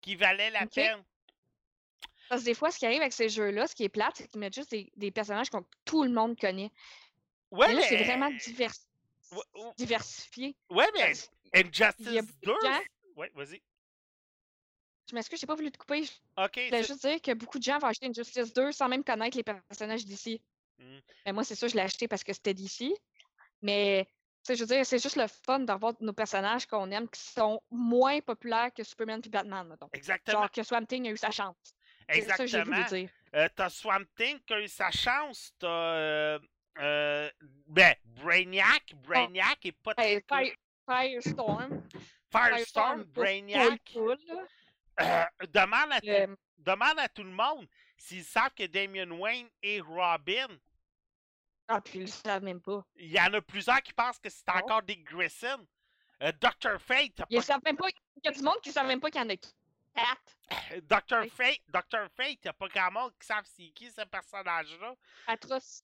qui 0.00 0.16
valaient 0.16 0.50
la 0.50 0.66
peine. 0.66 1.04
Parce 2.28 2.42
que 2.42 2.46
des 2.46 2.54
fois, 2.54 2.70
ce 2.70 2.78
qui 2.78 2.86
arrive 2.86 3.00
avec 3.00 3.12
ces 3.12 3.28
jeux-là, 3.28 3.66
ce 3.66 3.74
qui 3.74 3.82
est 3.84 3.88
plate, 3.88 4.16
c'est 4.16 4.28
qu'ils 4.28 4.38
mettent 4.40 4.54
juste 4.54 4.70
des, 4.70 4.90
des 4.96 5.10
personnages 5.10 5.50
que 5.50 5.56
tout 5.84 6.04
le 6.04 6.10
monde 6.10 6.38
connaît. 6.38 6.70
Ouais, 7.50 7.66
mais 7.68 7.74
là, 7.74 7.82
c'est 7.82 8.04
vraiment 8.04 8.30
divers- 8.30 8.72
Ouais, 9.32 9.38
ouais, 9.56 9.72
diversifié. 9.76 10.56
ouais, 10.70 10.86
mais 10.94 11.00
Parce- 11.06 11.30
il 11.52 11.58
y 11.58 11.62
a 11.62 11.66
Injustice 11.66 12.34
beaucoup 12.44 12.60
2. 12.62 12.68
de 12.68 12.72
gens- 12.72 12.80
Ouais, 13.16 13.32
vas-y. 13.34 13.60
Je 15.08 15.14
m'excuse, 15.16 15.40
j'ai 15.40 15.46
pas 15.48 15.56
voulu 15.56 15.72
te 15.72 15.78
couper. 15.78 16.04
Je 16.04 16.12
voulais 16.66 16.84
juste 16.84 17.00
dire 17.04 17.20
que 17.20 17.32
beaucoup 17.34 17.58
de 17.58 17.64
gens 17.64 17.78
vont 17.80 17.88
acheter 17.88 18.06
une 18.06 18.14
Justice 18.14 18.52
2 18.54 18.70
sans 18.70 18.88
même 18.88 19.02
connaître 19.02 19.36
les 19.36 19.42
personnages 19.42 20.04
d'ici. 20.04 20.40
Mm. 20.78 20.98
Mais 21.26 21.32
moi, 21.32 21.42
c'est 21.42 21.56
sûr, 21.56 21.68
je 21.68 21.74
l'ai 21.74 21.82
acheté 21.82 22.06
parce 22.06 22.22
que 22.22 22.32
c'était 22.32 22.54
d'ici. 22.54 22.94
Mais, 23.60 24.06
je 24.48 24.54
veux 24.54 24.66
dire, 24.66 24.84
c'est 24.86 25.02
juste 25.02 25.16
le 25.16 25.26
fun 25.26 25.60
d'avoir 25.60 25.92
nos 26.00 26.12
personnages 26.12 26.66
qu'on 26.66 26.90
aime 26.90 27.08
qui 27.08 27.20
sont 27.20 27.60
moins 27.70 28.20
populaires 28.20 28.70
que 28.74 28.82
Superman 28.82 29.20
et 29.24 29.28
Batman, 29.28 29.66
mettons. 29.68 29.88
Exactement. 29.92 30.40
Genre 30.40 30.50
que 30.50 30.62
Swamp 30.62 30.86
Thing 30.86 31.06
a 31.08 31.10
eu 31.10 31.16
sa 31.16 31.30
chance. 31.30 31.56
C'est 32.08 32.22
ça 32.22 32.36
que 32.36 32.46
j'ai 32.46 32.62
voulu 32.62 32.76
Exactement. 32.76 33.02
dire. 33.02 33.10
Euh, 33.36 33.48
t'as 33.54 33.68
Swamp 33.70 34.04
Thing 34.16 34.38
qui 34.46 34.52
a 34.54 34.60
eu 34.60 34.68
sa 34.68 34.90
chance. 34.90 35.52
T'as. 35.58 35.68
Euh, 35.68 36.38
euh, 36.78 37.30
ben, 37.66 37.94
Brainiac. 38.04 38.94
Brainiac 38.96 39.64
est 39.66 39.72
pas. 39.72 39.92
Hey, 39.98 40.20
cool. 40.22 40.38
Fire- 40.38 40.54
Firestorm. 40.88 41.82
Firestorm, 42.32 43.04
Brainiac. 43.04 43.80
cool. 43.92 44.16
Euh, 45.00 45.24
demande, 45.52 45.92
à 45.92 46.00
tout, 46.00 46.34
demande 46.58 46.98
à 46.98 47.08
tout 47.08 47.22
le 47.22 47.30
monde 47.30 47.66
s'ils 47.96 48.24
savent 48.24 48.52
que 48.56 48.66
Damian 48.66 49.10
Wayne 49.12 49.48
et 49.62 49.80
Robin. 49.80 50.48
Ah, 51.72 51.80
puis 51.80 51.98
ils 52.00 52.02
le 52.02 52.06
savent 52.08 52.42
même 52.42 52.60
pas. 52.60 52.84
Il 52.96 53.12
y 53.12 53.20
en 53.20 53.32
a 53.32 53.40
plusieurs 53.40 53.80
qui 53.80 53.92
pensent 53.92 54.18
que 54.18 54.28
c'est 54.28 54.48
encore 54.50 54.82
des 54.82 54.96
Grayson. 54.96 55.64
Euh, 56.22 56.32
Dr. 56.40 56.80
Fate, 56.80 57.22
Ils 57.30 57.36
pas 57.36 57.42
savent 57.42 57.60
même 57.64 57.76
pas. 57.76 57.88
Il 57.88 58.20
y 58.24 58.28
a 58.28 58.32
du 58.32 58.42
monde 58.42 58.60
qui 58.60 58.70
ne 58.70 58.74
savent 58.74 58.88
même 58.88 59.00
pas 59.00 59.10
qu'il 59.10 59.20
y 59.20 59.24
en 59.24 59.28
a 59.30 59.36
quatre. 59.36 60.36
Dr. 60.82 61.30
Fate, 61.32 61.60
Dr. 61.68 62.08
Fate, 62.16 62.44
y 62.44 62.48
a 62.48 62.52
pas 62.52 62.66
grand 62.68 62.90
monde 62.90 63.12
qui 63.20 63.26
savent 63.26 63.46
c'est 63.56 63.68
qui 63.70 63.88
ce 63.90 64.02
personnage-là. 64.04 64.94
Atroc- 65.28 65.82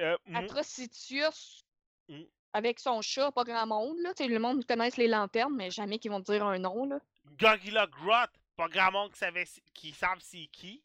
Euh, 0.00 0.16
Atrocitius. 0.34 1.64
Mm. 2.08 2.22
Avec 2.52 2.78
son 2.78 3.02
chat, 3.02 3.32
pas 3.32 3.44
grand 3.44 3.66
monde. 3.66 3.98
Là. 3.98 4.12
Le 4.20 4.38
monde 4.38 4.64
connaît 4.64 4.90
les 4.96 5.08
lanternes, 5.08 5.54
mais 5.56 5.70
jamais 5.70 5.98
qu'ils 5.98 6.10
vont 6.12 6.22
te 6.22 6.30
dire 6.32 6.46
un 6.46 6.58
nom. 6.58 6.86
Là. 6.86 7.00
Gorilla 7.38 7.86
Grodd, 7.88 8.30
pas 8.56 8.68
grand 8.68 8.92
monde 8.92 9.12
qui, 9.12 9.18
savait, 9.18 9.46
qui 9.72 9.92
savent 9.92 10.20
c'est 10.20 10.46
qui. 10.46 10.82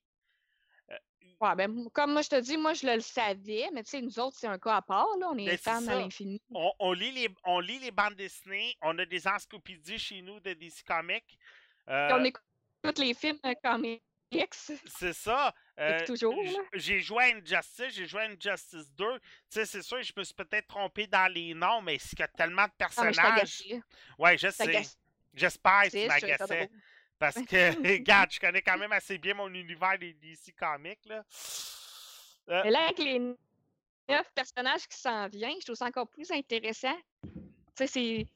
Ouais, 1.42 1.56
ben, 1.56 1.88
comme 1.94 2.12
moi 2.12 2.22
je 2.22 2.28
te 2.30 2.40
dis, 2.42 2.58
moi 2.58 2.74
je 2.74 2.86
le 2.86 3.00
savais, 3.00 3.70
mais 3.74 3.82
tu 3.84 3.92
sais, 3.92 4.02
nous 4.02 4.20
autres, 4.20 4.36
c'est 4.38 4.48
un 4.48 4.60
cas 4.60 4.76
à 4.76 4.82
part. 4.82 5.08
Là. 5.20 5.28
On 5.32 5.38
est 5.38 5.46
Ben, 5.46 5.58
c'est 5.58 5.70
à 5.70 5.80
l'infini. 5.80 6.42
On, 6.54 6.72
on 6.80 6.92
lit 6.92 7.12
les, 7.12 7.30
on 7.46 7.62
lit 7.62 7.80
les 7.80 7.92
bandes 7.92 8.16
dessinées, 8.16 8.76
on 8.82 8.98
a 9.00 9.06
des 9.06 9.26
encyclopédies 9.26 9.98
chez 10.00 10.22
nous 10.22 10.40
de 10.42 10.52
DC 10.54 10.84
Comics. 10.86 11.38
Euh, 11.88 12.10
On 12.12 12.24
écoute 12.26 12.44
les 12.98 13.14
films 13.14 13.40
euh, 13.46 13.54
comics. 13.64 14.04
c'est 14.54 15.14
ça. 15.14 15.54
euh, 15.80 16.06
toujours, 16.06 16.36
j'ai 16.74 17.00
joué 17.00 17.24
à 17.24 17.28
Injustice, 17.38 17.94
j'ai 17.96 18.06
joué 18.06 18.22
à 18.22 18.26
Injustice 18.26 18.92
2. 18.96 19.06
Tu 19.20 19.20
sais, 19.50 19.66
c'est 19.66 19.82
sûr, 19.82 20.02
je 20.04 20.12
me 20.18 20.24
suis 20.26 20.34
peut-être 20.36 20.68
trompé 20.68 21.08
dans 21.08 21.32
les 21.32 21.54
noms, 21.54 21.82
mais 21.82 21.96
il 21.96 22.20
y 22.20 22.22
a 22.22 22.28
tellement 22.28 22.66
de 22.66 22.72
Ah, 22.72 22.74
je 22.74 22.78
personnages. 22.78 23.64
ouais, 24.18 24.38
je 24.38 24.48
Je 24.48 24.52
sais. 24.52 24.82
J'espère 25.34 25.84
que 25.84 25.90
tu 25.90 26.08
m'agaçais. 26.08 26.70
Parce 27.20 27.36
que, 27.36 27.72
regarde, 28.00 28.32
je 28.32 28.40
connais 28.40 28.62
quand 28.62 28.78
même 28.78 28.92
assez 28.92 29.18
bien 29.18 29.34
mon 29.34 29.54
univers 29.54 30.00
des 30.00 30.14
DC 30.14 30.56
Comics. 30.58 31.06
Là. 31.06 31.24
Euh, 32.50 32.62
Mais 32.64 32.72
là, 32.72 32.84
avec 32.86 32.98
les 33.00 33.20
neuf 33.20 34.32
personnages 34.34 34.88
qui 34.88 34.98
s'en 34.98 35.28
viennent, 35.28 35.60
je 35.60 35.66
trouve 35.66 35.76
ça 35.76 35.86
encore 35.86 36.08
plus 36.08 36.32
intéressant. 36.32 36.98
Tu 37.24 37.30
sais, 37.76 37.88
c'est 37.88 38.28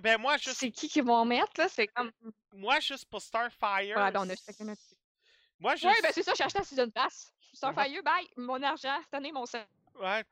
ben 0.00 0.18
moi, 0.18 0.36
juste, 0.38 0.56
c'est 0.56 0.70
qui 0.70 0.88
qu'ils 0.88 1.04
vont 1.04 1.24
mettre, 1.24 1.52
là? 1.58 1.68
C'est 1.68 1.86
comme. 1.88 2.10
moi, 2.54 2.80
juste 2.80 3.04
pour 3.10 3.20
Starfire. 3.20 3.96
Ouais, 3.96 4.10
ben, 4.10 4.20
on 4.24 4.30
a 4.30 4.34
chacun 4.36 4.64
notre. 4.64 4.80
Moi, 5.58 5.76
je. 5.76 5.86
Ouais, 5.86 5.94
ben 6.02 6.10
c'est 6.14 6.22
ça, 6.22 6.32
j'ai 6.36 6.44
acheté 6.44 6.58
à 6.60 6.64
Season 6.64 6.90
Pass. 6.90 7.32
Starfire, 7.52 8.02
bye, 8.02 8.26
mon 8.36 8.62
argent, 8.62 8.98
tenez 9.10 9.30
mon 9.30 9.44
50$, 9.44 9.66
Ouais. 9.96 10.24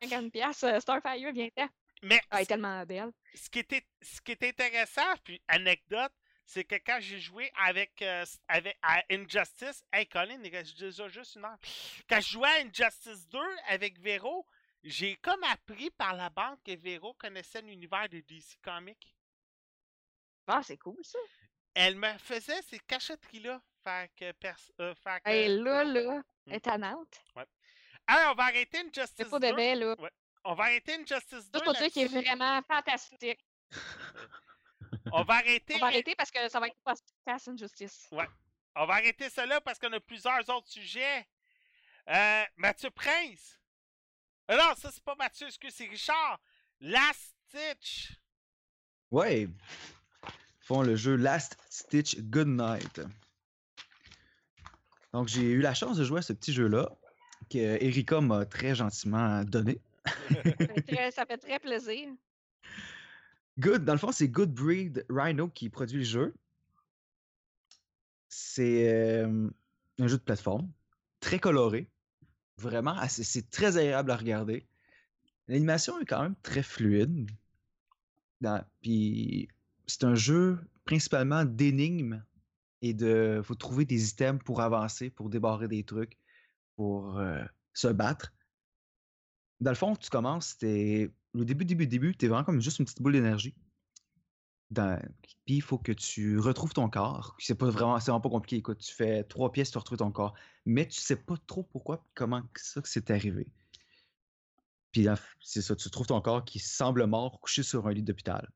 euh, 0.65 0.81
Starfire, 0.81 1.33
viens-t'en. 1.33 1.69
Mais 2.03 2.21
Elle 2.31 2.41
est 2.41 2.47
tellement 2.47 2.83
belle. 2.87 3.11
ce 3.35 3.51
qui 3.51 3.59
était, 3.59 3.87
ce 4.01 4.23
qui 4.23 4.33
est 4.33 4.43
intéressant, 4.43 5.15
puis 5.23 5.41
anecdote, 5.47 6.13
c'est 6.53 6.65
que 6.65 6.75
quand 6.85 6.99
j'ai 7.01 7.21
joué 7.21 7.51
avec, 7.55 8.03
euh, 8.03 8.25
avec 8.49 8.77
à 8.83 9.05
Injustice, 9.09 9.85
hey 9.93 10.05
Colin, 10.09 10.41
il 10.43 10.51
reste 10.55 10.77
déjà 10.81 11.09
juste 11.09 11.37
une 11.37 11.45
heure. 11.45 11.57
Quand 12.09 12.21
je 12.21 12.29
jouais 12.33 12.49
à 12.49 12.63
Injustice 12.67 13.29
2 13.29 13.39
avec 13.69 14.01
Vero, 14.01 14.45
j'ai 14.83 15.15
comme 15.19 15.45
appris 15.45 15.91
par 15.91 16.15
la 16.17 16.29
bande 16.29 16.59
que 16.65 16.75
Vero 16.77 17.15
connaissait 17.15 17.63
l'univers 17.63 18.09
de 18.09 18.19
DC 18.21 18.57
Comics. 18.63 19.15
Ah, 20.49 20.61
c'est 20.65 20.77
cool 20.79 20.99
ça. 21.05 21.19
Elle 21.75 21.95
me 21.95 22.19
faisait 22.19 22.61
ces 22.63 22.81
cachotteries-là. 22.81 23.63
Fait 23.85 24.11
que, 24.17 24.25
euh, 24.25 24.95
fait 24.97 25.21
que- 25.25 25.63
là, 25.63 25.85
là, 25.85 26.23
elle 26.47 26.53
Mm. 26.53 26.57
est 26.57 26.61
tannante. 26.61 27.21
Ah, 28.09 28.31
on 28.33 28.35
va 28.35 28.45
arrêter 28.45 28.79
Injustice 28.79 29.13
C'est 29.17 29.31
pas 29.31 29.39
2. 29.39 29.47
de 29.49 29.53
vrai, 29.53 29.75
là. 29.77 29.95
On 30.45 30.55
va 30.55 30.65
arrêter 30.65 30.95
Injustice 30.95 31.49
2. 31.51 31.61
Juste 31.61 31.65
pour 31.65 31.75
dire 31.75 31.91
qu'il 31.93 32.03
est 32.03 32.23
vraiment 32.23 32.61
fantastique. 32.63 33.39
On 35.13 35.23
va 35.23 35.35
arrêter. 35.35 35.75
On 35.77 35.79
va 35.79 35.87
arrêter 35.87 36.15
parce 36.15 36.31
que 36.31 36.49
ça 36.49 36.61
va 36.61 36.69
être 36.69 36.77
pas 36.85 36.95
Fast 37.25 37.49
and 37.49 37.57
Justice. 37.57 38.09
On 38.77 38.87
va 38.87 38.95
arrêter 38.95 39.29
cela 39.31 39.61
parce 39.61 39.79
qu'on 39.79 39.93
a 39.93 40.01
plusieurs 40.01 40.49
autres 40.51 40.69
sujets. 40.69 41.27
Euh, 42.09 42.43
Mathieu 42.57 42.91
Prince. 42.91 43.59
Euh, 44.51 44.57
non, 44.57 44.75
ça 44.77 44.91
c'est 44.93 45.03
pas 45.05 45.15
Mathieu, 45.17 45.47
excuse, 45.47 45.75
c'est 45.75 45.87
Richard. 45.87 46.41
Last 46.81 47.35
Stitch. 47.49 48.13
Ouais. 49.11 49.43
Ils 49.43 49.51
font 50.61 50.83
le 50.83 50.97
jeu 50.97 51.17
Last 51.17 51.57
Stitch 51.69 52.17
Goodnight. 52.19 53.01
Donc, 55.13 55.29
j'ai 55.29 55.43
eu 55.43 55.61
la 55.61 55.75
chance 55.75 55.97
de 55.97 56.05
jouer 56.05 56.21
à 56.21 56.23
ce 56.23 56.33
petit 56.33 56.53
jeu-là, 56.53 56.89
que 57.51 57.59
Erika 57.59 58.21
m'a 58.21 58.47
très 58.47 58.75
gentiment 58.77 59.43
donné. 59.45 59.81
Ça 60.07 60.43
fait 60.43 60.83
très- 60.87 61.11
ça 61.11 61.27
fait 61.27 61.39
très 61.39 61.59
plaisir. 61.59 62.09
Good, 63.59 63.85
dans 63.85 63.93
le 63.93 63.99
fond, 63.99 64.13
c'est 64.13 64.29
Good 64.29 64.55
Breed 64.55 65.05
Rhino 65.11 65.49
qui 65.49 65.69
produit 65.69 65.99
le 65.99 66.05
jeu. 66.05 66.35
C'est 68.29 69.23
un 69.23 70.07
jeu 70.07 70.17
de 70.17 70.23
plateforme, 70.23 70.71
très 71.19 71.39
coloré, 71.39 71.91
vraiment, 72.57 72.97
c'est 73.09 73.51
très 73.51 73.77
agréable 73.77 74.11
à 74.11 74.17
regarder. 74.17 74.67
L'animation 75.49 75.99
est 75.99 76.05
quand 76.05 76.23
même 76.23 76.37
très 76.43 76.63
fluide. 76.63 77.29
Puis 78.81 79.49
c'est 79.87 80.05
un 80.05 80.15
jeu 80.15 80.59
principalement 80.85 81.45
d'énigmes 81.45 82.25
et 82.83 82.95
de 82.95 83.43
faut 83.45 83.57
trouver 83.57 83.85
des 83.85 84.09
items 84.09 84.43
pour 84.45 84.61
avancer, 84.61 85.11
pour 85.11 85.29
débarrer 85.29 85.69
des 85.69 85.85
trucs, 85.85 86.17
pour 86.77 87.21
se 87.75 87.89
battre. 87.89 88.33
Dans 89.61 89.73
le 89.73 89.77
fond, 89.77 89.97
tu 89.97 90.09
commences, 90.09 90.57
t'es 90.57 91.11
le 91.35 91.45
début, 91.45 91.65
début, 91.65 91.87
début, 91.87 92.17
t'es 92.17 92.27
vraiment 92.29 92.45
comme 92.45 92.61
juste 92.61 92.79
une 92.79 92.85
petite 92.85 93.03
boule 93.03 93.13
d'énergie. 93.13 93.55
Dans- 94.71 95.01
Puis 95.23 95.37
il 95.57 95.63
faut 95.63 95.79
que 95.79 95.93
tu 95.93 96.39
retrouves 96.39 96.73
ton 96.73 96.89
corps. 96.89 97.37
C'est 97.39 97.57
pas 97.57 97.71
vraiment, 97.71 97.99
c'est 97.99 98.11
vraiment 98.11 98.21
pas 98.21 98.29
compliqué. 98.29 98.57
Écoute, 98.57 98.79
tu 98.79 98.95
fais 98.95 99.25
trois 99.25 99.51
pièces, 99.53 99.71
tu 99.71 99.79
retrouves 99.79 99.99
ton 99.99 100.13
corps, 100.13 100.35
mais 100.65 100.87
tu 100.87 101.01
sais 101.01 101.17
pas 101.17 101.35
trop 101.47 101.63
pourquoi, 101.65 102.05
comment 102.15 102.43
ça 102.57 102.81
c'est 102.85 103.11
arrivé. 103.11 103.49
Puis 104.93 105.03
là, 105.03 105.17
c'est 105.41 105.63
ça, 105.63 105.77
tu 105.77 105.89
trouves 105.91 106.07
ton 106.07 106.21
corps 106.21 106.45
qui 106.45 106.59
semble 106.59 107.07
mort, 107.07 107.41
couché 107.41 107.63
sur 107.63 107.87
un 107.87 107.93
lit 107.93 108.03
d'hôpital. 108.03 108.51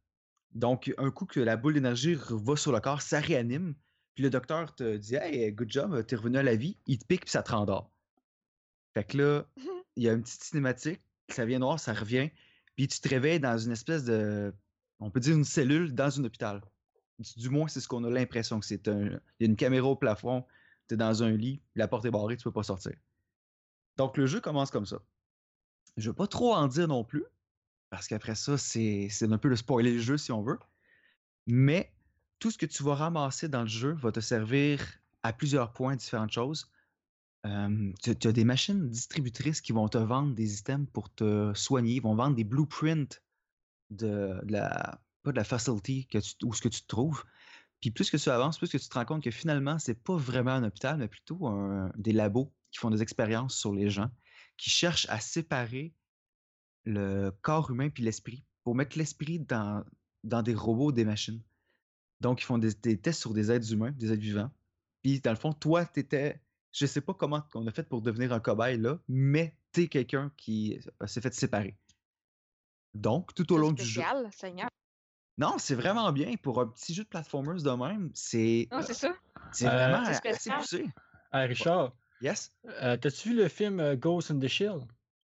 Donc, 0.53 0.93
un 0.99 1.11
coup 1.11 1.27
que 1.27 1.41
la 1.41 1.57
boule 1.57 1.75
d'énergie 1.75 2.17
va 2.17 2.57
sur 2.57 2.73
le 2.73 2.81
corps, 2.81 3.03
ça 3.03 3.21
réanime. 3.21 3.75
Puis 4.15 4.23
le 4.23 4.31
docteur 4.31 4.75
te 4.75 4.97
dit 4.97 5.17
Hey, 5.17 5.53
good 5.53 5.71
job, 5.71 6.07
t'es 6.07 6.15
revenu 6.17 6.39
à 6.39 6.43
la 6.45 6.55
vie. 6.55 6.79
Il 6.87 6.99
te 6.99 7.07
pique, 7.07 7.23
puis 7.23 7.31
ça 7.31 7.43
te 7.43 7.51
rendort. 7.51 7.91
Fait 8.95 9.05
que 9.05 9.19
là, 9.19 9.47
il 9.97 10.05
y 10.05 10.09
a 10.09 10.13
une 10.13 10.23
petite 10.23 10.45
cinématique, 10.45 11.01
ça 11.29 11.45
vient 11.45 11.59
noir, 11.59 11.81
ça 11.81 11.93
revient, 11.93 12.31
puis 12.77 12.89
tu 12.89 13.01
te 13.01 13.09
réveilles 13.09 13.41
dans 13.41 13.59
une 13.59 13.73
espèce 13.73 14.05
de, 14.05 14.53
on 15.01 15.11
peut 15.11 15.21
dire 15.21 15.37
une 15.37 15.45
cellule 15.45 15.95
dans 15.95 16.19
un 16.19 16.25
hôpital. 16.25 16.61
Du, 17.37 17.49
moins, 17.49 17.69
c'est 17.69 17.81
ce 17.81 17.87
qu'on 17.87 18.03
a 18.05 18.11
l'impression 18.11 18.59
que 18.59 18.67
c'est. 18.67 18.87
Il 18.87 19.21
y 19.41 19.45
a 19.45 19.47
une 19.47 19.57
caméra 19.57 19.87
au 19.87 19.97
plafond, 19.97 20.45
tu 20.89 20.95
es 20.95 20.97
dans 20.97 21.23
un 21.23 21.31
lit, 21.31 21.63
la 21.77 21.87
porte 21.87 22.05
est 22.05 22.11
barrée, 22.11 22.37
tu 22.37 22.45
peux 22.45 22.53
pas 22.53 22.65
sortir. 22.65 22.93
Donc 23.97 24.17
le 24.17 24.27
jeu 24.27 24.41
commence 24.41 24.71
comme 24.71 24.87
ça. 24.87 24.99
Je 25.97 26.11
veux 26.11 26.17
pas 26.17 26.27
trop 26.27 26.55
en 26.55 26.67
dire 26.67 26.89
non 26.89 27.05
plus, 27.05 27.25
parce 27.91 28.09
qu'après 28.09 28.35
ça, 28.35 28.59
c'est 28.59 29.09
c'est 29.11 29.31
un 29.31 29.39
peu 29.39 29.49
le 29.49 29.55
spoiler 29.55 29.93
le 29.93 30.01
jeu 30.01 30.19
si 30.19 30.33
on 30.33 30.43
veut. 30.43 30.59
Mais 31.47 31.93
tout 32.41 32.51
ce 32.51 32.59
que 32.59 32.67
tu 32.67 32.83
vas 32.83 32.97
ramasser 32.97 33.49
dans 33.49 33.63
le 33.63 33.69
jeu 33.69 33.93
va 33.93 34.11
te 34.11 34.21
servir 34.21 34.81
à 35.23 35.33
plusieurs 35.33 35.73
points 35.73 35.95
différentes 35.95 36.33
choses. 36.33 36.69
Tu 37.45 38.11
as 38.29 38.33
des 38.33 38.45
machines 38.45 38.89
distributrices 38.89 39.61
qui 39.61 39.73
vont 39.73 39.89
te 39.89 39.99
vendre 39.99 40.35
des 40.35 40.59
items 40.59 40.89
pour 40.93 41.13
te 41.15 41.53
soigner. 41.55 41.97
Ils 41.97 42.03
vont 42.03 42.15
vendre 42.15 42.37
des 42.37 42.45
blueprints 42.45 43.21
de, 43.91 44.41
la, 44.49 45.01
pas 45.23 45.33
de 45.33 45.37
la 45.37 45.45
facility 45.45 46.09
où 46.43 46.55
ce 46.55 46.63
que 46.63 46.69
tu 46.69 46.83
te 46.83 46.87
trouves. 46.87 47.25
Puis 47.81 47.91
plus 47.91 48.11
que 48.11 48.17
tu 48.17 48.31
avances, 48.31 48.57
plus 48.57 48.71
que 48.71 48.79
tu 48.79 48.89
te 48.89 48.95
rends 48.95 49.05
compte 49.05 49.23
que 49.23 49.31
finalement, 49.31 49.79
c'est 49.79 50.03
pas 50.03 50.17
vraiment 50.17 50.53
un 50.53 50.65
hôpital, 50.65 50.97
mais 50.97 51.09
plutôt 51.09 51.51
des 51.97 52.13
labos 52.13 52.51
qui 52.71 52.79
font 52.79 52.91
des 52.91 53.03
expériences 53.03 53.57
sur 53.57 53.75
les 53.75 53.91
gens, 53.91 54.11
qui 54.57 54.71
cherchent 54.71 55.07
à 55.11 55.21
séparer 55.21 55.93
le 56.85 57.31
corps 57.43 57.71
humain 57.71 57.91
puis 57.91 58.03
l'esprit 58.03 58.45
pour 58.63 58.75
mettre 58.75 58.97
l'esprit 58.99 59.39
dans, 59.39 59.85
dans 60.23 60.43
des 60.43 60.55
robots, 60.55 60.93
des 60.93 61.05
machines. 61.05 61.43
Donc, 62.21 62.41
ils 62.41 62.45
font 62.45 62.59
des, 62.59 62.73
des 62.75 62.99
tests 62.99 63.21
sur 63.21 63.35
des 63.35 63.51
êtres 63.51 63.71
humains, 63.73 63.93
des 63.93 64.13
êtres 64.13 64.23
vivants. 64.23 64.51
Puis, 65.03 65.21
dans 65.21 65.31
le 65.31 65.37
fond, 65.37 65.53
toi, 65.53 65.85
tu 65.85 66.01
étais. 66.01 66.41
Je 66.75 66.87
sais 66.87 67.01
pas 67.01 67.15
comment 67.15 67.43
on 67.55 67.67
a 67.69 67.71
fait 67.71 67.89
pour 67.89 68.03
devenir 68.03 68.33
un 68.33 68.41
cobaye 68.41 68.77
là, 68.79 68.99
mais 69.09 69.57
tu 69.73 69.83
es 69.83 69.89
quelqu'un 69.89 70.33
qui 70.37 70.81
euh, 71.01 71.07
s'est 71.07 71.21
fait 71.21 71.33
séparer. 71.33 71.77
Donc, 72.95 73.33
tout 73.35 73.53
au 73.53 73.57
long 73.59 73.71
du 73.73 73.85
jeu. 73.85 74.03
spécial, 74.03 74.29
Seigneur. 74.33 74.69
Non, 75.39 75.55
c'est 75.59 75.77
vraiment 75.77 76.11
bien 76.13 76.35
pour 76.37 76.61
un 76.61 76.67
petit 76.67 76.93
jeu 76.93 77.05
de 77.05 77.09
platformers 77.09 77.63
de 77.63 77.71
même. 77.71 78.11
C'est 78.15 78.69
Non, 78.73 78.83
c'est 78.83 78.95
ça. 78.95 79.15
c'est 79.53 79.67
Euh, 79.67 79.71
vraiment 79.71 80.05
c'est 80.05 80.11
assez 80.11 80.19
spécial. 80.19 80.59
poussé. 80.59 80.87
Ah, 81.31 81.41
Richard, 81.43 81.93
Yes? 82.21 82.53
euh, 82.67 82.97
t'as-tu 82.97 83.31
vu 83.31 83.37
le 83.37 83.49
film 83.49 83.79
euh, 83.81 83.97
Ghost 83.97 84.31
in 84.33 84.39
the 84.39 84.49
Shield? 84.49 84.83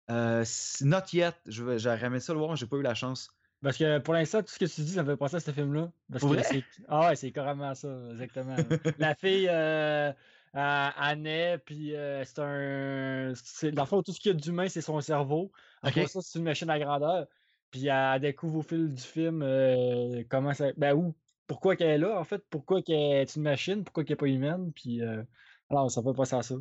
Euh, 0.10 0.44
not 0.82 1.04
yet. 1.14 1.34
J'aurais 1.48 2.04
aimé 2.06 2.20
ça 2.20 2.34
le 2.34 2.40
voir, 2.40 2.56
j'ai 2.56 2.68
pas 2.68 2.78
eu 2.78 2.82
la 2.84 2.94
chance. 2.96 3.30
Parce 3.64 3.78
que 3.78 4.00
pour 4.00 4.14
l'instant, 4.16 4.42
tout 4.42 4.50
ce 4.50 4.58
que 4.60 4.66
tu 4.66 4.82
dis, 4.82 4.94
ça 4.94 5.04
me 5.04 5.12
fait 5.12 5.18
penser 5.18 5.36
à 5.36 5.40
ce 5.40 5.52
film-là. 5.52 5.92
Parce 6.12 6.24
que 6.24 6.42
c'est. 6.44 6.64
Ah 6.88 7.08
ouais, 7.10 7.16
c'est 7.16 7.32
carrément 7.32 7.74
ça, 7.76 7.90
exactement. 8.12 8.56
la 8.98 9.14
fille, 9.16 9.48
euh, 9.50 10.12
naît, 10.54 11.58
puis 11.60 11.96
euh, 11.96 12.24
c'est 12.26 12.40
un. 12.40 13.34
c'est- 13.36 13.72
Dans 13.72 13.84
le 13.84 13.88
fond, 13.88 14.04
tout 14.04 14.12
ce 14.14 14.20
qu'il 14.20 14.32
y 14.32 14.36
a 14.36 14.38
d'humain, 14.38 14.68
c'est 14.70 14.82
son 14.82 15.00
cerveau. 15.02 15.52
Après 15.82 16.08
ça, 16.08 16.22
c'est 16.22 16.40
une 16.40 16.46
machine 16.46 16.70
à 16.70 16.80
grandeur. 16.80 17.28
Puis 17.72 17.88
elle 17.88 18.20
découvre 18.22 18.58
au 18.60 18.62
fil 18.62 18.94
du 18.94 19.02
film 19.02 19.42
euh, 19.44 20.24
comment 20.30 20.54
ça. 20.54 20.74
Ben 20.78 20.94
où, 20.96 21.18
pourquoi 21.48 21.76
qu'elle 21.76 21.90
est 21.92 21.98
là, 21.98 22.20
en 22.20 22.24
fait, 22.26 22.44
pourquoi 22.50 22.82
qu'elle 22.82 22.98
est 23.22 23.36
une 23.36 23.44
machine, 23.44 23.84
pourquoi 23.84 24.04
qu'elle 24.04 24.14
n'est 24.16 24.18
pas 24.18 24.28
humaine, 24.28 24.72
puis. 24.74 25.02
euh, 25.02 25.24
Alors, 25.70 25.90
ça 25.92 26.02
fait 26.04 26.14
penser 26.14 26.36
à 26.36 26.44
ça. 26.44 26.56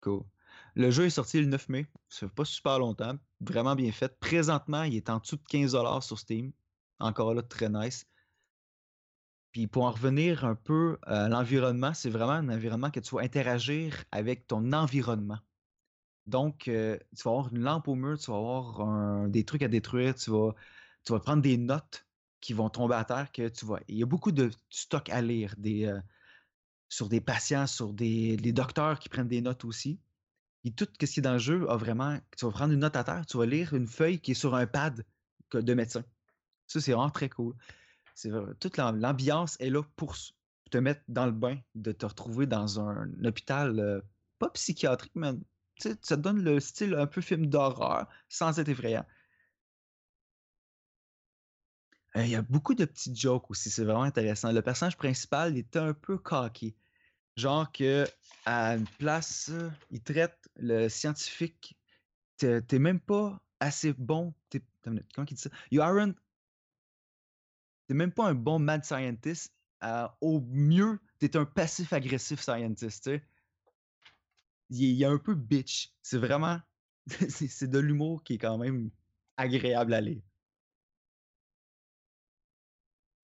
Cool. 0.00 0.24
Le 0.74 0.90
jeu 0.90 1.06
est 1.06 1.10
sorti 1.10 1.40
le 1.40 1.46
9 1.46 1.68
mai. 1.68 1.86
Ça 2.08 2.26
fait 2.28 2.34
pas 2.34 2.44
super 2.44 2.78
longtemps. 2.78 3.14
Vraiment 3.40 3.74
bien 3.74 3.92
fait. 3.92 4.18
Présentement, 4.18 4.82
il 4.84 4.96
est 4.96 5.10
en 5.10 5.18
dessous 5.18 5.36
de 5.36 5.42
15$ 5.44 6.06
sur 6.06 6.18
Steam. 6.18 6.52
Encore 6.98 7.34
là, 7.34 7.42
très 7.42 7.68
nice. 7.68 8.06
Puis 9.56 9.66
pour 9.66 9.84
en 9.84 9.90
revenir 9.90 10.44
un 10.44 10.54
peu 10.54 10.98
à 11.04 11.30
l'environnement, 11.30 11.94
c'est 11.94 12.10
vraiment 12.10 12.32
un 12.32 12.50
environnement 12.50 12.90
que 12.90 13.00
tu 13.00 13.14
vas 13.14 13.22
interagir 13.22 14.04
avec 14.12 14.46
ton 14.46 14.74
environnement. 14.74 15.38
Donc, 16.26 16.68
euh, 16.68 16.98
tu 17.16 17.22
vas 17.22 17.30
avoir 17.30 17.54
une 17.54 17.62
lampe 17.62 17.88
au 17.88 17.94
mur, 17.94 18.18
tu 18.18 18.30
vas 18.30 18.36
avoir 18.36 19.28
des 19.30 19.44
trucs 19.44 19.62
à 19.62 19.68
détruire, 19.68 20.14
tu 20.14 20.30
vas, 20.30 20.54
tu 21.06 21.14
vas 21.14 21.20
prendre 21.20 21.40
des 21.40 21.56
notes 21.56 22.06
qui 22.42 22.52
vont 22.52 22.68
tomber 22.68 22.96
à 22.96 23.04
terre 23.06 23.32
que 23.32 23.48
tu 23.48 23.64
vois. 23.64 23.80
Il 23.88 23.96
y 23.96 24.02
a 24.02 24.06
beaucoup 24.06 24.30
de 24.30 24.50
stock 24.68 25.08
à 25.08 25.22
lire, 25.22 25.54
euh, 25.64 26.00
sur 26.90 27.08
des 27.08 27.22
patients, 27.22 27.66
sur 27.66 27.94
des, 27.94 28.36
docteurs 28.36 28.98
qui 28.98 29.08
prennent 29.08 29.26
des 29.26 29.40
notes 29.40 29.64
aussi. 29.64 29.98
Et 30.64 30.70
tout 30.70 30.86
ce 31.00 31.06
qui 31.06 31.20
est 31.20 31.22
dans 31.22 31.32
le 31.32 31.38
jeu 31.38 31.66
a 31.70 31.78
vraiment. 31.78 32.18
Tu 32.36 32.44
vas 32.44 32.52
prendre 32.52 32.74
une 32.74 32.80
note 32.80 32.96
à 32.96 33.04
terre, 33.04 33.24
tu 33.24 33.38
vas 33.38 33.46
lire 33.46 33.72
une 33.72 33.86
feuille 33.86 34.20
qui 34.20 34.32
est 34.32 34.34
sur 34.34 34.54
un 34.54 34.66
pad 34.66 35.02
de 35.54 35.72
médecin. 35.72 36.04
Ça, 36.66 36.78
c'est 36.78 36.92
vraiment 36.92 37.08
très 37.08 37.30
cool. 37.30 37.54
C'est 38.16 38.30
toute 38.60 38.78
l'am- 38.78 38.98
l'ambiance 39.00 39.56
est 39.60 39.70
là 39.70 39.84
pour 39.96 40.16
te 40.72 40.78
mettre 40.78 41.02
dans 41.08 41.26
le 41.26 41.32
bain, 41.32 41.58
de 41.76 41.92
te 41.92 42.06
retrouver 42.06 42.46
dans 42.48 42.80
un 42.80 43.12
hôpital 43.24 43.78
euh, 43.80 44.02
pas 44.40 44.50
psychiatrique, 44.50 45.12
mais 45.16 45.34
ça 45.78 45.94
te 45.96 46.14
donne 46.14 46.42
le 46.42 46.60
style 46.60 46.94
un 46.94 47.06
peu 47.06 47.20
film 47.22 47.46
d'horreur 47.48 48.08
sans 48.28 48.58
être 48.60 48.68
effrayant. 48.70 49.06
Euh, 52.16 52.24
Il 52.24 52.30
y 52.30 52.34
a 52.36 52.42
beaucoup 52.42 52.74
de 52.74 52.84
petits 52.84 53.14
jokes 53.14 53.50
aussi, 53.50 53.70
c'est 53.70 53.84
vraiment 53.84 54.02
intéressant. 54.02 54.52
Le 54.52 54.62
personnage 54.62 54.96
principal 54.96 55.52
il 55.56 55.58
est 55.60 55.76
un 55.76 55.94
peu 55.94 56.18
coquille. 56.18 56.76
Genre 57.36 57.72
que 57.72 58.08
à 58.46 58.76
une 58.76 58.88
place, 58.88 59.52
il 59.90 60.02
traite 60.02 60.48
le 60.56 60.88
scientifique. 60.88 61.78
T'es 62.38 62.78
même 62.80 63.00
pas 63.00 63.40
assez 63.60 63.94
bon. 63.94 64.34
Comment 64.84 65.00
il 65.18 65.34
dit 65.34 65.38
ça? 65.38 65.50
You 65.72 65.82
aren't. 65.82 66.16
T'es 67.86 67.94
même 67.94 68.12
pas 68.12 68.28
un 68.28 68.34
bon 68.34 68.58
mad 68.58 68.84
scientist. 68.84 69.54
euh, 69.84 70.08
au 70.20 70.40
mieux, 70.40 71.00
t'es 71.18 71.36
un 71.36 71.44
passif-agressif 71.44 72.40
scientist, 72.40 73.10
il 74.70 74.82
il 74.84 75.02
est 75.02 75.06
un 75.06 75.18
peu 75.18 75.34
bitch. 75.34 75.94
C'est 76.02 76.18
vraiment. 76.18 76.58
c'est 77.30 77.68
de 77.70 77.78
l'humour 77.78 78.22
qui 78.24 78.34
est 78.34 78.38
quand 78.38 78.58
même 78.58 78.90
agréable 79.36 79.94
à 79.94 80.00
lire. 80.00 80.22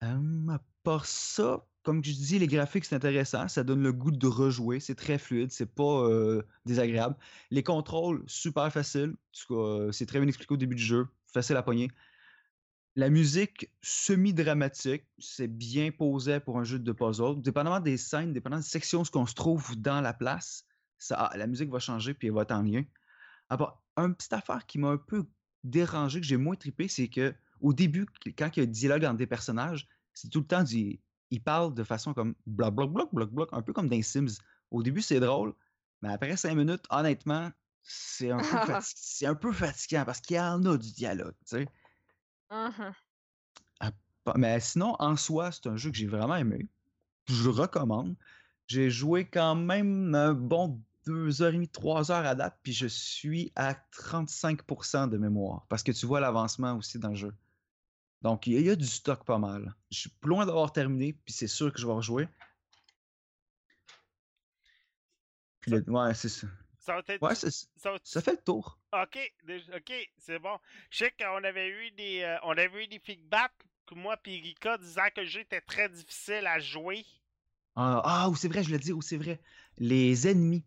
Hum, 0.01 0.49
à 0.49 0.59
part 0.83 1.05
ça, 1.05 1.65
comme 1.83 2.03
je 2.03 2.11
dis, 2.11 2.37
les 2.39 2.47
graphiques, 2.47 2.85
c'est 2.85 2.95
intéressant. 2.95 3.47
Ça 3.47 3.63
donne 3.63 3.81
le 3.81 3.93
goût 3.93 4.11
de 4.11 4.27
rejouer. 4.27 4.79
C'est 4.79 4.95
très 4.95 5.17
fluide. 5.17 5.51
C'est 5.51 5.73
pas 5.73 6.03
euh, 6.07 6.43
désagréable. 6.65 7.15
Les 7.51 7.63
contrôles, 7.63 8.23
super 8.27 8.71
cas, 8.73 9.53
euh, 9.55 9.91
c'est 9.91 10.05
très 10.05 10.19
bien 10.19 10.27
expliqué 10.27 10.53
au 10.53 10.57
début 10.57 10.75
du 10.75 10.83
jeu. 10.83 11.07
Facile 11.33 11.55
à 11.57 11.63
pogner. 11.63 11.89
La 12.95 13.09
musique 13.09 13.71
semi-dramatique, 13.81 15.05
c'est 15.17 15.47
bien 15.47 15.91
posé 15.91 16.39
pour 16.39 16.59
un 16.59 16.63
jeu 16.63 16.77
de 16.77 16.91
puzzle. 16.91 17.41
Dépendamment 17.41 17.79
des 17.79 17.97
scènes, 17.97 18.33
dépendamment 18.33 18.61
des 18.61 18.67
sections, 18.67 19.03
ce 19.03 19.09
qu'on 19.09 19.25
se 19.25 19.33
trouve 19.33 19.75
dans 19.77 19.99
la 20.01 20.13
place, 20.13 20.65
ça, 20.99 21.15
ah, 21.15 21.37
la 21.37 21.47
musique 21.47 21.69
va 21.71 21.79
changer 21.79 22.13
puis 22.13 22.27
elle 22.27 22.35
va 22.35 22.43
être 22.43 22.51
en 22.51 22.61
lien. 22.61 22.83
Part, 23.49 23.83
une 23.97 24.15
petite 24.15 24.33
affaire 24.33 24.65
qui 24.65 24.79
m'a 24.79 24.89
un 24.89 24.97
peu 24.97 25.25
dérangé, 25.63 26.21
que 26.21 26.25
j'ai 26.25 26.37
moins 26.37 26.55
trippé, 26.55 26.87
c'est 26.87 27.07
que 27.07 27.33
au 27.61 27.73
début, 27.73 28.05
quand 28.37 28.49
il 28.55 28.59
y 28.59 28.65
a 28.65 28.67
un 28.67 28.71
dialogue 28.71 29.05
entre 29.05 29.17
des 29.17 29.27
personnages, 29.27 29.87
c'est 30.13 30.29
tout 30.29 30.39
le 30.39 30.47
temps 30.47 30.63
du. 30.63 30.99
Ils 31.31 31.41
parlent 31.41 31.73
de 31.73 31.83
façon 31.83 32.13
comme 32.13 32.35
bloc, 32.45 32.75
bloc, 32.75 32.91
bloc, 32.91 33.09
bloc, 33.13 33.31
bloc, 33.31 33.49
un 33.53 33.61
peu 33.61 33.73
comme 33.73 33.89
dans 33.89 33.95
les 33.95 34.03
Sims. 34.03 34.37
Au 34.69 34.83
début, 34.83 35.01
c'est 35.01 35.19
drôle, 35.19 35.53
mais 36.01 36.11
après 36.13 36.37
cinq 36.37 36.55
minutes, 36.55 36.83
honnêtement, 36.89 37.51
c'est 37.81 38.31
un, 38.31 38.37
peu 38.37 38.43
fati- 38.71 39.25
un 39.25 39.35
peu 39.35 39.51
fatigant 39.51 40.05
parce 40.05 40.21
qu'il 40.21 40.35
y 40.37 40.39
en 40.39 40.63
a 40.65 40.77
du 40.77 40.91
dialogue, 40.91 41.35
tu 41.47 41.57
sais. 41.57 41.67
Mhm. 42.53 42.93
Pas- 44.23 44.35
Mais 44.37 44.59
sinon, 44.61 44.95
en 44.99 45.17
soi, 45.17 45.51
c'est 45.51 45.67
un 45.67 45.75
jeu 45.75 45.91
que 45.91 45.97
j'ai 45.97 46.07
vraiment 46.07 46.35
aimé. 46.37 46.67
Je 47.27 47.43
le 47.43 47.49
recommande. 47.49 48.15
J'ai 48.67 48.89
joué 48.89 49.25
quand 49.29 49.55
même 49.55 50.15
un 50.15 50.33
bon 50.33 50.81
2h30, 51.05 51.71
3h 51.73 52.25
à 52.25 52.35
date, 52.35 52.59
puis 52.63 52.73
je 52.73 52.87
suis 52.87 53.51
à 53.55 53.75
35% 53.91 55.07
de 55.07 55.17
mémoire. 55.17 55.65
Parce 55.69 55.83
que 55.83 55.91
tu 55.91 56.05
vois 56.05 56.21
l'avancement 56.21 56.75
aussi 56.77 56.99
dans 56.99 57.09
le 57.09 57.15
jeu. 57.15 57.35
Donc, 58.21 58.47
il 58.47 58.53
y, 58.53 58.57
a- 58.57 58.59
il 58.61 58.65
y 58.67 58.71
a 58.71 58.75
du 58.77 58.87
stock 58.87 59.25
pas 59.25 59.39
mal. 59.39 59.75
Je 59.91 59.99
suis 60.01 60.11
loin 60.23 60.45
d'avoir 60.45 60.71
terminé, 60.73 61.13
puis 61.13 61.33
c'est 61.33 61.47
sûr 61.47 61.73
que 61.73 61.79
je 61.81 61.87
vais 61.87 61.93
rejouer. 61.93 62.29
Puis 65.61 65.71
le- 65.71 65.83
ouais, 65.91 66.13
c'est 66.13 66.29
ça. 66.29 66.47
Ça 66.85 66.95
va 66.95 67.01
être. 67.07 67.21
Ouais, 67.21 67.33
c'est- 67.35 67.69
ça 67.77 67.91
va- 67.93 67.99
ça 68.03 68.21
fait 68.21 68.31
le 68.33 68.43
tour. 68.43 68.77
Ok, 68.91 69.17
ok, 69.73 69.93
c'est 70.17 70.37
bon. 70.39 70.57
Je 70.89 70.97
sais 70.97 71.13
qu'on 71.17 71.41
avait 71.45 71.69
eu 71.69 71.91
des, 71.91 72.21
euh, 72.23 72.35
on 72.43 72.51
avait 72.57 72.83
eu 72.83 72.87
des 72.87 72.99
feedbacks 72.99 73.53
que 73.85 73.95
moi 73.95 74.17
puis 74.17 74.41
Rika 74.41 74.77
disant 74.77 75.07
que 75.15 75.21
le 75.21 75.27
jeu 75.27 75.39
était 75.41 75.61
très 75.61 75.87
difficile 75.87 76.45
à 76.45 76.59
jouer. 76.59 77.05
Ah, 77.77 78.01
ah, 78.03 78.29
c'est 78.35 78.49
vrai, 78.49 78.63
je 78.63 78.69
le 78.71 78.79
dis, 78.79 78.91
c'est 79.01 79.17
vrai. 79.17 79.39
Les 79.77 80.27
ennemis. 80.27 80.63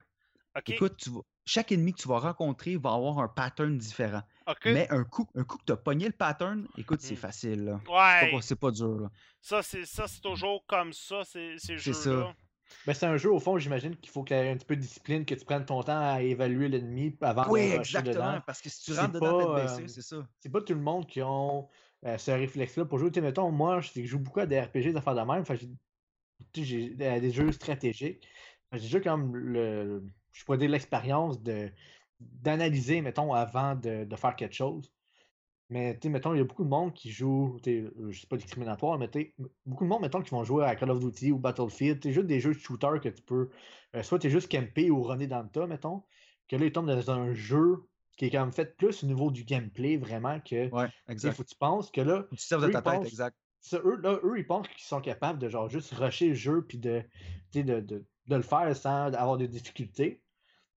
Ok, 0.57 0.71
Écoute, 0.71 0.97
tu 0.97 1.11
vas- 1.11 1.21
chaque 1.45 1.71
ennemi 1.71 1.93
que 1.93 2.01
tu 2.01 2.09
vas 2.09 2.19
rencontrer 2.19 2.77
va 2.79 2.95
avoir 2.95 3.19
un 3.19 3.29
pattern 3.29 3.77
différent. 3.77 4.23
ok. 4.47 4.64
Mais 4.64 4.91
un 4.91 5.05
coup, 5.05 5.29
un 5.35 5.45
coup 5.45 5.59
que 5.59 5.64
tu 5.67 5.73
as 5.73 5.77
pogné 5.77 6.07
le 6.07 6.12
pattern, 6.12 6.67
écoute, 6.79 7.03
c'est 7.03 7.12
Hmm. 7.14 7.19
facile. 7.19 7.64
là. 7.67 7.75
Ouais, 7.87 8.31
pas- 8.31 8.41
C'est 8.43 8.59
pas, 8.59 8.71
dur. 8.71 9.01
là. 9.01 9.11
ça 9.43 9.62
c'est 9.62 9.85
ça 9.85 10.09
c'est 10.09 10.21
toujours 10.23 10.64
comme 10.67 10.93
ça 10.95 11.25
ces, 11.25 11.59
ces 11.59 11.79
C'est 11.79 11.93
jeux-là. 11.93 12.35
Mais 12.87 12.95
c'est 12.95 13.07
un 13.07 13.17
jeu, 13.17 13.33
au 13.33 13.41
fond, 13.41 13.59
j'imagine 13.59 13.97
qu'il 13.97 14.11
faut 14.11 14.23
qu'il 14.23 14.37
y 14.37 14.41
ait 14.41 14.51
un 14.51 14.57
petit 14.57 14.67
peu 14.67 14.77
de 14.77 14.81
discipline, 14.81 15.25
que 15.25 15.35
tu 15.35 15.45
prennes 15.45 15.64
ton 15.64 15.83
temps 15.83 15.99
à 16.01 16.23
évaluer 16.23 16.69
l'ennemi 16.69 17.17
avant 17.21 17.51
Oui, 17.51 17.61
de 17.61 17.79
rusher 17.79 17.99
exactement. 17.99 18.33
dedans. 18.33 18.43
Parce 18.47 18.61
que 18.61 18.69
si 18.69 18.83
tu 18.85 18.99
rentres 18.99 19.12
dedans 19.12 19.55
baissée, 19.55 19.83
euh, 19.83 19.89
c'est 19.89 20.03
ça. 20.03 20.27
C'est 20.41 20.51
pas 20.51 20.61
tout 20.61 20.75
le 20.75 20.81
monde 20.81 21.07
qui 21.07 21.23
ont 21.23 21.69
euh, 22.05 22.19
ce 22.19 22.31
réflexe-là 22.31 22.85
pour 22.85 22.99
jouer. 22.99 23.11
Tu 23.11 23.17
sais, 23.17 23.21
mettons, 23.21 23.51
moi, 23.51 23.81
je 23.81 24.05
joue 24.05 24.19
beaucoup 24.19 24.41
à 24.41 24.47
des 24.47 24.61
RPG, 24.61 24.93
des 24.93 24.97
affaires 24.97 25.14
de 25.14 25.21
même. 25.23 25.45
J'ai- 26.55 26.64
j'ai 26.64 26.91
des, 26.91 27.31
jeux 27.31 27.53
stratégiques. 27.53 28.29
J'ai 28.73 28.81
déjà 28.81 29.01
comme 29.01 29.37
le. 29.37 30.05
Je 30.33 30.45
pourrais 30.45 30.59
dire 30.59 30.71
l'expérience 30.71 31.43
de 31.43 31.71
d'analyser, 32.21 33.03
mettons, 33.03 33.33
avant 33.35 33.75
de, 33.75 34.05
de 34.05 34.17
faire 34.17 34.37
quelque 34.37 34.55
chose. 34.55 34.96
Mais 35.69 35.95
tu 35.95 36.03
sais, 36.07 36.09
mettons, 36.11 36.33
il 36.33 36.39
y 36.39 36.41
a 36.41 36.45
beaucoup 36.45 36.62
de 36.64 36.69
monde 36.69 36.95
qui 36.95 37.11
joue, 37.11 37.59
tu 37.62 37.71
sais, 37.71 37.79
euh, 37.99 38.11
je 38.12 38.21
sais 38.21 38.27
pas 38.29 38.37
discriminatoire, 38.37 38.99
mais 38.99 39.09
tu 39.11 39.35
beaucoup 39.64 39.83
de 39.85 39.89
monde, 39.89 40.03
mettons, 40.03 40.23
qui 40.23 40.31
vont 40.31 40.45
jouer 40.45 40.64
à 40.64 40.77
Call 40.77 40.91
of 40.91 41.01
Duty 41.01 41.33
ou 41.33 41.39
Battlefield, 41.39 42.01
tu 42.01 42.12
juste 42.12 42.27
des 42.27 42.39
jeux 42.39 42.55
de 42.55 42.59
shooter 42.59 43.01
que 43.03 43.09
tu 43.09 43.23
peux, 43.23 43.51
euh, 43.97 44.03
soit 44.05 44.21
tu 44.21 44.29
es 44.29 44.31
juste 44.31 44.51
camper 44.51 44.91
ou 44.91 45.03
runner 45.03 45.27
dans 45.27 45.43
le 45.43 45.49
tas, 45.49 45.67
mettons, 45.67 46.05
que 46.49 46.55
là, 46.55 46.67
ils 46.67 46.73
tombent 46.73 46.87
dans 46.87 47.11
un 47.11 47.35
jeu 47.35 47.83
qui 48.17 48.27
est 48.27 48.31
quand 48.31 48.41
même 48.41 48.53
fait 48.53 48.77
plus 48.77 49.03
au 49.03 49.07
niveau 49.09 49.31
du 49.33 49.45
gameplay, 49.45 49.97
vraiment, 49.97 50.39
que, 50.41 50.71
Ouais, 50.71 50.89
exact. 51.09 51.35
faut 51.35 51.43
que 51.43 51.49
tu 51.49 51.57
penses 51.57 51.91
que 51.91 52.01
là, 52.01 52.27
tu 52.31 52.37
serves 52.37 52.62
de 52.62 52.69
eux, 52.69 52.71
ta 52.71 52.79
ils 52.79 52.83
tête, 52.83 52.95
pensent- 53.01 53.07
exact. 53.09 53.37
ça, 53.61 53.81
eux, 53.85 53.97
là, 53.97 54.21
eux, 54.23 54.39
ils 54.39 54.47
pensent 54.47 54.69
qu'ils 54.69 54.85
sont 54.85 55.01
capables 55.01 55.41
de 55.41 55.49
genre 55.49 55.69
juste 55.69 55.93
rusher 55.93 56.29
le 56.29 56.35
jeu 56.35 56.64
puis 56.64 56.79
de, 56.79 57.03
tu 57.51 57.59
sais, 57.59 57.64
de, 57.64 57.81
de, 57.81 58.05
de 58.29 58.37
le 58.37 58.43
faire 58.43 58.75
sans 58.77 59.07
avoir 59.12 59.37
de 59.37 59.47
difficultés. 59.47 60.23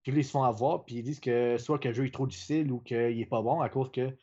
Puis 0.05 0.13
là, 0.13 0.19
ils 0.19 0.25
se 0.25 0.31
font 0.31 0.45
avoir, 0.45 0.85
puis 0.85 0.95
ils 0.97 1.03
disent 1.03 1.19
que 1.19 1.59
soit 1.59 1.81
que 1.81 1.89
le 1.89 1.95
jeu 1.95 2.07
est 2.07 2.15
trop 2.15 2.29
difficile 2.29 2.71
ou 2.71 2.79
qu'il 2.79 2.97
est 3.21 3.27
pas 3.27 3.43
bon 3.43 3.61
à 3.61 3.69
cause 3.69 3.91
que 3.91 4.17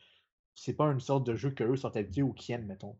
c'est 0.54 0.74
pas 0.74 0.86
une 0.86 1.00
sorte 1.00 1.26
de 1.26 1.34
jeu 1.34 1.50
qu'eux 1.50 1.76
sont 1.76 1.96
habitués 1.96 2.22
ou 2.22 2.32
qu'ils 2.32 2.54
aiment, 2.54 2.66
mettons. 2.66 2.96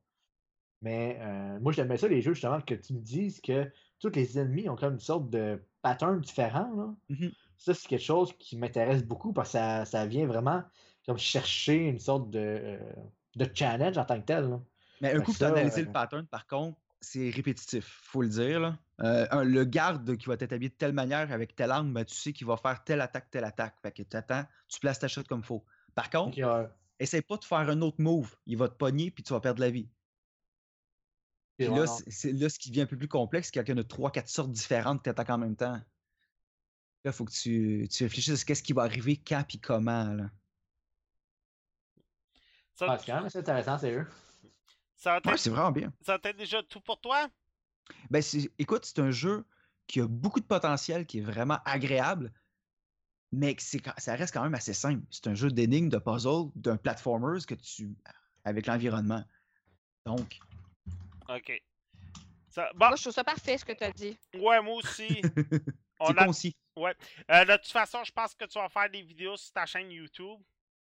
Mais 0.83 1.19
euh, 1.21 1.59
moi, 1.61 1.73
j'aimais 1.73 1.97
ça, 1.97 2.09
les 2.09 2.21
jeux, 2.21 2.35
justement, 2.35 2.61
que 2.61 2.75
tu 2.75 2.93
me 2.95 3.01
dises 3.01 3.41
que 3.41 3.71
tous 3.99 4.11
les 4.11 4.39
ennemis 4.39 4.69
ont 4.69 4.77
comme 4.77 4.95
une 4.95 5.01
sorte 5.01 5.31
de 5.31 5.63
pattern 5.83 6.21
différent. 6.21 6.71
Là. 6.77 6.95
Mhm. 7.09 7.33
Ça, 7.57 7.73
c'est 7.73 7.89
quelque 7.89 8.03
chose 8.05 8.37
qui 8.39 8.57
m'intéresse 8.59 9.03
beaucoup 9.05 9.33
parce 9.33 9.49
que 9.51 9.53
ça, 9.59 9.85
ça 9.87 10.07
vient 10.07 10.27
vraiment 10.27 10.63
comme 11.07 11.19
chercher 11.19 11.77
une 11.89 11.99
sorte 11.99 12.31
de, 12.31 12.39
euh, 12.39 12.79
de 13.37 13.49
challenge 13.55 13.97
en 13.97 14.05
tant 14.05 14.21
que 14.21 14.27
tel. 14.27 14.49
là. 14.51 14.61
Mais 15.01 15.13
un 15.13 15.19
Fait 15.19 15.25
coup 15.25 15.33
que 15.33 15.39
tu 15.39 15.45
as 15.45 15.49
analysé 15.49 15.83
euh, 15.83 15.85
le 15.87 15.93
pattern, 15.93 16.27
par 16.27 16.47
contre, 16.47 16.79
c'est 17.01 17.31
répétitif, 17.31 17.85
faut 18.03 18.23
le 18.23 18.29
dire. 18.29 18.61
Là. 18.61 18.79
Euh, 19.03 19.27
un- 19.31 19.45
le 19.45 19.65
garde 19.65 20.17
qui 20.17 20.27
va 20.27 20.35
être 20.35 20.53
habillé 20.53 20.71
de 20.71 20.75
telle 20.75 20.93
manière 20.93 21.33
avec 21.33 21.55
telle 21.55 21.71
arme, 21.71 21.93
ben, 21.93 22.05
tu 22.05 22.15
sais 22.15 22.33
qu'il 22.33 22.47
va 22.47 22.57
faire 22.57 22.85
telle 22.85 23.01
attaque, 23.01 23.31
telle 23.31 23.45
attaque. 23.45 23.75
Fait 23.83 23.93
que 23.93 24.03
tu 24.03 24.17
attends, 24.17 24.45
tu 24.69 24.81
places 24.81 24.99
ta 24.99 25.09
shot 25.09 25.25
comme 25.25 25.41
il 25.41 25.47
faut. 25.47 25.65
Par 25.95 26.11
contre, 26.11 26.37
essaye 26.99 27.23
pas 27.23 27.37
de 27.37 27.45
faire 27.45 27.59
un 27.59 27.81
autre 27.83 28.01
move. 28.01 28.37
Il 28.47 28.57
va 28.57 28.69
te 28.69 28.75
pogner 28.75 29.11
puis 29.11 29.23
tu 29.23 29.33
vas 29.33 29.41
perdre 29.41 29.61
la 29.61 29.71
vie. 29.71 29.89
Puis 31.57 31.69
là, 31.69 31.87
c'est 31.87 32.11
c'est 32.11 32.33
là 32.33 32.49
ce 32.49 32.59
qui 32.59 32.71
devient 32.71 32.83
un 32.83 32.87
peu 32.87 32.99
plus 32.99 33.09
complexe, 33.09 33.49
c'est 33.53 33.65
qu'il 33.65 33.77
y 33.77 33.81
a 33.81 33.85
3-4 33.85 34.29
sortes 34.29 34.51
différentes 34.51 34.99
que 34.99 35.05
tu 35.05 35.11
attaques 35.11 35.31
en 35.31 35.39
même 35.39 35.57
temps. 35.57 35.81
Là, 37.05 37.11
il 37.11 37.13
faut 37.13 37.25
que 37.25 37.33
tu, 37.33 37.87
tu 37.91 38.05
réfléchisses 38.05 38.43
à 38.43 38.45
qu'est-ce 38.45 38.63
qui 38.63 38.73
va 38.73 38.83
arriver, 38.83 39.17
quand 39.17 39.45
puis 39.47 39.61
comment. 39.61 40.05
Là. 40.15 40.31
Ça, 42.75 42.87
Ah, 42.89 42.99
c'est 42.99 43.07
quand 43.07 43.17
même 43.17 43.27
assez 43.27 43.39
intéressant, 43.39 43.79
sérieux. 43.79 44.07
ça 44.97 45.21
va 45.21 45.31
Ouais, 45.31 45.37
c'est 45.37 45.51
vraiment 45.51 45.71
bien. 45.71 45.93
ça 46.01 46.19
être 46.23 46.37
déjà 46.37 46.63
tout 46.63 46.81
pour 46.81 47.01
toi? 47.01 47.29
Ben, 48.11 48.23
c'est- 48.23 48.51
écoute, 48.59 48.85
c'est 48.85 48.99
un 49.01 49.11
jeu 49.11 49.45
qui 49.87 50.01
a 50.01 50.09
beaucoup 50.09 50.41
de 50.41 50.47
potentiel, 50.47 51.07
qui 51.07 51.19
est 51.19 51.23
vraiment 51.23 51.59
agréable, 51.65 52.33
mais 53.35 53.57
ça 53.59 54.15
reste 54.17 54.33
quand 54.35 54.43
même 54.43 54.55
assez 54.55 54.75
simple. 54.75 55.03
C'est 55.11 55.27
un 55.27 55.35
jeu 55.35 55.51
d'énigmes, 55.51 55.89
de 55.89 55.99
puzzle, 55.99 56.51
d'un 56.55 56.77
platformers 56.77 57.45
que 57.47 57.55
tu. 57.55 57.95
avec 58.45 58.67
l'environnement. 58.67 59.25
Donc, 60.07 60.39
Ok. 61.29 61.63
Ça, 62.51 62.71
bon, 62.75 62.87
Moi, 62.89 62.97
je 62.97 63.03
trouve 63.03 63.13
ça 63.15 63.25
parfait 63.25 63.57
ce 63.59 63.65
que 63.65 63.73
tu 63.73 63.83
as 63.83 63.91
dit. 63.93 64.17
ouais, 64.35 64.61
moi 64.63 64.75
aussi. 64.77 65.09
C'est 66.07 66.19
a- 66.19 66.25
concis. 66.27 66.55
Euh, 66.77 67.45
de 67.45 67.57
toute 67.57 67.73
façon, 67.73 68.03
je 68.05 68.13
pense 68.13 68.35
que 68.35 68.45
tu 68.45 68.59
vas 68.59 68.69
faire 68.69 68.91
des 68.91 69.03
vidéos 69.03 69.37
sur 69.37 69.53
ta 69.53 69.65
chaîne 69.65 69.91
YouTube. 69.91 70.39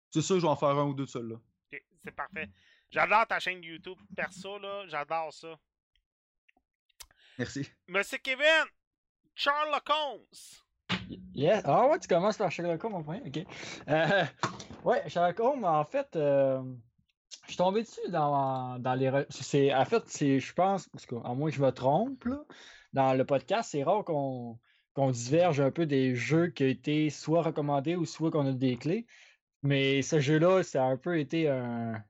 C'est 0.09 0.21
ça, 0.21 0.35
je 0.35 0.41
vais 0.41 0.47
en 0.47 0.55
faire 0.55 0.69
un 0.69 0.85
ou 0.85 0.93
deux 0.93 1.05
de. 1.05 1.35
Ok, 1.35 1.83
c'est 2.03 2.11
parfait. 2.11 2.49
J'adore 2.89 3.27
ta 3.27 3.39
chaîne 3.39 3.61
YouTube 3.63 3.97
perso, 4.15 4.57
là. 4.59 4.85
J'adore 4.87 5.31
ça. 5.33 5.57
Merci. 7.37 7.67
Monsieur 7.87 8.17
Kevin, 8.17 8.65
Sherlock 9.35 9.89
Holmes. 9.89 10.25
Yeah. 11.33 11.61
Ah 11.65 11.87
ouais, 11.87 11.99
tu 11.99 12.07
commences 12.07 12.37
par 12.37 12.51
Sherlock 12.51 12.83
Holmes, 12.83 12.93
mon 12.93 13.03
point. 13.03 13.19
Ok. 13.25 13.45
Euh, 13.87 14.23
ouais, 14.83 15.03
Sherlock 15.07 15.39
Holmes, 15.39 15.65
en 15.65 15.83
fait, 15.83 16.15
euh, 16.15 16.61
je 17.43 17.47
suis 17.49 17.57
tombé 17.57 17.83
dessus 17.83 18.09
dans, 18.09 18.77
dans 18.79 18.93
les. 18.93 19.25
C'est, 19.29 19.73
en 19.73 19.85
fait, 19.85 20.03
c'est, 20.07 20.39
je 20.39 20.53
pense, 20.53 20.87
parce 20.89 21.05
que, 21.05 21.15
à 21.23 21.33
moins 21.33 21.49
que 21.49 21.55
je 21.55 21.61
me 21.61 21.71
trompe, 21.71 22.23
là, 22.25 22.43
dans 22.93 23.13
le 23.13 23.25
podcast, 23.25 23.69
c'est 23.71 23.83
rare 23.83 24.03
qu'on, 24.03 24.59
qu'on 24.93 25.11
diverge 25.11 25.59
un 25.61 25.71
peu 25.71 25.85
des 25.85 26.15
jeux 26.15 26.47
qui 26.47 26.63
ont 26.63 26.67
été 26.67 27.09
soit 27.09 27.41
recommandés 27.41 27.95
ou 27.95 28.05
soit 28.05 28.31
qu'on 28.31 28.47
a 28.47 28.51
des 28.51 28.77
clés. 28.77 29.05
Mais 29.63 30.01
ce 30.01 30.19
jeu-là, 30.19 30.63
ça 30.63 30.83
a 30.83 30.87
un 30.87 30.97
peu 30.97 31.19
été 31.19 31.47
un, 31.47 32.03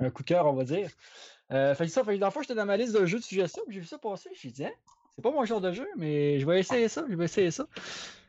un 0.00 0.10
coup 0.10 0.22
de 0.22 0.28
cœur, 0.28 0.46
on 0.46 0.54
va 0.54 0.64
dire. 0.64 0.90
Euh, 1.52 1.74
fait 1.74 1.86
que 1.86 1.90
ça, 1.90 2.04
fait 2.04 2.14
que 2.14 2.20
dans 2.20 2.28
le 2.28 2.42
j'étais 2.42 2.54
dans 2.54 2.66
ma 2.66 2.76
liste 2.76 2.94
de 2.94 3.06
jeux 3.06 3.18
de 3.18 3.24
suggestions, 3.24 3.62
puis 3.66 3.74
j'ai 3.74 3.80
vu 3.80 3.86
ça 3.86 3.98
passer, 3.98 4.30
j'ai 4.34 4.50
dit, 4.50 4.64
Hein, 4.64 4.70
c'est 5.20 5.30
pas 5.30 5.36
mon 5.36 5.44
genre 5.44 5.60
de 5.60 5.72
jeu, 5.72 5.86
mais 5.96 6.38
je 6.40 6.46
vais 6.46 6.60
essayer 6.60 6.88
ça, 6.88 7.04
je 7.08 7.14
vais 7.14 7.24
essayer 7.26 7.50
ça. 7.50 7.66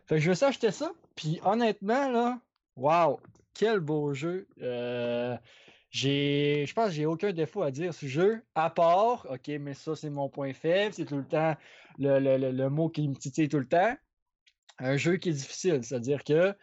Fait 0.08 0.16
que 0.16 0.22
je 0.22 0.30
vais 0.30 0.36
ça 0.36 0.48
acheter 0.50 0.72
ça, 0.72 0.92
puis 1.16 1.40
honnêtement, 1.46 2.12
là, 2.12 2.40
waouh, 2.76 3.20
quel 3.54 3.80
beau 3.80 4.14
jeu. 4.14 4.48
Euh, 4.62 5.38
j'ai, 5.90 6.66
je 6.68 6.74
pense 6.74 6.88
que 6.88 6.94
j'ai 6.94 7.06
aucun 7.06 7.32
défaut 7.32 7.64
à 7.64 7.72
dire 7.72 7.94
ce 7.94 8.06
jeu, 8.08 8.42
à 8.56 8.70
part, 8.70 9.26
ok, 9.30 9.48
mais 9.60 9.74
ça, 9.74 9.96
c'est 9.96 10.10
mon 10.10 10.30
point 10.30 10.54
faible, 10.54 10.94
c'est 10.94 11.06
tout 11.06 11.18
le 11.18 11.26
temps 11.26 11.56
le, 12.00 12.20
le- 12.20 12.38
le- 12.38 12.52
le 12.52 12.70
mot 12.70 12.90
qui 12.90 13.08
me 13.08 13.16
titille 13.16 13.50
tout 13.50 13.60
le 13.60 13.68
temps. 13.68 13.94
Un 14.80 14.98
jeu 14.98 15.18
qui 15.18 15.30
est 15.30 15.34
difficile, 15.34 15.84
c'est-à-dire 15.84 16.24
que 16.24 16.56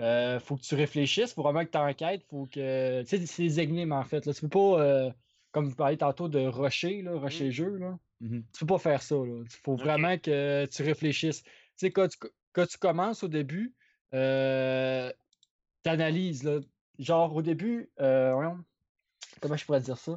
euh, 0.00 0.40
faut 0.40 0.56
que 0.56 0.62
tu 0.62 0.74
réfléchisses, 0.74 1.32
faut 1.32 1.42
vraiment 1.42 1.64
que 1.64 1.70
tu 1.70 1.78
enquêtes, 1.78 2.24
faut 2.28 2.46
que. 2.46 3.02
Tu 3.02 3.08
sais, 3.08 3.26
c'est 3.26 3.42
des 3.42 3.60
énigmes 3.60 3.92
en 3.92 4.04
fait. 4.04 4.26
Là. 4.26 4.32
Tu 4.34 4.40
peux 4.42 4.48
pas, 4.48 4.80
euh, 4.82 5.10
comme 5.52 5.68
vous 5.68 5.76
parliez 5.76 5.96
tantôt 5.96 6.28
de 6.28 6.40
rusher, 6.40 7.02
là, 7.02 7.12
rusher 7.14 7.44
le 7.46 7.50
jeu, 7.52 7.76
là. 7.76 7.98
Mhm. 8.20 8.44
Tu 8.52 8.60
peux 8.60 8.74
pas 8.74 8.78
faire 8.78 9.02
ça. 9.02 9.16
Il 9.16 9.44
faut 9.62 9.76
vraiment 9.76 10.16
que 10.18 10.66
tu 10.66 10.82
réfléchisses. 10.82 11.42
Tu 11.42 11.50
sais, 11.76 11.90
quand 11.90 12.08
tu, 12.08 12.18
quand 12.52 12.66
tu 12.66 12.78
commences 12.78 13.22
au 13.22 13.28
début, 13.28 13.74
euh, 14.14 15.12
t'analyses, 15.82 16.44
là. 16.44 16.60
Genre, 16.98 17.34
au 17.34 17.42
début, 17.42 17.90
euh, 18.00 18.54
comment 19.40 19.56
je 19.56 19.64
pourrais 19.64 19.80
dire 19.80 19.98
ça? 19.98 20.16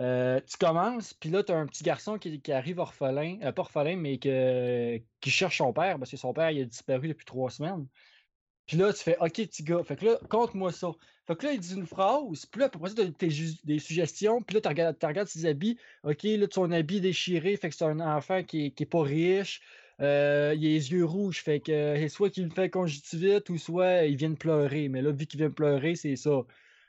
Euh, 0.00 0.40
tu 0.46 0.56
commences, 0.58 1.12
puis 1.14 1.30
là, 1.30 1.42
tu 1.42 1.52
as 1.52 1.56
un 1.56 1.66
petit 1.66 1.82
garçon 1.82 2.18
qui, 2.18 2.40
qui 2.40 2.52
arrive 2.52 2.78
orphelin, 2.78 3.38
euh, 3.42 3.50
pas 3.50 3.62
orphelin, 3.62 3.96
mais 3.96 4.18
que, 4.18 5.00
qui 5.20 5.30
cherche 5.30 5.58
son 5.58 5.72
père, 5.72 5.98
parce 5.98 6.10
que 6.10 6.16
son 6.16 6.32
père 6.32 6.50
il 6.52 6.62
a 6.62 6.64
disparu 6.64 7.08
depuis 7.08 7.24
trois 7.24 7.50
semaines. 7.50 7.86
Puis 8.66 8.76
là, 8.76 8.92
tu 8.92 9.02
fais 9.02 9.16
OK, 9.18 9.32
petit 9.32 9.64
gars. 9.64 9.82
Fait 9.82 9.96
que 9.96 10.04
là, 10.06 10.20
compte-moi 10.28 10.72
ça. 10.72 10.92
Fait 11.28 11.36
que 11.36 11.46
là, 11.46 11.52
il 11.52 11.60
dit 11.60 11.74
une 11.74 11.86
phrase, 11.86 12.46
puis 12.46 12.60
là, 12.60 12.66
après 12.66 12.88
ça, 12.88 12.94
tu 12.96 13.02
as 13.02 13.12
tes 13.12 13.30
ju- 13.30 13.58
des 13.64 13.78
suggestions, 13.78 14.42
puis 14.42 14.54
là, 14.54 14.62
tu 14.62 14.68
regardes, 15.06 15.28
ses 15.28 15.44
habits. 15.46 15.78
OK, 16.02 16.22
là, 16.24 16.46
son 16.50 16.72
habit 16.72 17.00
déchiré, 17.02 17.56
fait 17.56 17.68
que 17.68 17.74
c'est 17.74 17.84
un 17.84 18.00
enfant 18.00 18.42
qui 18.42 18.66
est, 18.66 18.70
qui 18.70 18.84
est 18.84 18.86
pas 18.86 19.02
riche. 19.02 19.60
Euh, 20.00 20.54
il 20.56 20.64
a 20.66 20.68
les 20.70 20.92
yeux 20.92 21.04
rouges, 21.04 21.42
fait 21.42 21.60
que 21.60 21.72
euh, 21.72 22.08
soit 22.08 22.30
qu'il 22.30 22.50
fait 22.52 22.70
conjonctivite 22.70 23.50
ou 23.50 23.58
soit 23.58 24.04
il 24.06 24.16
vient 24.16 24.30
de 24.30 24.36
pleurer. 24.36 24.88
Mais 24.88 25.02
là, 25.02 25.10
vu 25.12 25.26
qu'il 25.26 25.38
vient 25.38 25.48
de 25.50 25.54
pleurer, 25.54 25.96
c'est 25.96 26.16
ça. 26.16 26.44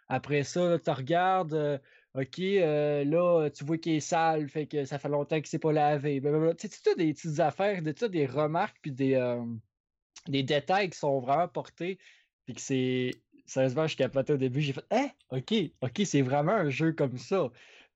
Après 0.07 0.43
ça, 0.43 0.79
tu 0.79 0.89
regardes, 0.91 1.53
euh, 1.53 1.77
OK, 2.15 2.39
euh, 2.39 3.03
là, 3.03 3.49
tu 3.49 3.65
vois 3.65 3.77
qu'il 3.77 3.93
est 3.93 3.99
sale, 3.99 4.49
fait 4.49 4.67
que 4.67 4.85
ça 4.85 4.99
fait 4.99 5.09
longtemps 5.09 5.37
qu'il 5.37 5.47
s'est 5.47 5.59
pas 5.59 5.71
lavé. 5.73 6.21
Tu 6.57 6.67
sais, 6.69 6.95
des 6.95 7.13
petites 7.13 7.39
affaires, 7.39 7.81
des, 7.81 7.93
des 7.93 8.25
remarques, 8.25 8.77
puis 8.81 8.91
des, 8.91 9.15
euh, 9.15 9.43
des 10.27 10.43
détails 10.43 10.89
qui 10.89 10.97
sont 10.97 11.19
vraiment 11.19 11.47
portés, 11.47 11.99
puis 12.45 12.55
que 12.55 12.61
c'est. 12.61 13.11
Sérieusement, 13.49 13.87
je 13.87 13.97
capotais 13.97 14.33
au 14.33 14.37
début, 14.37 14.61
j'ai 14.61 14.73
fait 14.73 14.85
Hein? 14.91 15.09
OK, 15.31 15.53
OK, 15.81 16.01
c'est 16.05 16.21
vraiment 16.21 16.51
un 16.51 16.69
jeu 16.69 16.93
comme 16.93 17.17
ça. 17.17 17.49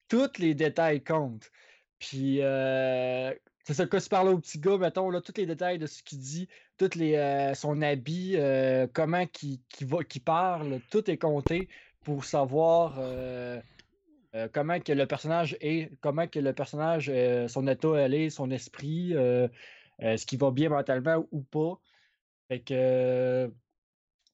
Tous 0.07 0.39
les 0.39 0.55
détails 0.55 1.03
comptent. 1.03 1.51
Puis, 1.99 2.41
euh, 2.41 3.31
c'est 3.63 3.73
ça, 3.75 3.85
quand 3.85 3.99
tu 3.99 4.09
parles 4.09 4.29
au 4.29 4.39
petit 4.39 4.59
gars, 4.59 4.77
mettons, 4.77 5.09
là, 5.09 5.21
tous 5.21 5.37
les 5.37 5.45
détails 5.45 5.77
de 5.77 5.85
ce 5.85 6.03
qu'il 6.03 6.19
dit, 6.19 6.49
tous 6.77 6.95
les, 6.95 7.15
euh, 7.15 7.53
son 7.53 7.81
habit, 7.81 8.33
euh, 8.35 8.87
comment 8.91 9.25
qu'il 9.27 9.59
va, 9.81 9.99
parle, 10.25 10.79
tout 10.89 11.09
est 11.09 11.17
compté 11.17 11.69
pour 12.03 12.25
savoir 12.25 12.95
euh, 12.97 13.61
comment 14.51 14.79
que 14.79 14.91
le 14.91 15.05
personnage 15.05 15.55
est, 15.61 15.91
comment 16.01 16.27
que 16.27 16.39
le 16.39 16.53
personnage, 16.53 17.11
son 17.47 17.67
état 17.67 17.95
elle 17.99 18.15
est, 18.15 18.29
son 18.29 18.51
esprit, 18.51 19.13
ce 19.13 20.25
qui 20.25 20.35
va 20.35 20.51
bien 20.51 20.69
mentalement 20.69 21.25
ou 21.31 21.41
pas. 21.41 21.79
Fait 22.49 22.59
que 22.59 23.49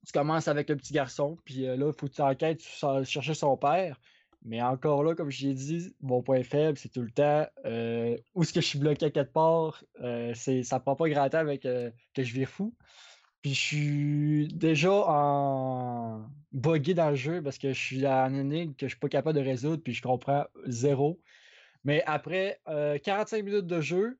tu 0.05 0.11
commences 0.13 0.47
avec 0.47 0.69
le 0.69 0.75
petit 0.75 0.93
garçon, 0.93 1.37
puis 1.45 1.67
euh, 1.67 1.75
là, 1.75 1.87
il 1.87 1.93
faut 1.93 2.07
que 2.07 2.13
tu 2.13 2.21
enquêtes 2.21 2.61
sur 2.61 3.05
chercher 3.05 3.33
son 3.33 3.57
père. 3.57 3.99
Mais 4.43 4.61
encore 4.61 5.03
là, 5.03 5.15
comme 5.15 5.29
je 5.29 5.47
l'ai 5.47 5.53
dit, 5.53 5.93
mon 5.99 6.21
point 6.21 6.43
faible, 6.43 6.77
c'est 6.77 6.89
tout 6.89 7.01
le 7.01 7.11
temps 7.11 7.45
euh, 7.65 8.17
où 8.33 8.43
est-ce 8.43 8.53
que 8.53 8.61
je 8.61 8.67
suis 8.67 8.79
bloqué 8.79 9.07
à 9.07 9.09
quelque 9.09 9.31
part. 9.31 9.83
Euh, 10.01 10.31
c'est, 10.33 10.63
ça 10.63 10.79
prend 10.79 10.95
pas 10.95 11.09
grand 11.09 11.29
temps 11.29 11.39
avec 11.39 11.65
euh, 11.65 11.91
que 12.13 12.23
je 12.23 12.33
vire 12.33 12.47
fou. 12.47 12.73
Puis 13.41 13.53
je 13.53 13.59
suis 13.59 14.47
déjà 14.49 14.91
en 14.91 16.25
buggé 16.51 16.93
dans 16.93 17.09
le 17.09 17.15
jeu 17.15 17.41
parce 17.41 17.57
que 17.57 17.73
je 17.73 17.79
suis 17.79 18.07
en 18.07 18.33
énigme 18.33 18.73
que 18.75 18.87
je 18.87 18.91
suis 18.91 18.99
pas 18.99 19.09
capable 19.09 19.37
de 19.37 19.43
résoudre, 19.43 19.81
puis 19.83 19.93
je 19.93 20.01
comprends 20.01 20.45
zéro. 20.65 21.19
Mais 21.83 22.03
après 22.05 22.59
euh, 22.67 22.97
45 22.97 23.43
minutes 23.43 23.67
de 23.67 23.81
jeu, 23.81 24.19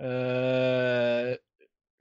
euh, 0.00 1.36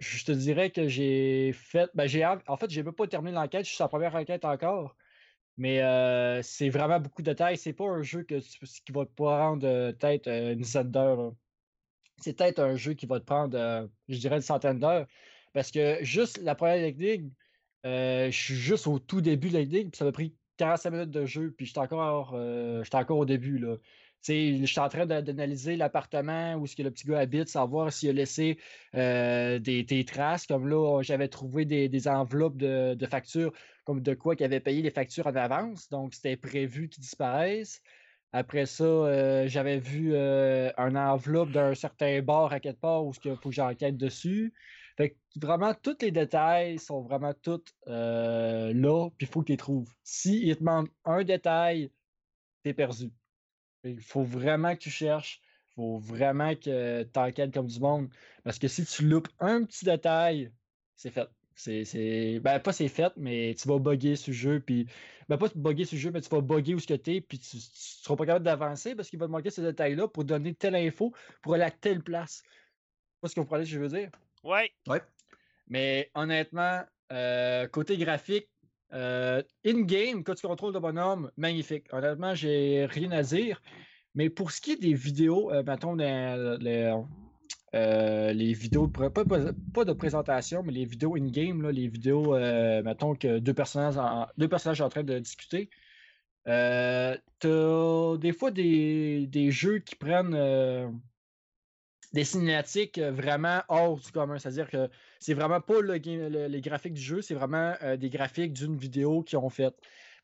je 0.03 0.25
te 0.25 0.31
dirais 0.31 0.69
que 0.71 0.87
j'ai 0.87 1.53
fait. 1.53 1.89
Ben 1.95 2.07
j'ai, 2.07 2.25
en 2.25 2.57
fait, 2.57 2.69
j'ai 2.69 2.83
même 2.83 2.93
pas 2.93 3.07
terminé 3.07 3.33
l'enquête, 3.33 3.63
je 3.63 3.69
suis 3.69 3.75
sur 3.75 3.85
la 3.85 3.89
première 3.89 4.15
enquête 4.15 4.45
encore. 4.45 4.95
Mais 5.57 5.81
euh, 5.83 6.41
c'est 6.41 6.69
vraiment 6.69 6.99
beaucoup 6.99 7.21
de 7.21 7.31
détails. 7.31 7.57
C'est 7.57 7.73
pas 7.73 7.85
un 7.85 8.01
jeu 8.01 8.23
que 8.23 8.39
qui 8.39 8.91
va 8.91 9.05
te 9.05 9.13
prendre 9.13 9.67
euh, 9.67 9.91
peut-être 9.93 10.27
euh, 10.27 10.53
une 10.53 10.59
dizaine 10.59 10.91
d'heures. 10.91 11.33
C'est 12.17 12.37
peut-être 12.37 12.59
un 12.59 12.75
jeu 12.75 12.93
qui 12.93 13.05
va 13.05 13.19
te 13.19 13.25
prendre, 13.25 13.89
je 14.07 14.17
dirais, 14.17 14.37
une 14.37 14.41
centaine 14.41 14.79
d'heures. 14.79 15.07
Parce 15.53 15.71
que 15.71 15.97
juste 16.03 16.39
la 16.39 16.55
première 16.55 16.77
énigme, 16.83 17.31
je 17.83 18.29
suis 18.31 18.55
juste 18.55 18.87
au 18.87 18.99
tout 18.99 19.21
début 19.21 19.49
de 19.49 19.57
l'énigme, 19.57 19.89
puis 19.89 19.97
ça 19.97 20.05
m'a 20.05 20.11
pris 20.11 20.35
45 20.57 20.91
minutes 20.91 21.11
de 21.11 21.25
jeu, 21.25 21.51
puis 21.51 21.65
j'étais 21.65 21.79
encore, 21.79 22.35
encore 22.93 23.17
au 23.17 23.25
début. 23.25 23.57
Là. 23.57 23.77
Sais, 24.23 24.65
j'étais 24.65 24.79
en 24.79 24.89
train 24.89 25.05
d'analyser 25.05 25.75
l'appartement 25.75 26.55
où 26.55 26.63
est-ce 26.63 26.75
que 26.77 26.81
le 26.81 26.91
petit 26.91 27.05
gars 27.05 27.19
habite, 27.19 27.49
savoir 27.49 27.91
s'il 27.91 28.09
a 28.09 28.13
laissé 28.13 28.57
euh, 28.95 29.59
des, 29.59 30.05
traces. 30.05 30.47
Comme 30.47 30.67
là, 30.69 31.01
j'avais 31.01 31.27
trouvé 31.27 31.65
des, 31.65 32.07
enveloppes 32.07 32.57
de, 32.57 33.05
factures, 33.05 33.51
comme 33.83 34.01
de 34.01 34.13
quoi 34.13 34.35
qu'il 34.35 34.45
avait 34.45 34.61
payé 34.61 34.81
les 34.81 34.91
factures 34.91 35.27
en 35.27 35.35
avance. 35.35 35.89
Donc, 35.89 36.13
c'était 36.13 36.37
prévu 36.37 36.87
qu'ils 36.89 37.01
disparaissent. 37.01 37.81
Après 38.33 38.65
ça, 38.65 38.83
euh, 38.83 39.47
j'avais 39.47 39.77
vu 39.77 40.15
euh, 40.15 40.71
un 40.77 40.95
enveloppe 40.95 41.51
d'un 41.51 41.75
certain 41.75 42.19
bar 42.21 42.51
à 42.51 42.59
quelque 42.59 42.79
part 42.79 43.05
où 43.05 43.11
il 43.25 43.35
faut 43.35 43.49
que 43.49 43.51
j'enquête 43.51 43.95
dessus. 43.95 44.53
Fait 44.97 45.11
que 45.11 45.15
vraiment, 45.39 45.73
tous 45.75 45.97
les 46.01 46.11
détails 46.11 46.79
sont 46.79 47.01
vraiment 47.01 47.33
tous 47.41 47.61
euh, 47.87 48.73
là, 48.73 49.09
puis 49.17 49.27
il 49.27 49.31
faut 49.31 49.41
que 49.41 49.47
tu 49.47 49.51
les 49.51 49.57
trouves. 49.57 49.91
Si 50.03 50.47
il 50.47 50.55
te 50.55 50.63
manque 50.63 50.89
un 51.05 51.23
détail, 51.23 51.91
t'es 52.63 52.73
perdu. 52.73 53.11
Il 53.83 54.01
faut 54.01 54.23
vraiment 54.23 54.75
que 54.75 54.81
tu 54.81 54.89
cherches. 54.89 55.41
Il 55.71 55.75
faut 55.75 55.97
vraiment 55.97 56.55
que 56.55 57.03
tu 57.03 57.19
enquêtes 57.19 57.53
comme 57.53 57.67
du 57.67 57.79
monde. 57.79 58.09
Parce 58.43 58.59
que 58.59 58.67
si 58.67 58.85
tu 58.85 59.05
loupes 59.07 59.27
un 59.39 59.63
petit 59.63 59.85
détail, 59.85 60.51
c'est 60.95 61.11
fait. 61.11 61.27
C'est, 61.55 61.85
c'est... 61.85 62.39
Ben, 62.39 62.59
pas 62.59 62.73
c'est 62.73 62.87
fait, 62.87 63.13
mais 63.15 63.55
tu 63.55 63.67
vas 63.67 63.79
bugger 63.79 64.15
ce 64.15 64.31
jeu, 64.31 64.59
puis... 64.59 64.87
Ben, 65.29 65.37
pas 65.37 65.47
bugger 65.55 65.85
ce 65.85 65.95
jeu, 65.95 66.11
mais 66.11 66.21
tu 66.21 66.29
vas 66.29 66.41
bugger 66.41 66.73
où 66.73 66.79
ce 66.79 66.87
que 66.87 66.93
t'es, 66.93 67.21
puis 67.21 67.39
tu, 67.39 67.57
tu 67.57 67.61
seras 67.63 68.15
pas 68.15 68.25
capable 68.25 68.45
d'avancer 68.45 68.95
parce 68.95 69.09
qu'il 69.09 69.19
va 69.19 69.27
te 69.27 69.31
manquer 69.31 69.51
ce 69.51 69.61
détail-là 69.61 70.07
pour 70.07 70.25
donner 70.25 70.53
telle 70.53 70.75
info 70.75 71.13
pour 71.41 71.53
aller 71.53 71.63
à 71.63 71.71
telle 71.71 72.01
place. 72.01 72.43
Pas 73.21 73.29
ce 73.29 73.35
que 73.35 73.39
vous 73.39 73.45
comprenez 73.45 73.65
ce 73.65 73.69
que 73.71 73.75
je 73.75 73.81
veux 73.81 73.87
dire? 73.87 74.09
Ouais. 74.43 75.01
Mais 75.67 76.11
honnêtement, 76.13 76.83
euh, 77.11 77.67
côté 77.67 77.97
graphique, 77.97 78.49
in-game, 78.93 80.23
quand 80.23 80.35
tu 80.35 80.47
contrôles 80.47 80.73
le 80.73 80.79
bonhomme, 80.79 81.31
magnifique. 81.37 81.85
Honnêtement, 81.91 82.35
j'ai 82.35 82.85
rien 82.85 83.11
à 83.11 83.23
dire. 83.23 83.61
Mais 84.15 84.29
pour 84.29 84.51
ce 84.51 84.61
qui 84.61 84.73
est 84.73 84.81
des 84.81 84.93
vidéos, 84.93 85.51
euh, 85.51 85.63
mettons, 85.63 85.97
euh, 85.99 87.03
les 88.33 88.53
vidéos, 88.53 88.87
pas, 88.87 89.09
de 89.85 89.93
présentation, 89.93 90.61
mais 90.63 90.71
les 90.71 90.85
vidéos 90.85 91.15
in-game, 91.15 91.67
les 91.69 91.87
vidéos, 91.87 92.35
euh, 92.35 92.83
mettons 92.83 93.15
que 93.15 93.39
deux 93.39 93.53
personnages 93.53 93.97
en, 93.97 94.27
deux 94.37 94.47
personnages 94.47 94.81
en 94.81 94.89
train 94.89 95.03
de 95.03 95.17
discuter, 95.17 95.69
euh, 96.47 97.17
t'as 97.39 98.17
des 98.17 98.33
fois 98.33 98.51
des, 98.51 99.27
des 99.27 99.49
jeux 99.51 99.79
qui 99.79 99.95
prennent 99.95 100.35
euh, 100.35 100.87
des 102.13 102.23
cinématiques 102.23 102.97
euh, 102.99 103.11
vraiment 103.11 103.61
hors 103.67 103.97
du 103.99 104.11
commun. 104.11 104.37
C'est-à-dire 104.37 104.69
que 104.69 104.89
c'est 105.23 105.33
vraiment 105.33 105.61
pas 105.61 105.81
les 105.81 106.61
graphiques 106.61 106.95
du 106.95 107.01
jeu, 107.01 107.21
c'est 107.21 107.33
vraiment 107.33 107.75
euh, 107.81 107.95
des 107.95 108.09
graphiques 108.09 108.51
d'une 108.51 108.75
vidéo 108.75 109.23
qu'ils 109.23 109.37
ont 109.37 109.49
faite. 109.49 109.73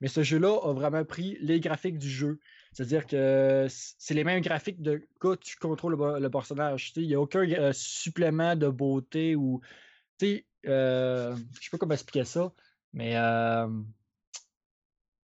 Mais 0.02 0.10
ce 0.10 0.24
jeu-là 0.24 0.60
a 0.62 0.74
vraiment 0.74 1.06
pris 1.06 1.38
les 1.40 1.62
graphiques 1.62 1.98
du 1.98 2.10
jeu. 2.10 2.40
C'est-à-dire 2.74 3.08
que 3.08 3.68
c'est 3.70 4.14
les 4.14 4.26
mêmes 4.26 4.42
graphiques 4.42 4.82
de 4.82 5.08
quand 5.20 5.40
tu 5.40 5.56
contrôles 5.56 5.98
le, 6.20 6.30
personnage. 6.30 6.92
Il 6.98 7.08
n'y 7.08 7.16
a 7.16 7.22
aucun 7.22 7.50
euh, 7.50 7.72
supplément 7.74 8.58
de 8.58 8.68
beauté 8.68 9.36
ou. 9.36 9.62
Tu 10.18 10.26
sais, 10.26 10.46
euh, 10.68 11.34
je 11.36 11.64
sais 11.64 11.70
pas 11.72 11.78
comment 11.78 11.94
expliquer 11.94 12.26
ça, 12.26 12.52
mais 12.92 13.18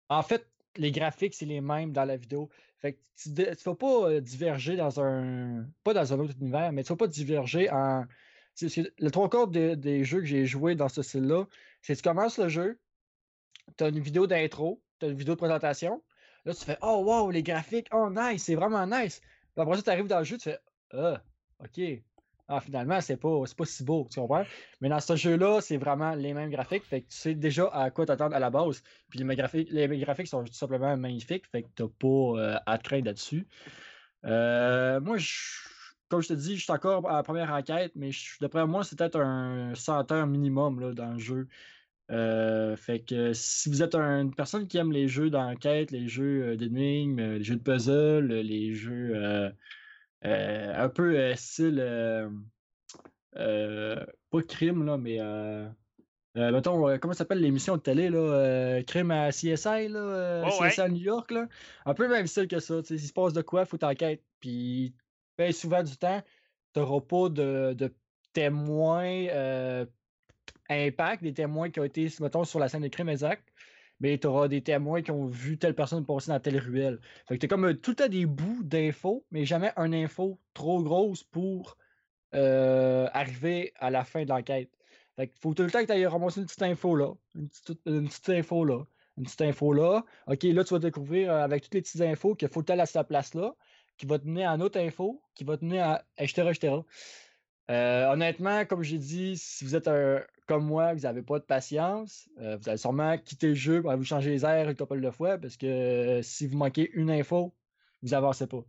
en 0.10 0.24
fait, 0.24 0.46
les 0.76 0.92
graphiques, 0.92 1.34
c'est 1.34 1.46
les 1.46 1.62
mêmes 1.62 1.94
dans 1.94 2.04
la 2.04 2.18
vidéo. 2.18 2.50
Fait 2.80 2.94
que 2.94 3.00
tu 3.16 3.30
ne 3.30 3.64
vas 3.64 3.76
pas 3.76 4.20
diverger 4.20 4.76
dans 4.76 5.00
un. 5.00 5.66
Pas 5.86 5.94
dans 5.94 6.14
un 6.14 6.20
autre 6.20 6.34
univers, 6.42 6.74
mais 6.74 6.84
tu 6.84 6.90
vas 6.90 6.98
pas 6.98 7.08
diverger 7.08 7.70
en. 7.72 8.04
Le 8.62 9.10
trois 9.10 9.30
quarts 9.30 9.48
des, 9.48 9.76
des 9.76 10.04
jeux 10.04 10.20
que 10.20 10.26
j'ai 10.26 10.46
joués 10.46 10.76
dans 10.76 10.90
ce 10.90 11.02
style-là, 11.02 11.46
c'est 11.82 11.96
tu 11.96 12.02
commences 12.02 12.38
le 12.38 12.48
jeu, 12.50 12.80
tu 13.78 13.84
as 13.84 13.90
une 13.90 14.00
vidéo 14.00 14.28
d'intro, 14.28 14.82
tu 15.00 15.06
as 15.06 15.10
une 15.10 15.16
vidéo 15.16 15.36
de 15.36 15.40
présentation. 15.40 16.04
Là, 16.46 16.54
tu 16.54 16.64
fais 16.64 16.78
Oh 16.82 17.04
wow, 17.06 17.32
les 17.32 17.44
graphiques, 17.44 17.88
oh 17.92 18.10
nice, 18.10 18.44
c'est 18.44 18.56
vraiment 18.56 18.86
nice. 18.86 19.22
Puis 19.54 19.62
après 19.62 19.76
ça, 19.78 19.84
tu 19.84 19.90
arrives 19.90 20.08
dans 20.08 20.20
le 20.20 20.26
jeu, 20.26 20.38
tu 20.38 20.50
fais 20.50 20.60
Ah, 20.94 21.22
ok. 21.60 21.82
Ah, 22.48 22.60
finalement, 22.60 23.00
c'est 23.00 23.16
pas, 23.16 23.44
pas 23.58 23.66
si 23.66 23.84
beau, 23.84 24.08
tu 24.12 24.20
comprends? 24.20 24.44
Mais 24.82 24.90
dans 24.90 25.00
ce 25.00 25.16
jeu-là, 25.16 25.62
c'est 25.62 25.78
vraiment 25.78 26.16
les 26.16 26.34
mêmes 26.34 26.50
graphiques. 26.50 26.84
Fait 26.84 27.02
que 27.02 27.08
tu 27.08 27.16
sais 27.16 27.34
déjà 27.34 27.68
à 27.68 27.92
quoi 27.92 28.06
t'attendre 28.06 28.36
à 28.36 28.40
la 28.40 28.50
base. 28.50 28.84
Puis 29.10 29.20
les, 29.20 29.36
graphiques, 29.38 29.70
les 29.72 29.88
graphiques 30.00 30.28
sont 30.28 30.44
tout 30.44 30.52
simplement 30.52 30.98
magnifiques. 30.98 31.48
Fait 31.48 31.64
que 31.64 31.70
t'as 31.74 31.88
pas 31.88 32.08
euh, 32.08 32.58
à 32.66 32.78
craindre 32.78 33.06
là-dessus. 33.06 33.48
Euh, 34.26 35.00
moi, 35.00 35.18
je- 35.18 35.71
comme 36.12 36.22
je 36.22 36.28
te 36.28 36.34
dis, 36.34 36.58
je 36.58 36.64
suis 36.64 36.72
encore 36.72 37.10
à 37.10 37.16
la 37.16 37.24
première 37.24 37.52
enquête, 37.52 37.94
mais 37.96 38.12
d'après 38.40 38.68
moi, 38.68 38.84
c'est 38.84 38.98
peut-être 38.98 39.20
un 39.20 39.74
100 39.74 40.12
heures 40.12 40.28
minimum 40.28 40.80
là, 40.80 40.94
dans 40.94 41.14
le 41.14 41.20
jeu. 41.20 41.48
Euh, 42.12 42.76
fait 42.76 43.00
que 43.00 43.32
si 43.34 43.70
vous 43.70 43.82
êtes 43.82 43.96
un- 43.96 44.22
une 44.24 44.36
personne 44.36 44.68
qui 44.68 44.78
aime 44.78 44.92
les 44.92 45.08
jeux 45.08 45.30
d'enquête, 45.30 45.92
les 45.92 46.10
jeux 46.10 46.44
euh, 46.44 46.56
d'énigmes, 46.58 47.20
euh, 47.20 47.38
les 47.38 47.44
jeux 47.44 47.56
de 47.56 47.62
puzzle, 47.64 48.26
les 48.28 48.74
jeux 48.76 49.12
euh, 49.16 49.50
euh, 50.26 50.84
un 50.86 50.90
peu 50.90 51.34
style 51.36 51.80
pas 53.34 54.42
crime 54.48 54.86
là, 54.86 54.98
mais 54.98 55.20
mettons, 56.36 56.98
comment 57.00 57.14
ça 57.14 57.20
s'appelle 57.20 57.40
l'émission 57.40 57.78
de 57.78 57.82
télé 57.82 58.10
là, 58.10 58.82
crime 58.84 59.12
à 59.12 59.32
CSI 59.32 59.88
là, 59.88 60.44
Oh, 60.46 60.62
ouais. 60.62 60.70
CSI 60.70 60.82
à 60.82 60.90
New 60.90 61.02
York 61.02 61.32
là, 61.32 61.48
un 61.86 61.94
peu 61.94 62.10
même 62.10 62.28
style 62.28 62.48
que 62.48 62.60
ça. 62.60 62.82
tu 62.82 62.88
sais, 62.90 62.98
S'il 62.98 63.08
se 63.08 63.14
passe 63.14 63.34
de 63.34 63.42
quoi, 63.42 63.66
faut 63.66 63.78
t'enquête. 63.78 64.22
Puis 64.42 64.94
souvent 65.52 65.84
du 65.84 65.98
temps, 65.98 66.22
t'auras 66.74 67.02
pas 67.02 67.30
de, 67.30 67.94
témoins 68.34 69.28
euh, 69.28 69.86
impact, 70.70 71.24
des 71.24 71.34
témoins 71.34 71.70
qui 71.70 71.80
ont 71.80 71.84
été, 71.84 72.08
mettons, 72.22 72.44
sur 72.44 72.60
la 72.60 72.70
scène 72.70 72.84
de 72.84 72.88
crime 72.88 73.10
exact, 73.10 73.44
mais 74.00 74.18
tu 74.18 74.28
auras 74.28 74.48
des 74.48 74.62
témoins 74.62 75.02
qui 75.02 75.12
ont 75.12 75.28
vu 75.28 75.58
telle 75.58 75.76
personne 75.76 76.06
passer 76.06 76.32
dans 76.32 76.40
telle 76.40 76.58
ruelle. 76.58 77.00
Fait 77.28 77.36
que 77.36 77.42
t'as 77.42 77.48
comme 77.48 77.66
euh, 77.66 77.74
tout 77.74 77.96
temps 77.96 78.08
des 78.08 78.26
bouts 78.26 78.64
d'infos, 78.64 79.26
mais 79.32 79.46
jamais 79.46 79.74
une 79.78 79.94
info 79.94 80.40
trop 80.54 80.82
grosse 80.82 81.24
pour 81.24 81.78
euh, 82.34 83.08
arriver 83.14 83.74
à 83.80 83.92
la 83.92 84.04
fin 84.04 84.24
de 84.24 84.30
l'enquête. 84.30 84.72
Fait 85.18 85.32
faut 85.40 85.54
tout 85.54 85.64
le 85.64 85.72
temps 85.72 85.82
que 85.82 85.86
tu 85.86 85.92
ailles 85.92 86.06
ramasser 86.08 86.40
une 86.40 86.46
petite 86.46 86.62
info 86.64 86.96
là, 86.96 87.14
une 87.36 87.50
petite, 87.50 88.30
info 88.30 88.64
là, 88.64 88.86
une 89.18 89.26
petite 89.26 89.42
info 89.42 89.74
là. 89.74 90.04
OK, 90.28 90.44
là, 90.44 90.64
tu 90.64 90.74
vas 90.74 90.80
découvrir 90.80 91.32
avec 91.34 91.64
toutes 91.64 91.74
les 91.74 91.82
petites 91.82 92.02
infos 92.02 92.34
qu'il 92.34 92.48
faut 92.48 92.62
que 92.62 92.72
tu 92.72 92.80
à 92.80 92.86
cette 92.86 93.08
place-là, 93.08 93.54
qui 93.98 94.06
va 94.06 94.20
te 94.20 94.28
mener 94.28 94.46
à 94.46 94.52
une 94.52 94.62
autre 94.64 94.80
info, 94.80 95.22
qui 95.36 95.44
va 95.44 95.58
te 95.58 95.66
mener 95.66 95.80
à 95.80 96.04
etc., 96.18 96.50
etc. 96.50 96.82
Euh, 97.72 98.12
honnêtement, 98.12 98.66
comme 98.66 98.84
j'ai 98.84 98.98
dit, 98.98 99.38
si 99.38 99.64
vous 99.64 99.76
êtes 99.76 99.88
un, 99.88 100.22
comme 100.46 100.66
moi, 100.66 100.94
vous 100.94 101.02
n'avez 101.02 101.22
pas 101.22 101.40
de 101.40 101.46
patience, 101.46 102.30
euh, 102.40 102.58
vous 102.58 102.68
allez 102.68 102.78
sûrement 102.78 103.18
quitter 103.18 103.48
le 103.50 103.54
jeu 103.54 103.82
pour 103.82 103.96
vous 103.96 104.04
changer 104.04 104.32
les 104.32 104.44
airs 104.44 104.70
une 104.70 104.76
couple 104.76 105.00
de 105.00 105.10
fois 105.10 105.38
parce 105.38 105.56
que 105.56 105.68
euh, 105.68 106.22
si 106.22 106.48
vous 106.48 106.58
manquez 106.58 106.92
une 106.94 107.10
info, 107.10 107.54
vous 108.02 108.14
avancez 108.14 108.48
pas. 108.48 108.64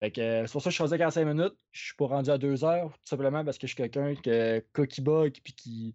Que, 0.00 0.46
c'est 0.46 0.52
pour 0.52 0.62
ça 0.62 0.70
que 0.70 0.72
je 0.72 0.76
choisis 0.76 0.98
45 0.98 1.24
minutes. 1.24 1.54
Je 1.70 1.86
suis 1.86 1.94
pas 1.94 2.06
rendu 2.06 2.30
à 2.30 2.38
2 2.38 2.64
heures, 2.64 2.90
tout 2.90 3.06
simplement 3.08 3.44
parce 3.44 3.58
que 3.58 3.68
je 3.68 3.74
suis 3.74 3.88
quelqu'un 3.90 4.14
qui 4.14 5.00
bug 5.02 5.38
puis 5.44 5.52
qui, 5.52 5.94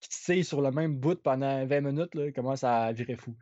qui 0.00 0.08
sait 0.10 0.42
sur 0.42 0.62
le 0.62 0.70
même 0.70 0.94
bout 0.94 1.20
pendant 1.20 1.66
20 1.66 1.80
minutes, 1.80 2.14
là, 2.14 2.30
commence 2.32 2.64
à 2.64 2.92
virer 2.92 3.16
fou. 3.16 3.34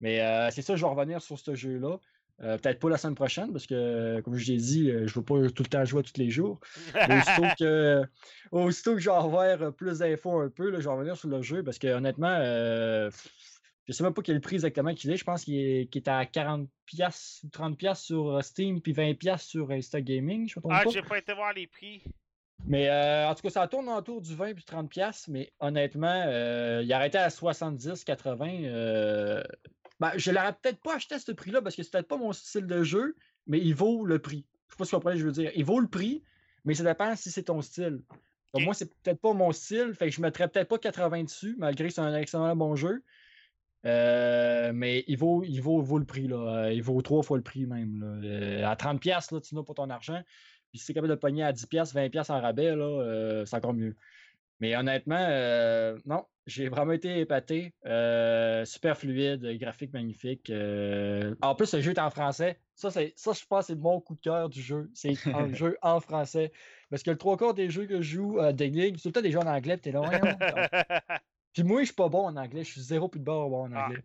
Mais 0.00 0.18
c'est 0.50 0.62
ça, 0.62 0.76
je 0.76 0.84
vais 0.84 0.90
revenir 0.90 1.20
sur 1.20 1.38
ce 1.38 1.54
jeu-là. 1.54 1.98
Euh, 2.42 2.56
peut-être 2.56 2.78
pas 2.78 2.88
la 2.88 2.96
semaine 2.96 3.14
prochaine, 3.14 3.52
parce 3.52 3.66
que, 3.66 4.22
comme 4.22 4.34
je 4.36 4.50
l'ai 4.50 4.56
dit, 4.56 4.90
euh, 4.90 5.06
je 5.06 5.12
ne 5.12 5.16
veux 5.16 5.22
pas 5.22 5.34
tout 5.50 5.62
le 5.62 5.68
temps 5.68 5.84
jouer 5.84 6.02
tous 6.02 6.16
les 6.16 6.30
jours. 6.30 6.58
aussitôt, 6.94 7.42
que, 7.58 8.02
aussitôt 8.50 8.94
que 8.94 9.00
je 9.00 9.10
vais 9.10 9.16
avoir 9.16 9.62
euh, 9.62 9.70
plus 9.70 9.98
d'infos 9.98 10.40
un 10.40 10.48
peu, 10.48 10.70
là, 10.70 10.80
je 10.80 10.88
vais 10.88 10.94
revenir 10.94 11.18
sur 11.18 11.28
le 11.28 11.42
jeu, 11.42 11.62
parce 11.62 11.78
que 11.78 11.88
honnêtement, 11.88 12.34
je 12.38 13.10
ne 13.88 13.92
sais 13.92 14.02
même 14.02 14.14
pas 14.14 14.22
quel 14.22 14.40
prix 14.40 14.56
exactement 14.56 14.94
qu'il 14.94 15.10
est. 15.10 15.18
Je 15.18 15.24
pense 15.24 15.44
qu'il 15.44 15.56
est, 15.56 16.08
à 16.08 16.24
40$ 16.24 16.66
ou 17.44 17.48
30$ 17.48 17.94
sur 17.94 18.42
Steam, 18.42 18.80
puis 18.80 18.94
20$ 18.94 19.38
sur 19.38 19.70
Insta 19.70 20.00
Gaming. 20.00 20.48
Je 20.48 20.58
ah, 20.70 20.84
j'ai 20.90 21.02
pas 21.02 21.18
été 21.18 21.34
voir 21.34 21.52
les 21.52 21.66
prix. 21.66 22.02
Mais 22.66 22.90
en 22.90 23.34
tout 23.34 23.42
cas, 23.42 23.50
ça 23.50 23.68
tourne 23.68 23.90
autour 23.90 24.22
du 24.22 24.34
20 24.34 24.54
puis 24.54 24.64
30$, 24.66 25.26
mais 25.28 25.52
honnêtement, 25.60 26.24
il 26.80 26.90
arrêté 26.90 27.18
à 27.18 27.28
70-80$. 27.28 29.44
Ben, 30.00 30.12
je 30.16 30.30
l'aurais 30.30 30.54
peut-être 30.54 30.80
pas 30.80 30.96
acheté 30.96 31.14
à 31.14 31.18
ce 31.18 31.30
prix-là 31.32 31.62
parce 31.62 31.76
que 31.76 31.82
c'est 31.82 31.90
peut-être 31.90 32.08
pas 32.08 32.16
mon 32.16 32.32
style 32.32 32.66
de 32.66 32.82
jeu, 32.82 33.16
mais 33.46 33.58
il 33.58 33.74
vaut 33.74 34.06
le 34.06 34.18
prix. 34.18 34.46
Je 34.68 34.72
sais 34.72 34.78
pas 34.78 34.84
si 34.84 34.90
vous 34.90 34.96
comprenez 34.96 35.16
ce 35.16 35.22
que 35.22 35.22
je 35.22 35.26
veux 35.26 35.42
dire. 35.44 35.52
Il 35.54 35.64
vaut 35.64 35.80
le 35.80 35.88
prix, 35.88 36.22
mais 36.64 36.74
ça 36.74 36.84
dépend 36.84 37.14
si 37.16 37.30
c'est 37.30 37.44
ton 37.44 37.60
style. 37.60 38.02
Donc, 38.54 38.64
moi, 38.64 38.74
c'est 38.74 38.92
peut-être 39.02 39.20
pas 39.20 39.32
mon 39.32 39.52
style, 39.52 39.94
fait 39.94 40.08
que 40.08 40.14
je 40.14 40.20
mettrais 40.20 40.48
peut-être 40.48 40.68
pas 40.68 40.78
80 40.78 41.24
dessus, 41.24 41.54
malgré 41.58 41.88
que 41.88 41.94
c'est 41.94 42.00
un 42.00 42.14
excellent 42.14 42.56
bon 42.56 42.74
jeu. 42.74 43.04
Euh, 43.86 44.72
mais 44.74 45.04
il 45.06 45.16
vaut, 45.16 45.42
il 45.44 45.60
vaut, 45.60 45.80
vaut 45.80 45.98
le 45.98 46.04
prix. 46.04 46.28
Là. 46.28 46.64
Euh, 46.64 46.72
il 46.72 46.82
vaut 46.82 47.00
trois 47.02 47.22
fois 47.22 47.36
le 47.36 47.42
prix 47.42 47.66
même. 47.66 48.00
Là. 48.00 48.28
Euh, 48.28 48.66
à 48.66 48.74
30$, 48.74 49.34
là, 49.34 49.40
tu 49.40 49.54
n'as 49.54 49.62
pas 49.62 49.74
ton 49.74 49.88
argent. 49.90 50.20
Puis 50.70 50.78
si 50.78 50.86
c'est 50.86 50.94
capable 50.94 51.10
de 51.10 51.18
pogner 51.18 51.42
à 51.42 51.52
10$, 51.52 51.92
20$ 51.92 52.32
en 52.32 52.40
rabais, 52.40 52.76
là, 52.76 53.44
c'est 53.46 53.56
encore 53.56 53.74
mieux. 53.74 53.96
Mais 54.60 54.76
honnêtement, 54.76 55.26
non, 56.06 56.24
j'ai 56.50 56.68
vraiment 56.68 56.92
été 56.92 57.20
épaté. 57.20 57.72
Euh, 57.86 58.64
super 58.64 58.98
fluide, 58.98 59.46
graphique 59.58 59.92
magnifique. 59.92 60.50
Euh, 60.50 61.34
en 61.42 61.54
plus, 61.54 61.72
le 61.72 61.80
jeu 61.80 61.92
est 61.92 61.98
en 61.98 62.10
français. 62.10 62.58
Ça, 62.74 62.90
ça 62.90 63.02
je 63.02 63.46
pense, 63.48 63.66
c'est 63.66 63.76
mon 63.76 64.00
coup 64.00 64.16
de 64.16 64.20
cœur 64.20 64.48
du 64.48 64.60
jeu. 64.60 64.90
C'est 64.94 65.14
un 65.26 65.52
jeu 65.54 65.78
en 65.82 66.00
français. 66.00 66.52
Parce 66.90 67.02
que 67.02 67.10
le 67.10 67.18
trois 67.18 67.36
quarts 67.36 67.54
des 67.54 67.70
jeux 67.70 67.86
que 67.86 68.02
je 68.02 68.16
joue 68.16 68.40
euh, 68.40 68.52
d'énigmes, 68.52 68.96
c'est 68.96 69.04
tout 69.04 69.08
le 69.08 69.12
temps 69.12 69.20
des 69.22 69.30
jeux 69.30 69.38
en 69.38 69.46
anglais, 69.46 69.78
t'es 69.78 69.92
là. 69.92 70.02
puis 71.52 71.62
moi, 71.62 71.80
je 71.80 71.86
suis 71.86 71.94
pas 71.94 72.08
bon 72.08 72.26
en 72.26 72.36
anglais. 72.36 72.64
Je 72.64 72.72
suis 72.72 72.80
zéro 72.80 73.08
plus 73.08 73.20
de 73.20 73.24
bon 73.24 73.54
en 73.54 73.72
ah. 73.72 73.86
anglais. 73.86 74.02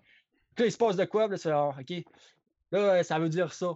Puis 0.54 0.64
là, 0.64 0.68
il 0.68 0.72
se 0.72 0.78
passe 0.78 0.96
de 0.96 1.06
quoi? 1.06 1.28
Là, 1.28 1.38
c'est 1.38 1.52
OK. 1.52 2.06
Là, 2.72 3.04
ça 3.04 3.18
veut 3.18 3.30
dire 3.30 3.54
ça. 3.54 3.76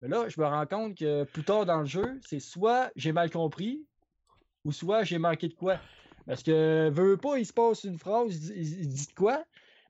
Mais 0.00 0.08
là, 0.08 0.28
je 0.28 0.40
me 0.40 0.46
rends 0.46 0.66
compte 0.66 0.96
que 0.96 1.24
plus 1.24 1.44
tard 1.44 1.66
dans 1.66 1.80
le 1.80 1.86
jeu, 1.86 2.18
c'est 2.24 2.40
soit 2.40 2.90
j'ai 2.96 3.12
mal 3.12 3.30
compris, 3.30 3.84
ou 4.64 4.72
soit 4.72 5.04
j'ai 5.04 5.18
manqué 5.18 5.48
de 5.48 5.54
quoi. 5.54 5.78
Parce 6.28 6.42
que, 6.42 6.90
veut 6.90 7.16
pas, 7.16 7.38
il 7.38 7.46
se 7.46 7.54
passe 7.54 7.84
une 7.84 7.98
phrase, 7.98 8.50
il, 8.50 8.88
dit 8.88 9.08
quoi? 9.16 9.42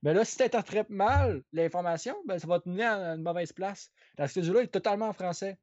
Mais 0.04 0.14
là, 0.14 0.24
si 0.24 0.36
tu 0.36 0.44
interprètes 0.44 0.88
mal 0.88 1.42
l'information, 1.52 2.14
ben, 2.26 2.38
ça 2.38 2.46
va 2.46 2.60
te 2.60 2.68
mener 2.68 2.84
à 2.84 3.14
une 3.14 3.22
mauvaise 3.22 3.52
place. 3.52 3.90
Parce 4.16 4.32
que 4.32 4.40
ce 4.40 4.46
jeu-là 4.46 4.62
est 4.62 4.68
totalement 4.68 5.08
en 5.08 5.12
français. 5.12 5.58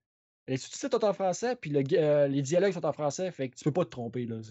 Tu 0.47 0.57
sais 0.57 0.89
tout 0.89 1.03
en 1.06 1.14
français, 1.14 1.56
puis 1.56 1.72
euh, 1.93 2.27
les 2.27 2.41
dialogues 2.41 2.73
sont 2.73 2.85
en 2.85 2.91
français, 2.91 3.31
fait 3.31 3.49
que 3.49 3.56
tu 3.56 3.64
peux 3.64 3.72
pas 3.72 3.85
te 3.85 3.89
tromper. 3.89 4.26
Là. 4.26 4.41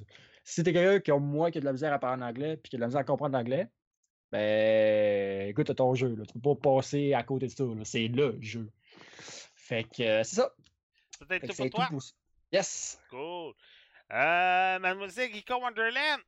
Si 0.44 0.64
t'es 0.64 0.72
quelqu'un 0.72 0.98
qui, 0.98 1.10
comme 1.10 1.26
moi, 1.26 1.50
qui 1.50 1.58
a 1.58 1.60
de 1.60 1.66
la 1.66 1.72
misère 1.72 1.92
à 1.92 1.98
parler 1.98 2.22
en 2.22 2.26
anglais, 2.26 2.56
puis 2.56 2.70
qui 2.70 2.76
a 2.76 2.78
de 2.78 2.80
la 2.80 2.86
misère 2.86 3.02
à 3.02 3.04
comprendre 3.04 3.36
l'anglais, 3.36 3.68
ben, 4.32 5.48
écoute, 5.50 5.66
t'as 5.66 5.74
ton 5.74 5.94
jeu. 5.94 6.16
Là. 6.16 6.24
Tu 6.24 6.32
peux 6.32 6.54
pas 6.54 6.78
passer 6.78 7.12
à 7.12 7.22
côté 7.22 7.48
de 7.48 7.52
ça. 7.52 7.64
C'est 7.84 8.08
le 8.08 8.38
jeu. 8.40 8.70
Fait 9.54 9.84
que 9.84 10.02
euh, 10.02 10.24
c'est 10.24 10.36
ça. 10.36 10.54
C'est 11.28 11.40
tout 11.40 11.54
pour 11.54 11.70
toi? 11.70 11.88
Yes! 12.50 12.98
Cool. 13.10 13.52
Euh, 14.14 14.78
Mademoiselle 14.78 15.32
Rico 15.32 15.54
Wonderland. 15.54 16.20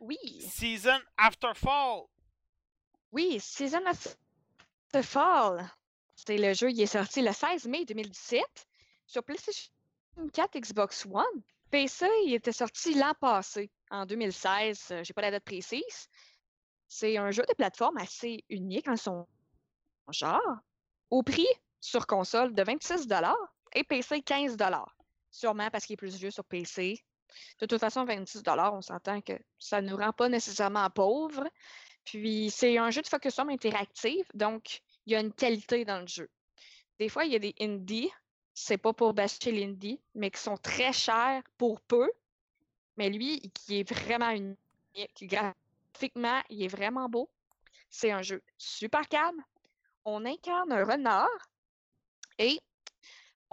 Oui. 0.00 0.18
Season 0.40 1.00
After 1.16 1.52
Fall. 1.54 2.02
Oui, 3.10 3.40
Season 3.40 3.84
After 3.86 5.02
Fall. 5.02 5.66
C'est 6.14 6.36
le 6.36 6.52
jeu, 6.52 6.70
il 6.70 6.80
est 6.80 6.86
sorti 6.86 7.22
le 7.22 7.32
16 7.32 7.66
mai 7.68 7.86
2017 7.86 8.42
sur 9.06 9.24
PlayStation 9.24 9.72
4, 10.34 10.58
Xbox 10.58 11.06
One. 11.06 11.42
PC, 11.70 12.06
il 12.26 12.34
était 12.34 12.52
sorti 12.52 12.94
l'an 12.94 13.14
passé, 13.18 13.70
en 13.90 14.04
2016. 14.04 14.88
Euh, 14.90 15.04
j'ai 15.04 15.14
pas 15.14 15.22
la 15.22 15.30
date 15.30 15.44
précise. 15.44 16.08
C'est 16.86 17.16
un 17.16 17.30
jeu 17.30 17.44
de 17.48 17.54
plateforme 17.54 17.96
assez 17.96 18.44
unique 18.50 18.88
en 18.88 18.96
son 18.96 19.26
genre, 20.10 20.58
au 21.08 21.22
prix 21.22 21.46
sur 21.80 22.06
console 22.06 22.52
de 22.52 22.62
26 22.62 23.06
et 23.74 23.84
PC 23.84 24.20
15 24.22 24.56
Sûrement 25.30 25.70
parce 25.70 25.86
qu'il 25.86 25.94
est 25.94 25.96
plus 25.96 26.16
vieux 26.16 26.30
sur 26.30 26.44
PC. 26.44 27.02
De 27.60 27.66
toute 27.66 27.80
façon, 27.80 28.04
26 28.04 28.42
on 28.46 28.82
s'entend 28.82 29.20
que 29.20 29.34
ça 29.58 29.80
ne 29.80 29.90
nous 29.90 29.96
rend 29.96 30.12
pas 30.12 30.28
nécessairement 30.28 30.90
pauvres. 30.90 31.48
Puis, 32.04 32.50
c'est 32.50 32.78
un 32.78 32.90
jeu 32.90 33.02
de 33.02 33.06
focus 33.06 33.38
interactif, 33.38 34.26
donc 34.34 34.80
il 35.06 35.12
y 35.12 35.16
a 35.16 35.20
une 35.20 35.32
qualité 35.32 35.84
dans 35.84 36.00
le 36.00 36.06
jeu. 36.06 36.28
Des 36.98 37.08
fois, 37.08 37.24
il 37.24 37.32
y 37.32 37.36
a 37.36 37.38
des 37.38 37.54
indies, 37.60 38.10
c'est 38.54 38.78
pas 38.78 38.92
pour 38.92 39.14
bâcher 39.14 39.52
l'indie, 39.52 40.00
mais 40.14 40.30
qui 40.30 40.40
sont 40.40 40.56
très 40.56 40.92
chers 40.92 41.42
pour 41.56 41.80
peu. 41.82 42.10
Mais 42.96 43.10
lui, 43.10 43.40
qui 43.54 43.80
est 43.80 43.88
vraiment 43.88 44.30
unique. 44.30 44.56
Graphiquement, 45.22 46.42
il 46.50 46.64
est 46.64 46.68
vraiment 46.68 47.08
beau. 47.08 47.30
C'est 47.88 48.10
un 48.10 48.22
jeu 48.22 48.42
super 48.58 49.08
calme. 49.08 49.42
On 50.04 50.24
incarne 50.24 50.72
un 50.72 50.84
renard 50.84 51.48
et 52.38 52.60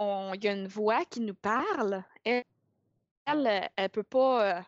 il 0.00 0.44
y 0.44 0.48
a 0.48 0.52
une 0.52 0.68
voix 0.68 1.04
qui 1.04 1.20
nous 1.20 1.34
parle. 1.34 2.04
Elle, 2.24 2.44
elle, 3.26 3.70
elle 3.76 3.90
peut 3.90 4.02
pas. 4.02 4.64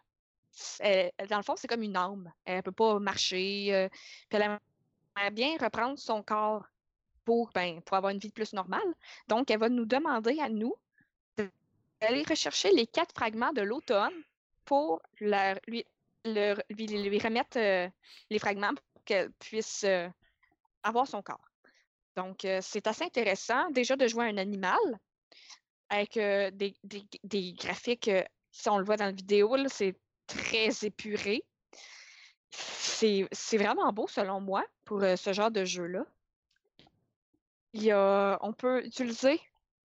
Euh, 0.82 1.09
dans 1.28 1.36
le 1.36 1.43
fond, 1.43 1.57
c'est 1.57 1.69
comme 1.69 1.82
une 1.82 1.97
âme. 1.97 2.32
Elle 2.44 2.62
peut 2.62 2.73
pas 2.73 2.98
marcher. 2.98 3.74
Euh, 3.74 3.89
elle 4.31 4.43
aimerait 4.43 5.31
bien 5.32 5.57
reprendre 5.61 5.98
son 5.98 6.23
corps 6.23 6.66
pour, 7.24 7.51
ben, 7.55 7.81
pour 7.82 7.97
avoir 7.97 8.12
une 8.12 8.19
vie 8.19 8.32
plus 8.32 8.52
normale. 8.52 8.94
Donc, 9.28 9.51
elle 9.51 9.61
va 9.61 9.69
nous 9.69 9.86
demander 9.86 10.40
à 10.40 10.48
nous 10.48 10.74
d'aller 12.01 12.23
rechercher 12.23 12.73
les 12.73 12.86
quatre 12.86 13.15
fragments 13.15 13.52
de 13.52 13.61
l'automne 13.62 14.15
pour 14.65 15.01
lui, 15.20 15.85
remettre 16.24 17.59
euh, 17.59 17.89
les 18.31 18.39
fragments 18.39 18.74
pour 18.74 19.05
qu'elle 19.05 19.31
puisse 19.32 19.85
avoir 20.82 21.07
son 21.07 21.23
corps. 21.23 21.44
Donc, 22.16 22.47
c'est 22.61 22.86
assez 22.86 23.05
intéressant 23.05 23.70
déjà 23.70 23.97
de 23.97 24.07
jouer 24.09 24.27
un 24.27 24.36
animal, 24.39 24.78
avec 25.90 26.14
des, 26.14 26.74
des, 27.24 27.52
graphiques, 27.52 28.10
si 28.52 28.68
on 28.68 28.78
le 28.78 28.84
voit 28.84 28.96
dans 28.96 29.06
la 29.06 29.12
vidéo, 29.12 29.56
c'est 29.68 29.96
très 30.26 30.68
épuré. 30.84 31.44
C'est 32.50 33.28
vraiment 33.58 33.92
beau 33.92 34.08
selon 34.08 34.40
moi 34.40 34.64
pour 34.84 35.02
ce 35.02 35.32
genre 35.32 35.50
de 35.50 35.64
jeu-là. 35.64 36.06
On 38.40 38.52
peut 38.52 38.84
utiliser, 38.86 39.40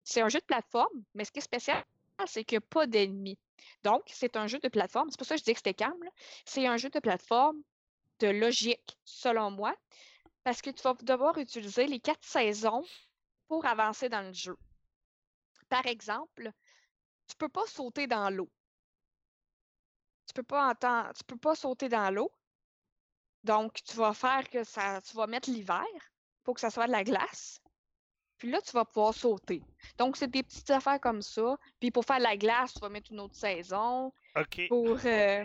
c'est 0.05 0.21
un 0.21 0.29
jeu 0.29 0.41
de 0.41 0.45
plateforme, 0.45 1.03
mais 1.15 1.25
ce 1.25 1.33
qui 1.33 1.39
est 1.39 1.43
spécial, 1.43 1.83
c'est 2.27 2.45
qu'il 2.45 2.59
n'y 2.59 2.65
a 2.65 2.69
pas 2.69 2.87
d'ennemis. 2.87 3.39
Donc, 3.83 4.03
c'est 4.07 4.37
un 4.37 4.47
jeu 4.47 4.59
de 4.59 4.69
plateforme, 4.69 5.11
c'est 5.11 5.19
pour 5.19 5.27
ça 5.27 5.35
que 5.35 5.41
je 5.41 5.45
dis 5.45 5.53
que 5.53 5.59
c'était 5.59 5.75
calme. 5.75 6.09
C'est 6.45 6.67
un 6.67 6.77
jeu 6.77 6.91
de 6.91 7.01
plateforme 7.01 7.61
de 8.21 8.29
logique, 8.29 8.97
selon 9.05 9.51
moi, 9.51 9.75
parce 10.45 10.63
que 10.63 10.71
tu 10.71 10.83
vas 10.83 10.95
devoir 11.03 11.37
utiliser 11.39 11.87
les 11.87 12.01
quatre 12.01 12.25
saisons 12.25 12.85
pour 13.49 13.67
avancer 13.67 14.09
dans 14.09 14.23
le 14.23 14.33
jeu. 14.33 14.57
Par 15.75 15.87
exemple, 15.87 16.53
tu 17.27 17.35
peux 17.37 17.49
pas 17.49 17.67
sauter 17.67 18.07
dans 18.07 18.31
l'eau. 18.31 18.49
Tu 20.29 20.33
peux 20.33 20.45
pas 20.45 20.69
entendre, 20.71 21.13
tu 21.15 21.25
peux 21.25 21.37
pas 21.37 21.57
sauter 21.57 21.89
dans 21.89 22.15
l'eau. 22.15 22.31
Donc, 23.43 23.83
tu 23.83 23.97
vas 23.97 24.15
faire 24.15 24.49
que 24.49 24.63
ça, 24.63 25.01
tu 25.03 25.17
vas 25.17 25.27
mettre 25.27 25.51
l'hiver 25.51 25.85
pour 26.45 26.55
que 26.55 26.61
ça 26.61 26.71
soit 26.71 26.87
de 26.87 26.93
la 26.93 27.03
glace. 27.03 27.61
Puis 28.39 28.53
là, 28.53 28.63
tu 28.63 28.71
vas 28.71 28.85
pouvoir 28.85 29.15
sauter. 29.15 29.63
Donc, 29.99 30.17
c'est 30.17 30.31
des 30.31 30.45
petites 30.45 30.71
affaires 30.71 31.01
comme 31.01 31.23
ça. 31.23 31.59
Puis 31.81 31.91
pour 31.91 32.05
faire 32.05 32.19
de 32.19 32.23
la 32.23 32.37
glace, 32.37 32.75
tu 32.75 32.79
vas 32.79 32.89
mettre 32.89 33.11
une 33.11 33.19
autre 33.19 33.35
saison. 33.35 34.13
OK. 34.37 34.69
Pour, 34.69 34.97
euh, 35.05 35.45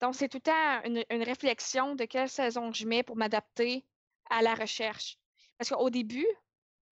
Donc, 0.00 0.16
c'est 0.16 0.28
tout 0.28 0.38
le 0.38 0.42
temps 0.42 0.82
une, 0.86 1.04
une 1.08 1.22
réflexion 1.22 1.94
de 1.94 2.04
quelle 2.04 2.28
saison 2.28 2.72
je 2.72 2.84
mets 2.84 3.04
pour 3.04 3.14
m'adapter 3.14 3.86
à 4.28 4.42
la 4.42 4.56
recherche. 4.56 5.18
Parce 5.56 5.70
qu'au 5.70 5.88
début, 5.88 6.26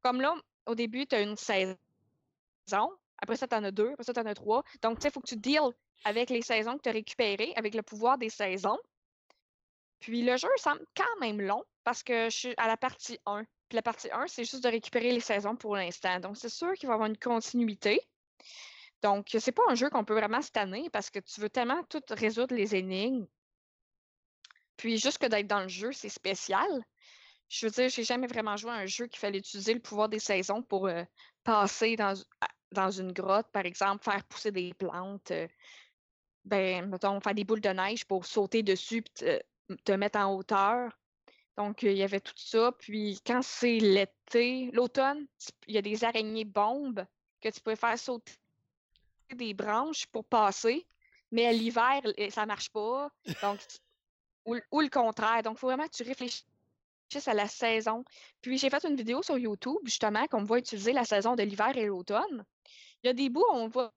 comme 0.03 0.21
là, 0.21 0.35
au 0.67 0.75
début, 0.75 1.07
tu 1.07 1.15
as 1.15 1.21
une 1.21 1.35
saison. 1.35 1.75
Après 3.21 3.37
ça, 3.37 3.47
tu 3.47 3.55
en 3.55 3.63
as 3.63 3.71
deux. 3.71 3.91
Après 3.91 4.03
ça, 4.03 4.13
tu 4.13 4.19
en 4.19 4.25
as 4.25 4.35
trois. 4.35 4.63
Donc, 4.81 4.97
tu 4.97 5.03
sais, 5.03 5.07
il 5.09 5.11
faut 5.11 5.21
que 5.21 5.27
tu 5.27 5.37
deals 5.37 5.73
avec 6.03 6.29
les 6.29 6.41
saisons 6.41 6.77
que 6.77 6.83
tu 6.83 6.89
as 6.89 6.93
récupérées, 6.93 7.53
avec 7.55 7.73
le 7.73 7.81
pouvoir 7.81 8.17
des 8.17 8.29
saisons. 8.29 8.77
Puis 9.99 10.23
le 10.23 10.37
jeu 10.37 10.49
semble 10.57 10.85
quand 10.95 11.19
même 11.19 11.41
long 11.41 11.63
parce 11.83 12.03
que 12.03 12.25
je 12.29 12.35
suis 12.35 12.53
à 12.57 12.67
la 12.67 12.77
partie 12.77 13.19
1. 13.25 13.43
Puis 13.69 13.75
la 13.75 13.81
partie 13.81 14.11
1, 14.11 14.27
c'est 14.27 14.43
juste 14.43 14.63
de 14.63 14.69
récupérer 14.69 15.11
les 15.11 15.19
saisons 15.19 15.55
pour 15.55 15.75
l'instant. 15.75 16.19
Donc, 16.19 16.37
c'est 16.37 16.49
sûr 16.49 16.73
qu'il 16.73 16.87
va 16.87 16.93
y 16.93 16.95
avoir 16.95 17.09
une 17.09 17.17
continuité. 17.17 18.01
Donc, 19.01 19.27
c'est 19.39 19.51
pas 19.51 19.63
un 19.69 19.75
jeu 19.75 19.89
qu'on 19.89 20.05
peut 20.05 20.13
vraiment 20.13 20.41
tanner 20.41 20.89
parce 20.89 21.09
que 21.09 21.19
tu 21.19 21.41
veux 21.41 21.49
tellement 21.49 21.83
tout 21.85 22.01
résoudre 22.09 22.55
les 22.55 22.75
énigmes. 22.75 23.25
Puis, 24.77 24.97
juste 24.97 25.17
que 25.17 25.27
d'être 25.27 25.47
dans 25.47 25.61
le 25.61 25.67
jeu, 25.67 25.91
c'est 25.91 26.09
spécial. 26.09 26.67
Je 27.47 27.65
veux 27.65 27.71
dire, 27.71 27.89
j'ai 27.89 28.03
jamais 28.03 28.27
vraiment 28.27 28.57
joué 28.57 28.71
à 28.71 28.75
un 28.75 28.85
jeu 28.85 29.07
qui 29.07 29.19
fallait 29.19 29.37
utiliser 29.37 29.73
le 29.73 29.79
pouvoir 29.79 30.09
des 30.09 30.19
saisons 30.19 30.61
pour 30.63 30.87
euh, 30.87 31.03
passer 31.43 31.95
dans, 31.95 32.13
dans 32.75 32.91
une 32.91 33.11
grotte, 33.11 33.47
par 33.51 33.65
exemple, 33.65 34.03
faire 34.03 34.23
pousser 34.25 34.51
des 34.51 34.73
plantes. 34.75 35.31
euh, 35.31 35.47
ben, 36.45 36.95
faire 36.99 37.33
des 37.33 37.43
boules 37.43 37.61
de 37.61 37.69
neige 37.69 38.05
pour 38.05 38.25
sauter 38.25 38.63
dessus 38.63 39.01
puis 39.01 39.25
te, 39.83 39.91
mettre 39.93 40.19
en 40.19 40.33
hauteur. 40.35 40.91
Donc, 41.57 41.83
il 41.83 41.93
y 41.93 42.03
avait 42.03 42.19
tout 42.19 42.33
ça. 42.35 42.71
Puis, 42.77 43.19
quand 43.25 43.41
c'est 43.41 43.77
l'été, 43.79 44.69
l'automne, 44.71 45.25
il 45.67 45.75
y 45.75 45.77
a 45.77 45.81
des 45.81 46.03
araignées 46.03 46.45
bombes 46.45 47.05
que 47.41 47.49
tu 47.49 47.61
peux 47.61 47.75
faire 47.75 47.97
sauter 47.97 48.33
des 49.33 49.53
branches 49.53 50.05
pour 50.07 50.25
passer. 50.25 50.85
Mais 51.31 51.47
à 51.47 51.51
l'hiver, 51.51 52.01
ça 52.29 52.45
marche 52.45 52.69
pas. 52.69 53.09
Donc, 53.41 53.59
ou, 54.45 54.55
ou 54.71 54.81
le 54.81 54.89
contraire. 54.89 55.41
Donc, 55.43 55.57
il 55.57 55.59
faut 55.59 55.67
vraiment 55.67 55.87
que 55.87 55.95
tu 55.95 56.03
réfléchisses 56.03 56.45
à 57.25 57.33
la 57.33 57.47
saison. 57.47 58.03
Puis, 58.41 58.57
j'ai 58.57 58.69
fait 58.69 58.83
une 58.83 58.95
vidéo 58.95 59.23
sur 59.23 59.37
YouTube, 59.37 59.79
justement, 59.83 60.27
qu'on 60.27 60.43
voit 60.43 60.59
utiliser 60.59 60.93
la 60.93 61.05
saison 61.05 61.35
de 61.35 61.43
l'hiver 61.43 61.75
et 61.77 61.87
l'automne. 61.87 62.45
Il 63.05 63.09
y 63.09 63.11
a 63.11 63.13
des 63.13 63.29
bouts 63.29 63.45
on 63.51 63.67
voit 63.67 63.93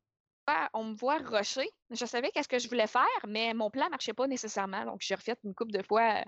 on 0.74 0.84
me 0.84 0.94
voit 0.94 1.16
rusher. 1.16 1.66
Je 1.90 2.04
savais 2.04 2.30
qu'est-ce 2.30 2.48
que 2.48 2.58
je 2.58 2.68
voulais 2.68 2.86
faire, 2.86 3.06
mais 3.26 3.54
mon 3.54 3.70
plan 3.70 3.86
ne 3.86 3.90
marchait 3.90 4.12
pas 4.12 4.26
nécessairement. 4.26 4.84
Donc, 4.84 5.00
j'ai 5.00 5.14
refait 5.14 5.34
une 5.44 5.54
couple 5.54 5.72
de 5.72 5.82
fois 5.82 6.22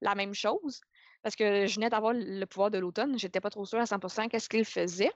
la 0.00 0.16
même 0.16 0.34
chose 0.34 0.80
parce 1.22 1.36
que 1.36 1.66
je 1.66 1.74
venais 1.76 1.88
d'avoir 1.88 2.12
le 2.14 2.44
pouvoir 2.46 2.72
de 2.72 2.78
l'automne. 2.78 3.16
J'étais 3.16 3.40
pas 3.40 3.50
trop 3.50 3.64
sûre 3.64 3.78
à 3.78 3.84
100% 3.84 4.28
qu'est-ce 4.28 4.48
qu'il 4.48 4.64
faisait. 4.64 5.12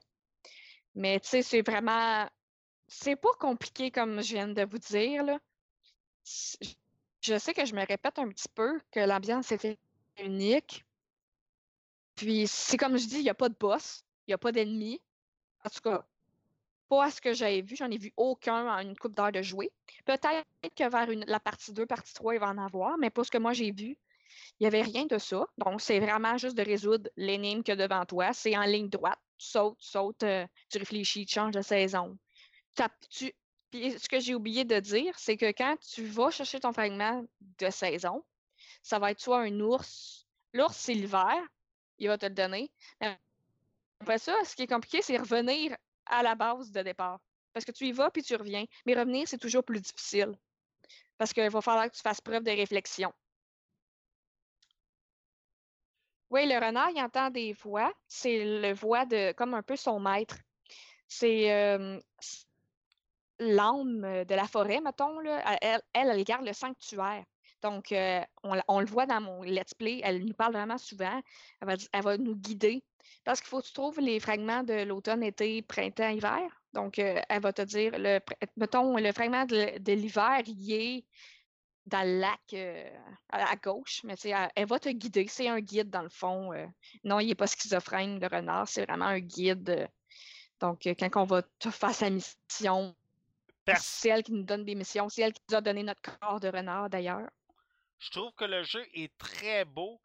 Mais 0.95 1.19
tu 1.19 1.29
sais, 1.29 1.43
c'est 1.43 1.63
vraiment. 1.63 2.29
C'est 2.87 3.17
pas 3.17 3.33
compliqué 3.41 3.91
comme 3.91 4.23
je 4.23 4.35
viens 4.35 4.47
de 4.47 4.65
vous 4.65 4.79
dire. 4.79 5.25
Là. 5.25 5.41
Je 6.25 7.39
sais 7.39 7.55
que 7.55 7.65
je 7.67 7.75
me 7.75 7.85
répète 7.85 8.21
un 8.21 8.29
petit 8.29 8.49
peu 8.55 8.81
que 8.93 9.01
l'ambiance 9.01 9.51
était 9.51 9.79
unique. 10.19 10.85
Puis, 12.15 12.47
c'est 12.47 12.77
comme 12.77 12.97
je 12.97 13.07
dis, 13.07 13.19
il 13.19 13.25
n'y 13.25 13.31
a 13.31 13.35
pas 13.35 13.49
de 13.49 13.57
boss, 13.59 14.05
il 14.29 14.31
n'y 14.31 14.35
a 14.35 14.39
pas 14.39 14.53
d'ennemis. 14.53 15.01
En 15.65 15.71
tout 15.71 15.81
cas, 15.81 16.07
pas 16.91 17.05
à 17.05 17.11
ce 17.11 17.21
que 17.21 17.33
j'avais 17.33 17.63
vu. 17.63 17.77
J'en 17.77 17.91
ai 17.91 17.97
vu 17.97 18.13
aucun 18.17 18.67
en 18.67 18.79
une 18.81 18.97
coupe 18.97 19.15
d'heure 19.15 19.33
de 19.33 19.41
jouer. 19.41 19.71
Peut-être 20.05 20.45
que 20.77 20.91
vers 20.91 21.07
la 21.27 21.41
partie 21.41 21.73
2, 21.73 21.87
partie 21.87 22.13
3, 22.13 22.35
il 22.35 22.41
va 22.41 22.49
en 22.49 22.59
avoir, 22.59 22.99
mais 22.99 23.11
pour 23.11 23.25
ce 23.25 23.31
que 23.31 23.39
moi 23.39 23.53
j'ai 23.53 23.71
vu, 23.71 23.97
il 24.59 24.65
n'y 24.65 24.67
avait 24.67 24.83
rien 24.83 25.07
de 25.07 25.17
ça. 25.17 25.47
Donc, 25.57 25.81
c'est 25.81 26.01
vraiment 26.01 26.37
juste 26.37 26.57
de 26.57 26.63
résoudre 26.63 27.09
l'énigme 27.17 27.63
a 27.69 27.77
devant 27.77 28.05
toi. 28.05 28.33
C'est 28.33 28.57
en 28.57 28.65
ligne 28.65 28.89
droite. 28.89 29.19
Tu 29.39 29.47
sautes, 29.47 29.79
tu 29.79 29.89
sautes, 29.89 30.23
euh, 30.25 30.47
tu 30.69 30.79
réfléchis, 30.79 31.25
tu 31.25 31.35
changes 31.35 31.53
de 31.53 31.63
saison. 31.63 32.19
Puis 33.71 33.93
ce 33.99 34.09
que 34.09 34.19
j'ai 34.19 34.35
oublié 34.35 34.65
de 34.65 34.81
dire, 34.81 35.17
c'est 35.17 35.37
que 35.37 35.53
quand 35.53 35.77
tu 35.81 36.05
vas 36.05 36.31
chercher 36.31 36.59
ton 36.59 36.73
fragment 36.73 37.25
de 37.59 37.71
saison, 37.71 38.25
ça 38.83 38.99
va 38.99 39.13
être 39.13 39.21
soit 39.21 39.41
un 39.41 39.61
ours. 39.61 40.27
L'ours, 40.53 40.77
c'est 40.77 40.95
l'hiver, 40.95 41.39
il 41.99 42.09
va 42.09 42.19
te 42.19 42.27
le 42.27 42.35
donner. 42.35 42.71
Après 44.01 44.19
ça, 44.19 44.35
ce 44.45 44.57
qui 44.57 44.63
est 44.63 44.67
compliqué, 44.67 45.03
c'est 45.03 45.17
revenir 45.17 45.77
à 46.11 46.23
la 46.23 46.35
base 46.35 46.71
de 46.71 46.83
départ. 46.83 47.21
Parce 47.53 47.65
que 47.65 47.73
tu 47.73 47.87
y 47.87 47.93
vas 47.93 48.11
puis 48.11 48.23
tu 48.23 48.37
reviens. 48.37 48.65
Mais 48.87 48.95
revenir, 48.95 49.27
c'est 49.27 49.39
toujours 49.39 49.65
plus 49.65 49.81
difficile. 49.81 50.35
Parce 51.19 51.33
qu'il 51.33 51.51
va 51.51 51.61
falloir 51.61 51.91
que 51.91 51.97
tu 51.97 52.03
fasses 52.03 52.21
preuve 52.21 52.45
de 52.45 52.51
réflexion. 52.51 53.13
Oui, 56.31 56.47
le 56.47 56.65
renard, 56.65 56.91
il 56.91 57.03
entend 57.03 57.31
des 57.31 57.53
voix. 57.53 57.93
C'est 58.07 58.45
le 58.45 58.73
voix 58.73 59.05
de 59.05 59.33
comme 59.33 59.55
un 59.55 59.63
peu 59.63 59.77
son 59.77 59.99
maître. 59.99 60.37
C'est 61.09 61.53
euh, 61.53 61.99
l'âme 63.41 64.25
de 64.25 64.35
la 64.35 64.47
forêt, 64.47 64.81
mettons. 64.81 65.19
Là. 65.19 65.59
Elle, 65.61 65.83
elle, 65.93 66.09
elle 66.11 66.25
garde 66.25 66.47
le 66.47 66.53
sanctuaire. 66.53 67.25
Donc, 67.63 67.93
euh, 67.93 68.21
on, 68.43 68.81
le 68.81 68.87
voit 68.87 69.07
dans 69.07 69.21
mon 69.21 69.43
let's 69.43 69.75
play. 69.75 70.01
Elle 70.03 70.25
nous 70.25 70.35
parle 70.35 70.53
vraiment 70.53 70.79
souvent. 70.79 71.21
Elle 71.61 71.69
va, 71.69 71.75
elle 71.93 72.03
va 72.03 72.19
nous 72.19 72.37
guider. 72.37 72.83
Parce 73.25 73.41
qu'il 73.41 73.49
faut 73.49 73.61
que 73.61 73.67
tu 73.67 73.73
trouves 73.73 74.01
les 74.01 74.21
fragments 74.21 74.63
de 74.63 74.85
l'automne, 74.85 75.23
été, 75.23 75.63
printemps, 75.63 76.09
hiver. 76.09 76.41
Donc, 76.73 76.99
euh, 76.99 77.21
elle 77.29 77.43
va 77.43 77.53
te 77.53 77.63
dire, 77.63 77.93
le, 77.99 78.21
mettons, 78.57 78.97
le 78.97 79.13
fragment 79.13 79.45
de, 79.45 79.79
de 79.79 79.93
l'hiver, 79.93 80.41
il 80.47 80.73
est 80.73 81.05
dans 81.87 82.07
le 82.07 82.21
lac 82.21 82.41
euh, 82.55 82.89
à, 83.31 83.51
à 83.51 83.57
gauche, 83.57 84.03
mais 84.05 84.15
tu 84.15 84.23
sais, 84.23 84.31
elle, 84.31 84.51
elle 84.55 84.67
va 84.67 84.79
te 84.79 84.89
guider. 84.89 85.27
C'est 85.29 85.49
un 85.49 85.61
guide, 85.61 85.91
dans 85.91 86.03
le 86.03 86.09
fond. 86.09 86.53
non, 87.05 87.21
il 87.21 87.29
n'est 87.29 87.35
pas 87.35 87.47
schizophrène, 87.47 88.21
le 88.21 88.27
renard. 88.27 88.69
C'est 88.69 88.87
vraiment 88.87 89.07
un 89.07 89.21
guide. 89.21 89.89
donc, 90.61 90.83
quand 90.85 91.23
on 91.23 91.25
va 91.25 91.43
te 91.59 91.71
faire 91.71 91.95
sa 91.95 92.09
mission, 92.09 92.95
c'est 93.79 94.09
elle 94.09 94.23
qui 94.23 94.33
nous 94.33 94.43
donne 94.43 94.65
des 94.65 94.75
missions. 94.75 95.09
C'est 95.09 95.23
elle 95.23 95.33
qui 95.33 95.43
nous 95.51 95.57
a 95.57 95.61
donné 95.61 95.83
notre 95.83 96.01
corps 96.19 96.41
de 96.41 96.49
renard, 96.49 96.91
d'ailleurs. 96.91 97.29
Je 98.01 98.11
trouve 98.11 98.33
que 98.33 98.45
le 98.45 98.63
jeu 98.65 98.85
est 98.95 99.17
très 99.19 99.65
beau. 99.65 100.01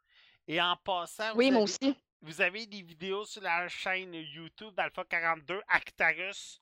Et 0.48 0.62
en 0.62 0.76
passant, 0.78 1.32
vous 1.32 1.40
Oui, 1.40 1.50
moi 1.50 1.64
avez- 1.64 1.64
aussi. 1.64 1.98
Vous 2.22 2.42
avez 2.42 2.66
des 2.68 2.82
vidéos 2.84 3.26
sur 3.26 3.42
la 3.42 3.68
chaîne 3.68 4.14
YouTube 4.14 4.74
d'Alpha 4.76 5.04
42, 5.06 5.62
Actarus. 5.68 6.60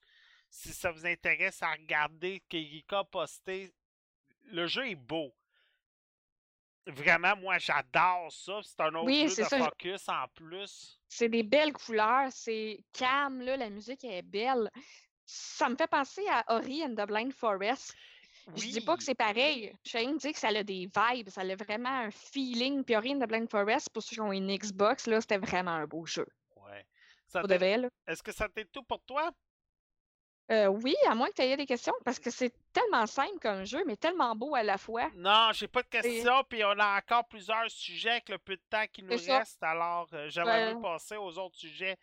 Si 0.50 0.72
ça 0.74 0.92
vous 0.92 1.06
intéresse 1.06 1.62
à 1.62 1.72
regarder 1.72 2.42
qu'Erika 2.48 3.00
a 3.00 3.04
posté. 3.04 3.74
Le 4.46 4.68
jeu 4.68 4.88
est 4.90 4.96
beau. 4.96 5.34
Vraiment, 6.86 7.36
moi 7.38 7.58
j'adore 7.60 8.30
ça. 8.32 8.60
C'est 8.62 8.80
un 8.82 8.94
autre 8.96 9.06
Oui, 9.06 9.28
jeu 9.30 9.44
de 9.44 9.48
ça, 9.48 9.58
focus 9.58 10.10
en 10.10 10.28
plus. 10.36 11.00
C'est 11.08 11.30
des 11.30 11.44
belles 11.44 11.72
couleurs, 11.74 12.30
c'est 12.32 12.84
calme, 12.92 13.42
là, 13.42 13.56
la 13.56 13.70
musique 13.70 14.04
est 14.04 14.22
belle. 14.22 14.70
Ça 15.26 15.70
me 15.70 15.76
fait 15.78 15.88
penser 15.88 16.26
à 16.30 16.44
Ori 16.56 16.84
and 16.84 16.96
the 16.96 17.08
Blind 17.08 17.34
Forest. 17.34 17.96
Je 18.56 18.68
dis 18.68 18.82
pas 18.82 18.94
que 18.96 19.00
Oui. 19.00 19.06
c'est 19.06 19.16
pareil. 19.16 19.76
Shane 19.86 20.18
dit 20.18 20.34
que 20.34 20.40
ça 20.40 20.50
a 20.50 20.64
des 20.64 20.88
vibes, 20.94 21.30
ça 21.30 21.42
a 21.42 21.56
vraiment 21.56 21.90
un 21.90 22.12
feeling. 22.12 22.84
Puis 22.84 22.96
Ori 22.96 23.14
and 23.14 23.20
the 23.20 23.28
Blind 23.28 23.50
Forest, 23.50 23.90
pour 23.92 24.04
ceux 24.04 24.16
qui 24.16 24.22
ont 24.22 24.32
une 24.34 24.54
Xbox, 24.56 25.08
là, 25.08 25.22
c'était 25.22 25.38
vraiment 25.38 25.72
un 25.72 25.86
beau 25.86 26.06
jeu. 26.06 26.28
Ouais. 26.58 26.86
De. 27.34 27.90
Est-ce 28.08 28.22
que 28.22 28.32
ça 28.32 28.48
t'est 28.50 28.66
tout 28.66 28.84
pour 28.84 29.02
toi? 29.04 29.32
Euh, 30.52 30.68
oui, 30.68 30.94
à 31.08 31.16
moins 31.16 31.30
que 31.30 31.36
tu 31.36 31.42
aies 31.42 31.56
des 31.56 31.66
questions, 31.66 31.94
parce 32.04 32.20
que 32.20 32.30
c'est 32.30 32.54
tellement 32.74 33.08
simple 33.08 33.40
comme 33.42 33.64
jeu, 33.64 33.84
mais 33.88 33.96
tellement 33.96 34.36
beau 34.36 34.54
à 34.56 34.62
la 34.62 34.78
fois. 34.78 35.10
Non, 35.16 35.50
j'ai 35.54 35.70
pas 35.70 35.82
de 35.84 35.88
questions, 35.88 36.44
puis 36.48 36.64
on 36.66 36.78
a 36.78 36.98
encore 36.98 37.26
plusieurs 37.28 37.72
sujets 37.72 38.10
avec 38.12 38.30
le 38.30 38.38
peu 38.38 38.56
de 38.58 38.62
temps 38.70 38.86
qui 38.92 39.02
nous 39.04 39.18
ça. 39.18 39.40
reste, 39.40 39.64
alors 39.64 40.08
euh, 40.14 40.30
j'aimerais 40.30 40.74
mieux 40.76 40.82
passer 40.82 41.16
aux 41.16 41.38
autres 41.40 41.56
sujets. 41.56 41.98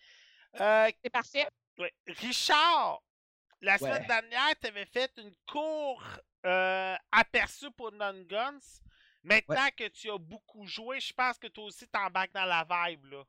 Euh, 0.58 0.90
C'est 1.04 1.10
parfait. 1.10 1.46
Ouais. 1.78 1.92
Richard, 2.06 3.02
la 3.60 3.76
semaine 3.78 4.06
dernière, 4.06 4.54
tu 4.60 4.66
avais 4.68 4.86
fait 4.86 5.12
une 5.18 5.34
cour 5.46 6.02
euh, 6.46 6.96
aperçue 7.12 7.70
pour 7.72 7.92
Non 7.92 8.14
Guns. 8.28 8.82
Maintenant 9.22 9.68
que 9.76 9.88
tu 9.88 10.10
as 10.10 10.18
beaucoup 10.18 10.66
joué, 10.66 10.98
je 11.00 11.12
pense 11.12 11.38
que 11.38 11.48
toi 11.48 11.64
aussi 11.64 11.86
t'embarques 11.88 12.32
dans 12.32 12.46
la 12.46 12.66
vibe. 12.68 13.04
Là. 13.06 13.24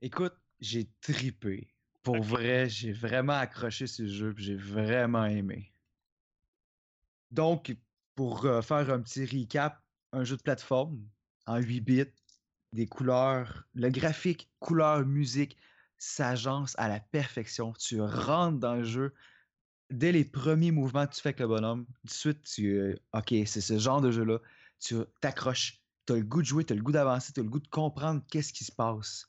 Écoute, 0.00 0.34
j'ai 0.60 0.88
tripé. 1.00 1.68
Pour 2.02 2.22
vrai, 2.22 2.68
j'ai 2.68 2.92
vraiment 2.92 3.34
accroché 3.34 3.86
ce 3.86 4.06
jeu, 4.06 4.34
j'ai 4.38 4.56
vraiment 4.56 5.26
aimé. 5.26 5.72
Donc, 7.30 7.76
pour 8.14 8.44
euh, 8.46 8.62
faire 8.62 8.90
un 8.90 9.00
petit 9.00 9.24
recap, 9.24 9.82
un 10.12 10.24
jeu 10.24 10.36
de 10.36 10.42
plateforme 10.42 11.06
en 11.46 11.58
8 11.58 11.80
bits, 11.80 12.04
des 12.72 12.86
couleurs, 12.86 13.64
le 13.74 13.90
graphique, 13.90 14.50
couleur, 14.60 15.04
musique, 15.04 15.56
s'agence 15.98 16.74
à 16.78 16.88
la 16.88 17.00
perfection. 17.00 17.72
Tu 17.74 18.00
rentres 18.00 18.58
dans 18.58 18.76
le 18.76 18.84
jeu, 18.84 19.14
dès 19.90 20.12
les 20.12 20.24
premiers 20.24 20.70
mouvements 20.70 21.06
que 21.06 21.14
tu 21.14 21.20
fais 21.20 21.30
avec 21.30 21.40
le 21.40 21.48
bonhomme, 21.48 21.86
tout 21.86 22.06
de 22.06 22.10
suite, 22.10 22.42
tu. 22.42 22.78
euh, 22.78 22.96
ok, 23.14 23.28
c'est 23.46 23.60
ce 23.60 23.78
genre 23.78 24.00
de 24.00 24.10
jeu-là. 24.10 24.38
Tu 24.80 24.96
t'accroches. 25.20 25.82
Tu 26.06 26.12
as 26.14 26.16
le 26.16 26.24
goût 26.24 26.40
de 26.42 26.46
jouer, 26.46 26.64
tu 26.64 26.72
as 26.72 26.76
le 26.76 26.82
goût 26.82 26.92
d'avancer, 26.92 27.32
tu 27.32 27.40
as 27.40 27.42
le 27.42 27.48
goût 27.50 27.60
de 27.60 27.68
comprendre 27.68 28.22
qu'est-ce 28.30 28.52
qui 28.52 28.64
se 28.64 28.72
passe. 28.72 29.26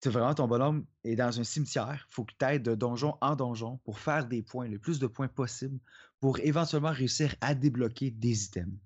Tu 0.00 0.10
vraiment, 0.10 0.34
ton 0.34 0.46
bonhomme 0.46 0.86
est 1.04 1.16
dans 1.16 1.40
un 1.40 1.44
cimetière. 1.44 2.06
Il 2.08 2.14
faut 2.14 2.24
que 2.24 2.34
tu 2.38 2.44
ailles 2.44 2.60
de 2.60 2.74
donjon 2.74 3.16
en 3.20 3.34
donjon 3.36 3.78
pour 3.78 3.98
faire 3.98 4.26
des 4.26 4.42
points, 4.42 4.68
le 4.68 4.78
plus 4.78 4.98
de 5.00 5.06
points 5.08 5.28
possible, 5.28 5.80
pour 6.20 6.38
éventuellement 6.40 6.92
réussir 6.92 7.34
à 7.40 7.54
débloquer 7.54 8.10
des 8.10 8.44
items. 8.44 8.78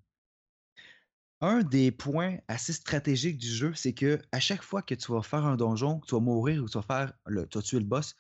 Un 1.42 1.62
des 1.62 1.90
points 1.90 2.38
assez 2.48 2.72
stratégiques 2.72 3.36
du 3.36 3.48
jeu, 3.48 3.74
c'est 3.74 3.92
que 3.94 4.20
à 4.30 4.40
chaque 4.40 4.62
fois 4.62 4.80
que 4.82 4.94
tu 4.94 5.12
vas 5.12 5.22
faire 5.22 5.44
un 5.44 5.56
donjon, 5.56 6.00
que 6.00 6.06
tu 6.06 6.14
vas 6.14 6.20
mourir 6.20 6.62
ou 6.62 6.68
tu 6.68 6.78
vas 6.78 6.82
faire 6.82 7.12
le, 7.26 7.46
tu 7.46 7.58
vas 7.58 7.62
tuer 7.62 7.80
le 7.80 7.84
boss, 7.84 8.16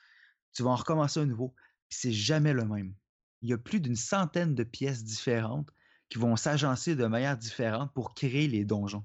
tu 0.52 0.62
vas 0.62 0.70
en 0.70 0.76
recommencer 0.76 1.20
un 1.20 1.26
nouveau. 1.26 1.54
C'est 1.92 2.12
jamais 2.12 2.52
le 2.52 2.64
même. 2.64 2.94
Il 3.42 3.50
y 3.50 3.52
a 3.52 3.58
plus 3.58 3.80
d'une 3.80 3.96
centaine 3.96 4.54
de 4.54 4.64
pièces 4.64 5.04
différentes 5.04 5.70
qui 6.08 6.18
vont 6.18 6.36
s'agencer 6.36 6.94
de 6.94 7.06
manière 7.06 7.36
différente 7.36 7.92
pour 7.92 8.14
créer 8.14 8.46
les 8.48 8.64
donjons. 8.64 9.04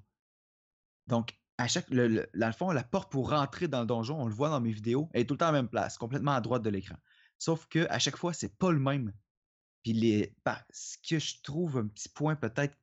Donc, 1.07 1.37
à 1.57 1.67
chaque, 1.67 1.89
le, 1.89 2.07
le- 2.07 2.29
dans 2.35 2.47
le 2.47 2.53
fond, 2.53 2.71
la 2.71 2.83
porte 2.83 3.11
pour 3.11 3.29
rentrer 3.31 3.67
dans 3.67 3.81
le 3.81 3.87
donjon, 3.87 4.21
on 4.21 4.27
le 4.27 4.33
voit 4.33 4.49
dans 4.49 4.61
mes 4.61 4.71
vidéos, 4.71 5.09
elle 5.13 5.21
est 5.21 5.25
tout 5.25 5.33
le 5.33 5.37
temps 5.39 5.47
à 5.47 5.51
la 5.51 5.61
même 5.61 5.69
place, 5.69 5.97
complètement 5.97 6.33
à 6.33 6.41
droite 6.41 6.61
de 6.63 6.69
l'écran. 6.69 6.97
Sauf 7.39 7.65
que 7.67 7.87
à 7.89 7.99
chaque 7.99 8.17
fois, 8.17 8.33
c'est 8.33 8.55
pas 8.57 8.71
le 8.71 8.79
même. 8.79 9.13
Puis 9.83 9.93
les, 9.93 10.35
ce 10.71 10.97
que 11.07 11.17
je 11.19 11.41
trouve 11.41 11.77
un 11.77 11.87
petit 11.87 12.09
point 12.09 12.35
peut-être 12.35 12.75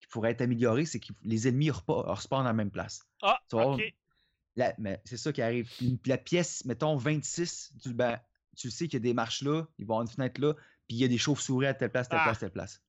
qui 0.00 0.08
pourrait 0.08 0.30
être 0.32 0.40
amélioré, 0.40 0.86
c'est 0.86 1.00
que 1.00 1.12
les 1.22 1.46
ennemis 1.48 1.70
respawnent 1.70 2.40
à 2.46 2.50
la 2.50 2.52
même 2.54 2.70
place. 2.70 3.02
Ah, 3.22 3.38
ok. 3.74 3.82
La- 4.56 4.74
mais 4.78 5.00
c'est 5.04 5.16
ça 5.16 5.32
qui 5.32 5.42
arrive. 5.42 5.70
La 6.06 6.18
pièce, 6.18 6.64
mettons 6.64 6.96
26, 6.96 7.72
tu, 7.82 7.92
ben, 7.94 8.18
tu 8.56 8.70
sais 8.70 8.86
qu'il 8.88 8.94
y 8.94 8.96
a 8.96 9.00
des 9.00 9.14
marches 9.14 9.42
là, 9.42 9.66
il 9.78 9.84
va 9.86 9.92
y 9.92 9.94
avoir 9.94 10.02
une 10.02 10.08
fenêtre 10.08 10.40
là, 10.40 10.54
puis 10.86 10.96
il 10.96 11.00
y 11.00 11.04
a 11.04 11.08
des 11.08 11.18
chauves-souris 11.18 11.66
à 11.66 11.74
telle 11.74 11.90
place, 11.90 12.08
telle 12.08 12.18
Ah. 12.20 12.24
place, 12.24 12.38
telle 12.40 12.50
place. 12.50 12.82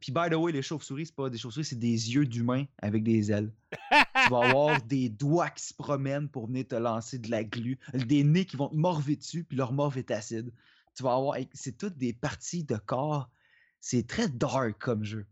Puis 0.00 0.12
by 0.12 0.28
the 0.30 0.34
way, 0.34 0.52
les 0.52 0.60
chauves-souris, 0.62 1.06
c'est 1.06 1.14
pas 1.14 1.30
des 1.30 1.38
chauves-souris, 1.38 1.64
c'est 1.64 1.78
des 1.78 2.14
yeux 2.14 2.26
d'humains 2.26 2.66
avec 2.78 3.02
des 3.02 3.32
ailes. 3.32 3.50
tu 3.90 4.30
vas 4.30 4.40
avoir 4.58 4.82
des 4.82 5.08
doigts 5.08 5.48
qui 5.48 5.64
se 5.64 5.72
promènent 5.74 6.28
pour 6.28 6.48
venir 6.48 6.68
te 6.68 6.74
lancer 6.74 7.18
de 7.18 7.30
la 7.30 7.44
glu, 7.44 7.78
des 7.94 8.22
nez 8.22 8.44
qui 8.44 8.56
vont 8.56 8.68
te 8.68 8.74
morver 8.74 9.16
dessus, 9.16 9.44
puis 9.44 9.56
leur 9.56 9.72
morve 9.72 9.96
est 9.96 10.10
acide. 10.10 10.52
Tu 10.94 11.02
vas 11.02 11.14
avoir, 11.14 11.38
c'est 11.54 11.78
toutes 11.78 11.96
des 11.96 12.12
parties 12.12 12.64
de 12.64 12.76
corps. 12.76 13.30
C'est 13.80 14.06
très 14.06 14.28
dark 14.28 14.78
comme 14.78 15.04
jeu. 15.04 15.26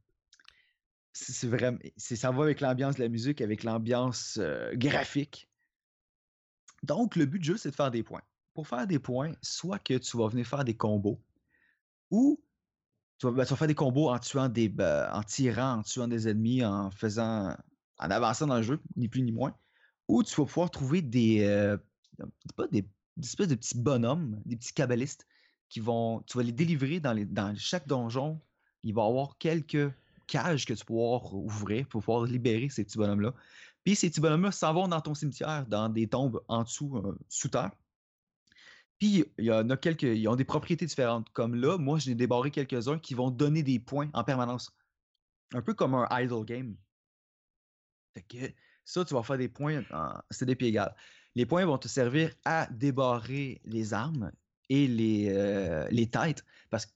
C'est 1.12 1.46
vraiment, 1.46 1.78
ça 1.96 2.30
va 2.30 2.42
avec 2.42 2.60
l'ambiance 2.60 2.96
de 2.96 3.02
la 3.02 3.08
musique, 3.08 3.40
avec 3.40 3.64
l'ambiance 3.64 4.38
euh, 4.40 4.74
graphique. 4.74 5.48
Donc, 6.82 7.16
le 7.16 7.26
but 7.26 7.38
du 7.38 7.46
jeu, 7.48 7.56
c'est 7.56 7.70
de 7.70 7.76
faire 7.76 7.90
des 7.90 8.02
points. 8.02 8.22
Pour 8.54 8.68
faire 8.68 8.86
des 8.86 8.98
points, 8.98 9.32
soit 9.42 9.78
que 9.78 9.94
tu 9.94 10.16
vas 10.16 10.28
venir 10.28 10.46
faire 10.46 10.64
des 10.64 10.76
combos, 10.76 11.20
ou 12.10 12.40
tu 13.18 13.26
vas, 13.26 13.32
ben, 13.32 13.44
faire 13.44 13.66
des 13.66 13.74
combos 13.74 14.10
en 14.10 14.18
tuant 14.18 14.48
des, 14.48 14.68
ben, 14.68 15.10
en 15.12 15.22
tirant, 15.22 15.78
en 15.78 15.82
tuant 15.82 16.08
des 16.08 16.28
ennemis, 16.28 16.64
en 16.64 16.90
faisant, 16.90 17.56
en 17.98 18.10
avançant 18.10 18.46
dans 18.46 18.56
le 18.56 18.62
jeu, 18.62 18.80
ni 18.96 19.08
plus 19.08 19.22
ni 19.22 19.32
moins, 19.32 19.54
ou 20.08 20.22
tu 20.22 20.34
vas 20.36 20.46
pouvoir 20.46 20.70
trouver 20.70 21.02
des, 21.02 21.44
euh, 21.44 21.76
pas 22.56 22.66
des, 22.68 22.82
des 23.16 23.26
espèces 23.26 23.48
de 23.48 23.54
petits 23.54 23.78
bonhommes, 23.78 24.40
des 24.44 24.56
petits 24.56 24.72
kabbalistes 24.72 25.26
qui 25.68 25.80
vont, 25.80 26.22
tu 26.26 26.38
vas 26.38 26.44
les 26.44 26.52
délivrer 26.52 27.00
dans, 27.00 27.12
les, 27.12 27.24
dans 27.24 27.54
chaque 27.56 27.86
donjon. 27.86 28.40
Il 28.82 28.94
va 28.94 29.02
y 29.02 29.06
avoir 29.08 29.38
quelques 29.38 29.92
cages 30.26 30.66
que 30.66 30.74
tu 30.74 30.80
vas 30.80 30.84
pouvoir 30.84 31.34
ouvrir 31.34 31.86
pour 31.88 32.02
pouvoir 32.02 32.24
libérer 32.24 32.68
ces 32.68 32.84
petits 32.84 32.98
bonhommes-là. 32.98 33.34
Puis 33.84 33.96
ces 33.96 34.10
petits 34.10 34.20
bonhommes-là 34.20 34.52
s'en 34.52 34.72
vont 34.72 34.88
dans 34.88 35.00
ton 35.00 35.14
cimetière, 35.14 35.66
dans 35.66 35.88
des 35.88 36.06
tombes 36.08 36.42
en 36.48 36.62
dessous, 36.62 36.96
euh, 36.96 37.18
sous 37.28 37.48
terre. 37.48 37.72
Il 39.06 39.44
y 39.44 39.52
en 39.52 39.68
a 39.70 39.76
quelques, 39.76 40.02
ils 40.02 40.28
ont 40.28 40.36
des 40.36 40.44
propriétés 40.44 40.86
différentes. 40.86 41.28
Comme 41.30 41.54
là, 41.54 41.78
moi, 41.78 41.98
j'ai 41.98 42.14
débarré 42.14 42.50
quelques-uns 42.50 42.98
qui 42.98 43.14
vont 43.14 43.30
donner 43.30 43.62
des 43.62 43.78
points 43.78 44.08
en 44.14 44.24
permanence. 44.24 44.74
Un 45.52 45.62
peu 45.62 45.74
comme 45.74 45.94
un 45.94 46.08
idle 46.12 46.44
game. 46.44 46.76
Ça, 48.84 49.04
tu 49.04 49.14
vas 49.14 49.22
faire 49.22 49.38
des 49.38 49.48
points 49.48 49.82
en 49.90 50.14
CDP 50.30 50.66
égal. 50.66 50.94
Les 51.34 51.46
points 51.46 51.64
vont 51.64 51.78
te 51.78 51.88
servir 51.88 52.32
à 52.44 52.66
débarrer 52.70 53.60
les 53.64 53.92
armes 53.92 54.30
et 54.68 54.86
les, 54.86 55.28
euh, 55.30 55.86
les 55.90 56.08
têtes. 56.08 56.44
Parce 56.70 56.86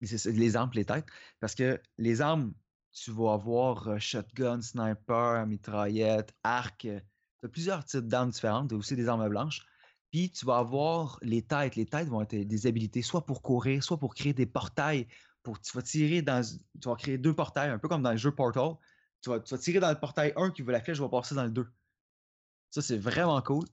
les 0.00 0.56
armes, 0.56 0.70
les 0.74 0.84
têtes. 0.84 1.06
Parce 1.40 1.54
que 1.54 1.80
les 1.98 2.20
armes, 2.20 2.54
tu 2.92 3.10
vas 3.10 3.34
avoir 3.34 3.88
euh, 3.88 3.98
shotgun, 3.98 4.60
sniper, 4.60 5.46
mitraillette, 5.46 6.32
arc. 6.42 6.80
Tu 6.80 7.46
as 7.46 7.48
plusieurs 7.48 7.84
types 7.84 8.06
d'armes 8.06 8.30
différentes. 8.30 8.68
Tu 8.68 8.74
as 8.74 8.78
aussi 8.78 8.96
des 8.96 9.08
armes 9.08 9.28
blanches. 9.28 9.66
Puis 10.10 10.30
tu 10.30 10.46
vas 10.46 10.58
avoir 10.58 11.18
les 11.22 11.42
têtes. 11.42 11.76
Les 11.76 11.86
têtes 11.86 12.08
vont 12.08 12.22
être 12.22 12.34
des 12.34 12.66
habilités 12.66 13.02
soit 13.02 13.26
pour 13.26 13.42
courir, 13.42 13.82
soit 13.82 13.98
pour 13.98 14.14
créer 14.14 14.32
des 14.32 14.46
portails. 14.46 15.06
Pour, 15.42 15.60
tu 15.60 15.72
vas 15.76 15.82
tirer 15.82 16.22
dans. 16.22 16.42
Tu 16.80 16.88
vas 16.88 16.96
créer 16.96 17.18
deux 17.18 17.34
portails, 17.34 17.70
un 17.70 17.78
peu 17.78 17.88
comme 17.88 18.02
dans 18.02 18.12
le 18.12 18.16
jeu 18.16 18.34
Portal. 18.34 18.74
Tu 19.20 19.30
vas, 19.30 19.40
tirer 19.40 19.80
dans 19.80 19.90
le 19.90 19.98
portail 19.98 20.32
1 20.36 20.50
qui 20.50 20.62
veut 20.62 20.72
la 20.72 20.80
flèche 20.80 21.00
va 21.00 21.08
passer 21.08 21.34
dans 21.34 21.44
le 21.44 21.50
2. 21.50 21.66
Ça, 22.70 22.82
c'est 22.82 22.96
vraiment 22.96 23.40
cool. 23.42 23.64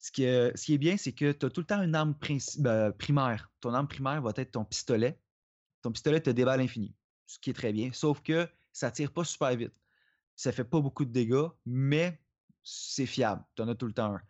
Ce 0.00 0.10
qui, 0.10 0.24
qui 0.56 0.74
est 0.74 0.78
bien, 0.78 0.96
c'est 0.96 1.12
que 1.12 1.32
tu 1.32 1.46
as 1.46 1.50
tout 1.50 1.60
le 1.60 1.66
temps 1.66 1.82
une 1.82 1.94
arme 1.94 2.14
ben, 2.58 2.92
primaire. 2.92 3.50
Ton 3.60 3.74
arme 3.74 3.88
primaire 3.88 4.22
va 4.22 4.32
être 4.36 4.52
ton 4.52 4.64
pistolet. 4.64 5.18
Ton 5.82 5.92
pistolet 5.92 6.20
te 6.20 6.30
déballe 6.30 6.60
l'infini, 6.60 6.94
ce 7.26 7.38
qui 7.38 7.50
est 7.50 7.54
très 7.54 7.72
bien. 7.72 7.90
Sauf 7.92 8.20
que 8.22 8.48
ça 8.72 8.90
tire 8.90 9.12
pas 9.12 9.24
super 9.24 9.54
vite. 9.56 9.74
Ça 10.36 10.52
fait 10.52 10.64
pas 10.64 10.80
beaucoup 10.80 11.04
de 11.04 11.12
dégâts, 11.12 11.48
mais 11.66 12.20
c'est 12.62 13.06
fiable. 13.06 13.44
Tu 13.56 13.62
en 13.62 13.68
as 13.68 13.74
tout 13.74 13.86
le 13.86 13.92
temps 13.92 14.14
un. 14.14 14.22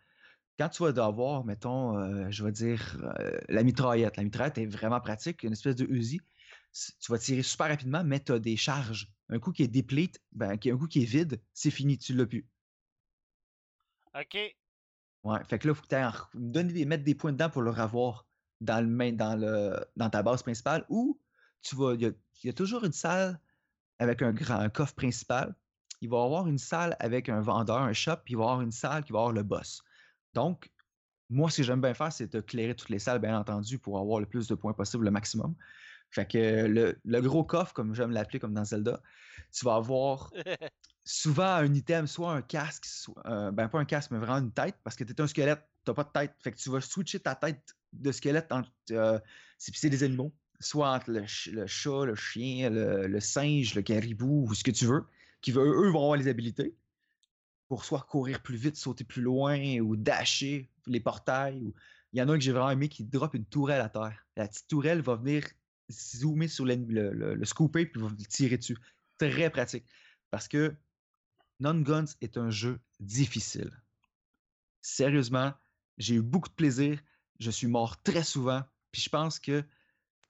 Quand 0.59 0.67
tu 0.67 0.83
vas 0.83 1.05
avoir, 1.05 1.45
mettons, 1.45 1.97
euh, 1.97 2.29
je 2.29 2.43
vais 2.43 2.51
dire, 2.51 2.97
euh, 3.17 3.39
la 3.47 3.63
mitraillette. 3.63 4.17
La 4.17 4.23
mitraillette 4.23 4.57
est 4.57 4.65
vraiment 4.65 4.99
pratique, 4.99 5.43
une 5.43 5.53
espèce 5.53 5.77
de 5.77 5.85
Uzi. 5.85 6.19
Tu 6.73 7.11
vas 7.11 7.17
tirer 7.17 7.43
super 7.43 7.69
rapidement, 7.69 8.03
mais 8.03 8.19
tu 8.19 8.33
as 8.33 8.39
des 8.39 8.57
charges. 8.57 9.09
Un 9.29 9.39
coup 9.39 9.53
qui 9.53 9.63
est 9.63 9.69
déplete, 9.69 10.21
ben, 10.33 10.51
un 10.51 10.77
coup 10.77 10.87
qui 10.87 11.03
est 11.03 11.05
vide, 11.05 11.41
c'est 11.53 11.71
fini, 11.71 11.97
tu 11.97 12.13
l'as 12.13 12.25
plus. 12.25 12.45
Ok. 14.13 14.37
Ouais, 15.23 15.39
fait 15.47 15.59
que 15.59 15.67
là, 15.67 15.71
il 15.71 15.75
faut 15.75 15.87
que 15.87 16.29
tu 16.31 16.37
donner 16.37 16.83
mettre 16.83 17.05
des 17.05 17.15
points 17.15 17.31
dedans 17.31 17.49
pour 17.49 17.61
le 17.61 17.71
revoir 17.71 18.27
dans, 18.59 18.81
le 18.81 18.87
main, 18.87 19.13
dans, 19.13 19.39
le, 19.39 19.79
dans 19.95 20.09
ta 20.09 20.23
base 20.23 20.43
principale 20.43 20.85
ou 20.89 21.17
tu 21.61 21.77
vas. 21.77 21.93
Il 21.93 22.01
y 22.01 22.05
a, 22.05 22.11
il 22.43 22.47
y 22.47 22.49
a 22.49 22.53
toujours 22.53 22.83
une 22.83 22.91
salle 22.91 23.39
avec 23.97 24.21
un 24.21 24.33
grand 24.33 24.59
un 24.59 24.69
coffre 24.69 24.95
principal. 24.95 25.55
Il 26.01 26.09
va 26.09 26.17
y 26.17 26.25
avoir 26.25 26.47
une 26.47 26.57
salle 26.57 26.97
avec 26.99 27.29
un 27.29 27.39
vendeur, 27.39 27.77
un 27.77 27.93
shop, 27.93 28.17
puis 28.25 28.33
il 28.33 28.37
va 28.37 28.43
y 28.43 28.47
avoir 28.47 28.61
une 28.61 28.73
salle 28.73 29.05
qui 29.05 29.13
va 29.13 29.19
avoir 29.19 29.31
le 29.31 29.43
boss. 29.43 29.83
Donc, 30.39 30.71
moi, 31.29 31.49
ce 31.51 31.57
que 31.57 31.63
j'aime 31.63 31.81
bien 31.81 31.93
faire, 31.93 32.11
c'est 32.13 32.31
de 32.33 32.41
clairer 32.41 32.75
toutes 32.75 32.89
les 32.89 32.99
salles, 32.99 33.19
bien 33.19 33.37
entendu, 33.39 33.79
pour 33.79 33.99
avoir 33.99 34.19
le 34.21 34.27
plus 34.27 34.47
de 34.47 34.55
points 34.55 34.73
possible, 34.73 35.05
le 35.05 35.11
maximum. 35.11 35.55
Fait 36.11 36.27
que 36.27 36.65
le, 36.67 36.99
le 37.05 37.21
gros 37.21 37.43
coffre, 37.45 37.73
comme 37.73 37.95
j'aime 37.95 38.11
l'appeler, 38.11 38.39
comme 38.39 38.53
dans 38.53 38.65
Zelda, 38.65 39.01
tu 39.53 39.65
vas 39.65 39.75
avoir 39.75 40.33
souvent 41.05 41.55
un 41.55 41.73
item, 41.73 42.07
soit 42.07 42.33
un 42.33 42.41
casque, 42.41 42.85
soit- 42.85 43.21
euh, 43.27 43.51
ben 43.51 43.69
pas 43.69 43.79
un 43.79 43.85
casque, 43.85 44.11
mais 44.11 44.19
vraiment 44.19 44.39
une 44.45 44.53
tête, 44.53 44.77
parce 44.83 44.95
que 44.95 45.03
tu 45.03 45.13
es 45.13 45.21
un 45.21 45.27
squelette, 45.27 45.63
tu 45.85 45.93
pas 45.93 46.03
de 46.05 46.11
tête. 46.11 46.35
Fait 46.39 46.51
que 46.51 46.57
tu 46.57 46.69
vas 46.71 46.81
switcher 46.81 47.19
ta 47.21 47.35
tête 47.35 47.75
de 47.93 48.11
squelette 48.11 48.51
entre. 48.51 48.71
euh, 48.91 49.19
c'est 49.57 49.75
c'est 49.75 49.89
des 49.91 50.03
animaux, 50.03 50.35
soit 50.59 50.91
entre 50.95 51.11
le, 51.11 51.21
ch- 51.21 51.49
le 51.53 51.67
chat, 51.67 52.05
le 52.05 52.15
chien, 52.15 52.69
le, 52.71 53.07
le 53.07 53.19
singe, 53.19 53.75
le 53.75 53.81
caribou, 53.83 54.45
ou 54.49 54.53
ce 54.55 54.63
que 54.63 54.71
tu 54.71 54.85
veux, 54.85 55.07
qui 55.41 55.51
veut, 55.51 55.63
eux 55.65 55.89
vont 55.91 55.99
avoir 56.01 56.17
les 56.17 56.27
habilités 56.27 56.78
pour 57.69 57.85
soit 57.85 58.01
courir 58.01 58.41
plus 58.41 58.57
vite, 58.57 58.75
sauter 58.75 59.03
plus 59.05 59.21
loin, 59.21 59.79
ou 59.79 59.95
dasher 59.95 60.69
les 60.87 60.99
portails. 60.99 61.73
Il 62.11 62.19
y 62.19 62.21
en 62.21 62.27
a 62.27 62.33
un 62.33 62.37
que 62.37 62.43
j'ai 62.43 62.51
vraiment 62.51 62.71
aimé 62.71 62.89
qui 62.89 63.05
drop 63.05 63.35
une 63.35 63.45
tourelle 63.45 63.81
à 63.81 63.89
terre. 63.89 64.25
La 64.35 64.47
petite 64.47 64.67
tourelle 64.67 65.01
va 65.01 65.15
venir 65.15 65.45
zoomer 65.91 66.47
sur 66.47 66.65
le, 66.65 66.75
le, 66.75 67.35
le 67.35 67.45
scooper 67.45 67.85
puis 67.85 68.01
va 68.01 68.09
tirer 68.27 68.57
dessus. 68.57 68.77
Très 69.19 69.49
pratique. 69.49 69.85
Parce 70.31 70.47
que 70.47 70.75
Non 71.59 71.79
Guns 71.79 72.05
est 72.21 72.37
un 72.37 72.49
jeu 72.49 72.79
difficile. 72.99 73.71
Sérieusement, 74.81 75.53
j'ai 75.97 76.15
eu 76.15 76.21
beaucoup 76.21 76.49
de 76.49 76.55
plaisir. 76.55 76.99
Je 77.39 77.51
suis 77.51 77.67
mort 77.67 78.01
très 78.01 78.23
souvent. 78.23 78.63
Puis 78.91 79.01
je 79.03 79.09
pense 79.09 79.39
que 79.39 79.63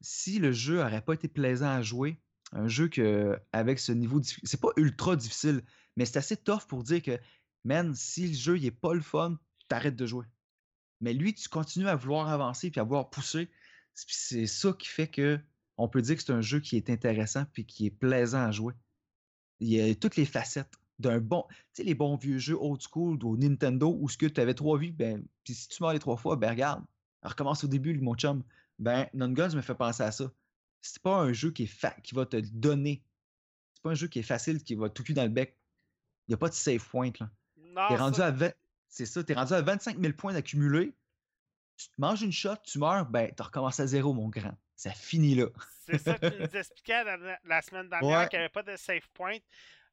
si 0.02 0.40
le 0.40 0.52
jeu 0.52 0.78
n'aurait 0.78 1.02
pas 1.02 1.14
été 1.14 1.28
plaisant 1.28 1.70
à 1.70 1.82
jouer, 1.82 2.20
un 2.52 2.68
jeu 2.68 2.88
que 2.88 3.40
avec 3.54 3.80
ce 3.80 3.92
niveau 3.92 4.20
diffi- 4.20 4.42
c'est 4.44 4.60
pas 4.60 4.72
ultra 4.76 5.16
difficile, 5.16 5.62
mais 6.00 6.06
c'est 6.06 6.18
assez 6.18 6.38
tough 6.38 6.66
pour 6.66 6.82
dire 6.84 7.02
que 7.02 7.20
man, 7.66 7.94
si 7.94 8.28
le 8.30 8.34
jeu 8.34 8.58
il 8.58 8.66
est 8.66 8.72
pas 8.72 8.94
le 8.94 9.02
fun, 9.02 9.38
t'arrêtes 9.68 9.98
de 9.98 10.06
jouer. 10.06 10.26
Mais 11.02 11.14
lui, 11.14 11.34
tu 11.34 11.50
continues 11.50 11.90
à 11.90 11.98
vouloir 11.98 12.30
avancer 12.30 12.72
puis 12.72 12.80
à 12.80 12.84
vouloir 12.86 13.10
pousser. 13.10 13.50
C'est- 13.96 14.48
ça 14.48 14.72
qui 14.72 14.88
fait 14.88 15.10
que 15.10 15.38
on 15.76 15.90
peut 15.90 16.02
dire 16.02 16.16
que 16.16 16.24
c'est 16.24 16.32
un 16.32 16.40
jeu 16.40 16.62
qui 16.62 16.78
est 16.78 16.90
intéressant 16.90 17.44
puis 17.52 17.66
qui 17.66 17.86
est 17.86 17.92
plaisant 17.92 18.46
à 18.46 18.52
jouer. 18.52 18.74
Il 19.60 19.68
y 19.68 19.82
a 19.82 19.94
toutes 19.94 20.16
les 20.16 20.24
facettes 20.26 20.74
d'un 21.00 21.20
bon, 21.20 21.46
tu 21.50 21.56
sais 21.74 21.84
les 21.84 21.96
bons 21.96 22.16
vieux 22.16 22.38
jeux 22.38 22.58
old 22.58 22.82
school 22.82 23.20
au 23.26 23.36
Nintendo 23.36 23.94
où 24.00 24.08
ce 24.08 24.18
que 24.18 24.26
tu 24.26 24.40
avais 24.40 24.54
trois 24.54 24.80
vies, 24.80 24.94
ben 24.94 25.22
puis 25.44 25.54
si 25.54 25.68
tu 25.68 25.84
meurs 25.84 25.92
les 25.92 26.00
trois 26.00 26.16
fois, 26.16 26.38
ben 26.38 26.50
regarde, 26.50 26.86
recommence 27.24 27.66
au 27.66 27.68
début 27.68 28.00
mon 28.00 28.16
chum. 28.16 28.42
Ben 28.80 29.10
Non 29.14 29.34
Guns 29.34 29.54
me 29.54 29.62
fait 29.62 29.76
penser 29.76 30.04
à 30.04 30.14
ça. 30.14 30.32
C'est 30.82 31.02
pas 31.02 31.18
un 31.18 31.34
jeu 31.34 31.52
qui 31.52 31.64
est 31.64 32.02
qui 32.04 32.16
va 32.16 32.26
te 32.26 32.38
donner. 32.38 33.04
C'est 33.74 33.84
pas 33.84 33.90
un 33.92 33.96
jeu 33.96 34.08
qui 34.08 34.20
est 34.20 34.24
facile 34.24 34.64
qui 34.64 34.76
va 34.76 34.90
tout 34.90 35.04
cul 35.04 35.14
dans 35.14 35.24
le 35.24 35.30
bec. 35.30 35.59
Il 36.30 36.34
n'y 36.34 36.36
a 36.36 36.38
pas 36.38 36.50
de 36.50 36.54
save 36.54 36.88
point 36.88 37.10
là. 37.20 37.28
Non, 37.58 37.88
T'es 37.88 37.96
rendu 37.96 38.18
ça- 38.18 38.28
à 38.28 38.32
20 38.32 38.52
C'est 38.88 39.08
ça, 39.08 39.24
t'es 39.24 39.34
rendu 39.34 39.52
à 39.54 39.62
25 39.62 40.00
000 40.00 40.14
points 40.14 40.32
d'accumulé. 40.32 40.94
Tu 41.76 41.88
te 41.88 42.00
manges 42.00 42.22
une 42.22 42.32
shot, 42.32 42.56
tu 42.64 42.78
meurs, 42.78 43.08
ben 43.08 43.32
t'as 43.36 43.46
recommencé 43.46 43.82
à 43.82 43.88
zéro, 43.88 44.14
mon 44.14 44.30
grand. 44.30 44.56
Ça 44.76 44.92
finit 44.92 45.34
là. 45.34 45.48
C'est 45.88 45.98
ça 45.98 46.20
que 46.20 46.28
tu 46.28 46.40
nous 46.40 46.56
expliquais 46.56 47.04
la, 47.44 47.62
semaine 47.64 47.90
dernière 47.90 48.20
Ouais. 48.20 48.28
qu'il 48.30 48.38
n'y 48.38 48.44
avait 48.46 48.52
pas 48.54 48.62
de 48.62 48.76
save 48.76 49.08
point. 49.16 49.38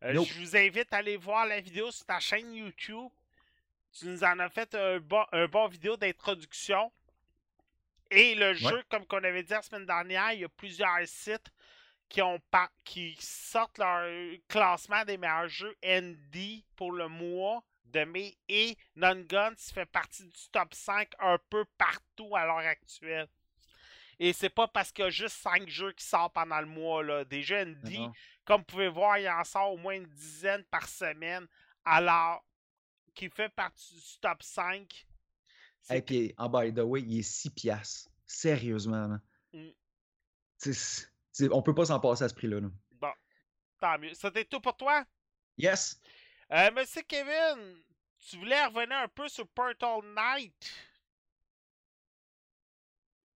Euh, 0.05 0.13
Nope. 0.13 0.29
Je 0.29 0.39
vous 0.41 0.57
invite 0.57 0.93
à 0.93 0.99
aller 0.99 1.17
voir 1.17 1.47
la 1.47 1.59
vidéo 1.61 1.91
sur 1.91 2.05
ta 2.05 2.21
chaîne 2.21 2.53
YouTube. 2.53 3.09
Tu 3.93 4.07
nous 4.07 4.23
en 4.23 4.39
as 4.39 4.51
fait 4.51 4.75
un 4.75 5.01
bon, 5.01 5.25
un 5.33 5.47
bon 5.49 5.69
vidéo 5.69 5.97
d'introduction. 5.97 6.93
Et 8.11 8.35
le 8.35 8.53
jeu, 8.53 8.83
comme 8.91 9.07
qu'on 9.07 9.25
avait 9.25 9.43
dit 9.43 9.53
la 9.53 9.63
semaine 9.63 9.87
dernière, 9.87 10.33
il 10.33 10.41
y 10.41 10.45
a 10.45 10.49
plusieurs 10.51 10.99
sites 11.07 11.51
qui 12.17 12.23
ont 12.23 12.41
par- 12.51 12.73
qui 12.83 13.15
sortent 13.21 13.77
leur 13.77 14.09
classement 14.49 15.05
des 15.05 15.19
meilleurs 15.19 15.49
jeux 15.49 15.77
ND 15.83 16.65
pour 16.75 16.93
le 16.93 17.09
mois 17.09 17.63
de 17.85 18.05
mai 18.05 18.39
et 18.49 18.75
Non 18.95 19.21
Guns 19.21 19.55
fait 19.59 19.85
partie 19.85 20.25
du 20.25 20.49
top 20.51 20.73
5 20.73 21.13
un 21.19 21.37
peu 21.51 21.67
partout 21.77 22.35
à 22.35 22.47
l'heure 22.47 22.57
actuelle. 22.57 23.29
Et 24.19 24.33
c'est 24.33 24.49
pas 24.49 24.67
parce 24.67 24.93
qu'il 24.93 25.05
y 25.05 25.09
a 25.09 25.11
juste 25.11 25.37
5 25.43 25.69
jeux 25.69 25.93
qui 25.93 26.07
sortent 26.07 26.33
pendant 26.33 26.59
le 26.59 26.67
mois. 26.67 27.05
Là. 27.05 27.23
Des 27.27 27.43
jeux 27.43 27.63
non. 27.85 28.11
comme 28.47 28.61
vous 28.63 28.67
pouvez 28.67 28.89
voir, 28.89 29.19
il 29.19 29.29
en 29.29 29.45
sort 29.45 29.75
au 29.75 29.77
moins 29.77 29.97
une 29.97 30.07
dizaine 30.07 30.65
par 30.71 30.89
semaine. 30.89 31.47
Alors, 31.85 32.43
qui 33.15 33.29
fait 33.29 33.51
partie 33.51 33.95
du 33.95 34.19
top 34.23 34.43
5. 34.43 35.07
C'est 35.83 35.99
Et 35.99 36.01
puis, 36.01 36.35
en 36.39 36.49
by 36.49 36.73
the 36.73 36.79
way, 36.79 37.03
il 37.03 37.19
est 37.19 37.23
6 37.23 37.51
piastres. 37.51 38.11
Sérieusement. 38.25 39.19
Mm. 39.53 39.69
On 41.51 41.63
peut 41.63 41.75
pas 41.75 41.87
s'en 41.87 42.01
passer 42.01 42.25
à 42.25 42.29
ce 42.29 42.35
prix-là. 42.35 42.61
là. 42.61 42.69
bon. 42.93 43.13
Tant 43.81 43.99
mieux. 43.99 44.15
C'était 44.15 44.45
tout 44.45 44.61
pour 44.61 44.77
toi? 44.77 45.05
Yes! 45.59 46.01
Euh, 46.53 46.71
Monsieur 46.73 47.03
Kevin, 47.03 47.83
tu 48.19 48.37
voulais 48.39 48.65
revenir 48.67 48.97
un 48.99 49.09
peu 49.09 49.29
sur 49.29 49.47
Portal 49.49 50.01
Knight? 50.15 50.55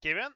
Kevin? 0.01 0.29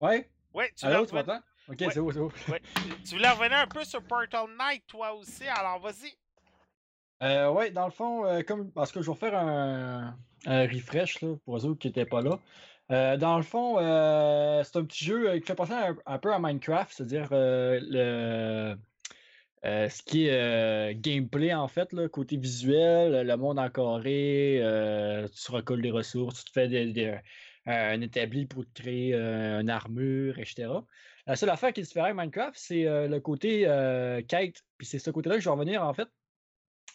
Ouais? 0.00 0.30
Oui, 0.54 0.64
tu 0.76 0.84
Allô, 0.86 1.06
tu 1.06 1.14
m'entends? 1.14 1.40
Ok, 1.68 1.80
Ouais. 1.80 1.88
c'est 1.92 1.98
où, 1.98 2.12
c'est 2.12 2.20
où? 2.20 2.32
ouais. 2.48 2.62
tu 3.04 3.16
voulais 3.16 3.30
revenir 3.30 3.58
un 3.58 3.66
peu 3.66 3.84
sur 3.84 4.02
Portal 4.02 4.46
Knight, 4.56 4.86
toi 4.86 5.12
aussi, 5.14 5.46
alors 5.48 5.80
vas-y. 5.80 6.14
Euh, 7.22 7.50
ouais, 7.50 7.70
dans 7.70 7.86
le 7.86 7.90
fond, 7.92 8.24
euh, 8.26 8.42
comme 8.42 8.70
parce 8.72 8.92
que 8.92 9.00
je 9.02 9.10
vais 9.10 9.16
faire 9.16 9.34
un, 9.36 10.16
un 10.44 10.62
refresh 10.68 11.20
là, 11.22 11.34
pour 11.44 11.56
eux 11.56 11.64
autres 11.64 11.78
qui 11.80 11.88
n'étaient 11.88 12.06
pas 12.06 12.20
là. 12.20 12.38
Euh, 12.92 13.16
dans 13.16 13.36
le 13.36 13.42
fond, 13.42 13.78
euh, 13.78 14.62
c'est 14.62 14.76
un 14.76 14.84
petit 14.84 15.04
jeu 15.04 15.28
euh, 15.28 15.40
qui 15.40 15.46
fait 15.46 15.56
penser 15.56 15.72
un, 16.06 16.18
peu 16.18 16.32
à 16.32 16.38
Minecraft, 16.38 16.92
c'est-à-dire 16.92 17.28
le 17.32 18.76
ce 19.64 20.02
qui 20.04 20.28
est 20.28 20.94
gameplay 21.00 21.52
en 21.52 21.66
fait, 21.66 21.88
côté 22.12 22.36
visuel, 22.36 23.26
le 23.26 23.36
monde 23.36 23.58
en 23.58 23.68
carré, 23.68 24.60
tu 25.34 25.50
recolles 25.50 25.82
des 25.82 25.90
ressources, 25.90 26.44
tu 26.44 26.52
te 26.52 26.60
fais 26.60 27.22
un 27.66 28.00
établi 28.00 28.46
pour 28.46 28.64
te 28.64 28.80
créer 28.80 29.14
une 29.14 29.68
armure, 29.68 30.38
etc. 30.38 30.68
La 31.26 31.34
seule 31.34 31.50
affaire 31.50 31.72
qui 31.72 31.80
est 31.80 31.82
différente 31.82 32.10
avec 32.10 32.16
Minecraft, 32.16 32.56
c'est 32.56 32.84
le 32.84 33.18
côté 33.18 33.62
quête. 34.28 34.62
Puis 34.78 34.86
c'est 34.86 35.00
ce 35.00 35.10
côté-là 35.10 35.34
que 35.34 35.40
je 35.40 35.48
vais 35.48 35.54
revenir 35.54 35.82
en 35.82 35.94
fait. 35.94 36.08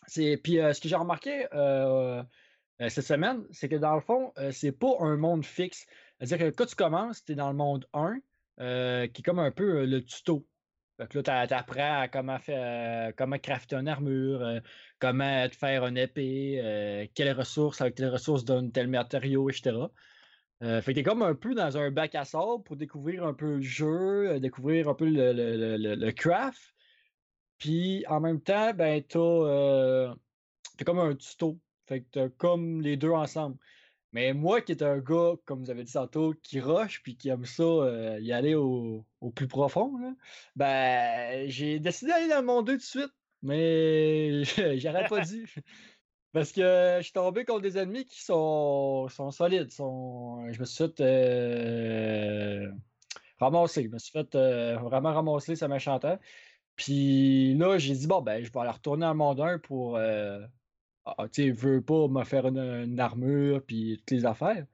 Puis 0.08 0.40
ce 0.56 0.80
que 0.80 0.88
j'ai 0.88 0.96
remarqué 0.96 1.48
euh, 2.82 2.90
cette 2.90 3.06
semaine, 3.06 3.45
c'est 3.52 3.70
que 3.70 3.76
dans 3.76 3.95
le 3.95 4.02
fond, 4.02 4.32
euh, 4.38 4.52
c'est 4.52 4.72
pas 4.72 4.95
un 4.99 5.18
monde 5.18 5.45
fixe. 5.45 5.86
C'est-à-dire 6.20 6.49
que 6.52 6.56
quand 6.56 6.66
tu 6.66 6.76
commences, 6.76 7.24
tu 7.24 7.34
es 7.34 7.36
dans 7.36 7.49
le 7.52 7.58
monde 7.58 7.86
1, 7.94 8.18
euh, 8.60 9.08
qui 9.08 9.22
est 9.22 9.24
comme 9.24 9.40
un 9.40 9.52
peu 9.52 9.82
euh, 9.82 9.86
le 9.86 10.03
tuto. 10.03 10.48
Là, 10.99 11.08
tu 11.08 11.20
apprends 11.53 12.02
à 12.02 12.08
comment 12.08 12.38
faire 12.38 13.14
comment 13.16 13.40
crafter 13.40 13.76
une 13.76 13.88
armure, 13.88 14.62
comment 14.99 15.49
te 15.49 15.56
faire 15.56 15.84
une 15.88 15.98
épée, 15.98 17.10
quelles 17.16 17.32
ressources, 17.36 17.82
avec 17.82 17.95
quelles 17.95 18.10
ressources 18.10 18.45
donne 18.45 18.72
tel 18.72 18.88
matériau, 18.88 19.49
etc. 19.49 19.72
Euh, 20.64 20.80
fait 20.82 20.94
que 20.94 20.99
t'es 20.99 21.03
comme 21.03 21.24
un 21.24 21.34
peu 21.34 21.56
dans 21.56 21.76
un 21.76 21.90
bac 21.90 22.14
à 22.14 22.24
sable 22.24 22.62
pour 22.64 22.76
découvrir 22.76 23.26
un 23.26 23.34
peu 23.34 23.56
le 23.56 23.62
jeu, 23.62 24.40
découvrir 24.40 24.90
un 24.90 24.94
peu 24.94 25.10
le, 25.10 25.34
le- 25.34 25.95
le- 25.95 26.12
craft. 26.12 26.62
Puis 27.58 28.06
en 28.08 28.20
même 28.20 28.41
temps, 28.41 28.74
ben 28.74 29.02
t'as 29.03 30.14
comme 30.86 30.99
un 30.99 31.16
tuto. 31.16 31.60
Fait 31.92 32.04
que 32.04 32.08
t'as 32.10 32.30
comme 32.30 32.80
les 32.80 32.96
deux 32.96 33.12
ensemble. 33.12 33.58
Mais 34.14 34.32
moi 34.32 34.62
qui 34.62 34.72
est 34.72 34.82
un 34.82 35.00
gars, 35.00 35.34
comme 35.44 35.60
vous 35.62 35.70
avez 35.72 35.84
dit 35.84 35.92
tantôt, 35.92 36.34
qui 36.42 36.62
rush 36.62 37.04
puis 37.04 37.18
qui 37.18 37.28
aime 37.28 37.44
ça 37.44 37.64
euh, 37.64 38.18
y 38.22 38.32
aller 38.32 38.56
au, 38.56 39.06
au 39.20 39.30
plus 39.30 39.50
profond, 39.50 39.98
là, 39.98 40.14
ben 40.56 41.50
j'ai 41.50 41.80
décidé 41.82 42.12
d'aller 42.12 42.30
dans 42.30 42.40
le 42.40 42.46
monde 42.46 42.68
2 42.68 42.74
tout 42.74 42.78
de 42.78 42.82
suite. 42.82 43.12
Mais 43.42 44.44
j'aurais 44.78 45.06
pas 45.10 45.20
dû. 45.26 45.54
Parce 46.32 46.54
que 46.54 46.96
je 47.00 47.04
suis 47.04 47.12
tombé 47.12 47.44
contre 47.44 47.62
des 47.64 47.78
ennemis 47.78 48.06
qui 48.06 48.24
sont, 48.24 49.10
sont 49.10 49.32
solides. 49.32 49.70
Sont... 49.72 50.50
Je 50.50 50.62
me 50.62 50.66
suis 50.66 50.86
fait 50.86 51.02
euh, 51.02 52.72
ramasser. 53.38 53.84
Je 53.84 53.90
me 53.90 53.98
suis 54.00 54.14
fait 54.14 54.34
euh, 54.36 54.78
vraiment 54.78 55.14
ramasser 55.14 55.58
ce 55.58 55.66
méchanteur. 55.66 56.20
Puis 56.78 57.54
là, 57.56 57.78
j'ai 57.78 57.96
dit, 57.96 58.08
bon, 58.08 58.22
ben, 58.22 58.46
je 58.46 58.50
vais 58.50 58.60
aller 58.62 58.70
retourner 58.70 59.08
le 59.08 59.14
monde 59.14 59.42
1 59.42 59.60
pour. 59.60 59.98
Euh... 61.07 61.11
ah, 61.18 61.30
tu 61.30 61.52
veux 61.52 61.84
pas 61.84 62.07
me 62.07 62.23
faire 62.23 62.45
une, 62.48 62.99
armure, 62.99 63.64
puis 63.65 63.98
toutes 63.99 64.11
les 64.11 64.26
affaires. 64.26 64.65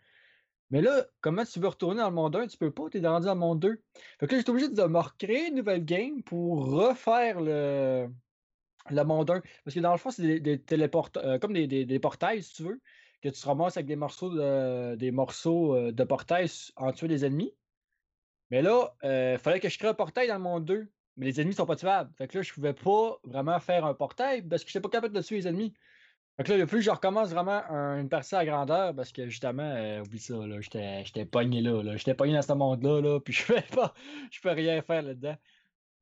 Mais 0.69 0.81
là, 0.81 1.07
comment 1.21 1.45
tu 1.45 1.59
veux 1.59 1.67
retourner 1.69 2.01
dans 2.01 2.09
le 2.09 2.15
monde 2.15 2.35
1? 2.35 2.47
Tu 2.47 2.57
peux 2.57 2.71
pas, 2.73 2.89
t'es 2.89 2.99
rendu 3.07 3.25
dans 3.27 3.35
le 3.35 3.39
monde 3.39 3.59
2. 3.61 3.83
Fait 4.19 4.27
que 4.27 4.33
là, 4.33 4.39
j'étais 4.39 4.49
obligé 4.51 4.69
de 4.69 4.83
me 4.83 4.99
recréer 4.99 5.47
une 5.49 5.55
nouvelle 5.55 5.85
game 5.85 6.23
pour 6.23 6.67
refaire 6.71 7.41
le, 7.41 8.09
le 8.89 9.03
monde 9.03 9.31
1. 9.31 9.41
Parce 9.63 9.75
que 9.75 9.79
dans 9.81 9.91
le 9.93 9.97
fond, 9.97 10.11
c'est 10.11 10.39
des, 10.41 10.57
des 10.57 10.89
euh, 11.17 11.39
comme 11.39 11.53
des, 11.53 11.99
portails, 11.99 12.43
si 12.43 12.53
tu 12.55 12.63
veux, 12.63 12.81
que 13.21 13.29
tu 13.29 13.45
ramasses 13.45 13.77
avec 13.77 13.87
des 13.87 13.95
morceaux 13.95 14.29
de, 14.29 14.95
des 14.95 15.11
morceaux 15.11 15.75
euh, 15.75 15.91
de 15.91 16.03
portail 16.03 16.45
s- 16.45 16.71
en 16.77 16.91
tuant 16.91 17.07
des 17.07 17.25
ennemis. 17.25 17.55
Mais 18.51 18.61
là, 18.61 18.95
il 19.03 19.37
fallait 19.39 19.59
que 19.59 19.69
je 19.69 19.77
crée 19.77 19.87
un 19.89 19.93
portail 19.93 20.27
dans 20.27 20.35
le 20.35 20.41
monde 20.41 20.65
2. 20.65 20.91
Mais 21.17 21.25
les 21.25 21.41
ennemis 21.41 21.55
sont 21.55 21.65
pas 21.65 21.75
tuables. 21.75 22.13
Fait 22.15 22.27
que 22.27 22.37
là, 22.37 22.41
je 22.43 22.53
pouvais 22.53 22.73
pas 22.73 23.19
vraiment 23.23 23.59
faire 23.59 23.85
un 23.85 23.93
portail 23.95 24.43
parce 24.47 24.63
que 24.63 24.69
je 24.69 24.77
n'étais 24.77 24.81
pas 24.87 24.89
capable 24.89 25.15
de 25.15 25.21
tuer 25.21 25.37
les 25.37 25.47
ennemis. 25.47 25.73
Que 26.37 26.53
là, 26.53 26.67
fallu 26.67 26.81
que 26.81 26.85
je 26.85 26.91
recommence 26.91 27.29
vraiment 27.31 27.63
un- 27.69 27.99
une 27.99 28.09
partie 28.09 28.35
à 28.35 28.45
grandeur 28.45 28.93
parce 28.95 29.11
que 29.11 29.27
justement, 29.27 29.63
euh, 29.63 30.01
oublie 30.03 30.19
ça, 30.19 30.35
là, 30.45 30.61
j'étais 30.61 31.03
j'étais 31.03 31.25
pogné 31.25 31.61
là, 31.61 31.81
là. 31.81 31.97
J'étais 31.97 32.13
pogné 32.13 32.33
dans 32.33 32.43
ce 32.43 32.53
monde-là, 32.53 33.01
là, 33.01 33.19
puis 33.19 33.33
je 33.33 33.45
peux 33.47 33.61
pas, 33.75 33.93
je 34.31 34.39
peux 34.41 34.51
rien 34.51 34.81
faire 34.83 35.01
là-dedans. 35.01 35.35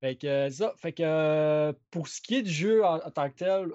Fait 0.01 0.17
que 0.17 0.27
euh, 0.27 0.49
ça, 0.49 0.73
fait 0.77 0.93
que 0.93 1.03
euh, 1.03 1.73
pour 1.91 2.07
ce 2.09 2.21
qui 2.21 2.35
est 2.35 2.43
du 2.43 2.51
jeu 2.51 2.83
en, 2.85 2.95
en 2.97 3.11
tant 3.11 3.29
que 3.29 3.35
tel, 3.35 3.73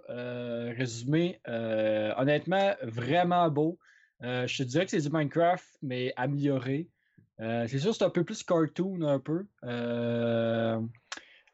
résumé, 0.76 1.40
honnêtement, 1.46 2.74
vraiment 2.82 3.50
beau. 3.50 3.78
Je 4.22 4.56
te 4.58 4.62
dirais 4.64 4.84
que 4.84 4.90
c'est 4.90 5.00
du 5.00 5.10
Minecraft, 5.10 5.66
mais 5.82 6.12
amélioré. 6.16 6.90
C'est 7.38 7.78
sûr, 7.78 7.94
c'est 7.94 8.04
un 8.04 8.10
peu 8.10 8.24
plus 8.24 8.42
cartoon, 8.44 9.00
un 9.02 9.18
peu. 9.18 9.46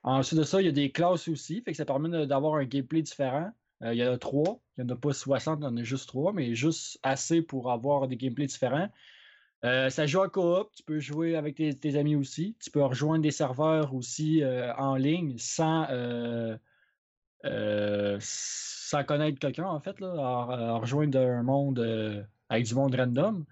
Ensuite 0.02 0.38
de 0.38 0.44
ça, 0.44 0.60
il 0.60 0.66
y 0.66 0.68
a 0.68 0.72
des 0.72 0.90
classes 0.92 1.28
aussi, 1.28 1.62
fait 1.62 1.72
que 1.72 1.76
ça 1.76 1.84
permet 1.84 2.26
d'avoir 2.26 2.54
un 2.54 2.64
gameplay 2.64 3.02
différent. 3.02 3.50
Euh, 3.82 3.94
il 3.94 3.98
y 3.98 4.06
en 4.06 4.12
a 4.12 4.18
trois, 4.18 4.60
il 4.76 4.84
n'y 4.84 4.92
en 4.92 4.94
a 4.94 4.98
pas 4.98 5.12
60, 5.12 5.58
il 5.60 5.64
y 5.64 5.66
en 5.66 5.76
a 5.76 5.82
juste 5.82 6.08
trois, 6.08 6.32
mais 6.32 6.54
juste 6.54 6.98
assez 7.02 7.42
pour 7.42 7.70
avoir 7.70 8.08
des 8.08 8.16
gameplays 8.16 8.46
différents. 8.46 8.88
Euh, 9.64 9.90
ça 9.90 10.06
joue 10.06 10.20
en 10.20 10.28
coop, 10.28 10.70
tu 10.74 10.82
peux 10.82 11.00
jouer 11.00 11.36
avec 11.36 11.56
tes, 11.56 11.96
amis 11.96 12.16
aussi. 12.16 12.56
Tu 12.60 12.70
peux 12.70 12.82
rejoindre 12.82 13.22
des 13.22 13.30
serveurs 13.30 13.94
aussi 13.94 14.42
euh, 14.42 14.72
en 14.76 14.96
ligne 14.96 15.36
sans, 15.38 15.86
sans 17.42 19.04
connaître 19.04 19.38
quelqu'un, 19.38 19.66
en 19.66 19.80
fait, 19.80 19.96
rejoindre 20.00 21.18
un 21.18 21.42
monde 21.42 22.26
avec 22.48 22.66
du 22.66 22.74
monde 22.74 22.94
random. 22.94 23.44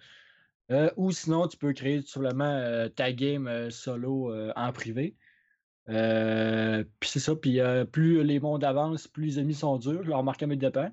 Ou 0.97 1.13
sinon, 1.13 1.49
tu 1.49 1.57
peux 1.57 1.73
créer 1.73 2.03
tout 2.03 2.09
simplement 2.09 2.89
ta 2.95 3.13
game 3.13 3.71
solo 3.71 4.33
en 4.55 4.73
privé. 4.73 5.17
Euh, 5.91 6.85
puis 7.01 7.11
c'est 7.11 7.21
ça, 7.21 7.37
puis 7.37 7.61
euh, 7.61 7.85
plus 7.85 8.25
les 8.25 8.41
mondes 8.41 8.65
avancent, 8.65 9.09
plus 9.09 9.25
les 9.25 9.39
ennemis 9.39 9.55
sont 9.55 9.77
durs. 9.79 10.03
Je 10.03 10.09
l'ai 10.09 10.15
remarqué 10.15 10.45
à 10.45 10.49
mes 10.49 10.57
dépens. 10.57 10.91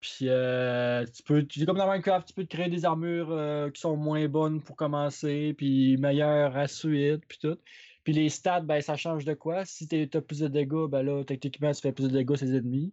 Puis 0.00 0.28
euh, 0.28 1.04
tu 1.06 1.22
peux, 1.22 1.44
tu, 1.44 1.64
comme 1.64 1.78
dans 1.78 1.90
Minecraft, 1.90 2.26
tu 2.28 2.34
peux 2.34 2.44
te 2.44 2.54
créer 2.54 2.68
des 2.68 2.84
armures 2.84 3.70
qui 3.72 3.80
sont 3.80 3.96
moins 3.96 4.26
bonnes 4.28 4.60
pour 4.60 4.76
commencer, 4.76 5.54
puis 5.56 5.96
meilleures 5.96 6.56
à 6.56 6.68
suite, 6.68 7.24
puis 7.28 7.38
tout. 7.38 7.58
Puis 8.04 8.12
les 8.12 8.28
stats, 8.28 8.60
ben 8.62 8.80
ça 8.80 8.96
change 8.96 9.24
de 9.24 9.34
quoi? 9.34 9.64
Si 9.64 9.86
tu 9.86 10.08
as 10.12 10.20
plus 10.20 10.40
de 10.40 10.48
dégâts, 10.48 10.88
ben 10.88 11.02
là, 11.02 11.24
techniquement, 11.24 11.72
tu 11.72 11.80
fais 11.80 11.92
plus 11.92 12.08
de 12.08 12.18
dégâts 12.18 12.36
sur 12.36 12.46
les 12.46 12.56
ennemis. 12.56 12.92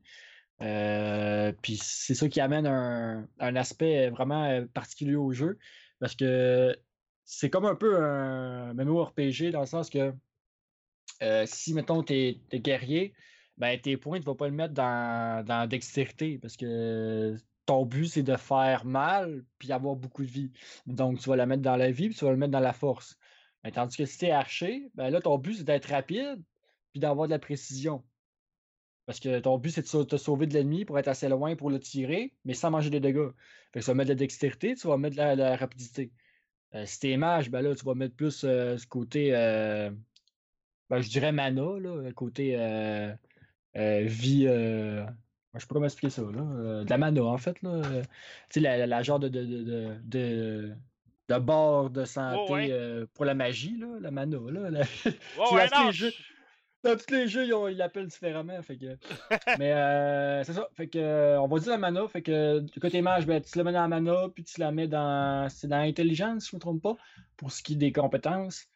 Puis 1.61 1.77
c'est 1.81 2.13
ça 2.15 2.29
qui 2.29 2.41
amène 2.41 2.67
un, 2.67 3.27
un 3.39 3.55
aspect 3.55 4.09
vraiment 4.09 4.65
particulier 4.73 5.15
au 5.15 5.31
jeu. 5.31 5.57
Parce 5.99 6.15
que 6.15 6.75
c'est 7.25 7.49
comme 7.49 7.65
un 7.65 7.75
peu 7.75 8.03
un 8.03 8.73
MMORPG 8.73 9.51
dans 9.51 9.61
le 9.61 9.65
sens 9.65 9.89
que 9.89 10.13
euh, 11.23 11.45
si, 11.47 11.73
mettons, 11.73 12.03
t'es 12.03 12.39
es 12.51 12.59
guerrier, 12.59 13.13
ben 13.57 13.79
tes 13.79 13.97
points, 13.97 14.19
tu 14.19 14.25
vas 14.25 14.35
pas 14.35 14.47
le 14.47 14.53
mettre 14.53 14.73
dans, 14.73 15.45
dans 15.45 15.67
dextérité 15.67 16.37
parce 16.39 16.55
que 16.57 17.35
ton 17.65 17.85
but, 17.85 18.07
c'est 18.07 18.23
de 18.23 18.35
faire 18.35 18.85
mal 18.85 19.43
puis 19.59 19.71
avoir 19.71 19.95
beaucoup 19.95 20.23
de 20.23 20.31
vie. 20.31 20.51
Donc, 20.87 21.19
tu 21.19 21.29
vas 21.29 21.35
la 21.35 21.45
mettre 21.45 21.61
dans 21.61 21.75
la 21.75 21.91
vie 21.91 22.07
puis 22.09 22.17
tu 22.17 22.25
vas 22.25 22.31
le 22.31 22.37
mettre 22.37 22.51
dans 22.51 22.59
la 22.59 22.73
force. 22.73 23.17
Ben, 23.63 23.71
tandis 23.71 23.97
que 23.97 24.05
si 24.05 24.17
t'es 24.17 24.31
archer, 24.31 24.89
ben 24.95 25.09
là, 25.09 25.21
ton 25.21 25.37
but, 25.37 25.55
c'est 25.55 25.63
d'être 25.65 25.89
rapide 25.89 26.41
puis 26.91 26.99
d'avoir 26.99 27.27
de 27.27 27.31
la 27.33 27.39
précision. 27.39 28.03
Parce 29.05 29.19
que 29.19 29.39
ton 29.39 29.57
but, 29.57 29.71
c'est 29.71 29.81
de 29.81 30.03
te 30.03 30.17
sauver 30.17 30.47
de 30.47 30.53
l'ennemi 30.53 30.85
pour 30.85 30.99
être 30.99 31.07
assez 31.07 31.27
loin 31.29 31.55
pour 31.55 31.69
le 31.69 31.79
tirer, 31.79 32.33
mais 32.45 32.53
sans 32.53 32.71
manger 32.71 32.89
des 32.89 32.99
dégâts. 32.99 33.29
Fait 33.73 33.79
que 33.79 33.85
tu 33.85 33.87
vas 33.87 33.95
mettre 33.95 34.09
de 34.09 34.13
la 34.13 34.19
dextérité, 34.19 34.75
tu 34.75 34.87
vas 34.87 34.97
mettre 34.97 35.15
de 35.15 35.21
la, 35.39 35.55
rapidité. 35.55 36.11
Euh, 36.75 36.85
si 36.85 36.99
t'es 36.99 37.17
mage, 37.17 37.49
ben 37.49 37.61
là, 37.61 37.75
tu 37.75 37.83
vas 37.85 37.95
mettre 37.95 38.15
plus 38.15 38.43
euh, 38.43 38.77
ce 38.77 38.85
côté, 38.85 39.35
euh, 39.35 39.89
ben, 40.89 41.01
je 41.01 41.09
dirais 41.09 41.31
mana, 41.31 41.61
là, 41.79 42.11
côté 42.13 42.55
euh, 42.57 43.13
euh, 43.77 44.03
vie. 44.05 44.45
euh, 44.47 45.05
je 45.53 45.59
sais 45.59 45.67
pas 45.67 45.73
comment 45.73 45.85
expliquer 45.85 46.11
ça, 46.11 46.21
là. 46.21 46.41
euh, 46.41 46.83
de 46.83 46.89
la 46.89 46.97
mana, 46.97 47.23
en 47.23 47.37
fait, 47.37 47.61
là. 47.61 47.81
tu 47.83 48.01
sais, 48.49 48.59
la, 48.59 48.85
la- 48.85 49.03
genre 49.03 49.19
de, 49.19 49.29
de, 49.29 49.43
de, 49.45 49.95
de, 50.03 50.73
de, 51.29 51.37
barre 51.39 51.89
de 51.89 52.05
santé 52.05 52.53
ouais. 52.53 52.67
euh, 52.71 53.05
pour 53.13 53.25
la 53.25 53.33
magie, 53.33 53.77
là, 53.77 53.87
la 53.99 54.11
mana, 54.11 54.37
là. 54.51 54.69
la- 54.69 54.79
Ouais, 55.51 55.67
Tu 55.69 55.75
non, 55.75 55.91
jeux- 55.91 56.09
je- 56.11 56.23
Dans 56.83 56.95
tous 56.95 57.13
les 57.13 57.27
jeux, 57.27 57.45
ils 57.45 57.53
ont- 57.53 57.67
ils 57.67 57.75
l'appellent 57.77 58.07
différemment. 58.07 58.61
Fait 58.61 58.77
que... 58.77 58.97
Mais 59.59 59.73
euh, 59.73 60.43
c'est 60.43 60.53
ça. 60.53 60.69
Fait 60.75 60.87
que, 60.87 61.37
on 61.37 61.47
va 61.47 61.59
dire 61.59 61.71
la 61.71 61.77
mana. 61.77 62.07
Fait 62.07 62.21
que 62.21 62.63
côté 62.79 63.01
mage, 63.01 63.25
ben, 63.25 63.41
tu 63.41 63.57
la 63.57 63.63
mets 63.65 63.73
dans 63.73 63.81
la 63.81 63.87
mana, 63.87 64.29
puis 64.33 64.43
tu 64.43 64.59
la 64.61 64.71
mets 64.71 64.87
dans. 64.87 65.49
C'est 65.49 65.67
dans 65.67 65.79
l'intelligence, 65.79 66.43
si 66.45 66.51
je 66.51 66.55
me 66.55 66.61
trompe 66.61 66.81
pas, 66.81 66.95
pour 67.35 67.51
ce 67.51 67.61
qui 67.61 67.73
est 67.73 67.75
des 67.77 67.91
compétences. 67.91 68.67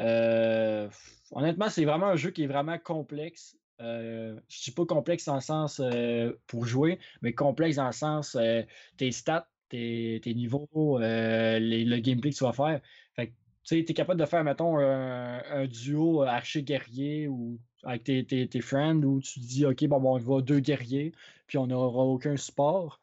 Euh, 0.00 0.88
honnêtement, 1.34 1.68
c'est 1.68 1.84
vraiment 1.84 2.06
un 2.06 2.16
jeu 2.16 2.30
qui 2.30 2.44
est 2.44 2.46
vraiment 2.46 2.78
complexe. 2.78 3.56
Euh, 3.80 4.38
je 4.48 4.62
dis 4.62 4.70
pas 4.70 4.86
complexe 4.86 5.24
le 5.34 5.40
sens 5.40 5.80
euh, 5.80 6.32
pour 6.46 6.64
jouer, 6.64 6.98
mais 7.22 7.32
complexe 7.32 7.76
le 7.86 7.92
sens 7.92 8.36
euh, 8.36 8.62
tes 8.96 9.10
stats, 9.10 9.48
tes, 9.68 10.20
niveaux, 10.26 10.68
euh, 11.00 11.58
le 11.60 11.98
gameplay 11.98 12.30
que 12.30 12.36
tu 12.36 12.44
vas 12.44 12.52
faire. 12.52 12.80
Fait 13.14 13.32
tu 13.64 13.84
t'es 13.84 13.94
capable 13.94 14.20
de 14.20 14.26
faire, 14.26 14.44
mettons, 14.44 14.78
un, 14.78 15.66
duo 15.66 16.22
archer-guerrier 16.22 17.28
ou 17.28 17.58
avec 17.82 18.04
tes, 18.04 18.24
tes, 18.24 18.46
tes 18.46 18.60
friends 18.60 19.02
où 19.02 19.20
tu 19.20 19.40
te 19.40 19.46
dis, 19.46 19.64
OK, 19.64 19.84
bon, 19.86 20.00
bon, 20.00 20.16
on 20.16 20.18
va 20.18 20.42
deux 20.42 20.60
guerriers, 20.60 21.12
puis 21.46 21.56
on 21.56 21.66
n'aura 21.66 22.04
aucun 22.04 22.36
support. 22.36 23.00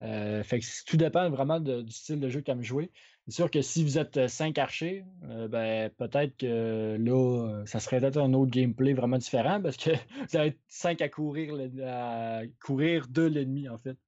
Fait 0.00 0.60
que 0.60 0.84
tout 0.86 0.96
dépend 0.96 1.28
vraiment 1.28 1.60
du 1.60 1.92
style 1.92 2.20
de 2.20 2.28
jeu 2.30 2.40
que 2.40 2.50
tu 2.50 2.64
jouer. 2.64 2.90
C'est 3.28 3.34
sûr 3.34 3.50
que 3.50 3.60
si 3.60 3.84
vous 3.84 3.98
êtes 3.98 4.16
euh, 4.16 4.26
cinq 4.26 4.56
archers, 4.56 5.04
euh, 5.24 5.48
ben, 5.48 5.90
peut-être 5.98 6.34
que 6.38 6.96
là, 6.98 7.60
euh, 7.60 7.66
ça 7.66 7.78
serait 7.78 8.00
peut-être 8.00 8.16
un 8.16 8.32
autre 8.32 8.50
gameplay 8.50 8.94
vraiment 8.94 9.18
différent 9.18 9.60
parce 9.60 9.76
que 9.76 9.90
vous 10.30 10.36
allez 10.38 10.48
être 10.48 10.58
cinq 10.66 11.02
à 11.02 11.10
courir, 11.10 11.54
à 11.84 12.40
courir 12.64 13.06
de 13.08 13.22
l'ennemi, 13.22 13.68
en 13.68 13.76
fait. 13.76 13.98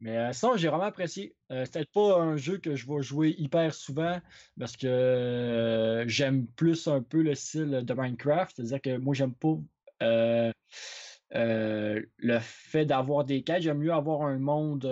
Mais 0.00 0.18
euh, 0.18 0.32
sinon, 0.34 0.58
j'ai 0.58 0.68
vraiment 0.68 0.84
apprécié. 0.84 1.34
Euh, 1.50 1.64
c'est 1.64 1.72
peut-être 1.72 1.92
pas 1.92 2.20
un 2.20 2.36
jeu 2.36 2.58
que 2.58 2.76
je 2.76 2.86
vais 2.86 3.00
jouer 3.00 3.34
hyper 3.38 3.72
souvent 3.72 4.20
parce 4.58 4.76
que 4.76 4.86
euh, 4.86 6.06
j'aime 6.06 6.46
plus 6.46 6.86
un 6.86 7.00
peu 7.00 7.22
le 7.22 7.34
style 7.34 7.70
de 7.70 7.94
Minecraft. 7.94 8.56
C'est-à-dire 8.56 8.82
que 8.82 8.98
moi, 8.98 9.14
j'aime 9.14 9.32
pas 9.32 9.56
euh, 10.02 10.52
euh, 11.34 12.02
le 12.18 12.38
fait 12.40 12.84
d'avoir 12.84 13.24
des 13.24 13.42
quêtes. 13.42 13.62
J'aime 13.62 13.78
mieux 13.78 13.94
avoir 13.94 14.20
un 14.22 14.38
monde 14.38 14.84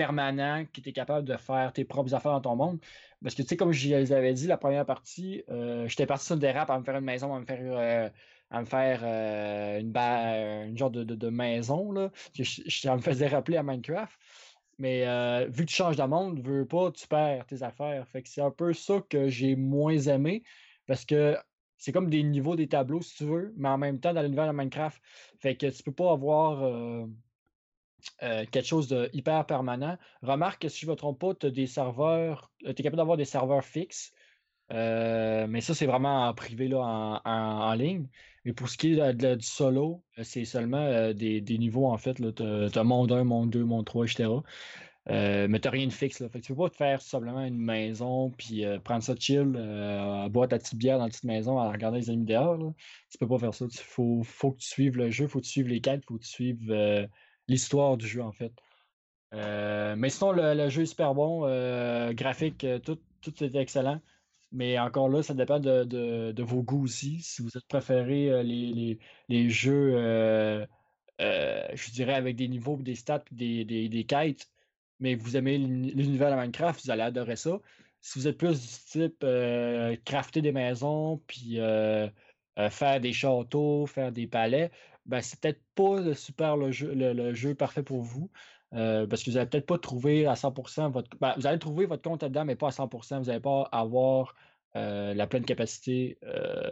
euh, 0.00 0.06
permanent 0.06 0.66
qui 0.72 0.80
était 0.80 0.92
capable 0.92 1.26
de 1.26 1.36
faire 1.36 1.72
tes 1.72 1.84
propres 1.84 2.14
affaires 2.14 2.32
dans 2.32 2.40
ton 2.40 2.56
monde. 2.56 2.80
Parce 3.22 3.34
que, 3.34 3.42
tu 3.42 3.48
sais, 3.48 3.56
comme 3.56 3.72
je 3.72 3.88
les 3.88 4.12
avais 4.12 4.32
dit, 4.34 4.46
la 4.46 4.56
première 4.58 4.86
partie, 4.86 5.44
euh, 5.50 5.88
j'étais 5.88 6.06
parti 6.06 6.26
sur 6.26 6.36
des 6.36 6.50
raps 6.52 6.70
à 6.70 6.78
me 6.78 6.84
faire 6.84 6.96
une 6.96 7.04
maison, 7.04 7.34
à 7.34 7.40
me 7.40 7.44
faire, 7.46 7.60
euh, 7.62 8.08
à 8.50 8.60
euh, 9.04 9.80
une, 9.80 9.92
ba- 9.92 10.64
une 10.66 10.76
genre 10.76 10.90
de, 10.90 11.30
maison, 11.30 11.92
là. 11.92 12.10
que 12.36 12.44
je- 12.44 12.62
Ça 12.68 12.96
me 12.96 13.02
faisait 13.02 13.28
rappeler 13.28 13.56
à 13.56 13.62
Minecraft. 13.62 14.18
Mais 14.78 15.06
euh, 15.06 15.46
vu 15.50 15.64
que 15.66 15.70
tu 15.70 15.76
changes 15.76 15.96
de 15.96 16.02
monde, 16.04 16.40
veux 16.40 16.66
pas, 16.66 16.90
tu 16.92 17.06
perds 17.06 17.46
tes 17.46 17.62
affaires. 17.62 18.08
Fait 18.08 18.22
que 18.22 18.28
c'est 18.28 18.40
un 18.40 18.50
peu 18.50 18.72
ça 18.72 19.02
que 19.08 19.28
j'ai 19.28 19.56
moins 19.56 19.98
aimé. 19.98 20.42
Parce 20.86 21.04
que 21.04 21.36
c'est 21.76 21.92
comme 21.92 22.10
des 22.10 22.22
niveaux 22.22 22.56
des 22.56 22.68
tableaux, 22.68 23.02
si 23.02 23.16
tu 23.16 23.24
veux, 23.24 23.52
mais 23.56 23.68
en 23.68 23.78
même 23.78 24.00
temps 24.00 24.12
dans 24.14 24.22
l'univers 24.22 24.46
de 24.48 24.52
Minecraft. 24.56 25.02
Fait 25.38 25.56
que 25.56 25.66
tu 25.66 25.82
peux 25.82 25.92
pas 25.92 26.12
avoir 26.12 26.62
euh, 28.22 28.42
euh, 28.42 28.44
quelque 28.50 28.66
chose 28.66 28.88
de 28.88 29.10
hyper 29.12 29.46
permanent. 29.46 29.96
Remarque 30.22 30.62
que 30.62 30.68
si 30.68 30.80
je 30.80 30.86
ne 30.86 30.92
me 30.92 30.96
trompe 30.96 31.18
pas, 31.18 31.34
tu 31.34 31.46
as 31.46 31.50
des 31.50 31.66
serveurs, 31.66 32.50
tu 32.60 32.70
es 32.70 32.74
capable 32.74 32.96
d'avoir 32.96 33.16
des 33.16 33.24
serveurs 33.24 33.64
fixes. 33.64 34.12
euh, 34.72 35.46
mais 35.48 35.60
ça, 35.60 35.74
c'est 35.74 35.86
vraiment 35.86 36.28
en 36.28 36.34
privé, 36.34 36.68
là, 36.68 37.20
en, 37.24 37.74
ligne. 37.74 38.06
Et 38.44 38.52
pour 38.52 38.68
ce 38.68 38.78
qui 38.78 38.92
est 38.92 39.14
du 39.14 39.46
solo, 39.46 40.04
euh, 40.18 40.22
c'est 40.24 40.44
seulement 40.44 40.78
euh, 40.78 41.12
des, 41.12 41.58
niveaux, 41.58 41.86
en 41.86 41.98
fait. 41.98 42.14
Tu 42.14 42.78
as, 42.78 42.84
monde 42.84 43.12
1, 43.12 43.24
monde 43.24 43.50
2, 43.50 43.64
monde 43.64 43.84
3, 43.86 44.06
etc. 44.06 44.28
Euh, 45.08 45.48
mais 45.48 45.60
tu 45.60 45.68
rien 45.68 45.86
de 45.86 45.92
fixe. 45.92 46.20
Là. 46.20 46.28
Fait 46.28 46.40
que 46.40 46.46
tu 46.46 46.54
peux 46.54 46.62
pas 46.62 46.70
te 46.70 46.76
faire 46.76 47.00
simplement 47.00 47.44
une 47.44 47.58
maison 47.58 48.30
puis 48.30 48.64
euh, 48.64 48.78
prendre 48.78 49.02
ça 49.02 49.14
chill, 49.16 49.54
euh, 49.56 50.28
boire 50.28 50.48
ta 50.48 50.58
petite 50.58 50.76
bière 50.76 50.98
dans 50.98 51.04
la 51.04 51.10
petite 51.10 51.24
maison 51.24 51.58
à 51.58 51.70
regarder 51.70 51.98
les 51.98 52.10
amis 52.10 52.26
dehors. 52.26 52.56
Là. 52.56 52.72
Tu 53.10 53.18
peux 53.18 53.26
pas 53.26 53.38
faire 53.38 53.54
ça. 53.54 53.66
Il 53.70 53.80
faut, 53.80 54.22
que 54.52 54.58
tu 54.58 54.66
suives 54.66 54.96
le 54.98 55.10
jeu, 55.10 55.26
faut 55.26 55.40
que 55.40 55.44
tu 55.44 55.50
suives 55.50 55.68
les 55.68 55.80
quêtes, 55.80 56.04
faut 56.06 56.16
que 56.16 56.22
tu 56.22 56.28
suives 56.28 56.70
euh, 56.70 57.06
l'histoire 57.50 57.96
du 57.96 58.06
jeu 58.06 58.22
en 58.22 58.32
fait. 58.32 58.52
Euh, 59.34 59.96
mais 59.96 60.10
sinon, 60.10 60.32
le, 60.32 60.68
jeu 60.68 60.82
est 60.82 60.86
super 60.86 61.14
bon. 61.14 61.44
euh, 61.46 62.12
graphique, 62.12 62.64
euh, 62.64 62.78
tout, 62.78 62.98
tout 63.20 63.44
est 63.44 63.54
excellent. 63.54 64.00
Mais 64.52 64.78
encore 64.78 65.08
là, 65.08 65.22
ça 65.22 65.34
dépend 65.34 65.60
de, 65.60 65.84
de- 65.84 66.42
vos 66.42 66.62
goûts 66.62 66.84
aussi. 66.84 67.20
Si 67.22 67.42
vous 67.42 67.56
êtes 67.56 67.66
préféré 67.68 68.42
les, 68.42 68.66
les- 68.72 68.98
les 69.28 69.48
jeux, 69.50 69.92
je 71.20 71.90
dirais, 71.92 72.14
avec 72.14 72.36
des 72.36 72.48
niveaux, 72.48 72.76
des 72.76 72.94
stats, 72.96 73.24
des, 73.30 73.64
des, 73.64 73.88
des 73.88 74.04
quêtes, 74.04 74.48
mais 75.00 75.14
vous 75.14 75.36
aimez 75.36 75.58
l'uni- 75.58 75.92
l'univers 75.92 76.30
de 76.30 76.36
Minecraft, 76.40 76.84
vous 76.84 76.90
allez 76.90 77.02
adorer 77.02 77.36
ça. 77.36 77.60
Si 78.00 78.18
vous 78.18 78.26
êtes 78.28 78.38
plus 78.38 78.60
du 78.60 78.68
type 78.90 79.24
crafter 80.04 80.42
des 80.42 80.52
maisons, 80.52 81.18
puis 81.28 81.58
faire 82.70 83.00
des 83.00 83.12
châteaux, 83.12 83.86
faire 83.86 84.10
des 84.12 84.26
palais, 84.26 84.70
ben 85.10 85.20
c'est 85.22 85.40
peut-être 85.40 85.62
pas 85.74 86.00
le 86.00 86.14
super 86.14 86.56
le 86.56 86.70
jeu, 86.72 86.94
le, 86.94 87.12
le 87.12 87.34
jeu 87.34 87.54
parfait 87.54 87.82
pour 87.82 88.02
vous. 88.02 88.30
euh, 88.74 89.06
parce 89.06 89.22
que 89.24 89.30
vous 89.30 89.36
n'allez 89.36 89.48
peut-être 89.50 89.66
pas 89.66 89.78
trouver 89.78 90.26
à 90.26 90.36
100% 90.36 90.90
votre. 90.90 91.16
ben, 91.18 91.34
vous 91.36 91.46
allez 91.46 91.58
trouver 91.58 91.86
votre 91.86 92.02
compte 92.02 92.22
dedans, 92.24 92.44
mais 92.44 92.56
pas 92.56 92.68
à 92.68 92.72
100%. 92.72 93.18
Vous 93.20 93.26
n'allez 93.26 93.40
pas 93.40 93.68
avoir 93.72 94.34
euh, 94.76 95.14
la 95.14 95.26
pleine 95.26 95.44
capacité 95.44 96.18
euh, 96.24 96.70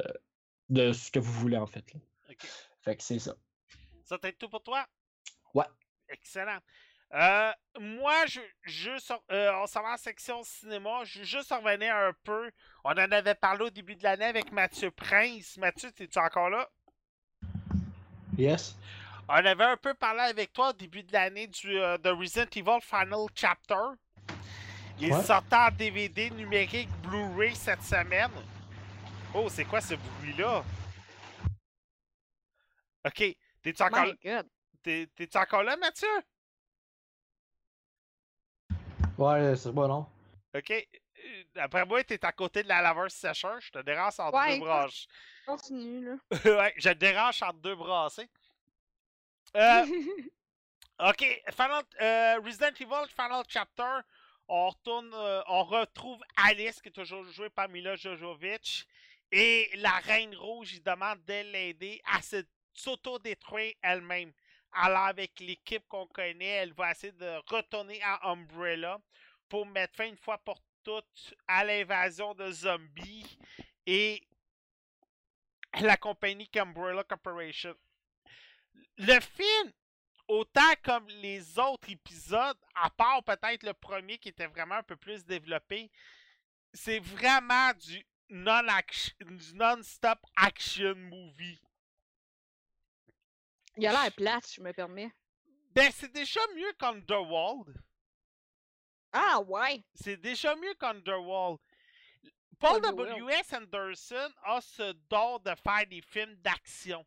de 0.70 0.92
ce 0.92 1.10
que 1.10 1.18
vous 1.20 1.32
voulez, 1.32 1.56
en 1.58 1.66
fait. 1.66 1.92
là. 1.94 2.00
Fait 2.82 2.96
que 2.96 3.02
c'est 3.02 3.18
ça. 3.18 3.34
Ça 4.04 4.18
t'aide 4.18 4.38
tout 4.38 4.48
pour 4.48 4.62
toi? 4.62 4.86
Ouais. 5.54 5.66
Excellent. 6.08 6.60
Moi, 7.80 8.26
je, 8.26 8.40
je 8.64 8.90
euh, 9.30 9.52
on 9.56 9.66
s'en 9.66 9.82
va 9.82 9.94
en 9.94 9.96
section 9.96 10.42
cinéma. 10.42 11.04
Je 11.04 11.20
veux 11.20 11.24
juste 11.24 11.50
revenir 11.52 11.94
un 11.94 12.12
peu. 12.24 12.50
On 12.84 12.90
en 12.90 12.96
avait 13.12 13.34
parlé 13.34 13.64
au 13.66 13.70
début 13.70 13.96
de 13.96 14.02
l'année 14.02 14.24
avec 14.26 14.52
Mathieu 14.52 14.90
Prince. 14.90 15.56
Mathieu, 15.56 15.90
es-tu 15.98 16.18
encore 16.18 16.50
là? 16.50 16.68
Yes. 18.38 18.76
On 19.28 19.34
avait 19.34 19.64
un 19.64 19.76
peu 19.76 19.92
parlé 19.94 20.20
avec 20.20 20.52
toi 20.52 20.70
au 20.70 20.72
début 20.72 21.02
de 21.02 21.12
l'année 21.12 21.46
du 21.48 21.78
euh, 21.78 21.98
de 21.98 22.08
Resident 22.10 22.46
Evil 22.54 22.80
Final 22.80 23.26
Chapter. 23.34 23.74
Il 25.00 25.12
Ouais. 25.12 25.22
sortait 25.22 25.56
en 25.56 25.70
DVD 25.70 26.30
numérique 26.30 26.88
Blu-ray 27.02 27.54
cette 27.54 27.82
semaine. 27.82 28.30
Oh, 29.34 29.48
c'est 29.50 29.64
quoi 29.64 29.80
ce 29.80 29.94
bruit-là? 29.94 30.64
Ok, 33.04 33.36
t'es-tu 33.62 33.82
encore, 33.82 34.06
God. 34.24 34.46
t'es- 34.82 35.08
t'es-tu 35.14 35.36
encore 35.38 35.62
là, 35.62 35.76
Mathieu? 35.76 36.08
Ouais, 39.18 39.54
c'est 39.56 39.72
bon, 39.72 39.88
non? 39.88 40.06
Ok. 40.56 40.88
Euh, 41.28 41.44
Après 41.60 41.84
moi, 41.86 42.02
t'es 42.04 42.24
à 42.24 42.32
côté 42.32 42.62
de 42.62 42.68
la 42.68 42.80
laveuse 42.82 43.12
sécheur. 43.12 43.60
Je 43.60 43.70
te 43.70 43.78
dérange 43.80 44.18
entre 44.18 44.36
Ouais, 44.38 44.58
deux 44.58 44.64
branches. 44.64 45.06
Continue, 45.46 46.04
là. 46.04 46.16
ouais, 46.44 46.74
je 46.76 46.88
te 46.90 46.94
dérange 46.94 47.42
entre 47.42 47.58
deux 47.60 47.74
brassées. 47.74 48.28
Euh, 49.56 49.84
ok, 51.00 51.42
Final, 51.54 51.84
euh, 52.00 52.40
Resident 52.44 52.74
Evil 52.80 53.08
Final 53.14 53.42
Chapter. 53.48 54.00
On 54.48 54.70
retourne, 54.70 55.10
euh, 55.14 55.42
on 55.48 55.64
retrouve 55.64 56.20
Alice 56.36 56.80
qui 56.80 56.88
est 56.88 56.92
toujours 56.92 57.24
jouée 57.24 57.50
par 57.50 57.68
Mila 57.68 57.96
Jojovic. 57.96 58.86
Et 59.30 59.68
la 59.76 59.90
Reine 59.98 60.34
Rouge, 60.36 60.72
il 60.74 60.82
demande 60.82 61.22
de 61.26 61.42
l'aider 61.52 62.00
à 62.06 62.22
se- 62.22 62.46
s'auto-détruire 62.72 63.74
elle-même. 63.82 64.32
Alors, 64.72 65.04
avec 65.04 65.38
l'équipe 65.40 65.86
qu'on 65.88 66.06
connaît, 66.06 66.46
elle 66.46 66.72
va 66.72 66.90
essayer 66.92 67.12
de 67.12 67.36
retourner 67.54 68.00
à 68.02 68.26
Umbrella 68.30 68.98
pour 69.48 69.66
mettre 69.66 69.96
fin 69.96 70.06
une 70.06 70.16
fois 70.16 70.38
pour 70.38 70.62
toutes 70.88 71.34
à 71.46 71.64
l'invasion 71.64 72.34
de 72.34 72.50
zombies 72.50 73.38
et 73.84 74.26
la 75.82 75.98
compagnie 75.98 76.48
Umbrella 76.56 77.04
Corporation. 77.04 77.74
Le 78.96 79.20
film, 79.20 79.72
autant 80.28 80.72
comme 80.82 81.06
les 81.08 81.58
autres 81.58 81.90
épisodes, 81.90 82.56
à 82.74 82.88
part 82.88 83.22
peut-être 83.22 83.64
le 83.64 83.74
premier 83.74 84.16
qui 84.16 84.30
était 84.30 84.46
vraiment 84.46 84.76
un 84.76 84.82
peu 84.82 84.96
plus 84.96 85.26
développé, 85.26 85.90
c'est 86.72 87.00
vraiment 87.00 87.74
du 87.74 88.06
non-action, 88.30 89.14
du 89.20 89.54
non-stop 89.56 90.18
action 90.36 90.94
movie. 90.94 91.60
Il 93.76 93.86
a 93.86 93.92
l'air 93.92 94.12
plate, 94.12 94.54
je 94.54 94.62
me 94.62 94.72
permets. 94.72 95.12
Ben, 95.74 95.92
c'est 95.92 96.12
déjà 96.12 96.40
mieux 96.56 96.72
qu'Underworld. 96.78 97.78
Ah, 99.12 99.40
ouais. 99.40 99.82
C'est 99.94 100.16
déjà 100.16 100.54
mieux 100.56 100.74
qu'Underworld. 100.74 101.58
Paul 102.58 102.84
Underworld. 102.84 103.18
W.S. 103.18 103.52
Anderson 103.52 104.32
a 104.44 104.60
ce 104.60 104.92
don 105.08 105.38
de 105.38 105.54
faire 105.54 105.86
des 105.86 106.02
films 106.02 106.34
d'action. 106.36 107.06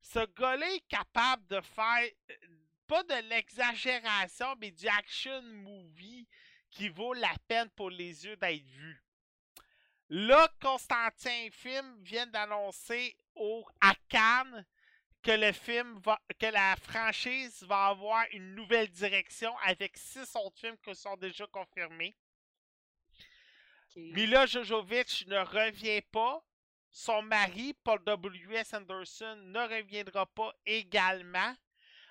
Ce 0.00 0.26
gars-là 0.34 0.74
est 0.74 0.86
capable 0.88 1.46
de 1.46 1.60
faire 1.60 2.08
euh, 2.30 2.34
pas 2.86 3.02
de 3.04 3.28
l'exagération, 3.28 4.54
mais 4.58 4.70
du 4.70 4.86
action 4.88 5.40
movie 5.42 6.28
qui 6.70 6.88
vaut 6.88 7.14
la 7.14 7.34
peine 7.48 7.70
pour 7.70 7.90
les 7.90 8.26
yeux 8.26 8.36
d'être 8.36 8.64
vu. 8.64 9.02
Là, 10.10 10.48
Constantin 10.60 11.48
Film 11.50 12.02
vient 12.02 12.26
d'annoncer 12.26 13.16
au, 13.34 13.64
à 13.80 13.94
Cannes 14.08 14.66
que 15.24 15.32
le 15.32 15.52
film 15.52 15.98
va, 16.00 16.20
que 16.38 16.46
la 16.46 16.76
franchise 16.76 17.64
va 17.64 17.86
avoir 17.86 18.24
une 18.32 18.54
nouvelle 18.54 18.88
direction 18.88 19.56
avec 19.64 19.96
six 19.96 20.36
autres 20.36 20.58
films 20.58 20.76
qui 20.84 20.94
sont 20.94 21.16
déjà 21.16 21.46
confirmés. 21.46 22.14
Mila 23.96 24.44
Jojovic 24.44 25.24
ne 25.26 25.38
revient 25.38 26.02
pas. 26.12 26.44
Son 26.90 27.22
mari, 27.22 27.74
Paul 27.82 28.04
W.S. 28.04 28.74
Anderson, 28.74 29.36
ne 29.36 29.60
reviendra 29.60 30.26
pas 30.26 30.52
également. 30.66 31.54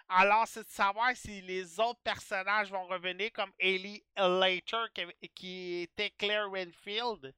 Alors, 0.10 0.48
c'est 0.48 0.64
de 0.64 0.70
savoir 0.70 1.16
si 1.16 1.42
les 1.42 1.80
autres 1.80 2.02
personnages 2.04 2.70
vont 2.70 2.86
revenir, 2.88 3.32
comme 3.32 3.52
Ellie 3.60 4.04
Later, 4.18 4.86
qui, 4.94 5.30
qui 5.30 5.82
était 5.84 6.10
Claire 6.12 6.50
Renfield. 6.50 7.34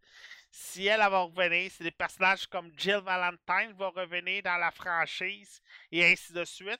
Si 0.58 0.88
elle, 0.88 1.02
va 1.02 1.20
revenir, 1.20 1.70
si 1.70 1.84
des 1.84 1.92
personnages 1.92 2.48
comme 2.48 2.72
Jill 2.78 3.02
Valentine 3.04 3.74
vont 3.74 3.92
revenir 3.92 4.42
dans 4.42 4.56
la 4.56 4.72
franchise, 4.72 5.62
et 5.92 6.06
ainsi 6.06 6.32
de 6.32 6.46
suite. 6.46 6.80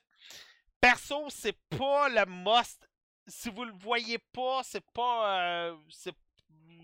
Perso, 0.80 1.28
c'est 1.28 1.58
pas 1.68 2.08
le 2.08 2.24
must. 2.24 2.88
Si 3.26 3.50
vous 3.50 3.64
le 3.66 3.74
voyez 3.74 4.16
pas, 4.16 4.62
c'est 4.62 4.84
pas. 4.92 5.40
euh, 5.40 5.76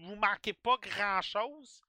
vous 0.00 0.16
marquez 0.16 0.52
pas 0.52 0.76
grand 0.82 1.22
chose. 1.22 1.80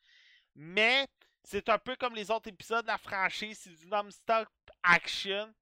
Mais 0.56 1.06
c'est 1.44 1.68
un 1.68 1.80
peu 1.80 1.98
comme 1.98 2.16
les 2.16 2.32
autres 2.32 2.48
épisodes 2.48 2.84
de 2.84 2.88
la 2.88 2.98
franchise. 2.98 3.60
C'est 3.62 3.76
du 3.76 3.88
non-stop 3.88 4.48
action. 4.84 5.54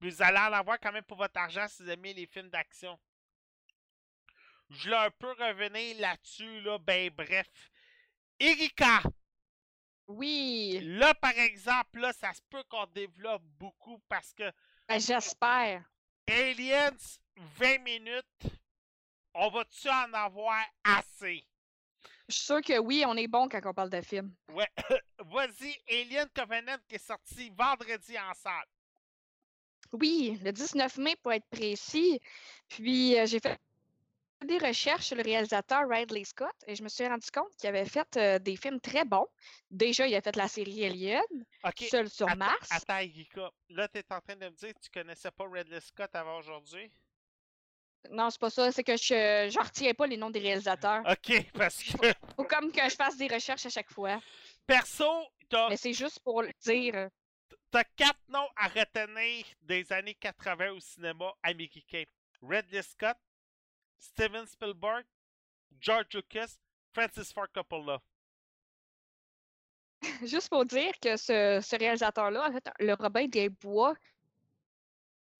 Vous 0.00 0.22
allez 0.22 0.38
en 0.38 0.52
avoir 0.52 0.78
quand 0.78 0.92
même 0.92 1.02
pour 1.02 1.18
votre 1.18 1.40
argent 1.40 1.66
si 1.66 1.82
vous 1.82 1.90
aimez 1.90 2.14
les 2.14 2.26
films 2.26 2.50
d'action. 2.50 2.96
Je 4.70 4.84
voulais 4.84 4.96
un 4.96 5.10
peu 5.10 5.32
revenir 5.32 5.98
là-dessus, 5.98 6.60
là, 6.60 6.78
ben 6.78 7.10
bref. 7.10 7.48
Erika, 8.38 9.02
Oui, 10.06 10.80
là 10.82 11.14
par 11.14 11.36
exemple, 11.38 12.00
là, 12.00 12.12
ça 12.12 12.32
se 12.32 12.40
peut 12.50 12.62
qu'on 12.68 12.86
développe 12.86 13.42
beaucoup 13.58 14.00
parce 14.08 14.32
que 14.34 14.50
ben, 14.88 14.98
j'espère. 15.00 15.82
Aliens, 16.26 16.96
20 17.36 17.78
minutes, 17.78 18.46
on 19.34 19.48
va-tu 19.48 19.88
en 19.88 20.12
avoir 20.12 20.62
assez? 20.84 21.46
Je 22.28 22.34
suis 22.34 22.44
sûre 22.44 22.62
que 22.62 22.78
oui, 22.78 23.04
on 23.06 23.16
est 23.16 23.28
bon 23.28 23.48
quand 23.48 23.60
on 23.64 23.74
parle 23.74 23.90
de 23.90 24.00
film. 24.00 24.34
Ouais, 24.48 24.68
vas-y, 25.18 25.76
Alien 25.90 26.28
Covenant 26.34 26.76
qui 26.88 26.94
est 26.94 27.06
sorti 27.06 27.50
vendredi 27.50 28.18
en 28.18 28.32
salle. 28.34 28.66
Oui, 29.92 30.38
le 30.42 30.50
19 30.50 30.96
mai 30.98 31.16
pour 31.16 31.32
être 31.32 31.46
précis. 31.50 32.20
Puis 32.68 33.18
euh, 33.18 33.26
j'ai 33.26 33.40
fait 33.40 33.58
des 34.42 34.58
recherches 34.58 35.06
sur 35.06 35.16
le 35.16 35.22
réalisateur 35.22 35.88
Ridley 35.88 36.24
Scott 36.24 36.54
et 36.66 36.74
je 36.76 36.82
me 36.82 36.88
suis 36.88 37.06
rendu 37.06 37.30
compte 37.32 37.54
qu'il 37.56 37.68
avait 37.68 37.86
fait 37.86 38.16
euh, 38.16 38.38
des 38.38 38.56
films 38.56 38.80
très 38.80 39.04
bons. 39.04 39.26
Déjà, 39.70 40.06
il 40.06 40.14
a 40.14 40.20
fait 40.20 40.36
la 40.36 40.48
série 40.48 40.84
Alien, 40.84 41.22
Seul 41.88 42.10
sur 42.10 42.34
Mars. 42.36 42.68
attends. 42.70 43.50
Là, 43.70 43.88
t'es 43.88 44.04
en 44.10 44.20
train 44.20 44.36
de 44.36 44.44
me 44.46 44.50
dire 44.54 44.74
que 44.74 44.80
tu 44.80 44.90
connaissais 44.90 45.30
pas 45.30 45.44
Ridley 45.50 45.80
Scott 45.80 46.10
avant 46.14 46.38
aujourd'hui? 46.38 46.90
Non, 48.10 48.28
c'est 48.28 48.40
pas 48.40 48.50
ça, 48.50 48.70
c'est 48.70 48.84
que 48.84 48.96
je 48.98 49.48
je 49.50 49.58
retiens 49.58 49.94
pas 49.94 50.06
les 50.06 50.18
noms 50.18 50.28
des 50.30 50.40
réalisateurs. 50.40 51.02
Ok, 51.08 51.32
parce 51.54 51.82
que 51.82 52.12
Faut 52.36 52.44
comme 52.44 52.70
que 52.70 52.82
je 52.88 52.94
fasse 52.94 53.16
des 53.16 53.28
recherches 53.28 53.64
à 53.64 53.70
chaque 53.70 53.90
fois. 53.90 54.20
perso, 54.66 55.10
t'as 55.48 55.70
Mais 55.70 55.78
c'est 55.78 55.94
juste 55.94 56.20
pour 56.20 56.42
le 56.42 56.50
dire. 56.60 57.08
t'as 57.70 57.84
quatre 57.96 58.20
noms 58.28 58.48
à 58.56 58.68
retenir 58.68 59.46
des 59.62 59.90
années 59.90 60.14
80 60.16 60.72
au 60.72 60.80
cinéma 60.80 61.32
américain. 61.42 62.04
Ridley 62.42 62.82
Scott, 62.82 63.16
Steven 64.04 64.46
Spielberg, 64.46 65.04
George 65.80 66.14
Lucas, 66.14 66.58
Francis 66.92 67.32
Ford 67.32 67.48
Coppola. 67.52 68.00
Juste 70.22 70.50
pour 70.50 70.64
dire 70.66 70.92
que 71.00 71.16
ce, 71.16 71.60
ce 71.62 71.76
réalisateur-là, 71.76 72.48
en 72.48 72.52
fait, 72.52 72.68
le 72.78 72.94
Robin 72.94 73.26
des 73.26 73.48
Bois, 73.48 73.94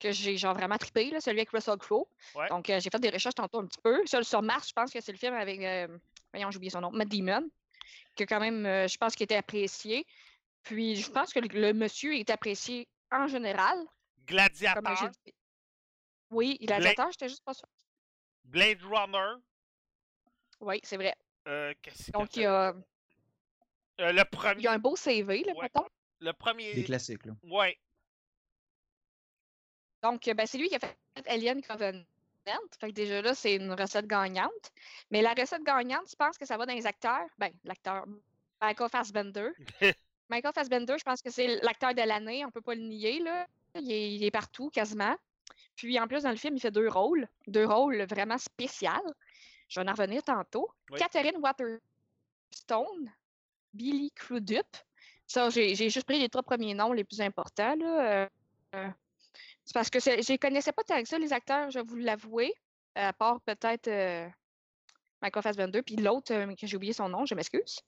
que 0.01 0.11
j'ai 0.13 0.37
genre 0.37 0.55
vraiment 0.55 0.77
trippé, 0.77 1.11
là, 1.11 1.21
celui 1.21 1.41
avec 1.41 1.51
Russell 1.51 1.79
Crowe. 1.79 2.09
Ouais. 2.35 2.49
Donc, 2.49 2.69
euh, 2.69 2.81
j'ai 2.81 2.91
fait 2.91 2.99
des 2.99 3.11
recherches 3.11 3.35
tantôt 3.35 3.61
un 3.61 3.67
petit 3.67 3.81
peu. 3.83 4.05
Seul 4.07 4.25
sur 4.25 4.43
Mars, 4.43 4.69
je 4.69 4.73
pense 4.73 4.91
que 4.91 5.01
c'est 5.01 5.13
le 5.13 5.19
film 5.19 5.35
avec, 5.35 5.61
euh, 5.61 5.87
voyons, 6.33 6.51
j'ai 6.51 6.57
oublié 6.57 6.71
son 6.71 6.81
nom, 6.81 6.91
Matt 6.91 7.09
Damon, 7.09 7.49
que 8.17 8.25
quand 8.25 8.41
même, 8.41 8.67
euh, 8.67 8.89
je 8.89 8.97
pense 8.97 9.15
qu'il 9.15 9.25
était 9.25 9.37
apprécié. 9.37 10.07
Puis, 10.63 10.97
je 10.97 11.11
pense 11.11 11.33
que 11.33 11.41
le, 11.41 11.49
le 11.49 11.73
monsieur 11.73 12.15
est 12.17 12.31
apprécié 12.31 12.89
en 13.13 13.29
général. 13.29 13.79
Dit. 15.27 15.35
Oui, 16.31 16.59
gladiateur, 16.61 17.11
j'étais 17.13 17.29
juste 17.29 17.45
pas 17.45 17.55
sûre. 17.55 17.69
Blade 18.45 18.83
Runner. 18.83 19.41
Oui, 20.61 20.81
c'est 20.83 20.97
vrai. 20.97 21.15
euh, 21.49 21.73
Donc, 22.13 22.37
il 22.37 22.43
y 22.43 22.47
a, 22.47 22.75
Euh, 24.01 24.13
le 24.13 24.19
il 24.21 24.25
premier. 24.25 24.63
y 24.63 24.67
a 24.67 24.73
un 24.73 24.79
beau 24.79 24.97
CV, 24.97 25.45
là, 25.45 25.53
Ouais. 25.53 25.63
mettons. 25.63 25.87
Le 26.21 26.33
premier. 26.33 26.75
Des 26.75 26.85
classiques, 26.85 27.25
là. 27.27 27.33
Ouais. 27.45 27.79
Donc, 30.03 30.27
euh, 30.29 30.35
ben, 30.35 30.47
c'est 30.47 30.59
lui 30.59 30.69
qui 30.69 30.77
a 30.77 30.79
fait 30.81 30.97
Alien 31.27 31.63
Covenant. 31.63 32.05
Fait 32.79 32.89
que 32.89 32.93
déjà 32.93 33.23
là, 33.23 33.35
c'est 33.35 33.55
une 33.57 33.73
recette 33.73 34.07
gagnante. 34.07 34.73
Mais 35.11 35.23
la 35.23 35.33
recette 35.33 35.63
gagnante, 35.63 36.11
je 36.11 36.17
pense 36.17 36.37
que 36.37 36.45
ça 36.45 36.57
va 36.59 36.67
dans 36.67 36.75
les 36.75 36.87
acteurs? 36.87 37.27
Ben, 37.39 37.51
l'acteur 37.65 38.05
Michael 38.61 38.91
Fassbender. 38.91 39.49
Michael 40.29 40.53
Fassbender, 40.55 40.97
je 40.99 41.05
pense 41.05 41.23
que 41.23 41.31
c'est 41.31 41.47
l'acteur 41.63 41.95
de 41.95 42.03
l'année. 42.03 42.45
On 42.45 42.51
peut 42.51 42.61
pas 42.61 42.75
le 42.75 42.83
nier, 42.83 43.21
là. 43.21 43.47
Il 43.77 43.91
est, 43.91 44.15
il 44.15 44.25
est 44.25 44.31
partout, 44.31 44.69
quasiment. 44.71 45.17
Puis 45.77 45.99
en 45.99 46.07
plus, 46.07 46.23
dans 46.23 46.31
le 46.31 46.37
film, 46.37 46.57
il 46.57 46.61
fait 46.61 46.71
deux 46.71 46.89
rôles. 46.89 47.29
Deux 47.47 47.67
rôles 47.67 48.03
vraiment 48.05 48.39
spéciaux. 48.39 48.91
Je 49.69 49.81
vais 49.81 49.89
en 49.89 49.93
revenir 49.93 50.23
tantôt. 50.23 50.69
Oui. 50.91 50.99
Catherine 50.99 51.39
Waterstone, 51.39 53.13
Billy 53.73 54.11
Crudup. 54.13 54.67
Ça, 55.27 55.49
j'ai 55.51 55.75
juste 55.75 56.05
pris 56.05 56.19
les 56.19 56.29
trois 56.29 56.43
premiers 56.43 56.75
noms 56.75 56.93
les 56.93 57.05
plus 57.05 57.21
importants. 57.21 57.75
Là. 57.77 58.07
Euh, 58.07 58.29
euh, 58.75 58.89
c'est 59.65 59.73
parce 59.73 59.89
que 59.91 59.99
je 59.99 60.33
ne 60.33 60.37
connaissais 60.37 60.73
pas 60.73 60.85
tant 60.85 61.03
que 61.03 61.09
ça, 61.09 61.19
les 61.19 61.33
acteurs, 61.33 61.71
je 61.71 61.79
vais 61.79 61.85
vous 61.85 61.97
l'avouer. 61.97 62.55
À 62.95 63.13
part 63.13 63.41
peut-être 63.41 63.89
euh, 63.89 64.29
Michael 65.23 65.43
Fassbender, 65.43 65.83
puis 65.83 65.97
l'autre, 65.97 66.33
euh, 66.33 66.55
j'ai 66.63 66.77
oublié 66.77 66.93
son 66.93 67.09
nom, 67.09 67.27
je 67.27 67.35
m'excuse. 67.35 67.81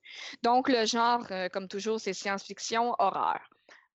Donc, 0.42 0.68
le 0.68 0.86
genre, 0.86 1.26
comme 1.52 1.68
toujours, 1.68 2.00
c'est 2.00 2.14
science-fiction, 2.14 2.94
horreur. 2.98 3.40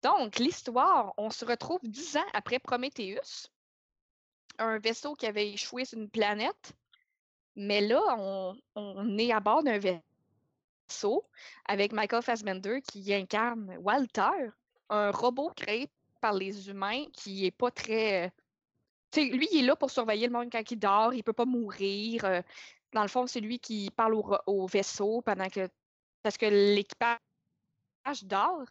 Donc, 0.03 0.37
l'histoire, 0.37 1.13
on 1.17 1.29
se 1.29 1.43
retrouve 1.43 1.79
dix 1.83 2.15
ans 2.17 2.25
après 2.33 2.59
Prometheus, 2.59 3.49
un 4.63 4.79
vaisseau 4.79 5.15
qui 5.15 5.25
avait 5.27 5.51
échoué 5.51 5.85
sur 5.85 5.99
une 5.99 6.09
planète. 6.09 6.73
Mais 7.55 7.81
là, 7.81 8.01
on, 8.17 8.55
on 8.75 9.17
est 9.17 9.31
à 9.31 9.39
bord 9.39 9.63
d'un 9.63 9.77
vaisseau 9.79 10.03
avec 11.65 11.93
Michael 11.93 12.21
Fassbender 12.23 12.81
qui 12.81 13.13
incarne 13.13 13.77
Walter, 13.79 14.51
un 14.89 15.11
robot 15.11 15.51
créé 15.55 15.89
par 16.21 16.33
les 16.33 16.69
humains 16.69 17.05
qui 17.13 17.45
est 17.45 17.51
pas 17.51 17.71
très. 17.71 18.31
lui, 19.17 19.47
il 19.51 19.63
est 19.63 19.67
là 19.67 19.75
pour 19.75 19.91
surveiller 19.91 20.27
le 20.27 20.33
monde 20.33 20.49
quand 20.51 20.69
il 20.71 20.77
dort, 20.79 21.13
il 21.13 21.23
peut 21.23 21.33
pas 21.33 21.45
mourir. 21.45 22.25
euh, 22.25 22.41
Dans 22.93 23.01
le 23.03 23.07
fond, 23.07 23.27
c'est 23.27 23.39
lui 23.41 23.59
qui 23.59 23.89
parle 23.91 24.13
au, 24.15 24.37
au 24.47 24.67
vaisseau 24.67 25.21
pendant 25.21 25.49
que. 25.49 25.67
Parce 26.23 26.37
que 26.37 26.45
l'équipage 26.45 27.19
dort 28.23 28.65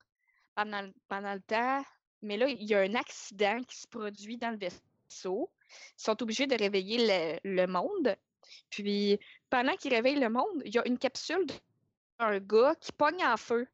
pendant, 0.54 0.90
pendant 1.08 1.34
le 1.34 1.40
temps. 1.42 1.82
Mais 2.22 2.36
là, 2.36 2.48
il 2.48 2.62
y 2.64 2.74
a 2.74 2.80
un 2.80 2.94
accident 2.94 3.62
qui 3.64 3.76
se 3.78 3.86
produit 3.88 4.36
dans 4.38 4.50
le 4.50 4.58
vaisseau. 4.58 4.89
Ils 5.24 5.48
sont 5.96 6.22
obligés 6.22 6.46
de 6.46 6.56
réveiller 6.56 7.40
le, 7.44 7.66
monde. 7.66 8.16
Puis, 8.70 9.18
pendant 9.48 9.76
qu'ils 9.76 9.94
réveillent 9.94 10.20
le 10.20 10.30
monde, 10.30 10.62
il 10.64 10.74
y 10.74 10.78
a 10.78 10.86
une 10.86 10.98
capsule 10.98 11.46
d'un 12.18 12.38
gars 12.38 12.74
qui 12.80 12.92
pogne 12.92 13.24
en 13.24 13.36
feu. 13.36 13.66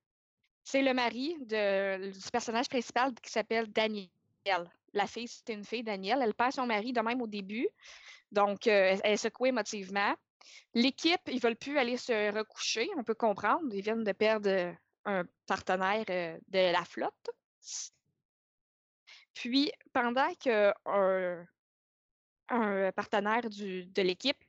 C'est 0.65 0.83
le 0.83 0.95
mari 0.95 1.37
du 1.41 2.31
personnage 2.31 2.69
principal 2.69 3.15
qui 3.15 3.31
s'appelle 3.31 3.71
Daniel. 3.73 4.09
La 4.93 5.07
fille, 5.07 5.29
c'était 5.29 5.53
une 5.53 5.65
fille, 5.65 5.83
Danielle. 5.83 6.21
Elle 6.23 6.35
perd 6.35 6.53
son 6.53 6.67
mari 6.67 6.93
de 6.93 7.01
même 7.01 7.21
au 7.21 7.27
début. 7.27 7.69
Donc, 8.33 8.67
euh, 8.67 8.97
elle 9.03 9.13
est 9.13 9.17
secouée 9.17 9.51
émotivement. 9.51 10.15
L'équipe, 10.75 11.21
ils 11.29 11.41
veulent 11.41 11.57
plus 11.57 11.79
aller 11.79 11.97
se 11.97 12.33
recoucher. 12.33 12.89
On 12.97 13.05
peut 13.05 13.15
comprendre. 13.15 13.73
Ils 13.73 13.83
viennent 13.83 14.05
de 14.05 14.13
perdre 14.13 14.49
euh, 14.49 14.73
un 15.05 15.25
partenaire 15.47 16.05
euh, 16.11 16.39
de 16.49 16.73
la 16.73 16.85
flotte. 16.85 17.31
Puis, 19.37 19.71
pendant 19.93 20.35
que 20.37 20.73
un, 22.49 22.93
partenaire 22.93 23.43
de 23.51 24.03
l'équipe, 24.03 24.43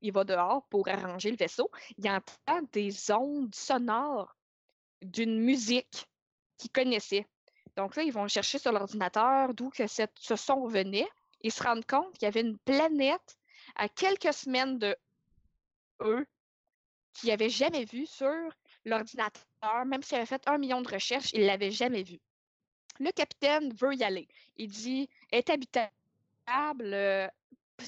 il 0.00 0.12
va 0.12 0.22
dehors 0.22 0.64
pour 0.68 0.86
arranger 0.86 1.32
le 1.32 1.36
vaisseau, 1.36 1.68
il 1.96 2.08
entend 2.08 2.62
des 2.72 3.10
ondes 3.10 3.52
sonores 3.52 4.36
d'une 5.02 5.40
musique 5.40 6.06
qu'il 6.56 6.70
connaissait. 6.70 7.26
Donc 7.76 7.96
là, 7.96 8.04
ils 8.04 8.12
vont 8.12 8.28
chercher 8.28 8.60
sur 8.60 8.70
l'ordinateur 8.70 9.54
d'où 9.54 9.70
que 9.70 9.88
ce 9.88 10.36
son 10.36 10.68
venait. 10.68 11.08
Ils 11.40 11.52
se 11.52 11.62
rendent 11.64 11.86
compte 11.86 12.16
qu'il 12.16 12.26
y 12.26 12.28
avait 12.28 12.42
une 12.42 12.58
planète 12.58 13.36
à 13.74 13.88
quelques 13.88 14.32
semaines 14.32 14.78
de 14.78 14.96
eux 16.00 16.26
qu'ils 17.12 17.30
n'avaient 17.30 17.50
jamais 17.50 17.84
vue 17.86 18.06
sur 18.06 18.52
l'ordinateur. 18.84 19.44
Même 19.84 20.04
s'ils 20.04 20.16
avaient 20.16 20.26
fait 20.26 20.46
un 20.46 20.58
million 20.58 20.80
de 20.80 20.88
recherches, 20.88 21.32
ils 21.32 21.40
ne 21.40 21.46
l'avaient 21.46 21.72
jamais 21.72 22.04
vue. 22.04 22.20
Le 23.00 23.10
capitaine 23.12 23.72
veut 23.74 23.94
y 23.94 24.04
aller. 24.04 24.28
Il 24.56 24.68
dit 24.68 25.08
est 25.30 25.48
habitable, 25.50 25.90
euh, 26.82 27.28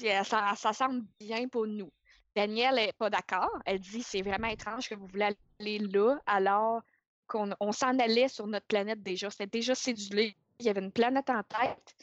euh, 0.03 0.23
ça, 0.23 0.73
semble 0.73 1.03
bien 1.19 1.47
pour 1.47 1.67
nous. 1.67 1.91
Danielle 2.35 2.75
n'est 2.75 2.93
pas 2.93 3.09
d'accord. 3.09 3.61
Elle 3.65 3.79
dit 3.79 4.03
c'est 4.03 4.21
vraiment 4.21 4.47
étrange 4.47 4.87
que 4.87 4.95
vous 4.95 5.07
voulez 5.07 5.35
aller 5.59 5.79
là 5.79 6.17
alors 6.25 6.81
qu'on 7.27 7.49
on 7.59 7.71
s'en 7.71 7.97
allait 7.99 8.29
sur 8.29 8.47
notre 8.47 8.67
planète 8.67 9.03
déjà. 9.03 9.29
C'était 9.29 9.47
déjà 9.47 9.75
cédulé. 9.75 10.35
Il 10.59 10.65
y 10.65 10.69
avait 10.69 10.81
une 10.81 10.91
planète 10.91 11.29
en 11.29 11.43
tête, 11.43 11.95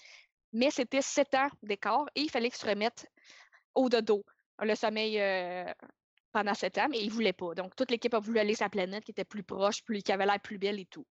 mais 0.52 0.70
c'était 0.70 1.02
sept 1.02 1.34
ans 1.34 1.48
d'écart 1.62 2.06
et 2.14 2.22
il 2.22 2.30
fallait 2.30 2.50
qu'ils 2.50 2.58
se 2.58 2.66
remettent 2.66 3.06
au 3.74 3.88
dodo. 3.88 4.24
Le 4.60 4.74
sommeil, 4.74 5.20
euh, 5.20 5.72
pendant 6.32 6.54
sept 6.54 6.78
ans, 6.78 6.88
mais 6.90 7.00
il 7.00 7.10
voulait 7.10 7.32
pas. 7.32 7.54
Donc, 7.54 7.74
toute 7.76 7.90
l'équipe 7.90 8.14
a 8.14 8.18
voulu 8.18 8.38
aller 8.38 8.54
sur 8.54 8.64
la 8.64 8.70
planète 8.70 9.04
qui 9.04 9.12
était 9.12 9.24
plus 9.24 9.42
proche, 9.42 9.82
plus, 9.84 10.02
qui 10.02 10.12
avait 10.12 10.26
l'air 10.26 10.40
plus 10.40 10.58
belle 10.58 10.80
et 10.80 10.86
tout. 10.86 11.06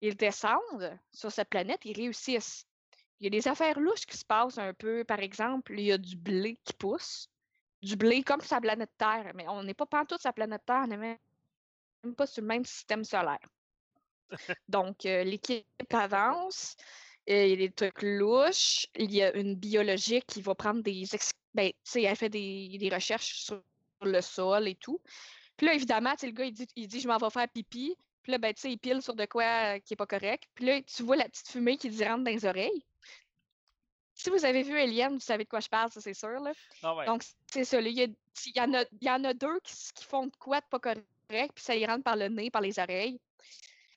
Ils 0.00 0.16
descendent 0.16 0.98
sur 1.12 1.32
cette 1.32 1.48
planète, 1.50 1.80
ils 1.84 1.96
réussissent. 1.96 2.66
Il 3.20 3.24
y 3.24 3.26
a 3.28 3.30
des 3.30 3.48
affaires 3.48 3.80
louches 3.80 4.06
qui 4.06 4.16
se 4.16 4.24
passent 4.24 4.58
un 4.58 4.74
peu. 4.74 5.04
Par 5.04 5.20
exemple, 5.20 5.74
il 5.78 5.86
y 5.86 5.92
a 5.92 5.98
du 5.98 6.16
blé 6.16 6.58
qui 6.64 6.74
pousse. 6.74 7.28
Du 7.82 7.96
blé 7.96 8.22
comme 8.24 8.40
sur 8.42 8.56
la 8.56 8.60
planète 8.62 8.92
Terre. 8.98 9.32
Mais 9.34 9.48
on 9.48 9.62
n'est 9.64 9.74
pas 9.74 9.86
pantoute 9.86 10.24
la 10.24 10.32
planète 10.32 10.64
Terre, 10.66 10.82
on 10.84 10.88
n'est 10.88 10.96
même 10.98 11.18
même 12.04 12.14
pas 12.16 12.26
sur 12.26 12.42
le 12.42 12.48
même 12.48 12.64
système 12.64 13.04
solaire. 13.04 13.38
Donc, 14.68 15.06
euh, 15.06 15.24
l'équipe 15.24 15.66
avance. 15.92 16.76
euh, 17.28 17.46
Il 17.46 17.50
y 17.50 17.52
a 17.54 17.56
des 17.56 17.72
trucs 17.72 18.02
louches. 18.02 18.86
Il 18.96 19.12
y 19.12 19.22
a 19.22 19.34
une 19.36 19.54
biologique 19.56 20.26
qui 20.26 20.42
va 20.42 20.54
prendre 20.54 20.82
des. 20.82 21.14
ex- 21.14 21.32
Ben, 21.54 21.70
tu 21.70 21.76
sais, 21.84 22.02
elle 22.02 22.16
fait 22.16 22.28
des, 22.30 22.76
des 22.78 22.88
recherches 22.90 23.34
sur 23.44 23.62
le 24.02 24.20
sol 24.20 24.68
et 24.68 24.76
tout. 24.76 25.00
Puis 25.56 25.66
là, 25.66 25.74
évidemment, 25.74 26.14
le 26.22 26.30
gars, 26.32 26.44
il 26.46 26.52
dit, 26.54 26.66
il 26.76 26.88
dit 26.88 27.00
Je 27.00 27.08
m'en 27.08 27.18
vais 27.18 27.30
faire 27.30 27.48
pipi. 27.50 27.96
Puis 28.26 28.32
là, 28.32 28.38
ben, 28.38 28.52
tu 28.52 28.62
sais, 28.62 28.72
il 28.72 28.76
pile 28.76 29.00
sur 29.02 29.14
de 29.14 29.24
quoi 29.24 29.44
euh, 29.44 29.78
qui 29.78 29.94
est 29.94 29.96
pas 29.96 30.04
correct. 30.04 30.48
Puis 30.56 30.64
là, 30.64 30.82
tu 30.82 31.04
vois 31.04 31.14
la 31.14 31.28
petite 31.28 31.46
fumée 31.46 31.76
qui 31.76 31.88
rentre 32.04 32.24
dans 32.24 32.32
les 32.32 32.44
oreilles. 32.44 32.84
Si 34.16 34.30
vous 34.30 34.44
avez 34.44 34.64
vu 34.64 34.76
Alien, 34.76 35.14
vous 35.14 35.20
savez 35.20 35.44
de 35.44 35.48
quoi 35.48 35.60
je 35.60 35.68
parle, 35.68 35.92
ça, 35.92 36.00
c'est 36.00 36.12
sûr. 36.12 36.40
Là. 36.40 36.52
Ah 36.82 36.96
ouais. 36.96 37.06
Donc, 37.06 37.22
c'est 37.46 37.64
ça. 37.64 37.80
Il 37.80 37.96
y, 37.96 38.60
en 38.60 38.74
a, 38.74 38.84
y 39.00 39.10
en 39.10 39.22
a 39.22 39.32
deux 39.32 39.60
qui, 39.60 39.76
font 40.02 40.26
de 40.26 40.34
quoi 40.40 40.60
de 40.60 40.66
pas 40.68 40.80
correct, 40.80 41.52
puis 41.54 41.62
ça 41.62 41.76
y 41.76 41.86
rentre 41.86 42.02
par 42.02 42.16
le 42.16 42.26
nez, 42.26 42.50
par 42.50 42.62
les 42.62 42.80
oreilles. 42.80 43.20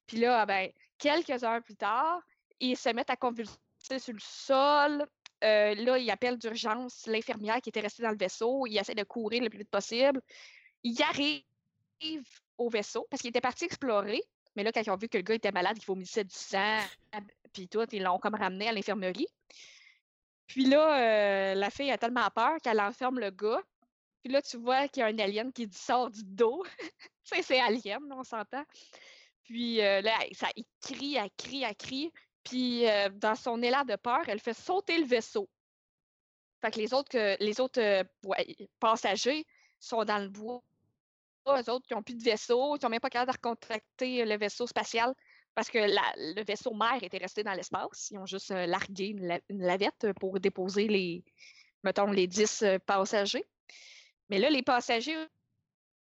Puis 0.05 0.17
là, 0.17 0.45
ben, 0.45 0.69
quelques 0.99 1.43
heures 1.43 1.63
plus 1.63 1.75
tard, 1.75 2.21
ils 2.59 2.77
se 2.77 2.89
mettent 2.89 3.09
à 3.09 3.15
convulser 3.15 3.57
sur 3.97 4.13
le 4.13 4.19
sol. 4.19 5.07
Euh, 5.43 5.73
là, 5.73 5.97
ils 5.97 6.11
appellent 6.11 6.37
d'urgence 6.37 7.07
l'infirmière 7.07 7.61
qui 7.61 7.69
était 7.69 7.79
restée 7.79 8.03
dans 8.03 8.11
le 8.11 8.17
vaisseau. 8.17 8.67
Ils 8.67 8.77
essaient 8.77 8.93
de 8.93 9.03
courir 9.03 9.41
le 9.41 9.49
plus 9.49 9.57
vite 9.57 9.71
possible. 9.71 10.21
Ils 10.83 11.01
arrivent 11.01 11.43
au 12.59 12.69
vaisseau 12.69 13.07
parce 13.09 13.21
qu'ils 13.21 13.29
étaient 13.29 13.41
partis 13.41 13.65
explorer. 13.65 14.21
Mais 14.55 14.63
là, 14.63 14.71
quand 14.71 14.81
ils 14.81 14.91
ont 14.91 14.95
vu 14.97 15.09
que 15.09 15.17
le 15.17 15.23
gars 15.23 15.35
était 15.35 15.51
malade, 15.51 15.77
qu'il 15.77 15.85
vomissait 15.87 16.23
du 16.23 16.35
sang, 16.35 16.79
puis 17.53 17.67
tout, 17.67 17.85
ils 17.91 18.03
l'ont 18.03 18.19
comme 18.19 18.35
ramené 18.35 18.67
à 18.67 18.71
l'infirmerie. 18.73 19.27
Puis 20.47 20.65
là, 20.65 21.51
euh, 21.51 21.55
la 21.55 21.69
fille 21.69 21.91
a 21.91 21.97
tellement 21.97 22.29
peur 22.35 22.57
qu'elle 22.63 22.79
enferme 22.81 23.19
le 23.19 23.29
gars. 23.31 23.61
Puis 24.23 24.31
là, 24.33 24.41
tu 24.41 24.57
vois 24.57 24.87
qu'il 24.87 25.01
y 25.01 25.03
a 25.03 25.07
un 25.07 25.19
alien 25.19 25.53
qui 25.53 25.69
sort 25.71 26.09
du 26.09 26.23
dos. 26.23 26.63
Sais, 27.23 27.43
c'est 27.43 27.59
alien, 27.59 27.99
on 28.11 28.23
s'entend. 28.23 28.65
Puis 29.43 29.81
euh, 29.81 30.01
là, 30.01 30.17
ça, 30.33 30.49
il 30.55 30.65
crie, 30.81 31.15
elle 31.15 31.29
crie, 31.37 31.63
elle 31.63 31.75
crie. 31.75 32.11
Puis 32.43 32.87
euh, 32.87 33.09
dans 33.09 33.35
son 33.35 33.61
élan 33.61 33.85
de 33.85 33.95
peur, 33.95 34.27
elle 34.27 34.39
fait 34.39 34.53
sauter 34.53 34.97
le 34.97 35.05
vaisseau. 35.05 35.49
Fait 36.61 36.71
que 36.71 36.79
les 36.79 36.93
autres, 36.93 37.09
que- 37.09 37.37
les 37.43 37.59
autres 37.61 38.03
passagers 38.79 39.45
sont 39.79 40.03
dans 40.03 40.19
le 40.19 40.29
bois. 40.29 40.61
Eux 41.57 41.69
autres 41.71 41.87
qui 41.87 41.93
n'ont 41.93 42.03
plus 42.03 42.15
de 42.15 42.23
vaisseau, 42.23 42.75
qui 42.77 42.85
n'ont 42.85 42.89
même 42.89 42.99
pas 42.99 43.09
capable 43.09 43.31
de 43.31 43.37
recontracter 43.37 44.25
le 44.25 44.37
vaisseau 44.37 44.67
spatial 44.67 45.13
parce 45.55 45.69
que 45.69 45.79
le 45.79 46.43
vaisseau 46.43 46.73
mère 46.73 47.01
était 47.03 47.17
resté 47.17 47.43
dans 47.43 47.53
l'espace. 47.53 48.09
Ils 48.11 48.17
ont 48.19 48.25
juste 48.25 48.51
euh, 48.51 48.65
largué 48.65 49.07
une, 49.07 49.25
la- 49.27 49.41
une 49.49 49.61
lavette 49.63 50.07
pour 50.19 50.39
déposer 50.39 50.87
les, 50.87 51.23
mettons, 51.83 52.11
les 52.11 52.27
10 52.27 52.61
euh, 52.63 52.79
passagers. 52.79 53.45
Mais 54.29 54.37
là, 54.39 54.49
les 54.49 54.61
passagers, 54.63 55.15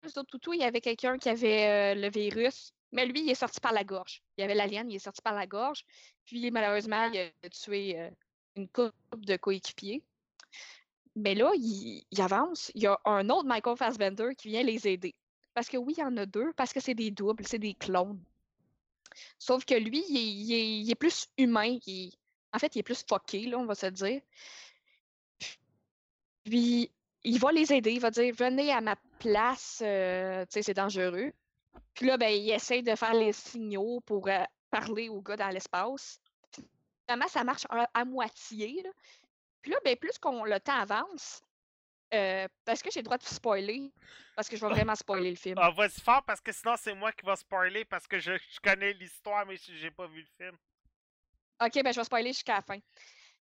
eux 0.06 0.18
autres, 0.18 0.38
il 0.54 0.60
y 0.60 0.64
avait 0.64 0.80
quelqu'un 0.80 1.18
qui 1.18 1.28
avait 1.28 1.94
euh, 1.94 2.00
le 2.00 2.08
virus, 2.10 2.72
mais 2.92 3.04
lui, 3.06 3.22
il 3.22 3.30
est 3.30 3.34
sorti 3.34 3.60
par 3.60 3.72
la 3.72 3.84
gorge. 3.84 4.22
Il 4.36 4.42
y 4.42 4.44
avait 4.44 4.54
l'alien, 4.54 4.88
il 4.90 4.96
est 4.96 4.98
sorti 5.00 5.20
par 5.22 5.34
la 5.34 5.46
gorge. 5.46 5.84
Puis 6.24 6.50
malheureusement, 6.50 7.06
il 7.12 7.18
a 7.42 7.48
tué 7.50 7.98
euh, 7.98 8.10
une 8.56 8.68
couple 8.68 8.94
de 9.18 9.36
coéquipiers. 9.36 10.02
Mais 11.14 11.34
là, 11.34 11.50
il, 11.56 12.04
il 12.10 12.20
avance. 12.22 12.70
Il 12.74 12.82
y 12.82 12.86
a 12.86 12.98
un 13.04 13.28
autre 13.28 13.44
Michael 13.46 13.76
Fassbender 13.76 14.34
qui 14.36 14.48
vient 14.48 14.62
les 14.62 14.88
aider. 14.88 15.14
Parce 15.54 15.68
que 15.68 15.76
oui, 15.76 15.94
il 15.96 16.00
y 16.00 16.04
en 16.04 16.16
a 16.16 16.26
deux, 16.26 16.52
parce 16.54 16.72
que 16.72 16.80
c'est 16.80 16.94
des 16.94 17.10
doubles, 17.10 17.46
c'est 17.46 17.58
des 17.58 17.74
clones. 17.74 18.22
Sauf 19.38 19.64
que 19.64 19.74
lui, 19.74 20.02
il 20.08 20.90
est, 20.90 20.94
plus 20.94 21.28
humain. 21.36 21.78
il 21.86 22.12
en 22.52 22.58
fait, 22.58 22.74
il 22.76 22.80
est 22.80 22.82
plus 22.82 23.04
fucké, 23.08 23.46
là, 23.46 23.58
on 23.58 23.66
va 23.66 23.74
se 23.74 23.86
dire. 23.86 24.20
Puis, 26.44 26.90
il 27.24 27.38
va 27.38 27.52
les 27.52 27.72
aider. 27.72 27.92
Il 27.92 28.00
va 28.00 28.10
dire 28.10 28.34
Venez 28.34 28.72
à 28.72 28.80
ma 28.80 28.96
place, 29.18 29.80
euh, 29.82 30.44
tu 30.46 30.52
sais, 30.52 30.62
c'est 30.62 30.74
dangereux. 30.74 31.32
Puis 31.94 32.06
là, 32.06 32.16
ben, 32.16 32.28
il 32.28 32.50
essaie 32.50 32.82
de 32.82 32.94
faire 32.94 33.14
les 33.14 33.32
signaux 33.32 34.00
pour 34.00 34.28
euh, 34.28 34.44
parler 34.70 35.08
au 35.08 35.20
gars 35.20 35.36
dans 35.36 35.48
l'espace. 35.48 36.20
Finalement, 37.04 37.28
ça 37.28 37.44
marche 37.44 37.66
à, 37.70 38.04
moitié. 38.04 38.82
Puis 39.60 39.70
là, 39.70 39.78
ben, 39.84 39.96
plus 39.96 40.18
qu'on 40.18 40.44
le 40.44 40.60
temps 40.60 40.78
avance, 40.78 41.42
euh, 42.12 42.48
parce 42.64 42.82
que 42.82 42.90
j'ai 42.90 43.00
le 43.00 43.04
droit 43.04 43.18
de 43.18 43.24
spoiler, 43.24 43.90
parce 44.36 44.48
que 44.48 44.56
je 44.56 44.64
vais 44.64 44.72
vraiment 44.82 44.94
spoiler 44.94 45.30
le 45.30 45.36
film. 45.36 45.56
Ah, 45.58 45.70
vas-y 45.70 46.00
fort 46.00 46.22
parce 46.24 46.40
que 46.40 46.52
sinon 46.52 46.74
c'est 46.78 46.94
moi 46.94 47.12
qui 47.12 47.24
va 47.24 47.36
spoiler 47.36 47.84
parce 47.84 48.06
que 48.06 48.18
je, 48.18 48.32
je 48.32 48.60
connais 48.60 48.92
l'histoire 48.94 49.46
mais 49.46 49.56
j'ai 49.56 49.90
pas 49.90 50.06
vu 50.06 50.20
le 50.20 50.44
film. 50.44 50.56
Ok, 51.64 51.82
ben 51.82 51.92
je 51.92 52.00
vais 52.00 52.04
spoiler 52.04 52.32
jusqu'à 52.32 52.54
la 52.56 52.62
fin. 52.62 52.78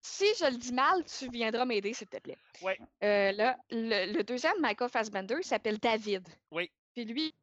Si 0.04 0.26
je 0.40 0.46
le 0.46 0.58
dis 0.58 0.74
mal, 0.74 1.04
tu 1.06 1.30
viendras 1.30 1.64
m'aider, 1.66 1.94
s'il 1.94 2.08
te 2.08 2.18
plaît. 2.18 2.38
Ouais. 2.62 2.78
Euh, 3.04 3.32
là, 3.34 3.58
le, 3.70 4.14
le 4.14 4.24
deuxième, 4.24 4.60
Michael 4.60 4.90
Fassbender, 4.90 5.44
s'appelle 5.44 5.78
David. 5.78 6.28
Oui. 6.50 6.72
Puis 6.96 7.06
lui, 7.06 7.34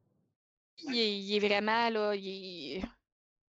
il 0.78 0.98
est, 0.98 1.18
il 1.18 1.36
est 1.36 1.48
vraiment, 1.48 1.88
là, 1.90 2.14
il 2.14 2.78
est, 2.78 2.82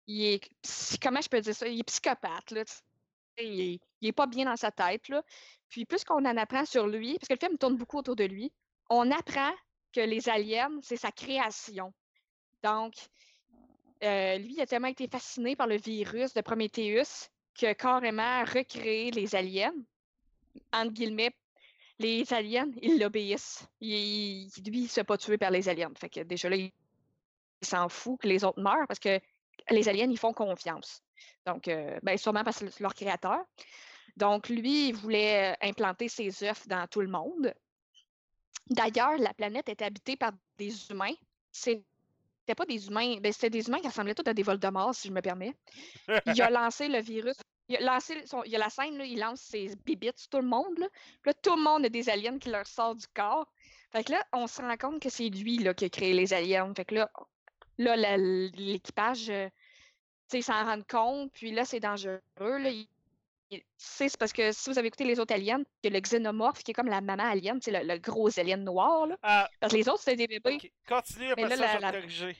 il 0.06 0.24
est 0.24 0.98
comment 1.02 1.20
je 1.20 1.28
peux 1.28 1.40
dire 1.40 1.54
ça? 1.54 1.66
Il 1.68 1.80
est 1.80 1.84
psychopathe, 1.84 2.50
là. 2.50 2.64
Il 3.38 3.60
est, 3.60 3.80
il 4.00 4.08
est 4.08 4.12
pas 4.12 4.26
bien 4.26 4.44
dans 4.44 4.56
sa 4.56 4.70
tête, 4.70 5.08
là. 5.08 5.22
Puis 5.68 5.84
plus 5.84 6.04
qu'on 6.04 6.24
en 6.24 6.36
apprend 6.36 6.64
sur 6.64 6.86
lui, 6.86 7.18
parce 7.18 7.28
que 7.28 7.34
le 7.34 7.40
film 7.40 7.58
tourne 7.58 7.76
beaucoup 7.76 7.98
autour 7.98 8.16
de 8.16 8.24
lui, 8.24 8.52
on 8.90 9.10
apprend 9.10 9.52
que 9.92 10.00
les 10.00 10.28
aliens, 10.28 10.70
c'est 10.82 10.96
sa 10.96 11.10
création. 11.10 11.92
Donc, 12.62 12.94
euh, 14.02 14.38
lui, 14.38 14.54
il 14.54 14.60
a 14.60 14.66
tellement 14.66 14.88
été 14.88 15.08
fasciné 15.08 15.56
par 15.56 15.66
le 15.66 15.76
virus 15.76 16.34
de 16.34 16.40
Prometheus 16.40 17.28
a 17.62 17.74
carrément 17.74 18.44
recréé 18.44 19.10
les 19.10 19.34
aliens. 19.34 19.74
Entre 20.72 20.92
guillemets, 20.92 21.34
les 21.98 22.32
aliens, 22.32 22.70
ils 22.82 22.98
l'obéissent. 22.98 23.66
Lui, 23.80 24.50
il 24.66 24.82
ne 24.82 24.88
se 24.88 25.00
pas 25.02 25.16
tuer 25.16 25.38
par 25.38 25.50
les 25.50 25.68
aliens. 25.68 25.92
Fait 25.96 26.08
que 26.08 26.20
déjà 26.20 26.48
là, 26.48 26.56
il 26.56 26.72
s'en 27.62 27.88
fout 27.88 28.20
que 28.20 28.26
les 28.26 28.44
autres 28.44 28.60
meurent 28.60 28.86
parce 28.88 28.98
que 28.98 29.20
les 29.70 29.88
aliens, 29.88 30.08
ils 30.10 30.18
font 30.18 30.32
confiance. 30.32 31.02
Donc, 31.46 31.68
euh, 31.68 31.98
ben, 32.02 32.16
sûrement 32.18 32.44
parce 32.44 32.58
que 32.60 32.70
c'est 32.70 32.80
leur 32.80 32.94
créateur. 32.94 33.44
Donc, 34.16 34.48
lui, 34.48 34.88
il 34.88 34.94
voulait 34.94 35.52
euh, 35.52 35.56
implanter 35.68 36.08
ses 36.08 36.44
œufs 36.44 36.66
dans 36.68 36.86
tout 36.86 37.00
le 37.00 37.08
monde. 37.08 37.52
D'ailleurs, 38.70 39.18
la 39.18 39.34
planète 39.34 39.68
est 39.68 39.82
habitée 39.82 40.16
par 40.16 40.32
des 40.56 40.90
humains. 40.90 41.14
C'était 41.52 41.84
pas 42.56 42.66
des 42.66 42.86
humains, 42.86 43.16
ben, 43.20 43.32
c'était 43.32 43.50
des 43.50 43.66
humains 43.68 43.80
qui 43.80 43.88
ressemblaient 43.88 44.14
tous 44.14 44.28
à 44.28 44.34
des 44.34 44.42
Voldemort, 44.42 44.94
si 44.94 45.08
je 45.08 45.12
me 45.12 45.20
permets. 45.20 45.54
Il 46.26 46.40
a 46.42 46.50
lancé 46.50 46.88
le 46.88 47.00
virus. 47.00 47.36
Il 47.68 47.76
a 47.76 47.80
lancé 47.80 48.26
son- 48.26 48.42
il 48.44 48.52
y 48.52 48.56
a 48.56 48.58
la 48.58 48.68
scène, 48.70 49.00
il 49.04 49.18
lance 49.18 49.40
ses 49.40 49.74
bibites 49.86 50.18
sur 50.18 50.28
tout 50.28 50.38
le 50.38 50.46
monde. 50.46 50.78
Là, 51.24 51.32
tout 51.34 51.56
le 51.56 51.62
monde 51.62 51.86
a 51.86 51.88
des 51.88 52.08
aliens 52.10 52.38
qui 52.38 52.50
leur 52.50 52.66
sortent 52.66 52.98
du 52.98 53.06
corps. 53.14 53.50
Fait 53.90 54.04
que 54.04 54.12
là, 54.12 54.22
on 54.32 54.46
se 54.46 54.60
rend 54.60 54.76
compte 54.76 55.00
que 55.00 55.08
c'est 55.08 55.28
lui 55.30 55.58
là, 55.58 55.72
qui 55.72 55.86
a 55.86 55.88
créé 55.88 56.12
les 56.12 56.34
aliens. 56.34 56.72
Fait 56.74 56.84
que 56.84 56.96
là, 56.96 57.10
là 57.78 57.96
la- 57.96 58.16
l'équipage, 58.16 59.30
euh, 59.30 59.48
tu 60.30 60.36
sais, 60.38 60.42
s'en 60.42 60.64
rendent 60.64 60.86
compte. 60.86 61.32
Puis 61.32 61.50
là, 61.52 61.64
c'est 61.64 61.80
dangereux. 61.80 62.20
Là. 62.38 62.70
Il- 62.70 62.88
il- 63.50 63.58
tu 63.60 63.64
sais, 63.76 64.08
c'est 64.08 64.18
parce 64.18 64.32
que 64.32 64.52
si 64.52 64.70
vous 64.70 64.78
avez 64.78 64.88
écouté 64.88 65.04
les 65.04 65.20
autres 65.20 65.34
aliens, 65.34 65.60
il 65.82 65.90
y 65.90 65.94
a 65.94 65.96
le 65.96 66.00
xénomorphe 66.00 66.62
qui 66.62 66.70
est 66.70 66.74
comme 66.74 66.88
la 66.88 67.00
maman 67.00 67.24
alien, 67.24 67.60
c'est 67.60 67.70
le, 67.70 67.86
le 67.86 67.98
gros 67.98 68.38
alien 68.38 68.64
noir. 68.64 69.06
Là. 69.06 69.16
Ah, 69.22 69.50
Parce 69.60 69.72
que 69.72 69.78
les 69.78 69.88
autres, 69.88 70.00
c'était 70.00 70.16
des 70.16 70.26
bébés. 70.40 70.56
ok. 70.56 70.70
Continue 70.88 71.32
après 71.32 71.48
là, 71.48 71.56
ça, 71.56 71.62
la- 71.62 71.68
je 71.68 71.74
vais 71.74 71.80
la- 71.80 71.92
te 71.92 71.96
corriger. 71.98 72.36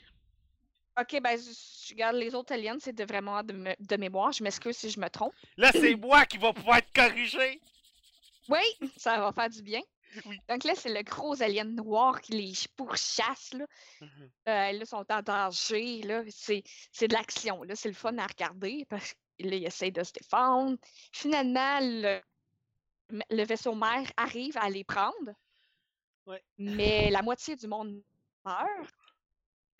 OK, 1.01 1.21
ben, 1.21 1.37
je 1.37 1.51
je 1.89 1.95
garde 1.95 2.17
les 2.17 2.35
autres 2.35 2.53
aliens, 2.55 2.77
c'est 2.81 2.93
de 2.95 3.05
vraiment 3.05 3.43
de, 3.43 3.53
me- 3.53 3.75
de 3.79 3.97
mémoire. 3.97 4.33
Je 4.33 4.43
m'excuse 4.43 4.77
si 4.77 4.89
je 4.91 4.99
me 5.01 5.09
trompe. 5.11 5.35
Là, 5.57 5.71
c'est 5.73 5.97
moi 5.97 6.25
qui 6.25 6.39
va 6.39 6.53
pouvoir 6.53 6.81
te 6.81 6.93
corriger. 6.99 7.61
Oui, 8.49 8.61
ça 8.97 9.19
va 9.19 9.33
faire 9.33 9.51
du 9.51 9.61
bien. 9.63 9.81
Oui. 10.27 10.39
Donc 10.49 10.65
là, 10.65 10.75
c'est 10.75 10.93
le 10.93 11.03
gros 11.03 11.41
alien 11.43 11.75
noir 11.75 12.21
qui 12.21 12.33
les 12.33 12.53
pourchasse. 12.77 13.53
Là. 13.53 13.67
Mhm. 14.01 14.31
Euh, 14.49 14.73
là, 14.73 14.85
sont 14.85 15.05
en 15.11 15.23
danger. 15.23 16.03
C'est, 16.31 16.63
de 17.09 17.13
l'action. 17.13 17.63
C'est 17.75 17.89
le 17.89 17.95
fun 17.95 18.17
à 18.19 18.27
regarder 18.27 18.85
parce 18.89 19.15
qu'ils 19.39 19.65
essayent 19.65 19.93
de 19.93 20.05
se 20.05 20.13
défendre. 20.13 20.77
Finalement, 21.13 21.79
le, 21.81 22.21
le 23.11 23.45
vaisseau 23.45 23.75
mère 23.75 24.11
arrive 24.17 24.57
à 24.59 24.71
les 24.71 24.85
prendre. 24.85 25.33
Ouais. 26.27 26.43
Mais 26.59 27.11
la 27.11 27.23
moitié 27.23 27.57
du 27.57 27.67
monde 27.67 28.03
meurt. 28.45 28.95